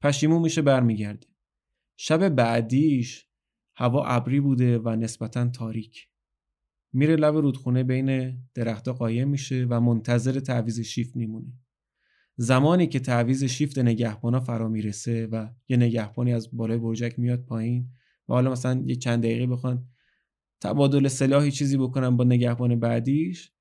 پشیمون 0.00 0.42
میشه 0.42 0.62
برمیگرده. 0.62 1.26
شب 1.96 2.28
بعدیش 2.28 3.28
هوا 3.76 4.04
ابری 4.04 4.40
بوده 4.40 4.78
و 4.78 4.96
نسبتا 4.96 5.48
تاریک. 5.48 6.08
میره 6.92 7.16
لب 7.16 7.36
رودخونه 7.36 7.82
بین 7.82 8.38
درختها 8.54 8.94
قایم 8.94 9.28
میشه 9.28 9.66
و 9.70 9.80
منتظر 9.80 10.40
تعویز 10.40 10.80
شیفت 10.80 11.16
میمونه. 11.16 11.52
زمانی 12.36 12.86
که 12.86 13.00
تعویز 13.00 13.44
شیفت 13.44 13.78
نگهبانا 13.78 14.40
فرا 14.40 14.68
می‌رسه 14.68 15.26
و 15.26 15.48
یه 15.68 15.76
نگهبانی 15.76 16.32
از 16.32 16.48
بالای 16.52 16.78
برجک 16.78 17.18
میاد 17.18 17.44
پایین 17.44 17.88
و 18.28 18.32
حالا 18.32 18.50
مثلا 18.52 18.82
یه 18.86 18.96
چند 18.96 19.22
دقیقه 19.22 19.46
بخوان 19.46 19.88
تبادل 20.60 21.08
سلاحی 21.08 21.50
چیزی 21.50 21.76
بکنن 21.76 22.16
با 22.16 22.24
نگهبان 22.24 22.80
بعدیش 22.80 23.52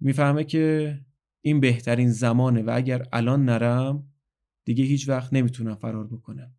می‌فهمه 0.00 0.44
که 0.44 0.98
این 1.40 1.60
بهترین 1.60 2.10
زمانه 2.10 2.62
و 2.62 2.70
اگر 2.74 3.06
الان 3.12 3.44
نرم 3.44 4.12
دیگه 4.64 4.84
هیچ 4.84 5.08
وقت 5.08 5.32
نمی‌تونم 5.32 5.74
فرار 5.74 6.06
بکنم 6.06 6.54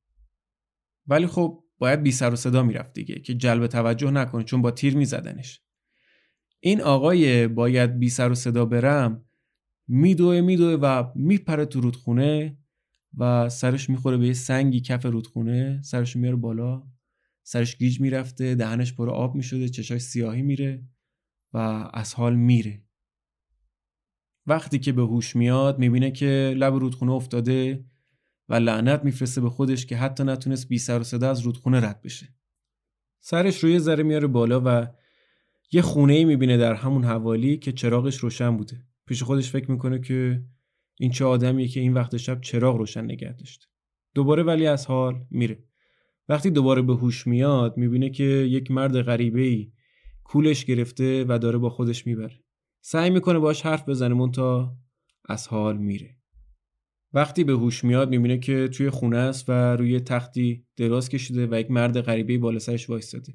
ولی 1.07 1.27
خب 1.27 1.63
باید 1.77 2.03
بی 2.03 2.11
سر 2.11 2.33
و 2.33 2.35
صدا 2.35 2.63
می‌رفت 2.63 2.93
دیگه 2.93 3.15
که 3.15 3.33
جلب 3.33 3.67
توجه 3.67 4.11
نکنه 4.11 4.43
چون 4.43 4.61
با 4.61 4.71
تیر 4.71 4.97
میزدنش. 4.97 5.61
این 6.59 6.81
آقای 6.81 7.47
باید 7.47 7.99
بی 7.99 8.09
سر 8.09 8.31
و 8.31 8.35
صدا 8.35 8.65
برم 8.65 9.26
میدوه 9.87 10.41
میدوه 10.41 10.79
و 10.81 11.03
میپره 11.15 11.65
تو 11.65 11.81
رودخونه 11.81 12.57
و 13.17 13.49
سرش 13.49 13.89
می‌خوره 13.89 14.17
به 14.17 14.27
یه 14.27 14.33
سنگی 14.33 14.81
کف 14.81 15.05
رودخونه. 15.05 15.81
سرش 15.83 16.15
میاره 16.15 16.35
بالا. 16.35 16.83
سرش 17.43 17.77
گیج 17.77 18.01
می‌رفته. 18.01 18.55
دهنش 18.55 18.93
پر 18.93 19.09
آب 19.09 19.35
می‌شده. 19.35 19.69
چشاش 19.69 20.01
سیاهی 20.01 20.41
میره 20.41 20.83
و 21.53 21.57
از 21.93 22.13
حال 22.13 22.35
میره. 22.35 22.83
وقتی 24.45 24.79
که 24.79 24.91
به 24.91 25.01
هوش 25.01 25.35
میاد 25.35 25.79
می‌بینه 25.79 26.11
که 26.11 26.53
لب 26.57 26.73
رودخونه 26.73 27.11
افتاده 27.11 27.85
و 28.49 28.53
لعنت 28.55 29.03
میفرسته 29.03 29.41
به 29.41 29.49
خودش 29.49 29.85
که 29.85 29.97
حتی 29.97 30.23
نتونست 30.23 30.67
بی 30.67 30.77
سر 30.77 30.99
و 30.99 31.03
صدا 31.03 31.29
از 31.29 31.39
رودخونه 31.39 31.79
رد 31.79 32.01
بشه. 32.01 32.35
سرش 33.19 33.63
رو 33.63 33.69
یه 33.69 33.79
ذره 33.79 34.03
میاره 34.03 34.27
بالا 34.27 34.61
و 34.65 34.87
یه 35.71 35.81
خونه 35.81 36.13
ای 36.13 36.25
می‌بینه 36.25 36.57
در 36.57 36.73
همون 36.73 37.03
حوالی 37.03 37.57
که 37.57 37.71
چراغش 37.71 38.17
روشن 38.17 38.57
بوده. 38.57 38.86
پیش 39.07 39.23
خودش 39.23 39.51
فکر 39.51 39.71
می‌کنه 39.71 39.99
که 39.99 40.43
این 40.99 41.11
چه 41.11 41.25
آدمیه 41.25 41.67
که 41.67 41.79
این 41.79 41.93
وقت 41.93 42.17
شب 42.17 42.41
چراغ 42.41 42.75
روشن 42.77 43.03
نگه 43.03 43.33
داشته. 43.33 43.65
دوباره 44.13 44.43
ولی 44.43 44.67
از 44.67 44.85
حال 44.85 45.25
میره. 45.31 45.63
وقتی 46.29 46.49
دوباره 46.49 46.81
به 46.81 46.95
هوش 46.95 47.27
میاد 47.27 47.77
می‌بینه 47.77 48.09
که 48.09 48.23
یک 48.23 48.71
مرد 48.71 49.01
غریبه 49.01 49.41
ای 49.41 49.71
کولش 50.23 50.65
گرفته 50.65 51.25
و 51.27 51.39
داره 51.39 51.57
با 51.57 51.69
خودش 51.69 52.07
می‌بره. 52.07 52.43
سعی 52.81 53.09
می‌کنه 53.09 53.39
باش 53.39 53.61
حرف 53.61 53.89
بزنه 53.89 54.13
مونتا 54.13 54.77
از 55.25 55.47
حال 55.47 55.77
میره. 55.77 56.17
وقتی 57.13 57.43
به 57.43 57.53
هوش 57.53 57.83
میاد 57.83 58.09
می‌بینه 58.09 58.37
که 58.37 58.67
توی 58.67 58.89
خونه 58.89 59.17
است 59.17 59.49
و 59.49 59.51
روی 59.51 59.99
تختی 59.99 60.65
دراز 60.77 61.09
کشیده 61.09 61.47
و 61.51 61.59
یک 61.59 61.71
مرد 61.71 62.01
غریبه 62.01 62.37
بالا 62.37 62.59
سرش 62.59 62.89
وایستاده. 62.89 63.33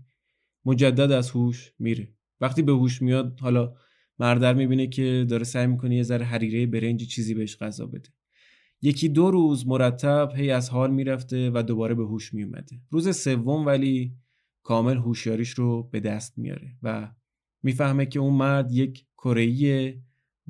مجدد 0.65 1.13
از 1.13 1.31
هوش 1.31 1.73
میره. 1.79 2.15
وقتی 2.41 2.63
به 2.63 2.73
هوش 2.73 3.03
میاد 3.03 3.41
حالا 3.41 3.75
مردر 4.23 4.55
می‌بینه 4.55 4.87
که 4.87 5.27
داره 5.29 5.45
سعی 5.45 5.67
می‌کنه 5.67 5.97
یه 5.97 6.03
ذره 6.03 6.25
حریره 6.25 6.67
برنج 6.67 7.07
چیزی 7.07 7.35
بهش 7.35 7.57
غذا 7.57 7.87
بده. 7.87 8.09
یکی 8.83 9.09
دو 9.09 9.31
روز 9.31 9.67
مرتب 9.67 10.33
هی 10.37 10.51
از 10.51 10.71
حال 10.71 10.91
می‌رفته 10.91 11.51
و 11.55 11.63
دوباره 11.63 11.95
به 11.95 12.05
هوش 12.05 12.35
میومده 12.35 12.81
روز 12.91 13.17
سوم 13.17 13.67
ولی 13.67 14.17
کامل 14.63 14.97
هوشیاریش 14.97 15.51
رو 15.51 15.83
به 15.83 16.01
دست 16.01 16.39
میاره 16.39 16.77
و 16.83 17.11
می‌فهمه 17.63 18.07
که 18.07 18.19
اون 18.19 18.35
مرد 18.35 18.73
یک 18.73 19.07
کره 19.17 19.99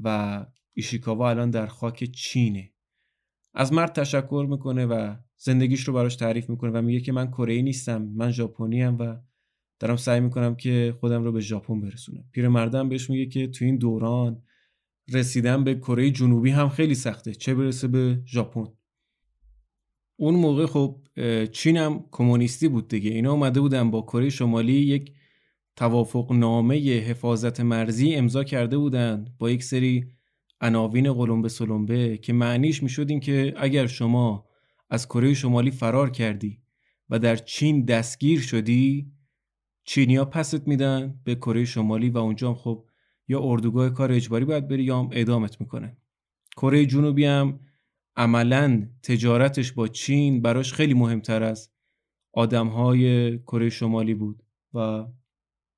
و 0.03 0.47
ایشیکاوا 0.75 1.31
الان 1.31 1.51
در 1.51 1.67
خاک 1.67 2.05
چینه. 2.05 2.73
از 3.55 3.73
مرد 3.73 3.93
تشکر 3.93 4.47
می‌کنه 4.51 4.87
و 4.87 5.15
زندگیش 5.37 5.81
رو 5.89 5.95
براش 5.95 6.17
تعریف 6.17 6.51
می‌کنه 6.51 6.71
و 6.71 6.83
میگه 6.83 7.01
که 7.01 7.13
من 7.13 7.27
کره 7.27 7.63
نیستم 7.63 8.03
من 8.03 8.31
ژاپنی 8.31 8.85
و 8.85 9.17
دارم 9.83 9.97
سعی 9.97 10.21
می‌کنم 10.21 10.55
که 10.55 10.95
خودم 11.01 11.25
رو 11.25 11.33
به 11.33 11.41
ژاپن 11.41 11.81
برسونم. 11.81 12.25
پیرمردم 12.33 12.89
بهش 12.89 13.11
میگه 13.11 13.27
که 13.27 13.47
تو 13.47 13.65
این 13.65 13.77
دوران 13.77 14.43
رسیدن 15.13 15.65
به 15.65 15.75
کره 15.75 16.11
جنوبی 16.11 16.51
هم 16.51 16.69
خیلی 16.69 16.95
سخته. 16.95 17.35
چه 17.35 17.55
برسه 17.55 17.89
به 17.89 18.23
ژاپن؟ 18.27 18.65
اون 20.17 20.35
موقع 20.35 20.67
خب 20.67 21.01
چین 21.53 21.77
هم 21.77 22.05
کمونیستی 22.11 22.69
بود 22.69 22.89
دیگه. 22.89 23.11
اینا 23.11 23.33
اومده 23.33 23.61
بودن 23.61 23.91
با 23.91 24.03
کره 24.03 24.29
شمالی 24.29 24.73
یک 24.73 25.13
توافق 25.77 26.33
نامه 26.33 26.77
حفاظت 26.99 27.61
مرزی 27.61 28.15
امضا 28.15 28.45
کرده 28.45 28.79
بودن 28.79 29.25
با 29.39 29.51
یک 29.51 29.65
سری 29.65 30.07
عناوین 30.61 31.13
قلمبه 31.13 31.49
سلمبه 31.49 32.19
که 32.19 32.33
معنیش 32.33 32.83
می‌شد 32.83 33.11
این 33.11 33.21
که 33.21 33.55
اگر 33.57 33.87
شما 33.87 34.47
از 34.91 35.07
کره 35.07 35.35
شمالی 35.35 35.71
فرار 35.71 36.11
کردی 36.11 36.59
و 37.11 37.19
در 37.19 37.37
چین 37.37 37.85
دستگیر 37.85 38.41
شدی 38.41 39.13
چینیا 39.85 40.25
پست 40.25 40.69
میدن 40.69 41.21
به 41.25 41.35
کره 41.35 41.65
شمالی 41.65 42.11
و 42.11 42.19
اونجا 42.19 42.49
هم 42.49 42.55
خب 42.55 42.87
یا 43.29 43.41
اردوگاه 43.43 43.91
کار 43.91 44.13
اجباری 44.13 44.45
باید 44.45 44.69
بری 44.69 44.85
یا 44.85 44.99
هم 44.99 45.09
اعدامت 45.13 45.61
می‌کنن 45.61 45.97
کره 46.57 46.87
جنوبی 46.87 47.25
هم 47.25 47.61
عملا 48.17 48.89
تجارتش 49.03 49.73
با 49.73 49.89
چین 49.89 50.43
براش 50.43 50.73
خیلی 50.73 50.95
مهمتر 50.95 51.43
از 51.43 51.71
آدمهای 52.33 53.39
کره 53.39 53.69
شمالی 53.69 54.15
بود. 54.15 54.43
و 54.75 55.07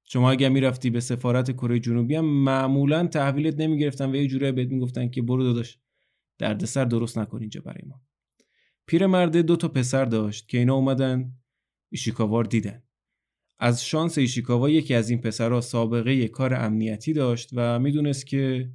شما 0.05 0.31
اگر 0.31 0.49
می‌رفتی 0.49 0.91
به 0.91 1.01
سفارت 1.01 1.51
کره 1.51 1.79
جنوبی 1.81 2.15
هم 2.15 2.25
معمولا 2.25 3.07
تحویلت 3.07 3.61
نمی‌گرفتن 3.61 4.11
و 4.11 4.17
یه 4.17 4.27
جوری 4.27 4.53
بهت 4.53 4.69
می‌گفتن 4.69 5.09
که 5.09 5.23
برو 5.23 5.43
داداش 5.43 5.79
دردسر 6.39 6.85
درست 6.85 7.19
نکن 7.19 7.41
اینجا 7.41 7.61
برای 7.61 7.83
ما. 7.87 8.03
پیرمرده 8.87 9.43
دو 9.43 9.57
تا 9.57 9.69
پسر 9.69 10.05
داشت 10.05 10.49
که 10.49 10.59
اینا 10.59 10.75
اومدن 10.75 11.33
ایشیکاوار 11.93 12.45
دیدن. 12.45 12.83
از 13.65 13.85
شانس 13.85 14.19
ایشیکاوا 14.19 14.71
یکی 14.71 14.95
از 14.95 15.11
این 15.11 15.21
پسرها 15.21 15.61
سابقه 15.61 16.29
کار 16.29 16.55
امنیتی 16.55 17.13
داشت 17.13 17.51
و 17.53 17.79
می‌دونست 17.79 18.27
که 18.27 18.71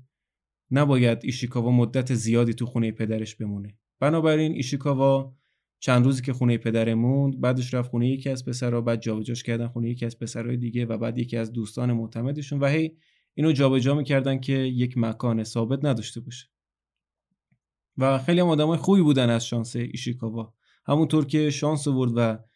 نباید 0.71 1.19
ایشیکاوا 1.23 1.71
مدت 1.71 2.13
زیادی 2.13 2.53
تو 2.53 2.65
خونه 2.65 2.91
پدرش 2.91 3.35
بمونه. 3.35 3.77
بنابراین 3.99 4.51
ایشیکاوا 4.51 5.35
چند 5.79 6.05
روزی 6.05 6.21
که 6.21 6.33
خونه 6.33 6.57
پدر 6.57 6.93
موند 6.93 7.41
بعدش 7.41 7.73
رفت 7.73 7.89
خونه 7.89 8.09
یکی 8.09 8.29
از 8.29 8.45
پسرها 8.45 8.81
بعد 8.81 9.01
جابجاش 9.01 9.43
کردن 9.43 9.67
خونه 9.67 9.89
یکی 9.89 10.05
از 10.05 10.19
پسرهای 10.19 10.57
دیگه 10.57 10.85
و 10.85 10.97
بعد 10.97 11.17
یکی 11.17 11.37
از 11.37 11.53
دوستان 11.53 11.93
معتمدشون 11.93 12.59
و 12.59 12.65
هی 12.65 12.97
اینو 13.33 13.51
جابجا 13.51 13.95
می‌کردن 13.95 14.39
که 14.39 14.53
یک 14.53 14.97
مکان 14.97 15.43
ثابت 15.43 15.85
نداشته 15.85 16.21
باشه. 16.21 16.47
و 17.97 18.17
خیلی 18.17 18.39
هم 18.39 18.47
آدمای 18.47 18.77
خوبی 18.77 19.01
بودن 19.01 19.29
از 19.29 19.47
شانس 19.47 19.75
ایشیکاوا. 19.75 20.53
همونطور 20.85 21.25
که 21.25 21.49
شانس 21.49 21.87
آورد 21.87 22.11
و 22.15 22.48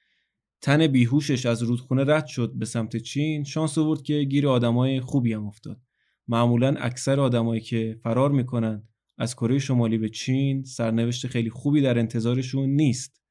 تن 0.63 0.87
بیهوشش 0.87 1.45
از 1.45 1.63
رودخونه 1.63 2.03
رد 2.07 2.25
شد 2.25 2.53
به 2.55 2.65
سمت 2.65 2.97
چین 2.97 3.43
شانس 3.43 3.77
آورد 3.77 4.01
که 4.01 4.23
گیر 4.23 4.47
آدمای 4.47 5.01
خوبی 5.01 5.33
هم 5.33 5.47
افتاد. 5.47 5.81
معمولا 6.27 6.75
اکثر 6.79 7.19
آدمایی 7.19 7.61
که 7.61 7.99
فرار 8.03 8.31
می‌کنن 8.31 8.83
از 9.17 9.35
کره 9.35 9.59
شمالی 9.59 9.97
به 9.97 10.09
چین 10.09 10.63
سرنوشت 10.63 11.27
خیلی 11.27 11.49
خوبی 11.49 11.81
در 11.81 11.99
انتظارشون 11.99 12.69
نیست. 12.69 13.21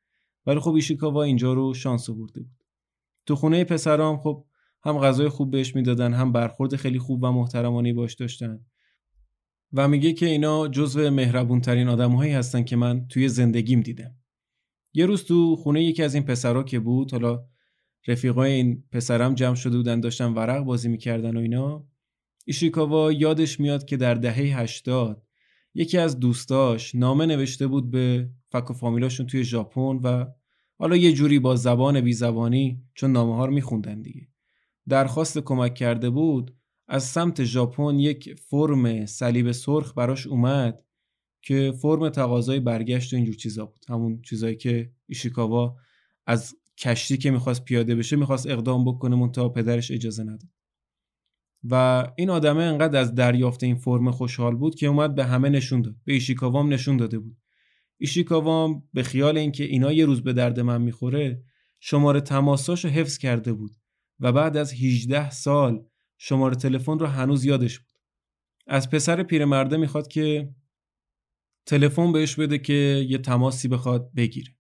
ولی 0.47 0.61
خب 0.61 0.75
ایشیکاوا 0.75 1.23
اینجا 1.23 1.53
رو 1.53 1.75
شانس 1.75 2.11
آورده 2.11 2.41
بود. 2.41 2.65
تو 3.27 3.37
خونه 3.37 3.65
پسرام 3.65 4.19
خب 4.19 4.45
هم 4.85 4.99
غذای 4.99 5.29
خوب 5.29 5.51
بهش 5.51 5.75
می‌دادن 5.75 6.13
هم 6.13 6.33
برخورد 6.33 6.77
خیلی 6.77 6.99
خوب 6.99 7.23
و 7.23 7.33
محترمانه 7.33 7.93
باش 7.93 8.15
داشتن. 8.15 8.61
و 9.73 9.89
میگه 9.89 10.13
که 10.13 10.27
اینا 10.27 10.69
جزو 10.69 11.11
مهربون 11.11 11.61
ترین 11.61 11.89
آدم 11.89 12.13
هایی 12.13 12.33
هستن 12.33 12.63
که 12.63 12.77
من 12.77 13.07
توی 13.07 13.29
زندگیم 13.29 13.81
دیدم. 13.81 14.15
یه 14.95 15.07
روز 15.07 15.25
تو 15.25 15.57
خونه 15.57 15.85
یکی 15.85 16.03
از 16.03 16.15
این 16.15 16.25
پسرا 16.25 16.63
که 16.63 16.81
بود 16.81 17.13
حالا 17.13 17.45
رفیقای 18.09 18.53
این 18.53 18.85
پسرم 18.93 19.35
جمع 19.35 19.55
شده 19.55 19.77
بودن 19.77 20.01
داشتن 20.01 20.33
ورق 20.33 20.65
بازی 20.65 20.89
می‌کردن 20.89 21.37
و 21.37 21.41
اینا 21.41 21.87
ایشیکاوا 22.45 23.13
یادش 23.13 23.61
میاد 23.61 23.85
که 23.85 23.97
در 23.97 24.15
دهه 24.15 24.61
80 24.61 25.23
یکی 25.75 25.99
از 25.99 26.21
دوستاش 26.21 26.95
نامه 26.95 27.27
نوشته 27.27 27.67
بود 27.67 27.91
به 27.91 28.31
فک 28.51 28.71
و 28.71 28.75
فامیلاشون 28.75 29.27
توی 29.27 29.45
ژاپن 29.45 30.01
و 30.05 30.27
حالا 30.79 30.97
یه 30.97 31.13
جوری 31.13 31.39
با 31.39 31.57
زبان 31.57 32.01
بی 32.01 32.13
زبانی 32.13 32.83
چون 32.95 33.13
نامه 33.13 33.37
ها 33.37 33.47
رو 33.47 33.53
میخوندن 33.53 34.03
دیگه. 34.03 34.29
درخواست 34.89 35.39
کمک 35.39 35.75
کرده 35.75 36.11
بود 36.11 36.57
از 36.89 37.05
سمت 37.05 37.45
ژاپن 37.45 37.99
یک 37.99 38.35
فرم 38.35 39.07
صلیب 39.07 39.53
سرخ 39.53 39.95
براش 39.95 40.27
اومد 40.27 40.83
که 41.43 41.73
فرم 41.83 42.09
تقاضای 42.09 42.61
برگشت 42.61 43.13
و 43.13 43.17
اینجور 43.17 43.35
چیزا 43.35 43.67
بود. 43.67 43.85
همون 43.89 44.23
چیزایی 44.23 44.57
که 44.57 44.93
ایشیکاوا 45.07 45.77
از 46.27 46.55
کشتی 46.79 47.17
که 47.17 47.31
می‌خواست 47.31 47.65
پیاده 47.65 47.95
بشه 47.95 48.17
می‌خواست 48.17 48.47
اقدام 48.47 48.85
بکنه 48.85 49.17
منتها 49.17 49.49
پدرش 49.49 49.91
اجازه 49.91 50.23
نداد. 50.23 50.51
و 51.71 52.07
این 52.17 52.31
آدمه 52.31 52.63
انقدر 52.63 53.01
از 53.01 53.15
دریافت 53.15 53.65
این 53.65 53.77
فرم 53.77 54.11
خوشحال 54.11 54.57
بود 54.57 54.75
که 54.75 54.87
اومد 54.87 55.15
به 55.15 55.25
همه 55.25 55.49
نشون 55.49 55.83
داد. 55.83 55.97
به 56.05 56.13
ایشیکاوام 56.13 56.73
نشون 56.73 56.97
داده 56.97 57.19
بود. 57.19 57.37
ایشیکاوام 57.99 58.83
به 58.93 59.03
خیال 59.03 59.39
اینکه 59.39 59.65
اینا 59.65 59.93
یه 59.93 60.05
روز 60.05 60.23
به 60.23 60.33
درد 60.33 60.61
من 60.61 60.83
می‌خوره 60.83 61.43
شماره 61.81 62.21
تماساشو 62.21 62.89
حفظ 62.89 63.19
کرده 63.19 63.53
بود 63.53 63.73
و 64.21 64.33
بعد 64.33 64.57
از 64.57 64.73
18 64.73 65.31
سال 65.31 65.85
شماره 66.19 66.57
تلفن 66.57 66.99
رو 66.99 67.07
هنوز 67.07 67.45
یادش 67.45 67.79
بود. 67.79 67.99
از 68.67 68.91
پسر 68.91 69.23
پیرمرده 69.23 69.77
می‌خواد 69.77 70.09
که 70.09 70.55
تلفن 71.67 72.13
بهش 72.13 72.35
بده 72.35 72.59
که 72.59 73.07
یه 73.09 73.19
تماسی 73.19 73.69
بخواد 73.69 74.11
بگیره. 74.17 74.53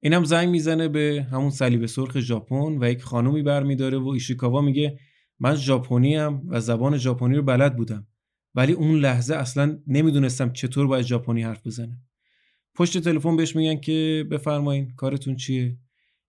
اینم 0.00 0.24
زنگ 0.24 0.48
می‌زنه 0.48 0.88
به 0.88 1.26
همون 1.30 1.50
صلیب 1.50 1.86
سرخ 1.86 2.20
ژاپن 2.20 2.78
و 2.80 2.90
یک 2.90 3.02
خانومی 3.02 3.42
برمیداره 3.42 3.98
و 3.98 4.08
ایشیکاوا 4.08 4.60
میگه 4.60 4.98
من 5.38 5.54
ژاپنی 5.54 6.16
و 6.16 6.60
زبان 6.60 6.98
ژاپنی 6.98 7.36
رو 7.36 7.42
بلد 7.42 7.76
بودم 7.76 8.06
ولی 8.54 8.72
اون 8.72 8.98
لحظه 8.98 9.34
اصلا 9.34 9.78
نمی‌دونستم 9.86 10.52
چطور 10.52 10.86
باید 10.86 11.06
ژاپنی 11.06 11.42
حرف 11.42 11.66
بزنه 11.66 12.00
پشت 12.74 12.98
تلفن 12.98 13.36
بهش 13.36 13.56
میگن 13.56 13.80
که 13.80 14.26
بفرمایین 14.30 14.94
کارتون 14.96 15.36
چیه؟ 15.36 15.78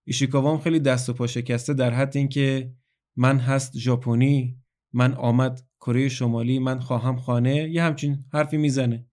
ایشیکاوا 0.04 0.58
خیلی 0.58 0.80
دست 0.80 1.10
و 1.10 1.14
پا 1.14 1.28
شکسته 1.28 1.74
در 1.74 1.94
حد 1.94 2.18
اینکه 2.18 2.74
من 3.16 3.38
هست 3.38 3.78
ژاپنی 3.78 4.58
من 4.94 5.14
آمد 5.14 5.66
کره 5.80 6.10
شمالی 6.10 6.60
من 6.60 6.80
خواهم 6.80 7.18
خانه 7.18 7.70
یه 7.70 7.84
همچین 7.84 8.26
حرفی 8.34 8.58
می‌زنه. 8.58 9.07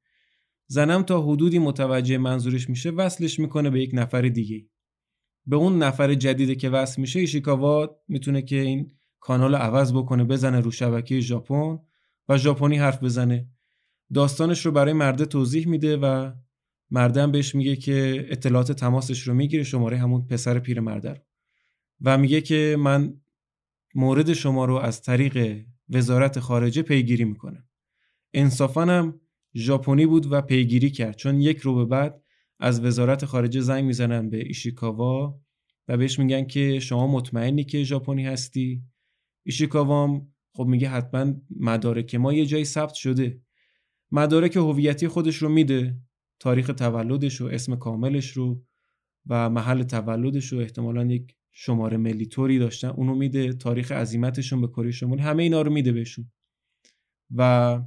زنم 0.75 1.03
تا 1.03 1.23
حدودی 1.23 1.59
متوجه 1.59 2.19
منظورش 2.19 2.69
میشه 2.69 2.91
وصلش 2.91 3.39
می‌کنه 3.39 3.71
به 3.71 3.81
یک 3.81 3.91
نفر 3.93 4.23
دیگه. 4.23 4.67
به 5.47 5.57
اون 5.57 5.79
نفر 5.79 6.15
جدیده 6.15 6.55
که 6.55 6.71
وصل 6.71 7.01
میشه 7.01 7.21
ایشیکاوا 7.21 7.97
می‌تونه 8.09 8.43
که 8.43 8.61
این 8.61 8.93
کانال 9.21 9.55
عوض 9.55 9.93
بکنه 9.93 10.25
بزنه 10.25 10.61
رو 10.61 10.71
شبکه 10.71 11.21
ژاپن 11.21 11.79
و 12.29 12.39
ژاپنی 12.39 12.77
حرف 12.77 13.03
بزنه. 13.03 13.49
داستانش 14.15 14.67
رو 14.67 14.73
برای 14.73 14.93
مرده 14.93 15.27
توضیح 15.27 15.69
میده 15.69 15.97
و 15.97 16.33
مردم 16.91 17.33
بهش 17.33 17.55
میگه 17.55 17.77
که 17.77 18.27
اطلاعات 18.29 18.73
تماسش 18.73 19.21
رو 19.23 19.35
می‌گیره 19.35 19.63
شماره 19.63 19.97
همون 19.97 20.27
پسر 20.27 20.59
پیر 20.59 20.81
مرده 20.81 21.11
رو. 21.11 21.21
و 22.01 22.19
میگه 22.19 22.41
که 22.41 22.77
من 22.79 23.21
مورد 23.95 24.33
شما 24.33 24.65
رو 24.65 24.75
از 24.75 25.03
طریق 25.03 25.65
وزارت 25.89 26.41
خارجه 26.41 26.83
پیگیری 26.83 27.25
می‌کنه 27.25 27.65
انصافا 28.35 28.83
هم 28.83 29.21
ژاپنی 29.57 30.07
بود 30.07 30.33
و 30.33 30.41
پیگیری 30.41 30.91
کرد. 30.91 31.17
چون 31.17 31.41
یک 31.41 31.59
رو 31.59 31.75
به 31.75 31.85
بعد 31.85 32.23
از 32.61 32.85
وزارت 32.85 33.25
خارجه 33.25 33.61
زنگ 33.61 33.85
می‌زنن 33.85 34.31
به 34.31 34.47
ایشیکاوا 34.47 35.41
و 35.89 35.97
بهش 35.97 36.19
میگن 36.19 36.45
که 36.45 36.81
شما 36.81 37.07
مطمئنی 37.07 37.65
که 37.65 37.85
ژاپنی 37.85 38.27
هستی؟ 38.27 38.83
ایشیکاوام 39.47 40.33
خب 40.57 40.65
میگه 40.65 40.89
حتما 40.89 41.35
مدارک 41.61 42.15
ما 42.15 42.33
یه 42.33 42.47
جایی 42.47 42.65
ثبت 42.65 42.95
شده. 42.95 43.41
مدارک 44.11 44.57
هویتی 44.57 45.09
خودش 45.09 45.37
رو 45.37 45.49
میده 45.49 45.97
تاریخ 46.41 46.67
تولدش 46.67 47.41
و 47.41 47.47
اسم 47.47 47.77
کاملش 47.77 48.31
رو 48.31 48.63
و 49.27 49.51
محل 49.51 49.83
تولدش 49.83 50.47
رو 50.47 50.59
احتمالا 50.59 51.05
یک 51.05 51.35
شماره 51.53 51.97
ملی 51.97 52.27
توری 52.27 52.59
داشتن 52.59 52.89
اونو 52.89 53.15
میده 53.15 53.53
تاریخ 53.53 53.93
عظیمتشون 53.93 54.61
به 54.61 54.67
کره 54.67 54.91
شمالی 54.91 55.23
همه 55.23 55.43
اینا 55.43 55.63
رو 55.63 55.73
میده 55.73 55.93
بهشون. 55.93 56.31
و 57.35 57.81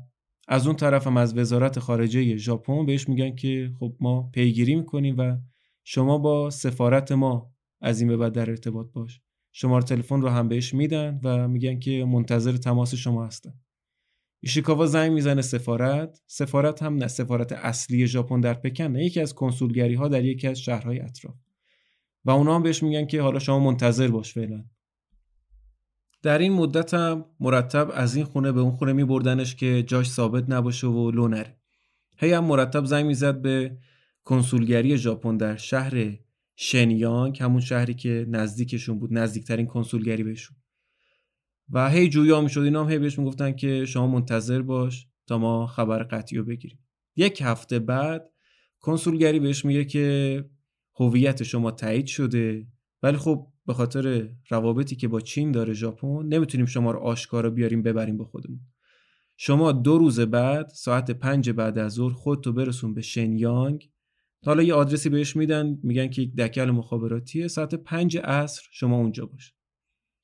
از 0.48 0.68
اون 0.68 0.76
طرف 0.76 1.07
هم 1.07 1.18
از 1.18 1.38
وزارت 1.38 1.80
خارجه 1.80 2.38
ژاپن 2.38 2.86
بهش 2.86 3.10
میگن 3.10 3.36
که 3.36 3.72
خب 3.80 3.95
ما 3.99 4.30
پیگیری 4.34 4.76
می‌کنیم 4.76 5.15
و 5.18 5.38
شما 5.84 6.18
با 6.18 6.49
سفارت 6.49 7.11
ما 7.11 7.52
از 7.82 7.99
این 7.99 8.07
به 8.10 8.18
بعد 8.18 8.34
در 8.34 8.49
ارتباط 8.49 8.88
باش. 8.94 9.22
شماره 9.52 9.84
تلفن 9.84 10.22
رو 10.22 10.30
هم 10.30 10.48
بهش 10.48 10.74
میدن 10.74 11.19
و 11.24 11.48
میگن 11.48 11.80
که 11.80 12.06
منتظر 12.06 12.57
تماس 12.57 12.95
شما 12.95 13.26
هستن. 13.26 13.53
ایشیکاوا 14.40 14.86
زنگ 14.86 15.11
می‌زنه 15.11 15.41
سفارت. 15.41 16.22
سفارت 16.28 16.84
هم 16.84 16.95
نه 16.95 17.07
سفارت 17.07 17.52
اصلی 17.52 18.07
ژاپن 18.07 18.41
در 18.41 18.53
پکن 18.53 18.84
نه 18.84 19.06
یکی 19.06 19.19
از 19.19 19.36
کنسولگری 19.36 19.94
ها 19.95 20.07
در 20.07 20.26
یکی 20.26 20.48
از 20.48 20.60
شهرهای 20.60 20.99
اطراف. 20.99 21.36
و 22.26 22.32
اونا 22.32 22.56
هم 22.56 22.64
بهش 22.64 22.84
میگن 22.84 23.06
که 23.06 23.22
حالا 23.22 23.40
شما 23.40 23.60
منتظر 23.60 24.07
باش 24.07 24.34
فعلا. 24.34 24.65
در 26.22 26.38
این 26.38 26.53
مدت 26.53 26.94
هم 26.94 27.26
مرتب 27.39 27.91
از 27.94 28.15
این 28.15 28.26
خونه 28.26 28.52
به 28.52 28.60
اون 28.60 28.72
خونه 28.72 28.94
میبردنش 28.94 29.56
که 29.56 29.84
جاش 29.84 30.10
ثابت 30.10 30.49
نباشه 30.49 30.88
و 30.88 31.11
لو 31.11 31.27
نره. 31.27 31.57
هی 32.18 32.31
هم 32.31 32.44
مرتب 32.45 32.85
زنگ 32.85 33.06
می‌زد 33.06 33.41
به 33.41 33.77
کنسولگری 34.23 34.98
ژاپن 34.98 35.38
در 35.38 35.57
شهر 35.57 36.18
شنیانگ 36.56 37.41
همون 37.41 37.61
شهری 37.61 37.94
که 37.94 38.26
نزدیکشون 38.30 38.99
بود 38.99 39.14
نزدیکترین 39.14 39.65
کنسولگری 39.65 40.23
بهشون. 40.23 40.57
و 41.69 41.89
هی 41.89 42.10
جویا 42.10 42.41
می‌شد. 42.41 42.61
اینا 42.61 42.84
هم 42.84 42.91
هی 42.91 42.99
بهش 42.99 43.19
می‌گفتن 43.19 43.52
که 43.52 43.85
شما 43.85 44.07
منتظر 44.07 44.61
باش 44.61 45.07
تا 45.27 45.38
ما 45.38 45.68
خبر 45.68 46.03
قطعی 46.03 46.38
رو 46.38 46.45
بگیریم. 46.45 46.80
یک 47.15 47.41
هفته 47.41 47.80
بعد 47.80 48.30
کنسولگری 48.80 49.39
بهش 49.39 49.65
میگه 49.65 49.85
که 49.85 50.45
هویت 50.99 51.44
شما 51.44 51.72
تایید 51.72 52.06
شده. 52.06 52.68
ولی 53.03 53.18
خب 53.18 53.48
به 53.68 53.73
خاطر 53.73 54.30
روابطی 54.49 54.95
که 54.95 55.07
با 55.07 55.22
چین 55.22 55.52
داره 55.52 55.73
ژاپن 55.73 56.26
نمی‌تونیم 56.26 56.65
شما 56.65 56.91
رو 56.91 56.99
آشکارا 56.99 57.49
بیاریم 57.49 57.81
ببریم 57.81 58.18
به 58.18 58.23
خودمون. 58.23 58.60
شما 59.38 59.72
دو 59.72 59.98
روز 59.98 60.19
بعد 60.19 60.68
ساعت 60.68 61.11
پنج 61.11 61.49
بعد 61.49 61.77
از 61.77 61.94
ظهر 61.94 62.14
خودتو 62.14 62.53
برسون 62.53 62.94
به 62.94 63.02
شنیانگ. 63.02 63.89
حالا 64.45 64.64
یه 64.64 64.73
آدرسی 64.73 65.10
بهش 65.10 65.35
میدن 65.35 65.80
میگن 65.84 66.07
که 66.07 66.22
یک 66.22 66.35
دکل 66.35 66.72
مخابراتیه. 66.72 67.48
ساعت 67.48 67.76
پنج 67.76 68.18
عصر 68.18 68.61
شما 68.72 68.98
اونجا 68.98 69.26
باش. 69.26 69.53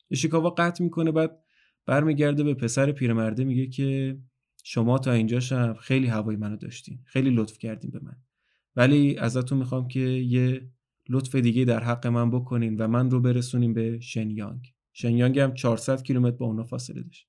ایشیکاوا 0.08 0.50
قطع 0.50 0.84
می‌کنه 0.84 1.12
بعد 1.12 1.40
برمیگرده 1.86 2.44
به 2.44 2.54
پسر 2.54 2.92
پیرمرده 2.92 3.44
میگه 3.44 3.68
که 3.68 4.18
شما 4.64 4.98
تا 4.98 5.12
اینجاشم 5.12 5.74
خیلی 5.74 6.08
هوای 6.08 6.36
منو 6.36 6.58
داشتین. 6.58 7.00
خیلی 7.06 7.30
لطف 7.30 7.58
کردین 7.58 7.92
به 7.92 8.00
من. 8.04 8.16
ولی 8.76 9.18
ازتون 9.18 9.58
می‌خوام 9.58 9.88
که 9.88 10.00
یه 10.00 10.70
لطف 11.10 11.36
دیگه 11.36 11.66
در 11.66 11.84
حق 11.84 12.08
من 12.08 12.32
بکنین 12.32 12.78
و 12.78 12.88
من 12.88 13.12
رو 13.12 13.20
برسونین 13.20 13.74
به 13.74 14.00
شنیانگ. 14.00 14.74
شنیانگ 14.94 15.40
هم 15.40 15.54
400 15.54 16.04
کیلومتر 16.04 16.38
با 16.38 16.46
اونا 16.46 16.64
فاصله 16.64 17.02
داشت. 17.02 17.28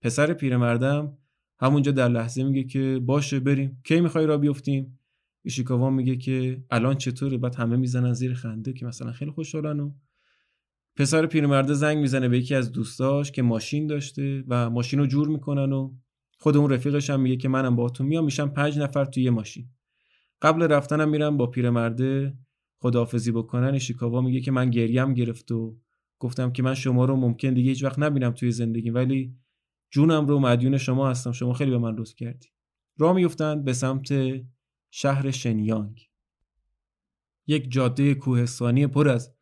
پسر 0.00 0.32
پیرمردم 0.32 1.18
همونجا 1.60 1.92
در 1.92 2.08
لحظه 2.08 2.44
میگه 2.44 2.64
که 2.64 3.00
باشه 3.06 3.40
بریم. 3.40 3.80
کی 3.84 4.00
می‌خوای 4.00 4.26
را 4.26 4.38
بیفتیم؟ 4.38 4.98
ایشیکاوا 5.42 5.90
میگه 5.90 6.16
که 6.16 6.64
الان 6.70 6.94
چطوره؟ 6.94 7.38
بعد 7.38 7.54
همه 7.54 7.76
می‌زنن 7.76 8.12
زیر 8.12 8.34
خنده 8.34 8.72
که 8.72 8.86
مثلا 8.86 9.12
خیلی 9.12 9.30
خوشحالن 9.30 9.80
و 9.80 9.92
پسر 10.96 11.26
پیرمرده 11.26 11.74
زنگ 11.74 11.98
می‌زنه 11.98 12.28
به 12.28 12.38
یکی 12.38 12.54
از 12.54 12.72
دوستاش 12.72 13.32
که 13.32 13.42
ماشین 13.42 13.86
داشته 13.86 14.44
و 14.48 14.70
ماشین 14.70 14.98
رو 14.98 15.06
جور 15.06 15.28
می‌کنن 15.28 15.72
و 15.72 15.94
خود 16.38 16.56
اون 16.56 16.70
رفیقش 16.70 17.10
هم 17.10 17.20
میگه 17.20 17.36
که 17.36 17.48
منم 17.48 17.76
باهاتون 17.76 18.06
میام 18.06 18.24
میشم 18.24 18.48
پنج 18.48 18.78
نفر 18.78 19.04
توی 19.04 19.30
ماشین. 19.30 19.68
قبل 20.42 20.62
رفتنم 20.62 21.08
میرم 21.08 21.36
با 21.36 21.46
پیرمرده 21.46 22.34
خداحافظی 22.82 23.32
بکنن 23.32 23.78
شیکاوا 23.78 24.20
میگه 24.20 24.40
که 24.40 24.50
من 24.50 24.70
گریم 24.70 25.14
گرفت 25.14 25.52
و 25.52 25.76
گفتم 26.18 26.52
که 26.52 26.62
من 26.62 26.74
شما 26.74 27.04
رو 27.04 27.16
ممکن 27.16 27.54
دیگه 27.54 27.70
هیچ 27.70 27.84
وقت 27.84 27.98
نبینم 27.98 28.30
توی 28.30 28.50
زندگی 28.50 28.90
ولی 28.90 29.36
جونم 29.90 30.26
رو 30.26 30.38
مدیون 30.38 30.78
شما 30.78 31.10
هستم. 31.10 31.32
شما 31.32 31.52
خیلی 31.52 31.70
به 31.70 31.78
من 31.78 31.94
لطف 31.94 32.14
کردی. 32.14 32.48
راه 32.98 33.12
میفتند 33.12 33.64
به 33.64 33.72
سمت 33.72 34.12
شهر 34.90 35.30
شنیانگ. 35.30 36.08
یک 37.46 37.72
جاده 37.72 38.14
کوهستانی 38.14 38.86
پر 38.86 39.08
از 39.08 39.34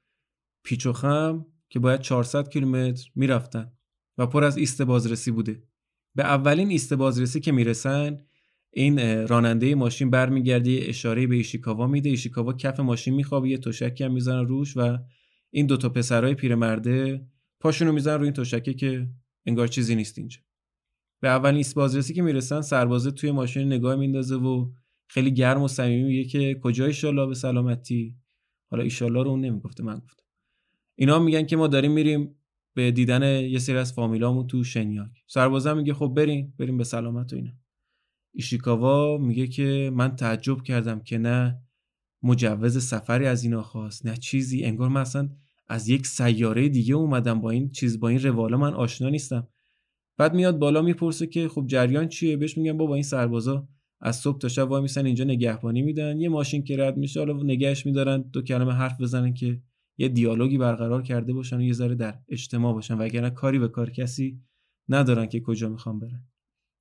پیچ 0.63 0.87
و 0.87 0.93
خم 0.93 1.47
که 1.69 1.79
باید 1.79 2.01
400 2.01 2.49
کیلومتر 2.49 3.11
می‌رفتن 3.15 3.73
و 4.19 4.27
پر 4.27 4.45
از 4.45 4.57
ایست 4.57 4.83
بازرسی 4.83 5.31
بوده. 5.31 5.63
به 6.15 6.25
اولین 6.25 6.69
ایست 6.69 6.95
بازرسی 6.95 7.41
که 7.41 7.53
می‌رسن 7.53 8.27
این 8.73 9.27
راننده 9.29 9.75
ماشین 9.75 10.11
برمیگرده 10.11 10.79
اشاره 10.83 11.27
به 11.27 11.37
ایشیکاوا 11.37 11.87
میده 11.87 12.09
ایشیکاوا 12.09 12.53
کف 12.53 12.81
ماشین 12.81 13.15
میخوابه 13.15 13.49
یه 13.49 13.59
تشکی 13.59 14.05
هم 14.05 14.13
می‌زنن 14.13 14.47
روش 14.47 14.77
و 14.77 14.99
این 15.51 15.67
دوتا 15.67 15.89
پسرای 15.89 16.35
پیرمرده 16.35 17.27
پاشونو 17.61 17.93
می‌زنن 17.93 18.15
روی 18.15 18.25
این 18.25 18.33
تشکه 18.33 18.75
که 18.75 19.09
انگار 19.47 19.67
چیزی 19.67 19.95
نیست 19.95 20.19
اینجا. 20.19 20.41
به 21.21 21.29
اولین 21.29 21.57
ایست 21.57 21.75
بازرسی 21.75 22.15
که 22.15 22.23
می‌رسن 22.23 22.61
سربازه 22.61 23.11
توی 23.11 23.31
ماشین 23.31 23.67
نگاه 23.67 23.97
میندازه 23.97 24.37
و 24.37 24.71
خیلی 25.09 25.31
گرم 25.31 25.63
و 25.63 25.69
صمیمی 25.69 26.03
میگه 26.03 26.25
که 26.25 26.61
کجا 26.63 26.87
ایشالله 26.87 27.27
به 27.27 27.35
سلامتی؟ 27.35 28.17
حالا 28.71 28.83
ایشالله 28.83 29.23
رو 29.23 29.31
اون 29.31 29.41
نمی‌گفته 29.41 29.83
من 29.83 29.99
گفتم. 29.99 30.25
اینا 30.97 31.19
میگن 31.19 31.47
که 31.47 31.57
ما 31.57 31.67
داریم 31.67 31.93
میریم 31.93 32.35
به 32.75 32.91
دیدن 32.91 33.23
یه 33.45 33.59
سری 33.59 33.77
از 33.77 33.93
فامیلامون 33.93 34.47
تو 34.47 34.65
شنیاک. 34.65 35.11
سربازم 35.27 35.77
میگه 35.77 35.95
خب 35.95 36.13
بریم 36.17 36.55
بریم 36.59 36.77
به 36.77 36.85
سلامت 36.85 37.33
و 37.33 37.37
اینا. 37.37 37.53
ایشیکاوا 38.33 39.19
میگه 39.19 39.47
که 39.47 39.91
من 39.95 40.17
تعجب 40.17 40.63
کردم 40.63 41.01
که 41.01 41.19
نه 41.19 41.59
مجوز 42.23 42.85
سفری 42.85 43.27
از 43.27 43.45
اینا 43.45 43.63
خواست 43.63 44.07
نه 44.07 44.17
چیزی. 44.17 44.65
انگار 44.65 44.89
من 44.89 45.01
اصلا 45.01 45.29
از 45.69 45.89
یک 45.89 46.07
سیاره 46.07 46.69
دیگه 46.69 46.95
اومدم 46.95 47.41
با 47.41 47.51
این 47.51 47.71
چیز 47.71 48.01
با 48.01 48.09
این 48.09 48.23
رواله 48.23 48.57
من 48.57 48.75
آشنا 48.75 49.09
نیستم. 49.09 49.49
بعد 50.17 50.35
میاد 50.35 50.59
بالا 50.59 50.83
می‌پرسه 50.83 51.27
که 51.27 51.49
خب 51.49 51.67
جریان 51.67 52.09
چیه؟ 52.09 52.37
بهش 52.37 52.59
میگن 52.59 52.77
بابا 52.77 52.95
این 52.95 53.03
سربازا 53.03 53.69
از 54.01 54.17
صبح 54.17 54.39
تا 54.39 54.49
شب 54.49 54.71
وای 54.71 54.83
میسن 54.83 55.07
اینجا 55.07 55.25
نگهبانی 55.25 55.83
میدن. 55.83 56.21
یه 56.21 56.29
ماشین 56.29 56.65
که 56.65 56.77
رد 56.77 56.97
میشه 56.97 57.21
حالا 57.21 57.43
نگهش 57.43 57.87
میدارن 57.87 58.23
دو 58.23 58.43
کلمه 58.43 58.73
حرف 58.73 59.01
بزنن 59.01 59.35
که 59.35 59.63
یه 59.99 60.09
دیالوگی 60.09 60.59
برقرار 60.59 61.03
کرده 61.03 61.33
باشن 61.33 61.57
و 61.57 61.63
یه 61.63 61.73
ذره 61.73 61.95
در 61.95 62.19
اجتماع 62.29 62.75
باشن. 62.75 62.99
وگرنه 62.99 63.31
کاری 63.31 63.59
به 63.59 63.69
کار 63.69 63.91
کسی 63.91 64.41
ندارن 64.89 65.27
که 65.27 65.41
کجا 65.41 65.69
می‌خوان 65.69 65.99
برن. 65.99 66.30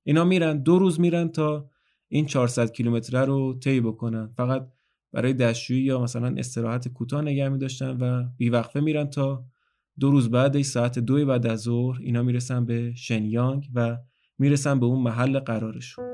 اینا 0.04 0.24
میرن 0.24 0.62
دو 0.62 0.78
روز 0.78 1.00
میرن 1.00 1.28
تا 1.28 1.70
این 2.08 2.26
400 2.26 2.72
کیلومتر 2.72 3.26
رو 3.26 3.58
طی 3.58 3.80
بکنن. 3.80 4.32
فقط 4.36 4.68
برای 5.12 5.32
دستشویی 5.32 5.82
یا 5.82 6.00
مثلا 6.00 6.34
استراحت 6.36 6.88
کوتاه 6.88 7.22
نگه 7.22 7.48
می 7.48 7.58
داشتن 7.58 7.90
و 8.00 8.28
بیوقفه 8.36 8.80
میرن 8.80 9.10
تا 9.10 9.44
دو 10.00 10.10
روز 10.10 10.30
بعد 10.30 10.62
ساعت 10.62 10.98
دو 10.98 11.26
بعد 11.26 11.46
از 11.46 11.60
ظهر 11.60 11.98
اینا 12.02 12.22
می‌رسن 12.22 12.64
به 12.64 12.94
شنیانگ 12.94 13.68
و 13.74 13.98
می‌رسن 14.38 14.80
به 14.80 14.86
اون 14.86 15.02
محل 15.02 15.38
قرارشون. 15.38 16.09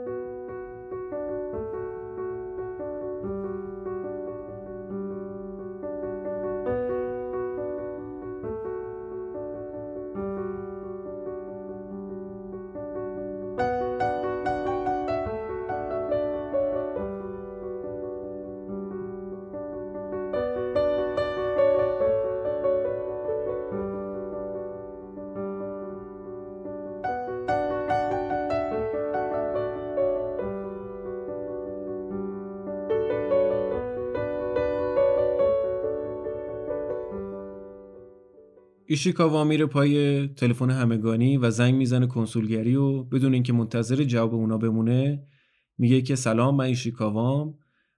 ایشیکاوا 38.97 39.45
میره 39.45 39.67
پای 39.67 40.27
تلفن 40.29 40.71
همگانی 40.71 41.37
و 41.37 41.51
زنگ 41.51 41.75
می‌زنه 41.75 42.07
کنسولگری 42.07 42.77
و 42.77 43.03
بدون 43.03 43.35
اینکه 43.35 43.53
منتظر 43.53 44.05
جواب 44.05 44.35
اونا 44.35 44.59
بمونه 44.59 45.27
میگه 45.79 46.03
که 46.03 46.15
سلام 46.15 46.57
من 46.57 46.65
ایشیکاوام 46.65 47.55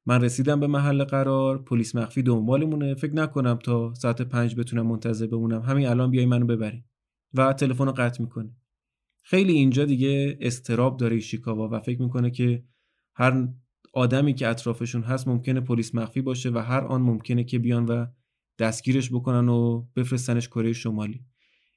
من 0.06 0.20
رسیدم 0.20 0.60
به 0.60 0.66
محل 0.66 1.04
قرار 1.04 1.62
پلیس 1.62 1.96
مخفی 1.96 2.22
دنبالمونه. 2.22 2.94
فکر 2.94 3.14
نکنم 3.14 3.58
تا 3.64 3.94
ساعت 3.94 4.22
پنج 4.22 4.56
بتونم 4.56 4.86
منتظر 4.86 5.26
بمونم. 5.26 5.62
همین 5.62 5.86
الان 5.86 6.10
بیای 6.10 6.26
منو 6.26 6.46
ببرین 6.46 6.84
و 7.34 7.52
تلفن 7.52 7.86
رو 7.86 7.92
قطع 7.92 8.22
می‌کنه. 8.22 8.56
خیلی 9.22 9.52
اینجا 9.52 9.84
دیگه 9.84 10.38
استراب 10.40 10.96
داره 10.96 11.14
ایشیکاوا 11.14 11.68
و 11.72 11.80
فکر 11.80 12.02
می‌کنه 12.02 12.30
که 12.30 12.64
هر 13.14 13.48
آدمی 13.92 14.34
که 14.34 14.48
اطرافشون 14.48 15.02
هست 15.02 15.28
ممکنه 15.28 15.60
پلیس 15.60 15.94
مخفی 15.94 16.20
باشه 16.20 16.50
و 16.50 16.58
هر 16.58 16.80
آن 16.80 17.02
ممکنه 17.02 17.44
که 17.44 17.58
بیان 17.58 17.84
و 17.84 18.06
دستگیرش 18.58 19.10
بکنن 19.12 19.48
و 19.48 19.86
بفرستنش 19.96 20.48
کره 20.48 20.72
شمالی. 20.72 21.24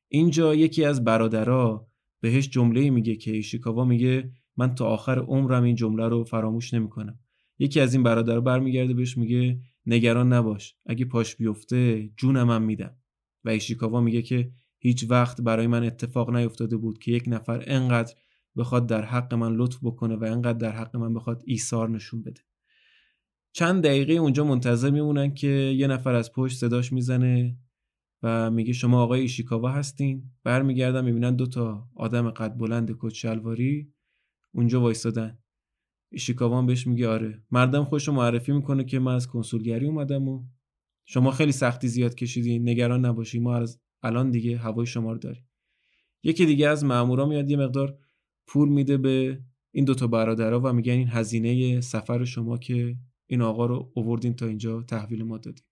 اینجا 0.08 0.56
یکی 0.56 0.86
از 0.86 1.04
برادرها 1.04 1.88
بهش 2.22 2.50
جمله 2.50 2.90
میگه 2.90 3.16
که 3.16 3.32
ایشیکاوا 3.32 3.86
میگه 3.86 4.32
من 4.58 4.76
تا 4.76 4.86
آخر 4.86 5.20
عمرم 5.20 5.64
این 5.64 5.76
جمله 5.76 6.08
رو 6.08 6.24
فراموش 6.24 6.74
نمی‌کنم. 6.74 7.20
یکی 7.60 7.80
از 7.80 7.94
این 7.94 8.04
برادرها 8.04 8.42
برمیگرده 8.42 8.94
بهش 8.94 9.18
میگه 9.18 9.60
نگران 9.86 10.34
نباش 10.34 10.76
اگه 10.86 11.06
پاش 11.06 11.36
بیفته 11.36 12.10
جونم 12.18 12.50
هم 12.50 12.62
میدم. 12.62 12.96
و 13.44 13.50
ایشیکاوا 13.50 14.02
میگه 14.02 14.22
که 14.22 14.52
هیچ 14.80 15.06
وقت 15.10 15.42
برای 15.42 15.68
من 15.68 15.84
اتفاق 15.84 16.36
نیفتاده 16.36 16.78
بود 16.78 17.00
که 17.00 17.12
یک 17.12 17.24
نفر 17.28 17.64
انقدر 17.68 18.14
بخواد 18.58 18.88
در 18.88 19.06
حق 19.06 19.34
من 19.34 19.56
لطف 19.56 19.80
بکنه 19.84 20.16
و 20.16 20.24
انقدر 20.24 20.58
در 20.58 20.72
حق 20.72 20.96
من 20.96 21.14
بخواد 21.14 21.44
ایثار 21.46 21.90
نشون 21.90 22.22
بده. 22.22 22.42
چند 23.54 23.84
دقیقه 23.84 24.14
اونجا 24.14 24.44
منتظر 24.44 24.90
میمونن 24.90 25.34
که 25.34 25.48
یه 25.48 25.88
نفر 25.88 26.14
از 26.14 26.32
پشت 26.32 26.58
صداش 26.58 26.94
می‌زنه 26.94 27.58
و 28.24 28.52
میگه 28.52 28.74
شما 28.74 29.04
آقای 29.04 29.22
ایشیکاوا 29.22 29.70
هستین. 29.70 30.32
برمیگردن 30.44 31.06
می‌بینن 31.06 31.36
دو 31.36 31.48
تا 31.48 31.90
آدم 31.96 32.30
قد 32.30 32.58
بلند 32.58 32.98
کت 33.00 33.26
اونجا 34.54 34.82
وایستادن. 34.82 35.38
ایشیکاوا 36.12 36.62
بهش 36.62 36.88
میگه 36.88 37.08
آره. 37.08 37.44
مردم 37.52 37.84
خوش 37.84 38.10
معرفی 38.10 38.52
می‌کنه 38.52 38.84
که 38.84 39.00
من 39.00 39.16
از 39.16 39.28
کنسولگری 39.28 39.86
اومدم 39.86 40.28
و 40.28 40.44
شما 41.06 41.32
خیلی 41.32 41.52
سختی 41.52 41.88
زیاد 41.88 42.16
کشیدین. 42.16 42.70
نگران 42.70 43.06
نباشی. 43.06 43.40
ما 43.40 43.56
از 43.56 43.80
الان 44.04 44.32
دیگه 44.32 44.58
هوای 44.58 44.86
شما 44.86 45.12
رو 45.12 45.18
داریم. 45.18 45.50
یکی 46.24 46.46
دیگه 46.46 46.68
از 46.68 46.86
مامورا 46.86 47.26
میاد 47.26 47.50
یه 47.50 47.58
مقدار 47.58 47.98
پول 48.48 48.70
میده 48.70 48.98
به 48.98 49.40
این 49.72 49.86
دوتا 49.86 50.08
برادرها 50.08 50.60
و 50.60 50.74
میگن 50.74 50.94
این 50.94 51.08
هزینه 51.08 51.82
سفر 51.82 52.24
شما 52.24 52.58
که 52.58 52.96
این 53.32 53.42
آقا 53.42 53.66
رو 53.66 53.92
اووردین 53.96 54.34
تا 54.34 54.46
اینجا 54.46 54.82
تحویل 54.82 55.24
ما 55.24 55.38
دادین. 55.38 55.64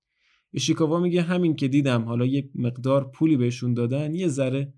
ایشیکاوا 0.52 1.00
میگه 1.00 1.22
همین 1.22 1.56
که 1.56 1.68
دیدم 1.68 2.04
حالا 2.04 2.26
یه 2.26 2.50
مقدار 2.56 3.12
پولی 3.12 3.38
بهشون 3.38 3.74
دادن 3.74 4.16
یه 4.16 4.28
ذره 4.28 4.74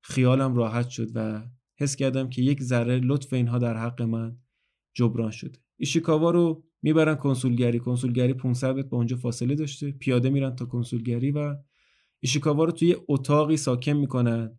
خیالم 0.00 0.54
راحت 0.54 0.88
شد 0.88 1.08
و 1.14 1.42
حس 1.76 1.96
کردم 1.96 2.28
که 2.28 2.42
یک 2.42 2.62
ذره 2.62 2.98
لطف 2.98 3.32
اینها 3.32 3.58
در 3.58 3.76
حق 3.76 4.02
من 4.02 4.36
جبران 4.94 5.30
شده. 5.30 5.58
ایشیکاوا 5.76 6.30
رو 6.30 6.64
می‌برن 6.82 7.14
کنسولگری 7.14 7.78
کنسولگری 7.78 8.34
500 8.34 8.76
متر 8.76 8.88
با 8.88 8.96
اونجا 8.96 9.16
فاصله 9.16 9.54
داشته 9.54 9.90
پیاده 9.92 10.30
میرن 10.30 10.56
تا 10.56 10.66
کنسولگری 10.66 11.30
و 11.30 11.56
ایشیکاوا 12.20 12.64
رو 12.64 12.72
توی 12.72 12.96
اتاقی 13.08 13.56
ساکن 13.56 13.92
می‌کنن 13.92 14.58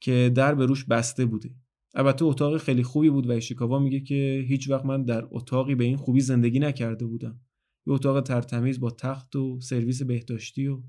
که 0.00 0.32
در 0.34 0.54
به 0.54 0.66
روش 0.66 0.84
بسته 0.84 1.26
بوده. 1.26 1.50
البته 1.94 2.24
اتاق 2.24 2.58
خیلی 2.58 2.82
خوبی 2.82 3.10
بود 3.10 3.26
و 3.26 3.32
ایشیکاوا 3.32 3.78
میگه 3.78 4.00
که 4.00 4.44
هیچ 4.48 4.70
وقت 4.70 4.84
من 4.84 5.04
در 5.04 5.28
اتاقی 5.30 5.74
به 5.74 5.84
این 5.84 5.96
خوبی 5.96 6.20
زندگی 6.20 6.58
نکرده 6.58 7.06
بودم. 7.06 7.40
یه 7.86 7.92
اتاق 7.92 8.20
ترتمیز 8.20 8.80
با 8.80 8.90
تخت 8.90 9.36
و 9.36 9.60
سرویس 9.60 10.02
بهداشتی 10.02 10.66
و 10.66 10.82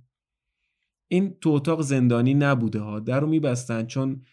این 1.08 1.38
تو 1.42 1.50
اتاق 1.50 1.82
زندانی 1.82 2.34
نبوده 2.34 2.80
ها. 2.80 3.00
در 3.00 3.20
رو 3.20 3.28
میبستن 3.28 3.86
چون 3.86 4.26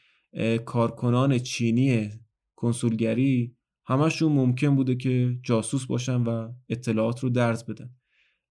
کارکنان 0.64 1.38
چینی 1.38 2.10
کنسولگری 2.56 3.56
همشون 3.86 4.32
ممکن 4.32 4.76
بوده 4.76 4.94
که 4.94 5.38
جاسوس 5.42 5.86
باشن 5.86 6.22
و 6.22 6.52
اطلاعات 6.68 7.20
رو 7.20 7.30
درز 7.30 7.64
بدن. 7.64 7.90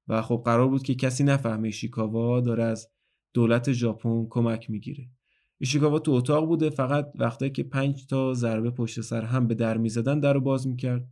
و 0.07 0.21
خب 0.21 0.41
قرار 0.45 0.67
بود 0.67 0.83
که 0.83 0.95
کسی 0.95 1.23
نفهمه 1.23 1.71
شیکاوا 1.71 2.41
داره 2.41 2.63
از 2.63 2.87
دولت 3.33 3.71
ژاپن 3.71 4.27
کمک 4.29 4.69
می‌گیره. 4.69 5.09
ایشیکاوا 5.59 5.99
تو 5.99 6.11
اتاق 6.11 6.45
بوده 6.45 6.69
فقط 6.69 7.11
وقتی 7.15 7.49
که 7.49 7.63
پنج 7.63 8.05
تا 8.05 8.33
ضربه 8.33 8.71
پشت 8.71 9.01
سر 9.01 9.21
هم 9.21 9.47
به 9.47 9.55
در 9.55 9.77
می‌زدن 9.77 10.19
در 10.19 10.33
رو 10.33 10.41
باز 10.41 10.67
می‌کرد 10.67 11.07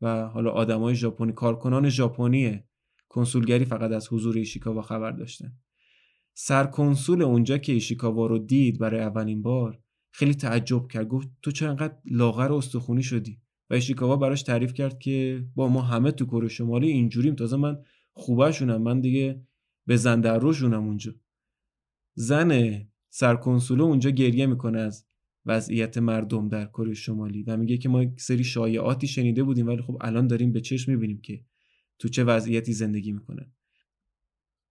و 0.00 0.28
حالا 0.28 0.50
آدمای 0.50 0.94
ژاپنی 0.94 1.32
کارکنان 1.32 1.88
ژاپنی 1.88 2.60
کنسولگری 3.08 3.64
فقط 3.64 3.90
از 3.90 4.12
حضور 4.12 4.36
ایشیکاوا 4.36 4.82
خبر 4.82 5.10
داشتن. 5.10 5.52
سرکنسول 6.34 7.22
اونجا 7.22 7.58
که 7.58 7.72
ایشیکاوا 7.72 8.26
رو 8.26 8.38
دید 8.38 8.78
برای 8.78 9.00
اولین 9.00 9.42
بار 9.42 9.82
خیلی 10.12 10.34
تعجب 10.34 10.88
کرد. 10.88 11.08
گفت 11.08 11.28
تو 11.42 11.50
چرا 11.50 11.70
انقدر 11.70 11.94
لاغر 12.04 12.52
و 12.52 12.56
استخونی 12.56 13.02
شدی؟ 13.02 13.40
و 13.70 13.74
ایشیکاوا 13.74 14.16
براش 14.16 14.42
تعریف 14.42 14.72
کرد 14.72 14.98
که 14.98 15.44
با 15.54 15.68
ما 15.68 15.82
همه 15.82 16.10
تو 16.10 16.26
کره 16.26 16.48
شمالی 16.48 16.88
اینجوریم. 16.90 17.34
تازه 17.34 17.56
من 17.56 17.78
خوبشونم 18.12 18.82
من 18.82 19.00
دیگه 19.00 19.42
به 19.86 19.96
زن 19.96 20.26
اونجا. 20.74 21.14
زن 22.14 22.80
سرکنسول 23.10 23.80
اونجا 23.80 24.10
گریه 24.10 24.46
می‌کنه 24.46 24.78
از 24.78 25.06
وضعیت 25.46 25.98
مردم 25.98 26.48
در 26.48 26.64
کره 26.64 26.94
شمالی 26.94 27.42
و 27.42 27.56
میگه 27.56 27.78
که 27.78 27.88
ما 27.88 28.02
یک 28.02 28.20
سری 28.20 28.44
شایعاتی 28.44 29.06
شنیده 29.06 29.42
بودیم 29.42 29.66
ولی 29.66 29.82
خب 29.82 29.98
الان 30.00 30.26
داریم 30.26 30.52
به 30.52 30.60
چشم 30.60 30.92
می‌بینیم 30.92 31.20
که 31.20 31.44
تو 31.98 32.08
چه 32.08 32.24
وضعیتی 32.24 32.72
زندگی 32.72 33.12
می‌کنن. 33.12 33.52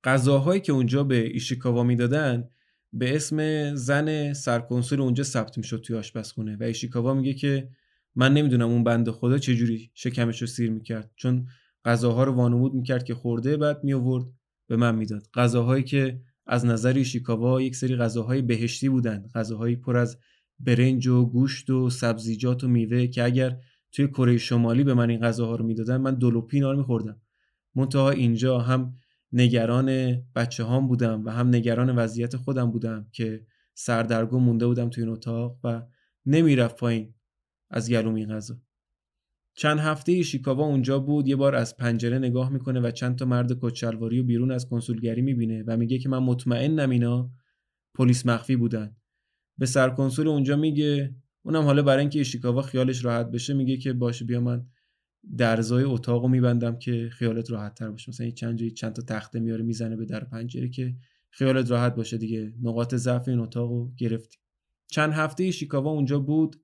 غذاهایی 0.03 0.61
که 0.61 0.71
اونجا 0.71 1.03
به 1.03 1.27
ایشیکاوا 1.27 1.83
می‌دادن 1.83 2.49
به 2.93 3.15
اسم 3.15 3.75
زن 3.75 4.33
سرکنسول 4.33 5.01
اونجا 5.01 5.23
ثبت 5.23 5.57
می‌شد 5.57 5.81
توی 5.81 5.95
آشپزخونه 5.95 6.57
و 6.57 6.63
ایشیکاوا 6.63 7.13
میگه 7.13 7.33
که 7.33 7.69
من 8.15 8.33
نمی‌دونم 8.33 8.69
اون 8.69 8.83
بنده 8.83 9.11
خدا 9.11 9.37
چجوری 9.37 9.91
شکمش 9.93 10.41
رو 10.41 10.47
سیر 10.47 10.71
می‌کرد 10.71 11.11
چون 11.15 11.47
غذاها 11.85 12.23
رو 12.23 12.31
وانمود 12.33 12.73
می‌کرد 12.73 13.03
که 13.03 13.15
خورده 13.15 13.57
بعد 13.57 13.83
میآورد 13.83 14.25
به 14.67 14.75
من 14.75 14.95
می‌داد. 14.95 15.27
غذاهایی 15.33 15.83
که 15.83 16.21
از 16.51 16.65
نظر 16.65 16.93
ایشیکاوا 16.93 17.61
یک 17.61 17.75
سری 17.75 17.95
غذاهای 17.95 18.41
بهشتی 18.41 18.89
بودن 18.89 19.27
غذاهایی 19.35 19.75
پر 19.75 19.97
از 19.97 20.17
برنج 20.59 21.07
و 21.07 21.25
گوشت 21.25 21.69
و 21.69 21.89
سبزیجات 21.89 22.63
و 22.63 22.67
میوه 22.67 23.07
که 23.07 23.23
اگر 23.23 23.57
توی 23.91 24.07
کره 24.07 24.37
شمالی 24.37 24.83
به 24.83 24.93
من 24.93 25.09
این 25.09 25.19
غذاها 25.19 25.55
رو 25.55 25.65
می‌دادن 25.65 25.97
من 25.97 26.15
دلوپی 26.15 26.59
رو 26.59 26.77
میخوردم. 26.77 27.21
منتها 27.75 28.09
اینجا 28.09 28.59
هم 28.59 28.93
نگران 29.31 30.17
بچه 30.35 30.63
هام 30.63 30.87
بودم 30.87 31.25
و 31.25 31.29
هم 31.29 31.47
نگران 31.47 31.95
وضعیت 31.95 32.35
خودم 32.35 32.71
بودم 32.71 33.07
که 33.11 33.45
سردرگم 33.73 34.43
مونده 34.43 34.67
بودم 34.67 34.89
توی 34.89 35.03
این 35.03 35.13
اتاق 35.13 35.59
و 35.63 35.81
نمی‌رفت 36.25 36.75
پایین 36.75 37.13
از 37.69 37.89
گلوم 37.91 38.15
این 38.15 38.29
غذا. 38.35 38.55
چند 39.59 39.79
هفته 39.79 40.11
ایشیکاوا 40.11 40.65
اونجا 40.65 40.99
بود 40.99 41.27
یه 41.27 41.35
بار 41.35 41.55
از 41.55 41.77
پنجره 41.77 42.19
نگاه 42.19 42.49
می‌کنه 42.49 42.79
و 42.79 42.91
چند 42.91 43.15
تا 43.15 43.25
مرد 43.25 43.59
کچلواری 43.61 44.19
و 44.19 44.23
بیرون 44.23 44.51
از 44.51 44.69
کنسولگری 44.69 45.21
می‌بینه 45.21 45.63
و 45.67 45.77
میگه 45.77 45.97
که 45.97 46.09
من 46.09 46.17
مطمئنم 46.17 46.89
اینا 46.89 47.31
پلیس 47.95 48.25
مخفی 48.25 48.55
بودن. 48.55 48.95
به 49.57 49.65
سرکنسول 49.65 50.27
اونجا 50.27 50.55
میگه 50.55 51.15
اونم 51.41 51.63
حالا 51.63 51.81
برای 51.81 51.99
اینکه 51.99 52.19
ایشیکاوا 52.19 52.61
خیالش 52.61 53.05
راحت 53.05 53.31
بشه 53.31 53.53
میگه 53.53 53.77
که 53.77 53.93
باشه 53.93 54.25
بیا 54.25 54.41
من 54.41 54.65
درزای 55.37 55.83
اتاقو 55.83 56.27
میبندم 56.27 56.79
که 56.79 57.09
خیالت 57.11 57.51
راحت 57.51 57.73
تر 57.73 57.89
باشه. 57.89 58.09
مثلا 58.09 58.29
چند 58.29 58.57
جایی 58.57 58.71
چند 58.71 58.93
تا 58.93 59.01
تخته 59.01 59.39
میاره 59.39 59.63
می‌زنه 59.63 59.95
به 59.95 60.05
در 60.05 60.23
پنجره 60.23 60.69
که 60.69 60.95
خیالت 61.29 61.71
راحت 61.71 61.95
باشه 61.95 62.17
دیگه. 62.17 62.53
نقاط 62.61 62.95
ضعف 62.95 63.27
این 63.27 63.39
اتاقو 63.39 63.91
گرفتی. 63.97 64.37
چند 64.87 65.13
هفته 65.13 65.43
ایشیکاوا 65.43 65.91
اونجا 65.91 66.19
بود 66.19 66.55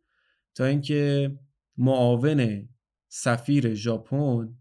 تا 0.56 0.66
اینکه 0.66 1.32
معاون 1.78 2.68
سفیر 3.18 3.74
ژاپن 3.74 4.58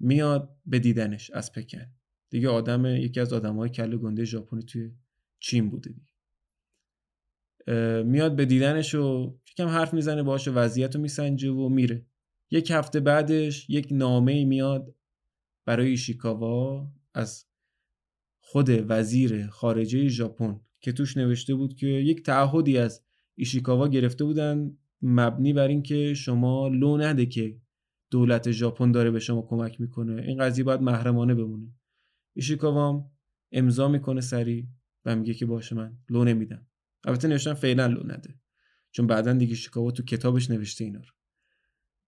میاد 0.00 0.56
به 0.66 0.78
دیدنش 0.78 1.30
از 1.30 1.52
پکن. 1.52 1.86
دیگه 2.30 2.48
آدم 2.48 2.86
یکی 2.86 3.20
از 3.20 3.32
آدمهای 3.32 3.68
کل 3.68 3.96
گنده 3.96 4.24
ژاپن 4.24 4.60
توی 4.60 4.92
چین 5.38 5.70
بوده 5.70 5.90
دیگه. 5.90 6.12
میاد 8.02 8.36
به 8.36 8.44
دیدنش 8.44 8.94
و 8.94 9.36
یکم 9.52 9.68
حرف 9.68 9.94
می‌زنه 9.94 10.22
باهاش 10.22 10.48
وضعیت 10.48 10.94
رو 10.94 11.00
میسنجه 11.00 11.50
و 11.50 11.68
میره. 11.68 12.06
یک 12.50 12.70
هفته 12.70 13.00
بعدش 13.00 13.70
یک 13.70 13.88
نامه 13.90 14.44
میاد 14.44 14.94
برای 15.64 15.88
ایشیکاوا 15.88 16.88
از 17.14 17.46
خود 18.40 18.68
وزیر 18.70 19.46
خارجه 19.46 20.08
ژاپن 20.08 20.60
که 20.80 20.92
توش 20.92 21.16
نوشته 21.16 21.54
بود 21.54 21.74
که 21.74 21.86
یک 21.86 22.22
تعهدی 22.22 22.78
از 22.78 23.04
ایشیکاوا 23.34 23.88
گرفته 23.88 24.24
بودن 24.24 24.76
مبنی 25.02 25.52
بر 25.52 25.68
اینکه 25.68 26.14
شما 26.14 26.68
لو 26.68 26.96
نده 26.96 27.26
که 27.26 27.60
دولت 28.10 28.50
ژاپن 28.50 28.92
داره 28.92 29.10
به 29.10 29.20
شما 29.20 29.42
کمک 29.42 29.80
می‌کنه. 29.80 30.22
این 30.22 30.38
قضیه 30.38 30.64
باید 30.64 30.80
محرمانه 30.80 31.34
بمونه. 31.34 31.74
ایشیکاوا 32.34 33.10
امضا 33.52 33.88
می‌کنه 33.88 34.20
سری 34.20 34.68
و 35.04 35.16
میگه 35.16 35.34
که 35.34 35.46
باشه 35.46 35.76
من 35.76 35.98
لو 36.10 36.24
نمیدم. 36.24 36.66
البته 37.04 37.28
نوشتن 37.28 37.54
فعلا 37.54 37.86
لو 37.86 38.02
نده. 38.06 38.40
چون 38.90 39.06
بعدا 39.06 39.32
دیگه 39.32 39.50
ایشیکاوا 39.50 39.90
تو 39.90 40.02
کتابش 40.02 40.50
نوشته 40.50 40.84
اینا 40.84 40.98
رو. 40.98 41.12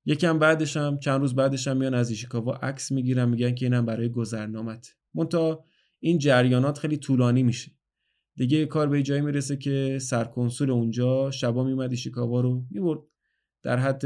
یکم 0.04 0.38
بعدش 0.38 0.76
هم 0.76 0.98
چند 0.98 1.20
روز 1.20 1.34
بعدش 1.34 1.68
هم 1.68 1.76
میان 1.76 1.94
از 1.94 2.10
ایشیکاوا 2.10 2.52
عکس 2.52 2.92
می‌گیرن 2.92 3.28
میگن 3.28 3.54
که 3.54 3.66
اینم 3.66 3.86
برای 3.86 4.08
گذرنامت. 4.08 4.96
مونتا 5.14 5.64
این 6.00 6.18
جریانات 6.18 6.78
خیلی 6.78 6.96
طولانی 6.96 7.42
میشه. 7.42 7.72
دیگه 8.36 8.66
کار 8.66 8.88
به 8.88 9.02
جایی 9.02 9.20
می‌رسه 9.20 9.56
که 9.56 9.98
سرکنسول 10.00 10.70
اونجا 10.70 11.30
شبا 11.30 11.64
میومد 11.64 11.90
ایشیکاوا 11.90 12.40
رو 12.40 12.66
می‌برد. 12.70 13.00
در 13.62 13.78
حد 13.78 14.04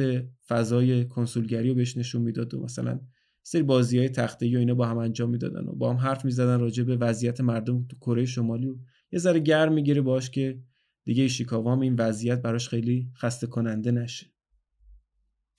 فضای 0.48 1.04
کنسولگری 1.04 1.68
رو 1.68 1.74
بهش 1.74 1.96
نشون 1.96 2.22
می‌داد 2.22 2.54
و 2.54 2.62
مثلا 2.62 3.00
سری 3.42 3.62
بازی 3.62 3.98
های 3.98 4.08
تخته 4.08 4.56
و 4.56 4.58
اینا 4.58 4.74
با 4.74 4.86
هم 4.86 4.98
انجام 4.98 5.30
می‌دادن 5.30 5.64
و 5.64 5.72
با 5.72 5.90
هم 5.90 5.96
حرف 5.96 6.24
می‌زدن 6.24 6.60
راجع 6.60 6.84
به 6.84 6.96
وضعیت 6.96 7.40
مردم 7.40 7.86
تو 7.86 7.96
کره 7.96 8.24
شمالی 8.24 8.66
و 8.66 8.76
یه 9.12 9.18
ذره 9.18 9.40
گرم 9.40 9.72
می‌گیره 9.72 10.00
باش 10.00 10.30
که 10.30 10.58
دیگه 11.04 11.22
ایشیکاوا 11.22 11.72
هم 11.72 11.80
این 11.80 11.94
وضعیت 11.94 12.42
براش 12.42 12.68
خیلی 12.68 13.10
خسته 13.16 13.46
کننده 13.46 13.90
نشه. 13.90 14.26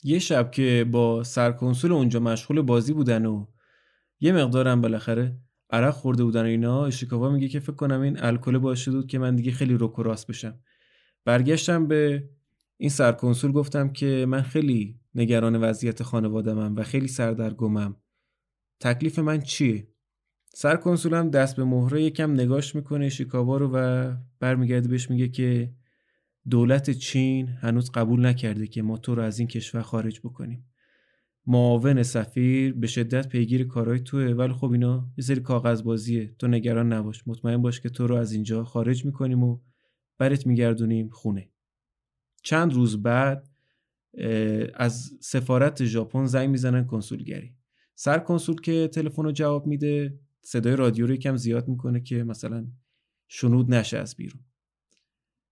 یه 0.03 0.19
شب 0.19 0.51
که 0.51 0.85
با 0.91 1.23
سرکنسول 1.23 1.91
اونجا 1.91 2.19
مشغول 2.19 2.61
بازی 2.61 2.93
بودن 2.93 3.25
و 3.25 3.45
یه 4.19 4.31
مقدارم 4.31 4.81
بالاخره 4.81 5.37
عرق 5.69 5.93
خورده 5.93 6.23
بودن 6.23 6.45
اینا 6.45 6.85
ایشیکاوا 6.85 7.29
میگه 7.29 7.47
که 7.47 7.59
فکر 7.59 7.75
کنم 7.75 8.01
این 8.01 8.19
الکل 8.19 8.57
باعث 8.57 8.89
بود 8.89 9.07
که 9.07 9.19
من 9.19 9.35
دیگه 9.35 9.51
خیلی 9.51 9.73
روک 9.73 9.95
راست 9.97 10.27
بشم. 10.27 10.59
برگشتم 11.25 11.87
به 11.87 12.29
این 12.77 12.89
سرکنسول 12.89 13.51
گفتم 13.51 13.89
که 13.89 14.25
من 14.29 14.41
خیلی 14.41 14.99
نگران 15.15 15.55
وضعیت 15.55 16.03
خانوادمم 16.03 16.75
و 16.75 16.83
خیلی 16.83 17.07
سردرگمم. 17.07 17.95
تکلیف 18.79 19.19
من 19.19 19.41
چیه؟ 19.41 19.87
سرکنسولم 20.53 21.29
دست 21.29 21.55
به 21.55 21.63
مهره 21.63 22.03
یکم 22.03 22.31
نگاش 22.31 22.75
می‌کنه 22.75 23.09
شیکاوا 23.09 23.57
رو 23.57 23.71
و 23.73 24.13
برمیگرده 24.39 24.87
بهش 24.87 25.09
میگه 25.09 25.27
که 25.27 25.73
دولت 26.49 26.89
چین 26.89 27.47
هنوز 27.47 27.91
قبول 27.91 28.25
نکرده 28.25 28.67
که 28.67 28.81
ما 28.81 28.97
تو 28.97 29.15
رو 29.15 29.21
از 29.21 29.39
این 29.39 29.47
کشور 29.47 29.81
خارج 29.81 30.19
بکنیم. 30.19 30.65
معاون 31.47 32.03
سفیر 32.03 32.73
به 32.73 32.87
شدت 32.87 33.29
پیگیر 33.29 33.67
کارهای 33.67 33.99
توه 33.99 34.23
ولی 34.25 34.53
خب 34.53 34.71
اینا 34.71 35.09
یه 35.17 35.23
سری 35.23 35.39
کاغذ 35.39 35.81
بازیه 35.81 36.35
تو 36.39 36.47
نگران 36.47 36.93
نباش 36.93 37.27
مطمئن 37.27 37.61
باش 37.61 37.79
که 37.79 37.89
تو 37.89 38.07
رو 38.07 38.15
از 38.15 38.31
اینجا 38.31 38.63
خارج 38.63 39.05
می‌کنیم 39.05 39.43
و 39.43 39.59
برت 40.17 40.47
میگردونیم 40.47 41.09
خونه. 41.09 41.49
چند 42.45 42.73
روز 42.73 43.03
بعد 43.03 43.49
از 44.73 45.17
سفارت 45.19 45.85
ژاپن 45.85 46.25
زنگ 46.25 46.49
می‌زنن 46.49 46.85
کنسولگری. 46.85 47.55
سر 47.95 48.19
کنسول 48.19 48.61
که 48.61 48.87
تلفن 48.87 49.23
رو 49.23 49.31
جواب 49.31 49.67
میده 49.67 50.19
صدای 50.41 50.75
رادیو 50.75 51.07
رو 51.07 51.13
یکم 51.13 51.35
زیاد 51.35 51.67
می‌کنه 51.67 51.99
که 51.99 52.23
مثلا 52.23 52.67
شنود 53.27 53.73
نشه 53.73 53.97
از 53.97 54.15
بیرون. 54.15 54.41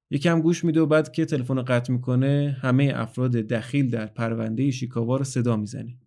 یکم 0.10 0.41
گوش 0.41 0.64
میده 0.64 0.82
و 0.82 0.86
بعد 0.86 1.11
که 1.11 1.26
تلفن 1.26 1.56
رو 1.56 1.64
قطع 1.68 1.94
می‌کنه 1.94 2.57
همه 2.61 2.91
افراد 2.95 3.32
دخیل 3.32 3.90
در 3.90 4.06
پرونده 4.06 4.72
شیکاوا 4.72 5.18
رو 5.18 5.24
صدا 5.24 5.56
می‌زنه. 5.57 5.98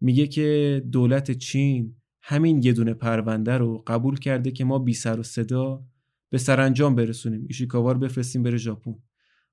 میگه 0.00 0.26
که 0.26 0.82
دولت 0.92 1.30
چین 1.30 1.96
همین 2.22 2.62
یه 2.62 2.72
دونه 2.72 2.94
پرونده 2.94 3.58
رو 3.58 3.84
قبول 3.86 4.18
کرده 4.18 4.50
که 4.50 4.64
ما 4.64 4.78
بی 4.78 4.94
سر 4.94 5.20
و 5.20 5.22
صدا 5.22 5.84
به 6.30 6.38
سرانجام 6.38 6.94
برسونیم. 6.94 7.44
ایشیکاوا 7.48 7.92
رو 7.92 7.98
بفرستیم 7.98 8.42
بره 8.42 8.56
ژاپن. 8.56 8.94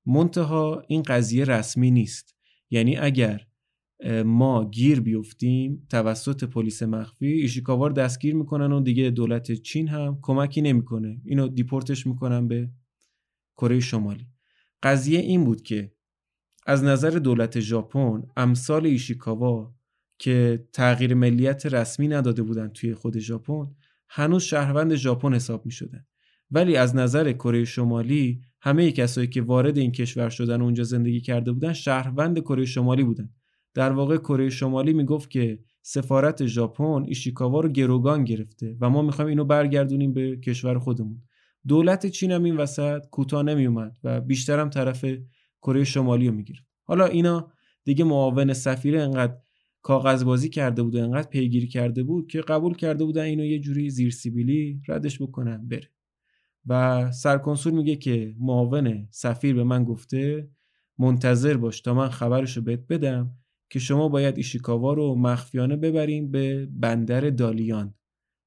منتها 0.05 0.83
این 0.87 1.01
قضیه 1.01 1.45
رسمی 1.45 1.91
نیست. 1.91 2.35
یعنی 2.69 2.97
اگر 2.97 3.47
ما 4.25 4.69
گیر 4.69 5.01
بیفتیم 5.01 5.87
توسط 5.89 6.43
پلیس 6.43 6.83
مخفی 6.83 7.27
ایشیکاوا 7.27 7.87
رو 7.87 7.93
دستگیر 7.93 8.35
می‌کنن 8.35 8.71
و 8.71 8.81
دیگه 8.81 9.09
دولت 9.09 9.51
چین 9.51 9.87
هم 9.87 10.19
کمکی 10.21 10.61
نمی‌کنه. 10.61 11.21
اینو 11.25 11.47
دیپورتش 11.47 12.07
می‌کنن 12.07 12.47
به 12.47 12.69
کره 13.57 13.79
شمالی. 13.79 14.27
قضیه 14.83 15.19
این 15.19 15.43
بود 15.43 15.61
که 15.61 15.91
از 16.65 16.83
نظر 16.83 17.09
دولت 17.09 17.59
ژاپن 17.59 18.23
امثال 18.37 18.85
ایشیکاوا 18.85 19.75
که 20.19 20.67
تغییر 20.73 21.13
ملیت 21.13 21.65
رسمی 21.65 22.07
نداده 22.07 22.43
بودن 22.43 22.67
توی 22.67 22.93
خود 22.93 23.19
ژاپن 23.19 23.75
هنوز 24.09 24.43
شهروند 24.43 24.95
ژاپن 24.95 25.33
حساب 25.33 25.65
می 25.65 25.71
شدن. 25.71 26.05
ولی 26.53 26.75
از 26.75 26.95
نظر 26.95 27.31
کره 27.31 27.65
شمالی 27.65 28.41
همه 28.61 28.91
کسایی 28.91 29.27
که 29.27 29.41
وارد 29.41 29.77
این 29.77 29.91
کشور 29.91 30.29
شدن 30.29 30.61
و 30.61 30.63
اونجا 30.63 30.83
زندگی 30.83 31.21
کرده 31.21 31.51
بودن 31.51 31.73
شهروند 31.73 32.39
کره 32.39 32.65
شمالی 32.65 33.03
بودن. 33.03 33.29
در 33.73 33.91
واقع 33.91 34.17
کره 34.17 34.49
شمالی 34.49 34.93
می‌گفت 34.93 35.29
که 35.29 35.59
سفارت 35.81 36.45
ژاپن 36.45 37.03
ایشیکاوا 37.07 37.59
رو 37.59 37.69
گروگان 37.69 38.23
گرفته 38.23 38.77
و 38.81 38.89
ما 38.89 39.01
می‌خوایم 39.01 39.29
اینو 39.29 39.45
برگردونیم 39.45 40.13
به 40.13 40.37
کشور 40.37 40.79
خودمون. 40.79 41.21
دولت 41.67 42.05
چین 42.05 42.31
هم 42.31 42.43
این 42.43 42.57
وسط 42.57 43.05
کوتاه 43.11 43.43
نمیومد 43.43 43.97
و 44.03 44.21
بیشترم 44.21 44.69
طرف 44.69 45.05
کره 45.61 45.83
شمالی 45.83 46.27
رو 46.27 46.33
می‌گیره 46.33 46.59
حالا 46.83 47.05
اینا 47.05 47.51
دیگه 47.83 48.03
معاون 48.03 48.53
سفیر 48.53 48.97
انقدر 48.97 49.37
کاغذ 49.81 50.23
بازی 50.23 50.49
کرده 50.49 50.83
بود 50.83 50.95
و 50.95 50.99
انقدر 51.03 51.27
پیگیری 51.29 51.67
کرده 51.67 52.03
بود 52.03 52.27
که 52.27 52.41
قبول 52.41 52.75
کرده 52.75 53.05
بودن 53.05 53.21
اینو 53.21 53.45
یه 53.45 53.59
جوری 53.59 53.89
زیر 53.89 54.11
سیبیلی 54.11 54.81
ردش 54.87 55.21
بکنن 55.21 55.67
بره. 55.67 55.89
و 56.65 57.11
سرکنسول 57.11 57.73
میگه 57.73 57.95
که 57.95 58.35
معاون 58.39 59.07
سفیر 59.11 59.55
به 59.55 59.63
من 59.63 59.83
گفته 59.83 60.49
منتظر 60.97 61.57
باش 61.57 61.81
تا 61.81 61.93
من 61.93 62.09
خبرشو 62.09 62.61
بهت 62.61 62.87
بدم 62.87 63.31
که 63.69 63.79
شما 63.79 64.09
باید 64.09 64.37
ایشیکاوا 64.37 64.93
رو 64.93 65.15
مخفیانه 65.15 65.75
ببرین 65.75 66.31
به 66.31 66.65
بندر 66.71 67.29
دالیان 67.29 67.93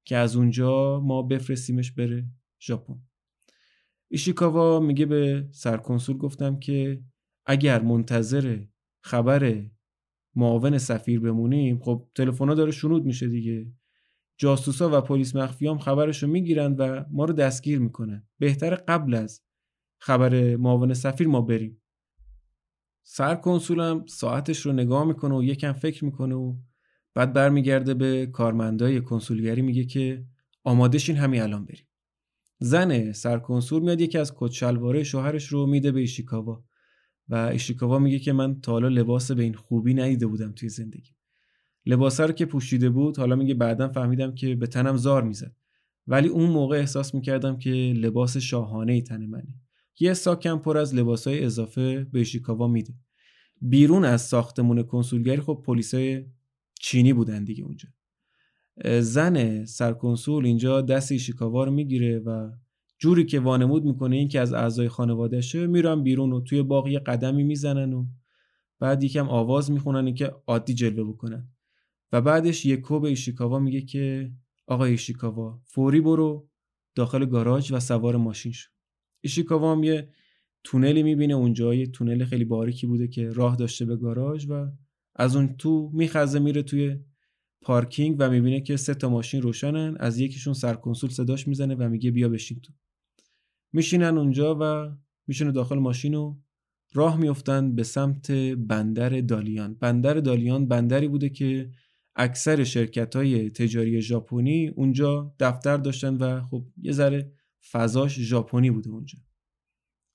که 0.05 0.17
از 0.17 0.35
اونجا 0.35 0.99
ما 0.99 1.21
بفرستیمش 1.21 1.91
بره 1.91 2.25
ژاپن. 2.61 3.01
ایشیکاوا 4.07 4.79
میگه 4.79 5.05
به 5.05 5.47
سرکنسول 5.51 6.17
گفتم 6.17 6.59
که 6.59 7.03
اگر 7.45 7.81
منتظر 7.81 8.59
خبر 9.01 9.63
معاون 10.35 10.77
سفیر 10.77 11.19
بمونیم 11.19 11.79
خب 11.79 12.07
تلفن 12.15 12.53
داره 12.53 12.71
شنود 12.71 13.05
میشه 13.05 13.27
دیگه. 13.27 13.71
جاسوسا 14.37 14.97
و 14.97 15.01
پلیس 15.01 15.35
مخفیام 15.35 15.77
خبرشو 15.77 16.27
می‌گیرن 16.27 16.73
و 16.73 17.03
ما 17.11 17.25
رو 17.25 17.33
دستگیر 17.33 17.79
می‌کنن. 17.79 18.27
بهتر 18.39 18.75
قبل 18.75 19.13
از 19.13 19.41
خبر 19.99 20.55
معاون 20.55 20.93
سفیر 20.93 21.27
ما 21.27 21.41
بریم. 21.41 21.81
سرکنسولم 23.03 24.05
ساعتش 24.05 24.59
رو 24.59 24.71
نگاه 24.71 25.05
می‌کنه 25.05 25.35
و 25.35 25.43
یکم 25.43 25.73
فکر 25.73 26.05
می‌کنه 26.05 26.35
و 26.35 26.55
بعد 27.13 27.33
برمیگرده 27.33 27.93
به 27.93 28.25
کارمندای 28.25 29.01
کنسولگری 29.01 29.61
میگه 29.61 29.85
که 29.85 30.25
آمادهشین 30.63 31.15
همین 31.15 31.41
الان 31.41 31.65
بریم. 31.65 31.87
زن 32.59 33.11
سرکنسول 33.11 33.81
میاد 33.81 34.01
یکی 34.01 34.17
از 34.17 34.33
کچلواره 34.35 35.03
شوهرش 35.03 35.47
رو 35.47 35.65
میده 35.65 35.91
به 35.91 35.99
ایشیکاوا 35.99 36.63
و 37.29 37.35
ایشیکاوا 37.35 37.99
میگه 37.99 38.19
که 38.19 38.33
من 38.33 38.61
تا 38.61 38.71
حالا 38.71 38.87
لباس 38.87 39.31
به 39.31 39.43
این 39.43 39.53
خوبی 39.53 39.93
ندیده 39.93 40.27
بودم 40.27 40.51
توی 40.51 40.69
زندگی 40.69 41.16
لباسه 41.87 42.25
رو 42.25 42.31
که 42.31 42.45
پوشیده 42.45 42.89
بود 42.89 43.17
حالا 43.17 43.35
میگه 43.35 43.53
بعدا 43.53 43.87
فهمیدم 43.87 44.35
که 44.35 44.55
به 44.55 44.67
تنم 44.67 44.97
زار 44.97 45.23
می‌زد. 45.23 45.55
ولی 46.07 46.27
اون 46.27 46.49
موقع 46.49 46.77
احساس 46.77 47.15
می‌کردم 47.15 47.57
که 47.57 47.69
لباس 47.95 48.37
شاهانه 48.37 48.93
ای 48.93 49.01
تن 49.01 49.25
منه. 49.25 49.55
یه 49.99 50.13
ساکم 50.13 50.57
پر 50.57 50.77
از 50.77 50.95
لباسای 50.95 51.43
اضافه 51.43 52.03
به 52.03 52.19
ایشیکاوا 52.19 52.67
میده. 52.67 52.93
بیرون 53.61 54.05
از 54.05 54.21
ساختمون 54.21 54.83
کنسولگری 54.83 55.41
خب 55.41 55.63
پلیسای 55.65 56.25
چینی 56.79 57.13
بودن 57.13 57.43
دیگه 57.43 57.63
اونجا. 57.63 57.89
زن 58.99 59.65
سرکنسول 59.65 60.45
اینجا 60.45 60.81
دست 60.81 61.11
ایشیکاوا 61.11 61.63
رو 61.63 61.71
می‌گیره 61.71 62.19
و 62.19 62.51
جوری 62.99 63.25
که 63.25 63.39
وانمود 63.39 63.85
می‌کنه 63.85 64.15
این 64.15 64.27
که 64.27 64.39
از 64.39 64.53
اعضای 64.53 64.89
خانوادهشه 64.89 65.67
میرن 65.67 66.03
بیرون 66.03 66.33
و 66.33 66.41
توی 66.41 66.63
باغ 66.63 66.87
یه 66.87 66.99
قدمی 66.99 67.43
می‌زنن 67.43 67.93
و 67.93 68.05
بعد 68.79 69.03
یکم 69.03 69.29
آواز 69.29 69.71
می‌خونن 69.71 70.13
که 70.13 70.31
عادی 70.47 70.73
جلوه 70.73 71.09
بکنن. 71.09 71.47
و 72.11 72.21
بعدش 72.21 72.65
یکو 72.65 72.99
به 72.99 73.09
ایشیکاوا 73.09 73.59
میگه 73.59 73.81
که 73.81 74.31
آقای 74.67 74.91
ایشیکاوا 74.91 75.61
فوری 75.65 76.01
برو 76.01 76.49
داخل 76.95 77.25
گاراژ 77.25 77.71
و 77.71 77.79
سوار 77.79 78.15
ماشین 78.15 78.51
شو. 78.51 78.69
ایشیکاوا 79.21 79.71
هم 79.71 79.83
یه 79.83 80.09
تونلی 80.63 81.03
می‌بینه 81.03 81.33
اونجا 81.33 81.73
یه 81.73 81.87
تونل 81.87 82.25
خیلی 82.25 82.45
باریکی 82.45 82.87
بوده 82.87 83.07
که 83.07 83.29
راه 83.29 83.55
داشته 83.55 83.85
به 83.85 83.95
گاراژ 83.95 84.45
و 84.49 84.67
از 85.15 85.35
اون 85.35 85.55
تو 85.57 85.91
میخزه 85.93 86.39
میره 86.39 86.63
توی 86.63 86.99
پارکینگ 87.61 88.15
و 88.19 88.29
می‌بینه 88.29 88.61
که 88.61 88.77
سه 88.77 88.93
تا 88.93 89.09
ماشین 89.09 89.41
روشنن 89.41 89.97
از 89.99 90.19
یکیشون 90.19 90.53
سرکنسول 90.53 91.09
صداش 91.09 91.47
می‌زنه 91.47 91.75
و 91.75 91.89
میگه 91.89 92.11
بیا 92.11 92.29
بشین 92.29 92.59
تو. 92.59 92.73
میشینن 93.73 94.17
اونجا 94.17 94.57
و 94.61 94.95
میشینه 95.27 95.51
داخل 95.51 95.79
ماشین 95.79 96.13
و 96.13 96.37
راه 96.93 97.17
میفتن 97.17 97.75
به 97.75 97.83
سمت 97.83 98.31
بندر 98.31 99.09
دالیان. 99.09 99.73
بندر 99.73 100.13
دالیان 100.13 100.67
بندری 100.67 101.07
بوده 101.07 101.29
که 101.29 101.71
اکثر 102.19 102.63
شرکت 102.63 103.15
های 103.15 103.49
تجاری 103.49 104.01
ژاپنی 104.01 104.67
اونجا 104.67 105.35
دفتر 105.39 105.77
داشتن 105.77 106.15
و 106.15 106.41
خب 106.41 106.67
یه 106.77 106.91
ذره 106.91 107.31
فضاش 107.71 108.19
ژاپنی 108.19 108.71
بوده 108.71 108.89
اونجا. 108.89 109.19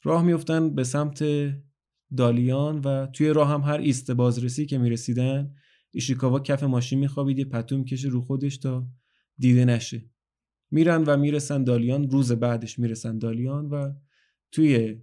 راه 0.03 0.25
میفتن 0.25 0.75
به 0.75 0.85
سمت 0.85 1.25
دالیان 2.17 2.79
و 2.79 3.07
توی 3.07 3.29
راه 3.29 3.49
هم 3.49 3.61
هر 3.61 3.79
ایست 3.79 4.11
بازرسی 4.11 4.67
که 4.67 4.79
می‌رسیدن 4.79 5.55
ایشیکاوا 5.91 6.41
کف 6.41 6.63
ماشین 6.63 6.99
میخوابید 6.99 7.39
یه 7.39 7.45
پتو 7.45 7.79
می‌کشه 7.79 8.09
رو 8.09 8.21
خودش 8.21 8.59
تا 8.59 8.89
دیده 9.39 9.65
نشه. 9.65 10.11
میرن 10.71 11.05
و 11.05 11.17
می‌رسن 11.17 11.65
دالیان 11.65 12.11
روز 12.11 12.33
بعدش 12.33 12.79
می‌رسن 12.79 13.19
دالیان 13.19 13.67
و 13.67 13.93
توی 14.53 15.01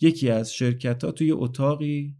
یکی 0.00 0.30
از 0.30 0.54
شرکت 0.54 1.04
ها 1.04 1.12
توی 1.12 1.32
اتاقی 1.32 2.16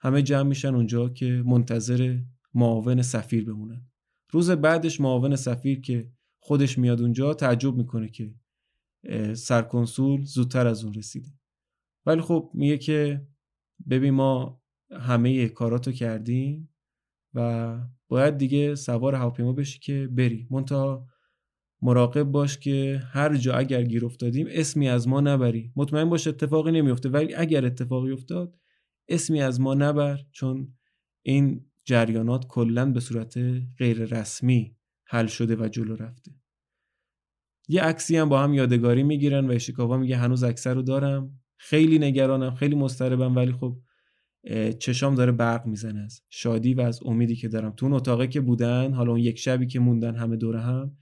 همه 0.00 0.22
جمع 0.22 0.48
میشن 0.48 0.74
اونجا 0.74 1.08
که 1.08 1.42
منتظر 1.46 2.18
معاون 2.54 3.02
سفیر 3.02 3.44
بمونن. 3.44 3.86
روز 4.30 4.50
بعدش 4.50 5.00
معاون 5.00 5.36
سفیر 5.36 5.80
که 5.80 6.10
خودش 6.38 6.78
میاد 6.78 7.00
اونجا 7.00 7.34
تعجب 7.34 7.74
می‌کنه 7.74 8.08
که 8.08 8.34
سرکنسول 9.34 10.24
زودتر 10.24 10.66
از 10.66 10.84
اون 10.84 10.94
رسیده. 10.94 11.28
ولی 12.06 12.20
خب 12.20 12.50
میگه 12.54 12.78
که 12.78 13.26
ببین 13.90 14.14
ما 14.14 14.62
همه 14.90 15.48
کاراتو 15.48 15.92
کردیم 15.92 16.74
و 17.34 17.78
باید 18.08 18.36
دیگه 18.36 18.74
سوار 18.74 19.14
هواپیما 19.14 19.52
بشی 19.52 19.78
که 19.78 20.08
بری. 20.12 20.46
منتها 20.50 21.06
مراقب 21.82 22.22
باش 22.22 22.58
که 22.58 23.02
هر 23.04 23.36
جا 23.36 23.54
اگر 23.54 23.82
گیر 23.82 24.04
افتادیم 24.04 24.46
اسمی 24.50 24.88
از 24.88 25.08
ما 25.08 25.20
نبری. 25.20 25.72
مطمئن 25.76 26.10
باش 26.10 26.26
اتفاقی 26.26 26.72
نمیفته 26.72 27.08
ولی 27.08 27.34
اگر 27.34 27.64
اتفاقی 27.64 28.12
افتاد 28.12 28.58
اسمی 29.08 29.40
از 29.42 29.60
ما 29.60 29.74
نبر 29.74 30.20
چون 30.32 30.74
این 31.22 31.66
جریانات 31.84 32.46
کلا 32.46 32.92
به 32.92 33.00
صورت 33.00 33.38
غیر 33.78 34.04
رسمی 34.04 34.76
حل 35.06 35.26
شده 35.26 35.56
و 35.56 35.68
جلو 35.68 35.96
رفته. 35.96 36.32
یه 37.68 37.82
عکسی 37.82 38.16
هم 38.16 38.28
با 38.28 38.42
هم 38.42 38.54
یادگاری 38.54 39.02
می‌گیرن 39.02 39.46
و 39.46 39.52
اشیکاوا 39.52 39.96
میگه 39.96 40.16
هنوز 40.16 40.42
اکثر 40.42 40.74
رو 40.74 40.82
دارم. 40.82 41.40
خیلی 41.56 41.98
نگرانم 41.98 42.54
خیلی 42.54 42.74
مضطربم 42.74 43.36
ولی 43.36 43.52
خب 43.52 43.76
چشام 44.78 45.14
داره 45.14 45.32
برق 45.32 45.66
می‌زنه 45.66 46.00
از 46.00 46.22
شادی 46.30 46.74
و 46.74 46.80
از 46.80 47.00
امیدی 47.04 47.36
که 47.36 47.48
دارم. 47.48 47.72
تو 47.72 47.86
اون 47.86 47.94
اتاقه 47.94 48.26
که 48.26 48.40
بودن 48.40 48.92
حالا 48.92 49.10
اون 49.10 49.20
یک 49.20 49.38
شبی 49.38 49.66
که 49.66 49.80
موندن 49.80 50.16
همه 50.16 50.36
دوره 50.36 50.60
هم 50.60 50.96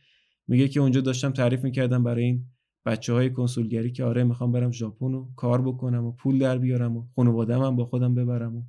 میگه 0.49 0.69
که 0.69 0.81
اونجا 0.81 1.01
داشتم 1.01 1.31
تعریف 1.31 1.65
می‌کردم 1.65 2.05
برای 2.05 2.25
این 2.25 2.47
بچه 2.87 3.13
های 3.13 3.31
کنسولگری 3.31 3.93
که 3.93 4.05
آره 4.05 4.25
می‌خوام 4.25 4.53
برم 4.53 4.71
ژاپن 4.71 5.15
و 5.15 5.31
کار 5.37 5.63
بکنم 5.63 6.05
و 6.05 6.13
پول 6.13 6.39
در 6.39 6.59
بیارم 6.59 6.97
و 6.97 7.07
خانواده‌ام 7.17 7.77
با 7.77 7.85
خودم 7.85 8.15
ببرم 8.15 8.57
و, 8.57 8.63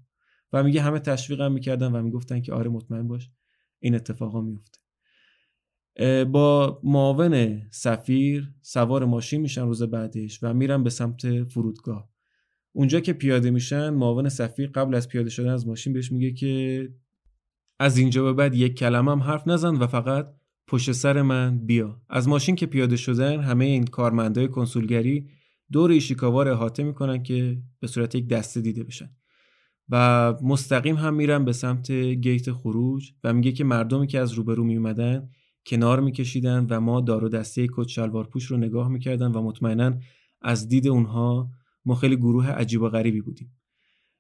و 0.53 0.63
میگه 0.63 0.81
همه 0.81 0.99
تشویقم 0.99 1.51
می‌کردن 1.51 1.91
و 1.91 2.01
می‌گفتن 2.01 2.41
که 2.41 2.53
آره 2.53 2.69
مطمئن 2.69 3.07
باش 3.07 3.30
این 3.80 3.95
اتفاقا 3.95 4.41
میفته 4.41 4.80
با 6.25 6.80
معاون 6.84 7.61
سفیر 7.71 8.53
سوار 8.61 9.05
ماشین 9.05 9.41
میشن 9.41 9.61
روز 9.61 9.84
بعدش 9.84 10.43
و 10.43 10.53
میرن 10.53 10.84
به 10.84 10.89
سمت 10.89 11.43
فرودگاه. 11.43 12.09
اونجا 12.71 12.99
که 12.99 13.13
پیاده 13.13 13.51
میشن 13.51 13.89
معاون 13.89 14.30
سفیر 14.30 14.69
قبل 14.69 14.95
از 14.95 15.07
پیاده 15.07 15.30
شدن 15.30 15.49
از 15.49 15.67
ماشین 15.67 15.93
بهش 15.93 16.11
میگه 16.11 16.31
که 16.31 16.89
از 17.80 17.97
اینجا 17.97 18.23
به 18.23 18.34
بعد 18.34 18.55
یک 18.55 18.75
کلمه 18.75 19.11
هم 19.11 19.19
حرف 19.19 19.47
نزن 19.47 19.75
و 19.75 19.88
فقط 19.88 20.34
پشت 20.67 20.91
سر 20.91 21.21
من 21.21 21.65
بیا. 21.65 22.01
از 22.09 22.27
ماشین 22.27 22.55
که 22.55 22.65
پیاده 22.65 22.95
شدن 22.95 23.39
همه 23.39 23.65
این 23.65 23.84
کارمندای 23.84 24.47
کنسولگری 24.47 25.30
دور 25.71 25.91
ایشیکاوا 25.91 26.43
رو 26.43 26.51
احاطه 26.51 26.84
می‌کنن 26.84 27.23
که 27.23 27.61
به 27.80 27.88
صورت 27.88 28.15
یک 28.15 28.27
دسته 28.27 28.61
دیده 28.61 28.84
بشن. 28.84 29.09
و 29.95 30.34
مستقیم 30.41 30.95
هم 30.95 31.14
میرن 31.14 31.45
به 31.45 31.53
سمت 31.53 31.91
گیت 31.91 32.52
خروج 32.52 33.11
و 33.24 33.34
میگه 33.34 33.52
که 33.52 33.64
مردمی 33.64 34.07
که 34.07 34.20
از 34.20 34.34
روبرو 34.34 34.64
میومدن 34.64 35.30
کنار 35.65 35.99
میکشیدن 35.99 36.68
و 36.70 36.80
ما 36.80 37.02
دار 37.02 37.24
و 37.24 37.30
دسته 37.30 37.68
کت 37.74 37.99
پوش 38.10 38.45
رو 38.45 38.57
نگاه 38.57 38.88
می‌کردن 38.88 39.32
و 39.32 39.41
مطمئنا 39.41 39.94
از 40.41 40.68
دید 40.68 40.88
اونها 40.88 41.49
ما 41.86 41.95
خیلی 41.95 42.15
گروه 42.15 42.49
عجیب 42.49 42.82
و 42.82 42.90
غریبی 42.90 43.22
بودیم. 43.22 43.56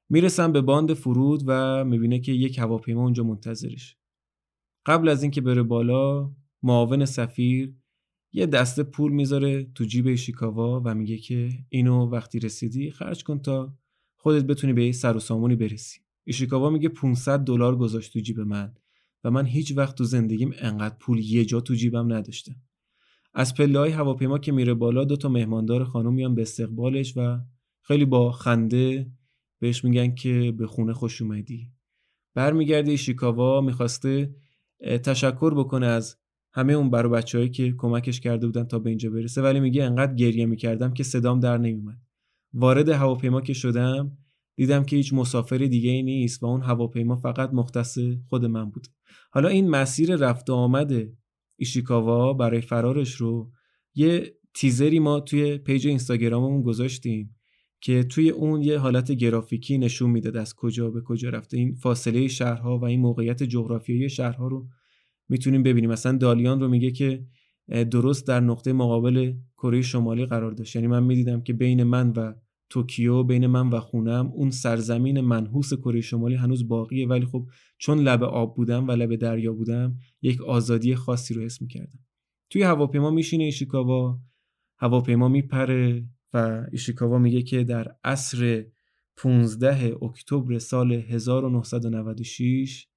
می‌رسن 0.09 0.51
به 0.51 0.61
باند 0.61 0.93
فرود 0.93 1.43
و 1.47 1.83
می‌بینه 1.85 2.19
که 2.19 2.31
یک 2.31 2.59
هواپیما 2.59 3.01
اونجا 3.01 3.23
منتظرش. 3.23 3.97
قبل 4.85 5.09
از 5.09 5.23
اینکه 5.23 5.41
بره 5.41 5.63
بالا 5.63 6.31
معاون 6.63 7.05
سفیر 7.05 7.75
یه 8.33 8.45
دسته 8.45 8.83
پول 8.83 9.11
می‌ذاره 9.11 9.63
تو 9.63 9.83
جیب 9.83 10.07
ایشیکاوا 10.07 10.81
و 10.85 10.95
میگه 10.95 11.17
که 11.17 11.49
اینو 11.69 12.05
وقتی 12.05 12.39
رسیدی 12.39 12.91
خرج 12.91 13.23
کن 13.23 13.39
تا 13.39 13.73
خودت 14.23 14.43
بتونی 14.43 14.73
به 14.73 14.85
یه 14.85 14.91
سر 14.91 15.17
و 15.17 15.19
سامونی 15.19 15.55
برسی. 15.55 15.99
ایشیکاوا 16.23 16.69
میگه 16.69 16.89
500 16.89 17.39
دلار 17.39 17.75
گذاشت 17.75 18.13
تو 18.13 18.19
جیب 18.19 18.39
من 18.39 18.73
و 19.23 19.31
من 19.31 19.45
هیچ 19.45 19.77
وقت 19.77 19.97
تو 19.97 20.03
زندگیم 20.03 20.53
انقدر 20.57 20.95
پول 20.99 21.19
یه 21.19 21.45
جا 21.45 21.61
تو 21.61 21.73
جیبم 21.73 22.13
نداشتم. 22.13 22.55
از 23.33 23.53
پله 23.53 23.79
های 23.79 23.91
هواپیما 23.91 24.37
که 24.37 24.51
میره 24.51 24.73
بالا 24.73 25.03
دو 25.03 25.15
تا 25.15 25.29
مهماندار 25.29 25.83
خانم 25.83 26.13
میان 26.13 26.35
به 26.35 26.41
استقبالش 26.41 27.17
و 27.17 27.39
خیلی 27.81 28.05
با 28.05 28.31
خنده 28.31 29.11
بهش 29.59 29.83
میگن 29.83 30.15
که 30.15 30.53
به 30.57 30.67
خونه 30.67 30.93
خوش 30.93 31.21
اومدی. 31.21 31.71
برمیگرده 32.35 32.91
ایشیکاوا 32.91 33.61
می‌خواسته 33.61 34.35
تشکر 35.03 35.53
بکنه 35.53 35.85
از 35.85 36.17
همه 36.51 36.73
اون 36.73 36.89
برو 36.89 37.09
بچههایی 37.09 37.49
که 37.49 37.73
کمکش 37.77 38.19
کرده 38.19 38.45
بودن 38.45 38.63
تا 38.63 38.79
به 38.79 38.89
اینجا 38.89 39.09
برسه 39.09 39.41
ولی 39.41 39.59
میگه 39.59 39.83
انقدر 39.83 40.15
گریه 40.15 40.45
می‌کردم 40.45 40.93
که 40.93 41.03
صدام 41.03 41.39
در 41.39 41.57
نمیومد 41.57 42.01
وارد 42.53 42.89
هواپیما 42.89 43.41
که 43.41 43.53
شدم 43.53 44.17
دیدم 44.55 44.83
که 44.83 44.95
هیچ 44.95 45.13
مسافر 45.13 45.57
دیگه 45.57 45.89
ای 45.89 46.03
نیست 46.03 46.43
و 46.43 46.45
اون 46.45 46.61
هواپیما 46.61 47.15
فقط 47.15 47.49
مختص 47.53 47.97
خود 48.29 48.45
من 48.45 48.69
بود. 48.69 48.87
حالا 49.31 49.49
این 49.49 49.69
مسیر 49.69 50.15
رفت 50.15 50.49
و 50.49 50.53
آمد 50.53 50.93
ایشیکاوا 51.55 52.33
برای 52.33 52.61
فرارش 52.61 53.13
رو 53.13 53.51
یه 53.95 54.33
تیزری 54.55 54.99
ما 54.99 55.19
توی 55.19 55.57
پیج 55.57 55.87
اینستاگراممون 55.87 56.61
گذاشتیم 56.61 57.35
که 57.81 58.03
توی 58.03 58.29
اون 58.29 58.61
یه 58.61 58.77
حالت 58.79 59.11
گرافیکی 59.11 59.77
نشون 59.77 60.09
می‌داد 60.09 60.37
از 60.37 60.55
کجا 60.55 60.89
به 60.89 61.01
کجا 61.01 61.29
رفته. 61.29 61.57
این 61.57 61.75
فاصله 61.75 62.27
شهرها 62.27 62.79
و 62.79 62.85
این 62.85 62.99
موقعیت 62.99 63.43
جغرافیایی 63.43 64.09
شهرها 64.09 64.47
رو 64.47 64.67
می‌تونیم 65.29 65.63
ببینیم. 65.63 65.89
مثلا 65.89 66.17
دالیان 66.17 66.59
رو 66.59 66.67
میگه 66.67 66.91
که 66.91 67.25
درست 67.91 68.27
در 68.27 68.39
نقطه 68.39 68.73
مقابل 68.73 69.33
کره 69.57 69.81
شمالی 69.81 70.25
قرار 70.25 70.51
داشت. 70.51 70.75
یعنی 70.75 70.87
من 70.87 71.03
می‌دیدم 71.03 71.41
که 71.41 71.53
بین 71.53 71.83
من 71.83 72.09
و 72.09 72.33
توکیو 72.73 73.23
بین 73.23 73.47
من 73.47 73.69
و 73.69 73.79
خونم 73.79 74.27
اون 74.27 74.51
سرزمین 74.51 75.21
منحوس 75.21 75.73
کره 75.73 76.01
شمالی 76.01 76.35
هنوز 76.35 76.67
باقیه. 76.67 77.07
ولی 77.07 77.25
خب 77.25 77.47
چون 77.77 77.99
لب 77.99 78.23
آب 78.23 78.55
بودم 78.55 78.87
و 78.87 78.91
لب 78.91 79.15
دریا 79.15 79.53
بودم 79.53 79.97
یک 80.21 80.41
آزادی 80.41 80.95
خاصی 80.95 81.33
رو 81.33 81.41
حس 81.41 81.61
می‌کردم. 81.61 81.99
توی 82.49 82.63
هواپیما 82.63 83.11
میشینه 83.11 83.43
ایشیکاوا 83.43 84.19
هواپیما 84.77 85.27
میپره 85.27 86.05
و 86.33 86.65
ایشیکاوا 86.71 87.17
میگه 87.17 87.41
که 87.41 87.63
در 87.63 87.95
عصر 88.03 88.65
15 89.17 89.95
اکتبر 90.01 90.59
سال 90.59 90.91
1996 90.91 92.87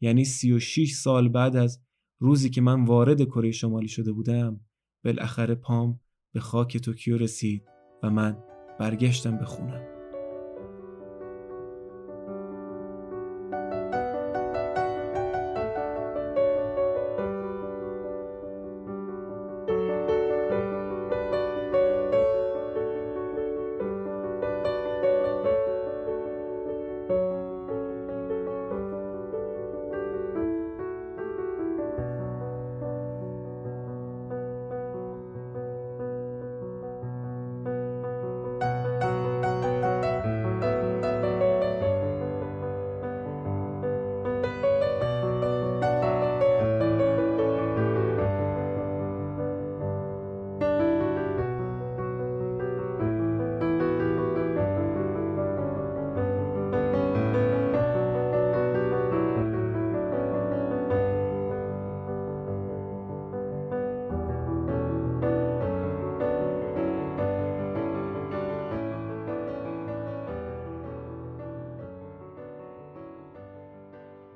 یعنی 0.00 0.24
36 0.24 0.92
سال 0.92 1.28
بعد 1.28 1.56
از 1.56 1.80
روزی 2.18 2.50
که 2.50 2.60
من 2.60 2.84
وارد 2.84 3.24
کره 3.24 3.50
شمالی 3.50 3.88
شده 3.88 4.12
بودم 4.12 4.60
بالاخره 5.04 5.54
پام 5.54 6.00
به 6.32 6.40
خاک 6.40 6.76
توکیو 6.76 7.18
رسید 7.18 7.62
و 8.02 8.10
من 8.10 8.53
برگشتم 8.78 9.36
به 9.36 9.44
خونم 9.44 9.93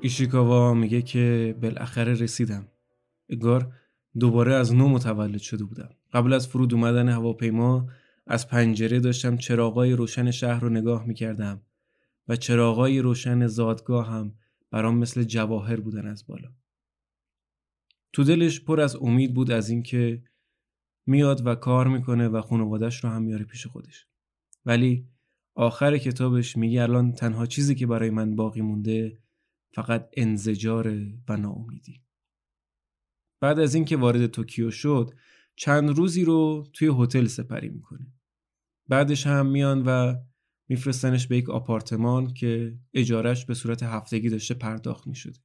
ایشیکاوا 0.08 0.74
میگه 0.74 1.02
که 1.02 1.56
بالاخره 1.62 2.12
رسیدم. 2.12 2.68
اگار 3.28 3.72
دوباره 4.18 4.54
از 4.54 4.74
نو 4.74 4.88
متولد 4.88 5.40
شده 5.40 5.64
بودم. 5.64 5.90
قبل 6.12 6.32
از 6.32 6.48
فرود 6.48 6.74
اومدن 6.74 7.08
هواپیما 7.08 7.88
از 8.26 8.48
پنجره 8.48 9.00
داشتم 9.00 9.36
چراغای 9.36 9.92
روشن 9.92 10.30
شهر 10.30 10.60
رو 10.60 10.68
نگاه 10.68 11.06
می‌کردم 11.06 11.60
و 12.28 12.36
چراغای 12.36 12.98
روشن 12.98 13.46
زادگاه 13.46 14.10
هم 14.10 14.34
برام 14.70 14.98
مثل 14.98 15.22
جواهر 15.22 15.80
بودن 15.80 16.06
از 16.06 16.26
بالا. 16.26 16.48
تو 18.12 18.24
دلش 18.24 18.60
پر 18.60 18.80
از 18.80 18.96
امید 18.96 19.34
بود 19.34 19.50
از 19.50 19.70
اینکه 19.70 20.22
میاد 21.06 21.46
و 21.46 21.54
کار 21.54 21.88
می‌کنه 21.88 22.28
و 22.28 22.40
خانوادش 22.40 23.04
رو 23.04 23.10
هم 23.10 23.22
میاره 23.22 23.44
پیش 23.44 23.66
خودش. 23.66 24.06
ولی 24.66 25.06
آخر 25.54 25.98
کتابش 25.98 26.56
میگه 26.56 26.82
الان 26.82 27.12
تنها 27.12 27.46
چیزی 27.46 27.74
که 27.74 27.86
برای 27.86 28.10
من 28.10 28.36
باقی 28.36 28.60
مونده 28.60 29.18
فقط 29.74 30.08
انزجار 30.16 30.88
و 31.28 31.36
ناامیدی 31.36 32.02
بعد 33.40 33.60
از 33.60 33.74
اینکه 33.74 33.96
وارد 33.96 34.26
توکیو 34.26 34.70
شد 34.70 35.10
چند 35.56 35.90
روزی 35.90 36.24
رو 36.24 36.66
توی 36.72 36.90
هتل 36.98 37.26
سپری 37.26 37.68
می‌کنه. 37.68 38.12
بعدش 38.88 39.26
هم 39.26 39.46
میان 39.46 39.82
و 39.86 40.14
میفرستنش 40.68 41.26
به 41.26 41.36
یک 41.36 41.50
آپارتمان 41.50 42.34
که 42.34 42.78
اجارش 42.94 43.46
به 43.46 43.54
صورت 43.54 43.82
هفتگی 43.82 44.28
داشته 44.28 44.54
پرداخت 44.54 45.06
می‌شده. 45.06 45.38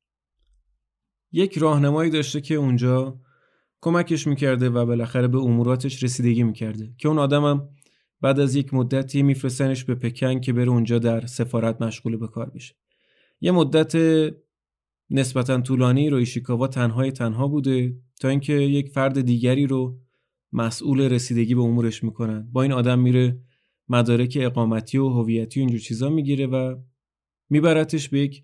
یک 1.31 1.57
راهنمایی 1.57 2.11
داشته 2.11 2.41
که 2.41 2.55
اونجا 2.55 3.19
کمکش 3.81 4.27
می‌کرده 4.27 4.69
و 4.69 4.85
بالاخره 4.85 5.27
به 5.27 5.37
اموراتش 5.37 6.03
رسیدگی 6.03 6.43
می‌کرده 6.43 6.93
که 6.97 7.07
اون 7.07 7.19
آدمم 7.19 7.69
بعد 8.21 8.39
از 8.39 8.55
یک 8.55 8.73
مدتی 8.73 9.23
میفرستنش 9.23 9.83
به 9.83 9.95
پکن 9.95 10.39
که 10.39 10.53
بره 10.53 10.69
اونجا 10.69 10.99
در 10.99 11.25
سفارت 11.25 11.81
مشغول 11.81 12.17
به 12.17 12.27
کار 12.27 12.49
بشه. 12.49 12.75
یه 13.43 13.51
مدت 13.51 13.95
نسبتا 15.09 15.61
طولانی 15.61 16.09
رو 16.09 16.17
ایشیکاوا 16.17 16.67
تنهای 16.67 17.11
تنها 17.11 17.47
بوده 17.47 17.97
تا 18.21 18.29
اینکه 18.29 18.53
یک 18.53 18.89
فرد 18.89 19.21
دیگری 19.21 19.67
رو 19.67 19.99
مسئول 20.51 21.01
رسیدگی 21.01 21.55
به 21.55 21.61
امورش 21.61 22.03
می‌کنن. 22.03 22.49
با 22.51 22.61
این 22.61 22.71
آدم 22.71 22.99
میره 22.99 23.39
مدارک 23.89 24.37
اقامتی 24.41 24.97
و 24.97 25.09
هویتی 25.09 25.59
و 25.59 25.61
اینجور 25.61 25.79
چیزا 25.79 26.09
می‌گیره 26.09 26.47
و 26.47 26.75
میبرتش 27.49 28.09
به 28.09 28.19
یک 28.19 28.43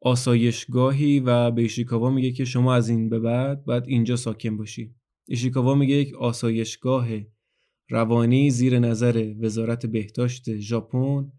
آسایشگاهی 0.00 1.20
و 1.20 1.50
به 1.50 1.62
ایشیکاوا 1.62 2.10
میگه 2.10 2.32
که 2.32 2.44
شما 2.44 2.74
از 2.74 2.88
این 2.88 3.08
به 3.08 3.18
بعد 3.18 3.64
باید 3.64 3.84
اینجا 3.86 4.16
ساکن 4.16 4.56
باشی. 4.56 4.94
ایشیکاوا 5.28 5.74
میگه 5.74 5.94
یک 5.94 6.14
آسایشگاه 6.14 7.08
روانی 7.90 8.50
زیر 8.50 8.78
نظر 8.78 9.34
وزارت 9.40 9.86
بهداشت 9.86 10.56
ژاپن 10.56 11.32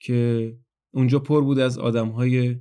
که 0.00 0.52
اونجا 0.94 1.18
پر 1.18 1.40
بود 1.40 1.58
از 1.58 1.78
آدمهای 1.78 2.56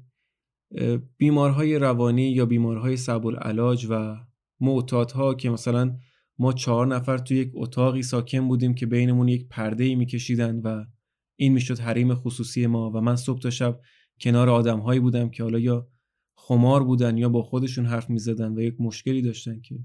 بیمارهای 1.18 1.80
روانی 1.80 2.32
یا 2.32 2.46
بیمارهای 2.46 2.98
سبب 2.98 3.26
العلاج 3.26 3.88
و 3.90 4.16
معتادها 4.60 5.34
که 5.34 5.50
مثلا 5.50 5.98
ما 6.40 6.54
چهار 6.54 6.88
نفر 6.88 7.18
توی 7.18 7.38
یک 7.38 7.52
اتاقی 7.56 8.04
ساکن 8.04 8.48
بودیم 8.48 8.76
که 8.76 8.86
بینمون 8.86 9.28
یک 9.28 9.48
پرده 9.48 9.84
ای 9.84 9.96
میکشیدن 9.96 10.60
و 10.60 10.86
این 11.36 11.54
می‌شد 11.54 11.80
حریم 11.80 12.16
خصوصی 12.16 12.68
ما 12.68 12.92
و 12.92 13.02
من 13.02 13.16
صبح 13.16 13.40
تا 13.40 13.50
شب 13.50 13.80
کنار 14.22 14.50
آدمهایی 14.50 15.00
بودم 15.00 15.30
که 15.30 15.44
حالا 15.44 15.60
یا 15.60 15.88
خمار 16.36 16.84
بودن 16.84 17.18
یا 17.18 17.30
با 17.30 17.44
خودشون 17.44 17.86
حرف 17.86 18.10
می‌زدن 18.10 18.54
و 18.54 18.62
یک 18.62 18.76
مشکلی 18.80 19.22
داشتن 19.22 19.62
که 19.62 19.80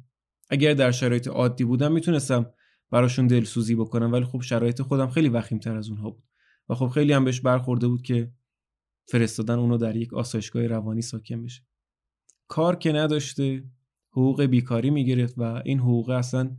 اگر 0.51 0.75
در 0.75 0.91
شرایط 0.91 1.29
عادی 1.29 1.65
بودم 1.65 1.93
می‌تونستم 1.93 2.47
براشون 2.91 3.27
دلسوزی 3.27 3.75
بکنم 3.75 4.12
ولی 4.12 4.25
خب 4.25 4.41
شرایط 4.41 4.83
خودم 4.83 5.09
خیلی 5.09 5.29
وخیم 5.29 5.59
تر 5.59 5.77
از 5.77 5.89
اونها 5.89 6.11
بود. 6.11 6.25
و 6.69 6.75
خب 6.75 6.89
خیلی 6.89 7.12
هم 7.12 7.25
بهش 7.25 7.41
برخورده 7.41 7.89
بود 7.89 8.03
که 8.03 8.33
فرستادن 9.10 9.59
اونو 9.59 9.76
در 9.76 9.97
یک 9.97 10.14
آسایشگاه 10.14 10.66
روانی 10.66 11.02
ساکن 11.02 11.43
بشه. 11.44 11.62
کار 12.48 12.76
که 12.76 12.93
نداشته 12.93 13.64
حقوق 14.10 14.43
بیکاری 14.43 14.90
می‌گرفت 14.90 15.35
و 15.36 15.62
این 15.64 15.78
حقوق 15.78 16.10
اصلا 16.10 16.56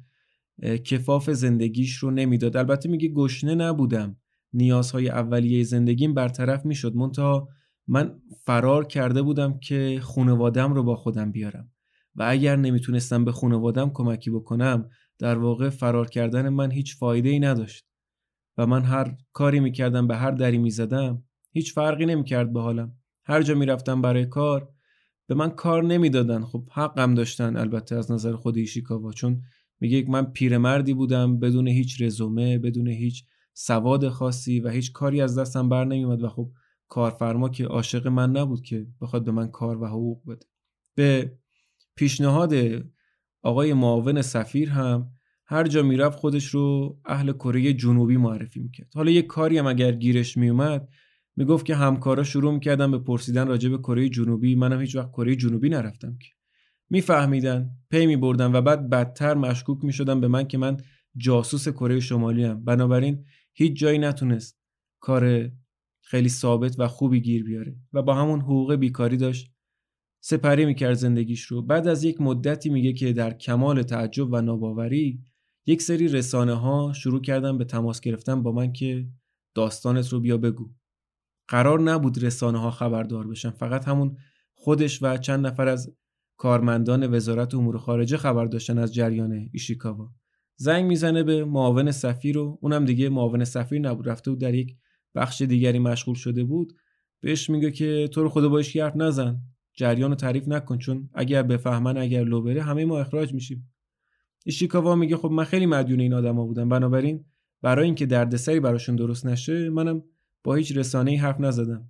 کفاف 0.84 1.30
زندگیش 1.30 1.96
رو 1.96 2.12
نمی‌داد. 2.12 2.58
البته 2.58 2.90
میگه 2.90 3.08
گشنه 3.08 3.56
نبودم. 3.56 4.18
نیازهای 4.54 5.10
اولیه 5.10 5.64
زندگیم 5.64 6.14
برطرف 6.14 6.66
می‌شد. 6.66 6.96
منتها 6.96 7.50
من 7.88 8.22
فرار 8.44 8.86
کرده 8.86 9.22
بودم 9.22 9.60
که 9.60 10.00
خونوادم 10.04 10.74
رو 10.74 10.84
با 10.84 10.96
خودم 10.96 11.32
بیارم. 11.32 11.72
و 12.16 12.24
اگر 12.28 12.56
نمی‌تونستم 12.56 13.26
به 13.26 13.32
خونوادم 13.32 13.90
کمکی 13.90 14.32
بکنم 14.32 14.90
در 15.20 15.38
واقع 15.38 15.70
فرار 15.70 16.10
کردن 16.10 16.50
من 16.50 16.72
هیچ 16.72 16.98
فایده 16.98 17.30
ای 17.30 17.40
نداشت. 17.40 17.86
و 18.58 18.68
من 18.68 18.84
هر 18.84 19.18
کاری 19.34 19.60
می‌کردم 19.60 20.08
به 20.08 20.16
هر 20.16 20.32
دری 20.32 20.58
می‌زدم 20.58 21.24
هیچ 21.52 21.74
فرقی 21.74 22.06
نمی‌کرد 22.06 22.54
به 22.54 22.62
حالم. 22.62 22.96
هر 23.24 23.42
جا 23.42 23.56
می‌رفتم 23.56 24.02
برای 24.02 24.26
کار 24.26 24.70
به 25.28 25.36
من 25.36 25.50
کار 25.50 25.84
نمی‌دادن. 25.84 26.44
خب 26.44 26.64
حقم 26.72 27.14
داشتن 27.14 27.58
البته 27.58 27.96
از 27.96 28.12
نظر 28.12 28.36
خود 28.36 28.58
ایشیکاوا. 28.58 29.12
چون 29.12 29.42
میگه 29.80 30.06
من 30.10 30.26
پیرمردی 30.26 30.94
بودم 30.94 31.40
بدون 31.40 31.68
هیچ 31.68 32.02
رزومه 32.02 32.58
بدون 32.58 32.88
هیچ 32.88 33.24
سواد 33.54 34.10
خاصی 34.10 34.60
و 34.60 34.70
هیچ 34.70 34.92
کاری 34.92 35.22
از 35.22 35.40
دستم 35.40 35.70
بر 35.70 35.86
نمیومد 35.86 36.24
و 36.24 36.30
خب 36.30 36.52
کارفرما 36.88 37.50
که 37.50 37.66
عاشق 37.66 38.08
من 38.08 38.32
نبود 38.32 38.62
که 38.62 38.88
بخواد 39.02 39.26
به 39.26 39.32
من 39.32 39.48
کار 39.48 39.82
و 39.82 39.86
حقوق 39.86 40.30
بده. 40.30 40.46
به 40.96 41.38
پیشنهاد 41.96 42.54
آقای 43.42 43.74
معاون 43.74 44.22
سفیر 44.22 44.70
هم 44.70 45.12
هر 45.46 45.68
جا 45.68 45.84
می‌رفت 45.84 46.20
خودش 46.20 46.46
رو 46.46 46.98
اهل 47.06 47.32
کره 47.32 47.74
جنوبی 47.74 48.18
معرفی 48.18 48.60
می‌کرد. 48.60 48.92
حالا 48.96 49.12
یه 49.12 49.22
کاری 49.22 49.58
هم 49.58 49.68
اگر 49.68 49.92
گیرش 49.92 50.38
میومد 50.38 50.90
می‌گفت 51.40 51.66
که 51.66 51.76
همکارا 51.76 52.24
شروع 52.24 52.54
می‌کردن 52.54 52.92
به 52.92 53.00
پرسیدن 53.00 53.48
راجع 53.48 53.70
به 53.70 53.78
کره 53.78 54.10
جنوبی. 54.10 54.56
منم 54.56 54.82
هیچ 54.82 54.96
وقت 54.96 55.12
کره 55.12 55.36
جنوبی 55.36 55.70
نرفتم 55.70 56.18
که. 56.18 56.30
میفهمیدن 56.90 57.70
پی 57.90 58.06
میبردن 58.06 58.56
و 58.56 58.62
بعد 58.62 58.90
بدتر 58.90 59.34
مشکوک 59.34 59.84
می‌شدن 59.84 60.22
به 60.22 60.28
من 60.28 60.48
که 60.48 60.58
من 60.58 60.78
جاسوس 61.18 61.70
کره 61.70 62.00
شمالی 62.00 62.44
هم 62.44 62.64
بنابراین 62.64 63.26
هیچ 63.54 63.80
جایی 63.80 64.00
نتونست 64.00 64.60
کار 65.00 65.52
خیلی 66.02 66.30
ثابت 66.30 66.76
و 66.80 66.88
خوبی 66.88 67.22
گیر 67.22 67.44
بیاره 67.44 67.76
و 67.94 68.02
با 68.02 68.14
همون 68.14 68.42
حقوق 68.42 68.76
بیکاری 68.76 69.18
داشت 69.18 69.52
سپری 70.24 70.66
می‌کرد 70.66 70.94
زندگیش 70.94 71.42
رو. 71.42 71.62
بعد 71.62 71.88
از 71.88 72.04
یک 72.04 72.22
مدتی 72.22 72.70
میگه 72.70 72.94
که 72.94 73.14
در 73.14 73.34
کمال 73.34 73.84
تعجب 73.84 74.34
و 74.34 74.42
ناباوری 74.42 75.20
یک 75.66 75.82
سری 75.82 76.08
رسانه 76.08 76.54
ها 76.54 76.94
شروع 76.94 77.22
کردن 77.22 77.58
به 77.58 77.66
تماس 77.66 78.02
گرفتن 78.02 78.44
با 78.44 78.52
من 78.52 78.74
که 78.74 79.08
داستانت 79.56 80.10
رو 80.10 80.20
بیا 80.20 80.38
بگو. 80.38 80.70
قرار 81.50 81.82
نبود 81.82 82.24
رسانه 82.24 82.60
ها 82.60 82.72
خبردار 82.72 83.28
بشن. 83.28 83.50
فقط 83.50 83.88
همون 83.88 84.18
خودش 84.54 85.04
و 85.04 85.18
چند 85.18 85.48
نفر 85.48 85.68
از 85.68 85.96
کارمندان 86.38 87.16
وزارت 87.16 87.56
امور 87.56 87.78
خارجه 87.78 88.18
خبر 88.18 88.46
داشتن 88.46 88.78
از 88.78 88.94
جریان 88.94 89.50
ایشیکاوا. 89.54 90.12
زنگ 90.56 90.86
می‌زنه 90.86 91.24
به 91.24 91.46
معاون 91.46 91.92
سفیر 91.92 92.38
و 92.38 92.60
اونم 92.62 92.86
دیگه 92.86 93.10
معاون 93.10 93.44
سفیر 93.44 93.80
نبود 93.82 94.10
رفته 94.10 94.32
بود 94.32 94.40
در 94.40 94.54
یک 94.54 94.76
بخش 95.16 95.42
دیگری 95.42 95.80
مشغول 95.80 96.16
شده 96.16 96.44
بود. 96.44 96.74
بهش 97.22 97.50
میگه 97.50 97.72
که 97.72 98.10
تو 98.12 98.24
رو 98.24 98.30
خدا 98.30 98.50
باش 98.50 98.78
حرف 98.78 98.96
نزن 98.96 99.42
جریان 99.74 100.10
رو 100.10 100.16
تعریف 100.16 100.48
نکن 100.48 100.78
چون 100.78 101.10
اگر 101.14 101.44
بفهمن 101.44 101.98
اگر 101.98 102.24
لو 102.24 102.42
بره 102.42 102.62
همه 102.62 102.86
ما 102.86 103.00
اخراج 103.00 103.34
میشیم. 103.34 103.74
ایشیکاوا 104.46 104.96
میگه 104.96 105.18
خب 105.18 105.32
من 105.32 105.44
خیلی 105.44 105.66
مدیون 105.66 106.00
این 106.00 106.14
آدما 106.14 106.46
بودم. 106.46 106.70
بنابراین 106.70 107.26
برای 107.62 107.86
اینکه 107.86 108.06
دردسری 108.06 108.60
براشون 108.60 108.96
درست 108.96 109.26
نشه 109.26 109.70
منم 109.70 110.04
با 110.44 110.56
هیچ 110.56 110.78
رسانه‌ای 110.78 111.18
حرف 111.18 111.40
نزدم. 111.40 111.90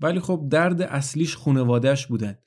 ولی 0.00 0.20
خب 0.20 0.46
درد 0.50 0.82
اصلیش 0.82 1.36
خونوادهش 1.36 2.06
بودن 2.06 2.38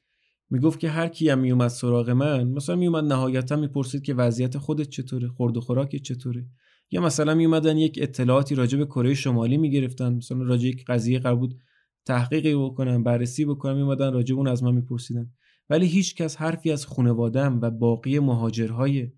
می‌گفت 0.49 0.79
که 0.79 0.89
هر 0.89 1.07
کی 1.07 1.29
هم 1.29 1.39
میومد 1.39 1.67
سراغ 1.67 2.09
من 2.09 2.47
مثلا 2.47 2.75
میومد 2.75 3.03
نهایتا 3.03 3.55
می‌پرسید 3.55 4.01
که 4.01 4.13
وضعیت 4.13 4.57
خودت 4.57 4.89
چطوره 4.89 5.27
خورد 5.27 5.57
و 5.57 5.61
خوراکت 5.61 6.01
چطوره. 6.01 6.47
یا 6.91 7.01
مثلا 7.01 7.35
میومدن 7.35 7.77
یک 7.77 7.99
اطلاعاتی 8.01 8.55
راجع 8.55 8.77
به 8.77 8.85
کره 8.85 9.13
شمالی 9.13 9.57
می‌گرفتن 9.57 10.13
مثلا 10.13 10.43
راجع 10.43 10.67
یک 10.67 10.85
قضیه 10.85 11.19
قرار 11.19 11.35
بود 11.35 11.59
تحقیقی 12.05 12.55
بکنم 12.55 13.03
بررسی 13.03 13.45
بکنم 13.45 13.75
میومدن 13.75 14.13
راجع 14.13 14.35
اون 14.35 14.47
از 14.47 14.63
من 14.63 14.73
میپرسیدن. 14.75 15.31
ولی 15.69 15.87
هیچ 15.87 16.15
کس 16.15 16.37
حرفی 16.37 16.71
از 16.71 16.85
خانوادم 16.85 17.59
و 17.61 17.71
باقی 17.71 18.19
مهاجرهای 18.19 19.11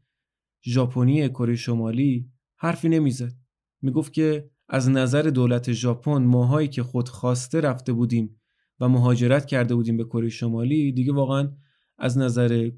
ژاپنی 0.66 1.30
کره 1.30 1.56
شمالی 1.56 2.30
حرفی 2.56 2.90
نمی‌زد. 2.90 3.34
می‌گفت 3.82 4.14
که 4.14 4.50
از 4.70 4.90
نظر 4.90 5.22
دولت 5.22 5.72
ژاپن 5.72 6.24
ماهایی 6.24 6.68
که 6.68 6.84
خود 6.84 7.10
خواسته 7.10 7.62
رفته 7.62 7.94
بودیم 7.94 8.42
و 8.80 8.90
مهاجرت 8.90 9.46
کرده 9.46 9.76
بودیم 9.76 9.98
به 9.98 10.04
کره 10.04 10.30
شمالی 10.30 10.92
دیگه 10.92 11.14
واقعا 11.14 11.52
از 11.98 12.18
نظر 12.18 12.72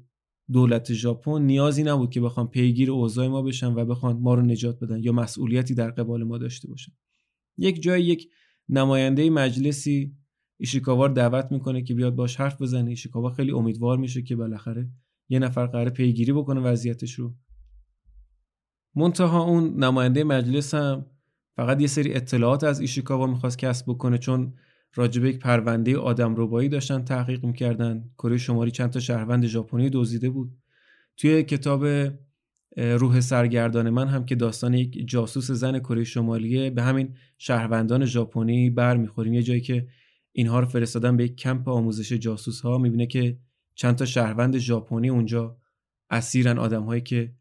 دولت 0.52 0.92
ژاپن 0.92 1.42
نیازی 1.42 1.82
نبود 1.82 2.10
که 2.10 2.20
بخوان 2.20 2.48
پیگیر 2.48 2.90
اوضاع 2.90 3.26
ما 3.26 3.42
بشن 3.42 3.74
و 3.74 3.84
بخوان 3.84 4.16
ما 4.16 4.34
رو 4.34 4.42
نجات 4.42 4.80
بدن 4.80 5.02
یا 5.02 5.12
مسئولیتی 5.12 5.74
در 5.74 5.90
قبال 5.90 6.24
ما 6.24 6.38
داشته 6.38 6.68
باشن. 6.68 6.92
یک 7.56 7.82
جای 7.82 8.02
یک 8.02 8.28
نماینده 8.68 9.30
مجلسی 9.30 10.16
ایشیکاوا 10.60 11.08
دعوت 11.08 11.52
می‌کنه 11.52 11.82
که 11.82 11.94
بیاد 11.94 12.14
باش 12.14 12.36
حرف 12.36 12.62
بزنه. 12.62 12.90
ایشیکاوا 12.90 13.30
خیلی 13.30 13.52
امیدوار 13.52 13.98
میشه 13.98 14.22
که 14.22 14.36
بالاخره 14.36 14.90
یه 15.28 15.38
نفر 15.38 15.66
قرار 15.66 15.90
پیگیری 15.90 16.32
بکنه 16.32 16.60
وضعیتش 16.60 17.14
رو. 17.14 17.34
منتها 18.94 19.44
اون 19.44 19.84
نماینده 19.84 20.24
مجلس 20.24 20.74
هم 20.74 21.06
فقط 21.56 21.80
یه 21.80 21.86
سری 21.86 22.14
اطلاعات 22.14 22.64
از 22.64 22.80
ایشیکاوا 22.80 23.26
می‌خواست 23.26 23.58
کسب 23.58 23.84
بکنه 23.88 24.18
چون 24.18 24.54
راجب 24.94 25.24
یک 25.24 25.38
پرونده 25.38 25.98
آدم 25.98 26.34
ربایی 26.36 26.68
داشتن 26.68 27.04
تحقیق 27.04 27.44
می‌کردن. 27.44 28.10
کره 28.18 28.36
شمالی 28.36 28.70
چند 28.70 28.90
تا 28.90 29.00
شهروند 29.00 29.46
ژاپنی 29.46 29.90
دزدیده 29.90 30.30
بود. 30.30 30.56
توی 31.16 31.42
کتاب 31.42 31.86
روح 32.76 33.20
سرگردان 33.20 33.90
من 33.90 34.08
هم 34.08 34.24
که 34.24 34.34
داستان 34.34 34.74
یک 34.74 35.08
جاسوس 35.08 35.50
زن 35.50 35.78
کره 35.78 36.04
شمالیه 36.04 36.70
به 36.70 36.82
همین 36.82 37.14
شهروندان 37.38 38.04
ژاپنی 38.04 38.70
برمیخوریم 38.70 39.34
یه 39.34 39.42
جایی 39.42 39.60
که 39.60 39.86
اینها 40.32 40.60
رو 40.60 40.66
فرستادن 40.66 41.16
به 41.16 41.24
یک 41.24 41.36
کمپ 41.36 41.68
آموزش 41.68 42.12
جاسوس 42.12 42.60
ها 42.60 42.78
می‌بینه 42.78 43.06
که 43.06 43.38
چند 43.74 43.96
تا 43.96 44.04
شهروند 44.04 44.58
ژاپنی 44.58 45.08
اونجا 45.08 45.56
اسیرن 46.10 46.58
آدمهایی 46.58 47.00
که 47.00 47.32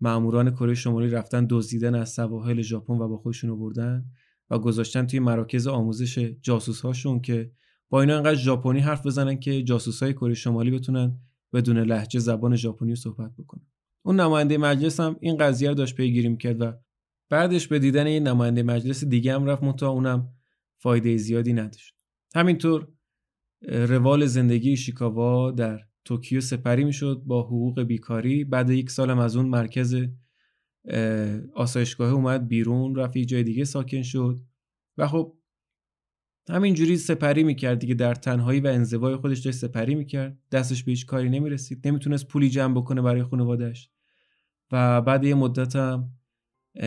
ماموران 0.00 0.50
کره 0.50 0.74
شمالی 0.74 1.08
رفتن 1.08 1.46
دزدیدن 1.50 1.94
از 1.94 2.10
سواحل 2.10 2.62
ژاپن 2.62 2.94
و 2.94 3.08
با 3.08 3.16
خودشون 3.16 3.50
آوردن 3.50 4.04
و 4.50 4.58
گذاشتن 4.58 5.06
توی 5.06 5.20
مراکز 5.20 5.66
آموزش 5.66 6.18
جاسوس 6.18 6.80
هاشون 6.80 7.20
که 7.20 7.52
با 7.90 8.00
اینا 8.00 8.16
انقدر 8.16 8.34
ژاپنی 8.34 8.80
حرف 8.80 9.06
بزنن 9.06 9.40
که 9.40 9.62
جاسوس 9.62 10.02
های 10.02 10.12
کره 10.12 10.34
شمالی 10.34 10.70
بتونن 10.70 11.18
بدون 11.52 11.78
لحجه 11.78 12.20
زبان 12.20 12.56
ژاپنی 12.56 12.96
صحبت 12.96 13.36
بکنن. 13.36 13.66
اون 14.02 14.20
نماینده 14.20 14.58
مجلس 14.58 15.00
هم 15.00 15.16
این 15.20 15.36
قضیه 15.36 15.68
رو 15.68 15.74
داشت 15.74 15.94
پیگیری 15.94 16.28
می‌کرد 16.28 16.60
و 16.60 16.72
بعدش 17.30 17.68
به 17.68 17.78
دیدن 17.78 18.06
این 18.06 18.28
نماینده 18.28 18.62
مجلس 18.62 19.04
دیگه 19.04 19.34
هم 19.34 19.44
رفت 19.44 19.62
منتها 19.62 19.88
اونم 19.88 20.32
فایده 20.78 21.16
زیادی 21.16 21.52
نداشت. 21.52 21.94
همینطور 22.34 22.88
روال 23.62 24.26
زندگی 24.26 24.76
شیکاوا 24.76 25.50
در 25.50 25.87
توکیو 26.08 26.40
سپری 26.40 26.84
می‌شد 26.84 27.22
با 27.26 27.42
حقوق 27.42 27.82
بیکاری. 27.82 28.44
بعد 28.44 28.70
یک 28.70 28.90
سالم 28.90 29.18
از 29.18 29.36
اون 29.36 29.46
مرکز 29.46 29.96
آسایشگاه 31.54 32.12
اومد 32.12 32.48
بیرون 32.48 32.94
رفت 32.94 33.16
یه 33.16 33.24
جای 33.24 33.42
دیگه 33.42 33.64
ساکن 33.64 34.02
شد. 34.02 34.40
و 34.98 35.08
خب 35.08 35.36
همینجوری 36.50 36.96
سپری 36.96 37.44
می‌کرد 37.44 37.78
دیگه 37.78 37.94
در 37.94 38.14
تنهایی 38.14 38.60
و 38.60 38.66
انزوای 38.66 39.16
خودش 39.16 39.38
داشت 39.38 39.58
سپری 39.58 39.94
می‌کرد. 39.94 40.38
دستش 40.52 40.84
به 40.84 40.92
هیچ 40.92 41.06
کاری 41.06 41.28
نمی‌رسید. 41.28 41.88
نمی‌تونست 41.88 42.28
پولی 42.28 42.50
جمع 42.50 42.74
بکنه 42.74 43.02
برای 43.02 43.22
خانوادش 43.22 43.90
و 44.72 45.02
بعد 45.02 45.24
یه 45.24 45.34
مدت 45.34 45.76
هم 45.76 46.12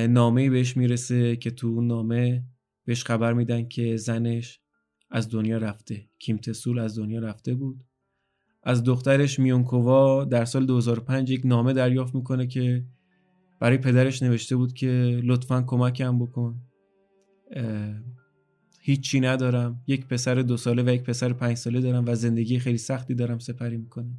نامه 0.09 0.49
بهش 0.49 0.77
می‌رسه 0.77 1.35
که 1.35 1.51
تو 1.51 1.67
اون 1.67 1.87
نامه 1.87 2.43
بهش 2.85 3.03
خبر 3.03 3.33
میدن 3.33 3.67
که 3.67 3.97
زنش 3.97 4.59
از 5.09 5.29
دنیا 5.29 5.57
رفته. 5.57 6.09
کیم 6.19 6.37
تسول 6.37 6.79
از 6.79 6.97
دنیا 6.97 7.19
رفته 7.19 7.53
بود. 7.53 7.83
از 8.63 8.83
دخترش 8.83 9.39
میونکووا 9.39 10.23
در 10.23 10.45
سال 10.45 10.65
2005 10.65 11.31
یک 11.31 11.41
نامه 11.45 11.73
دریافت 11.73 12.15
می‌کنه 12.15 12.47
که 12.47 12.85
برای 13.59 13.77
پدرش 13.77 14.23
نوشته 14.23 14.55
بود 14.55 14.73
که 14.73 15.21
لطفا 15.23 15.61
کمکم 15.61 16.19
بکن. 16.19 16.61
هیچی 18.81 19.19
ندارم. 19.19 19.81
یک 19.87 20.07
پسر 20.07 20.35
دو 20.35 20.57
ساله 20.57 20.83
و 20.83 20.89
یک 20.89 21.03
پسر 21.03 21.33
پنج 21.33 21.57
ساله 21.57 21.81
دارم 21.81 22.03
و 22.07 22.15
زندگی 22.15 22.59
خیلی 22.59 22.77
سختی 22.77 23.15
دارم 23.15 23.39
سپری 23.39 23.77
می‌کنم. 23.77 24.17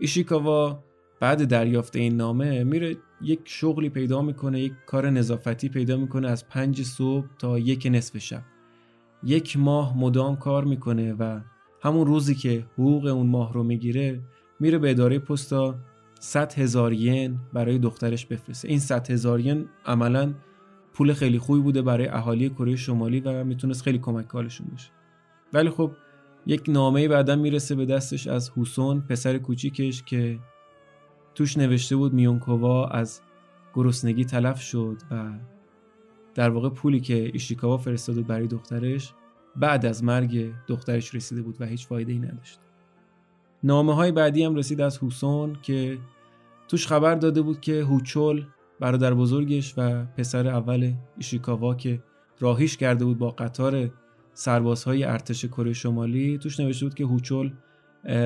ایشیکاوا 0.00 0.84
بعد 1.20 1.44
دریافت 1.44 1.96
این 1.96 2.16
نامه 2.16 2.64
میره 2.64 2.96
یک 3.22 3.40
شغلی 3.44 3.88
پیدا 3.88 4.22
می‌کنه 4.22 4.60
یک 4.60 4.72
کار 4.86 5.10
نظافتی 5.10 5.68
پیدا 5.68 5.96
می‌کنه 5.96 6.28
از 6.28 6.48
پنج 6.48 6.82
صبح 6.82 7.26
تا 7.38 7.58
یک 7.58 7.88
نصف 7.90 8.18
شب. 8.18 8.42
یک 9.24 9.56
ماه 9.56 9.98
مدام 9.98 10.36
کار 10.36 10.64
می‌کنه 10.64 11.12
و 11.12 11.40
همون 11.84 12.06
روزی 12.06 12.34
که 12.34 12.66
حقوق 12.72 13.06
اون 13.06 13.26
ماه 13.26 13.52
رو 13.52 13.62
می‌گیره 13.62 14.20
میره 14.60 14.78
به 14.78 14.90
اداره 14.90 15.18
پستا 15.18 15.74
100 16.20 16.52
هزار 16.52 16.92
ین 16.92 17.38
برای 17.52 17.78
دخترش 17.78 18.26
بفرسته. 18.26 18.68
این 18.68 18.78
100 18.78 19.10
هزار 19.10 19.40
ین 19.40 19.68
عملا 19.86 20.34
پول 20.92 21.12
خیلی 21.12 21.38
خوبی 21.38 21.60
بوده 21.60 21.82
برای 21.82 22.08
اهالی 22.08 22.48
کره 22.48 22.76
شمالی 22.76 23.20
و 23.20 23.44
می‌تونست 23.44 23.82
خیلی 23.82 23.98
کمک 23.98 24.26
کارشون 24.28 24.66
باشه. 24.70 24.90
ولی 25.52 25.70
خب 25.70 25.90
یک 26.46 26.62
نامه 26.68 27.08
بعدا 27.08 27.36
می‌رسه 27.36 27.74
به 27.74 27.86
دستش 27.86 28.26
از 28.26 28.50
حسون 28.56 29.00
پسر 29.00 29.38
کوچیکش 29.38 30.02
که 30.02 30.38
توش 31.34 31.58
نوشته 31.58 31.96
بود 31.96 32.14
میونکووا 32.14 32.86
از 32.86 33.20
گرسنگی 33.74 34.24
تلف 34.24 34.60
شد 34.60 34.96
و 35.10 35.32
در 36.34 36.50
واقع 36.50 36.68
پولی 36.68 37.00
که 37.00 37.30
ایشیکاوا 37.32 37.78
فرستاده 37.78 38.22
برای 38.22 38.46
دخترش 38.46 39.12
بعد 39.56 39.86
از 39.86 40.04
مرگ 40.04 40.52
دخترش 40.66 41.14
رسیده 41.14 41.42
بود 41.42 41.56
و 41.60 41.66
هیچ 41.66 41.86
فایده 41.86 42.12
ای 42.12 42.18
نداشت. 42.18 42.58
نامه 43.62 43.94
های 43.94 44.12
بعدی 44.12 44.44
هم 44.44 44.54
رسید 44.54 44.80
از 44.80 44.98
حسون 45.02 45.56
که 45.62 45.98
توش 46.68 46.86
خبر 46.86 47.14
داده 47.14 47.42
بود 47.42 47.60
که 47.60 47.82
هوچول 47.82 48.44
برادر 48.80 49.14
بزرگش 49.14 49.74
و 49.76 50.04
پسر 50.04 50.48
اول 50.48 50.92
ایشیکاوا 51.16 51.74
که 51.74 52.02
راهیش 52.40 52.76
کرده 52.76 53.04
بود 53.04 53.18
با 53.18 53.30
قطار 53.30 53.90
سربازهای 54.34 55.04
ارتش 55.04 55.44
کره 55.44 55.72
شمالی 55.72 56.38
توش 56.38 56.60
نوشته 56.60 56.86
بود 56.86 56.94
که 56.94 57.04
هوچول 57.04 57.52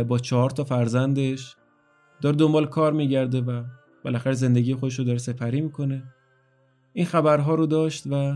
با 0.09 0.19
چهار 0.19 0.51
تا 0.51 0.65
فرزندش 0.65 1.57
داره 2.21 2.37
دنبال 2.37 2.67
کار 2.67 2.93
میگرده 2.93 3.41
و 3.41 3.63
بالاخره 4.05 4.33
زندگی 4.33 4.75
خودش 4.75 4.99
رو 4.99 5.05
داره 5.05 5.19
سپری 5.19 5.61
می‌کنه. 5.61 6.03
این 6.93 7.07
خبرها 7.07 7.55
رو 7.55 7.67
داشت 7.67 8.07
و 8.07 8.35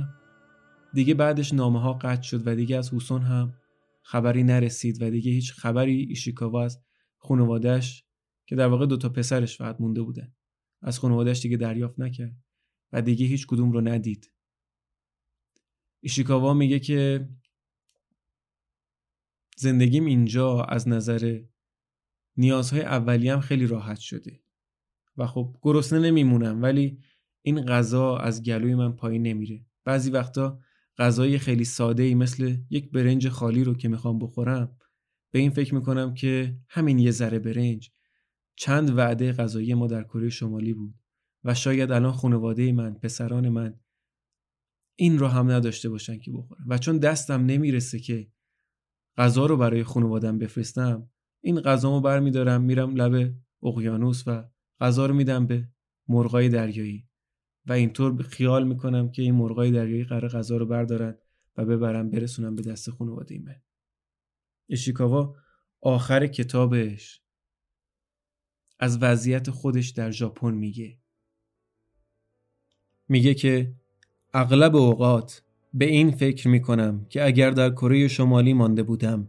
دیگه 0.94 1.14
بعدش 1.14 1.52
نامه 1.52 1.80
ها 1.80 1.92
قطع 1.92 2.22
شد 2.22 2.46
و 2.46 2.54
دیگه 2.54 2.76
از 2.76 2.94
حسون 2.94 3.22
هم 3.22 3.54
خبری 4.02 4.42
نرسید 4.42 5.02
و 5.02 5.10
دیگه 5.10 5.30
هیچ 5.30 5.52
خبری 5.52 6.06
ایشیکاوا 6.08 6.64
از 6.64 6.82
خانوادهش 7.16 8.04
که 8.46 8.56
در 8.56 8.66
واقع 8.66 8.86
دوتا 8.86 9.08
پسرش 9.08 9.58
فقط 9.58 9.80
مونده 9.80 10.02
بودن 10.02 10.34
از 10.82 10.98
خانوادهش 10.98 11.40
دیگه 11.40 11.56
دریافت 11.56 12.00
نکرد 12.00 12.36
و 12.92 13.02
دیگه 13.02 13.26
هیچ 13.26 13.46
کدوم 13.46 13.72
رو 13.72 13.80
ندید. 13.80 14.32
ایشیکاوا 16.00 16.54
میگه 16.54 16.78
که 16.78 17.28
زندگیم 19.56 20.06
اینجا 20.06 20.62
از 20.62 20.88
نظر 20.88 21.40
نیازهای 22.36 22.82
هم 23.28 23.40
خیلی 23.40 23.66
راحت 23.66 23.98
شده 23.98 24.42
و 25.16 25.26
خب 25.26 25.56
گرسنه 25.62 25.98
نمیمونم 25.98 26.62
ولی 26.62 26.98
این 27.42 27.64
غذا 27.64 28.16
از 28.16 28.42
گلوی 28.42 28.74
من 28.74 28.92
پایین 28.92 29.22
نمیره. 29.22 29.66
بعضی 29.84 30.10
وقتا 30.10 30.60
غذای 31.02 31.38
خیلی 31.38 31.64
ساده 31.64 32.02
ای 32.02 32.14
مثل 32.14 32.56
یک 32.70 32.90
برنج 32.90 33.28
خالی 33.28 33.64
رو 33.64 33.74
که 33.74 33.88
می‌خوام 33.88 34.18
بخورم 34.18 34.76
به 35.32 35.38
این 35.38 35.50
فکر 35.50 35.74
می‌کنم 35.74 36.14
که 36.14 36.58
همین 36.68 36.98
یه 36.98 37.10
ذره 37.10 37.38
برنج 37.38 37.90
چند 38.56 38.98
وعده 38.98 39.32
غذایی 39.32 39.74
ما 39.74 39.86
در 39.86 40.02
کره 40.02 40.28
شمالی 40.28 40.72
بود 40.72 40.94
و 41.44 41.54
شاید 41.54 41.92
الان 41.92 42.12
خانواده 42.12 42.72
من 42.72 42.94
پسران 42.94 43.48
من 43.48 43.80
این 44.96 45.18
رو 45.18 45.26
هم 45.26 45.50
نداشته 45.50 45.88
باشن 45.88 46.18
که 46.18 46.32
بخورم 46.32 46.64
و 46.68 46.78
چون 46.78 46.98
دستم 46.98 47.44
نمی‌رسه 47.44 47.98
که 47.98 48.32
غذا 49.16 49.46
رو 49.46 49.56
برای 49.56 49.84
خانوادم 49.84 50.38
بفرستم 50.38 51.10
این 51.40 51.60
غذامو 51.60 52.00
برمیدارم 52.00 52.62
میرم 52.62 52.96
لب 52.96 53.34
اقیانوس 53.62 54.22
و 54.26 54.44
غذا 54.80 55.06
رو 55.06 55.14
میدم 55.14 55.46
به 55.46 55.68
مرغای 56.08 56.48
دریایی. 56.48 57.08
و 57.66 57.72
اینطور 57.72 58.22
خیال 58.22 58.68
می‌کنم 58.68 59.10
که 59.10 59.22
این 59.22 59.34
مرغای 59.34 59.70
دریایی 59.70 60.04
قرار 60.04 60.28
غذا 60.28 60.56
رو 60.56 60.66
بردارن 60.66 61.18
و 61.56 61.64
ببرم 61.64 62.10
برسونم 62.10 62.54
به 62.54 62.62
دست 62.62 62.90
خانواده 62.90 63.38
من. 63.38 63.60
اشیکاوا 64.68 65.34
آخر 65.80 66.26
کتابش 66.26 67.22
از 68.78 68.98
وضعیت 69.02 69.50
خودش 69.50 69.88
در 69.88 70.10
ژاپن 70.10 70.54
میگه. 70.54 70.98
میگه 73.08 73.34
که 73.34 73.74
اغلب 74.34 74.76
اوقات 74.76 75.42
به 75.74 75.84
این 75.84 76.10
فکر 76.10 76.48
می‌کنم 76.48 77.06
که 77.08 77.26
اگر 77.26 77.50
در 77.50 77.70
کره 77.70 78.08
شمالی 78.08 78.52
مانده 78.52 78.82
بودم 78.82 79.28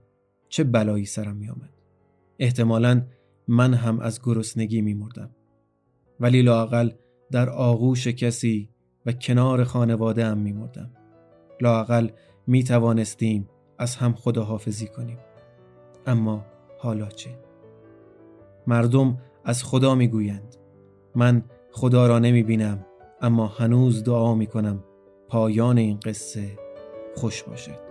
چه 0.50 0.64
بلایی 0.64 1.06
سرم 1.06 1.36
میآمد. 1.36 1.74
احتمالا 2.40 3.08
من 3.48 3.74
هم 3.74 4.00
از 4.00 4.22
گرسنگی 4.24 4.82
میمردم. 4.82 5.36
ولی 6.20 6.42
لاقل 6.42 6.92
در 7.34 7.50
آغوش 7.50 8.08
کسی 8.08 8.70
و 9.06 9.12
کنار 9.12 9.64
خانواده 9.64 10.26
هم 10.26 10.38
میمردم. 10.38 10.92
لاقل 11.62 12.10
می 12.48 12.64
توانستیم 12.64 13.50
از 13.78 13.96
هم 13.96 14.14
خداحافظی 14.14 14.88
کنیم. 14.88 15.18
اما 16.06 16.46
حالا 16.80 17.06
چه؟ 17.06 17.30
مردم 18.68 19.18
از 19.46 19.64
خدا 19.64 19.96
می‌گویند. 19.96 20.56
من 21.16 21.44
خدا 21.72 22.08
را 22.08 22.20
نمی 22.20 22.44
بینم 22.44 22.86
اما 23.22 23.48
هنوز 23.48 24.04
دعا 24.04 24.36
می 24.36 24.48
کنم 24.48 24.84
پایان 25.28 25.78
این 25.78 26.00
قصه 26.06 26.58
خوش 27.16 27.44
باشد. 27.44 27.83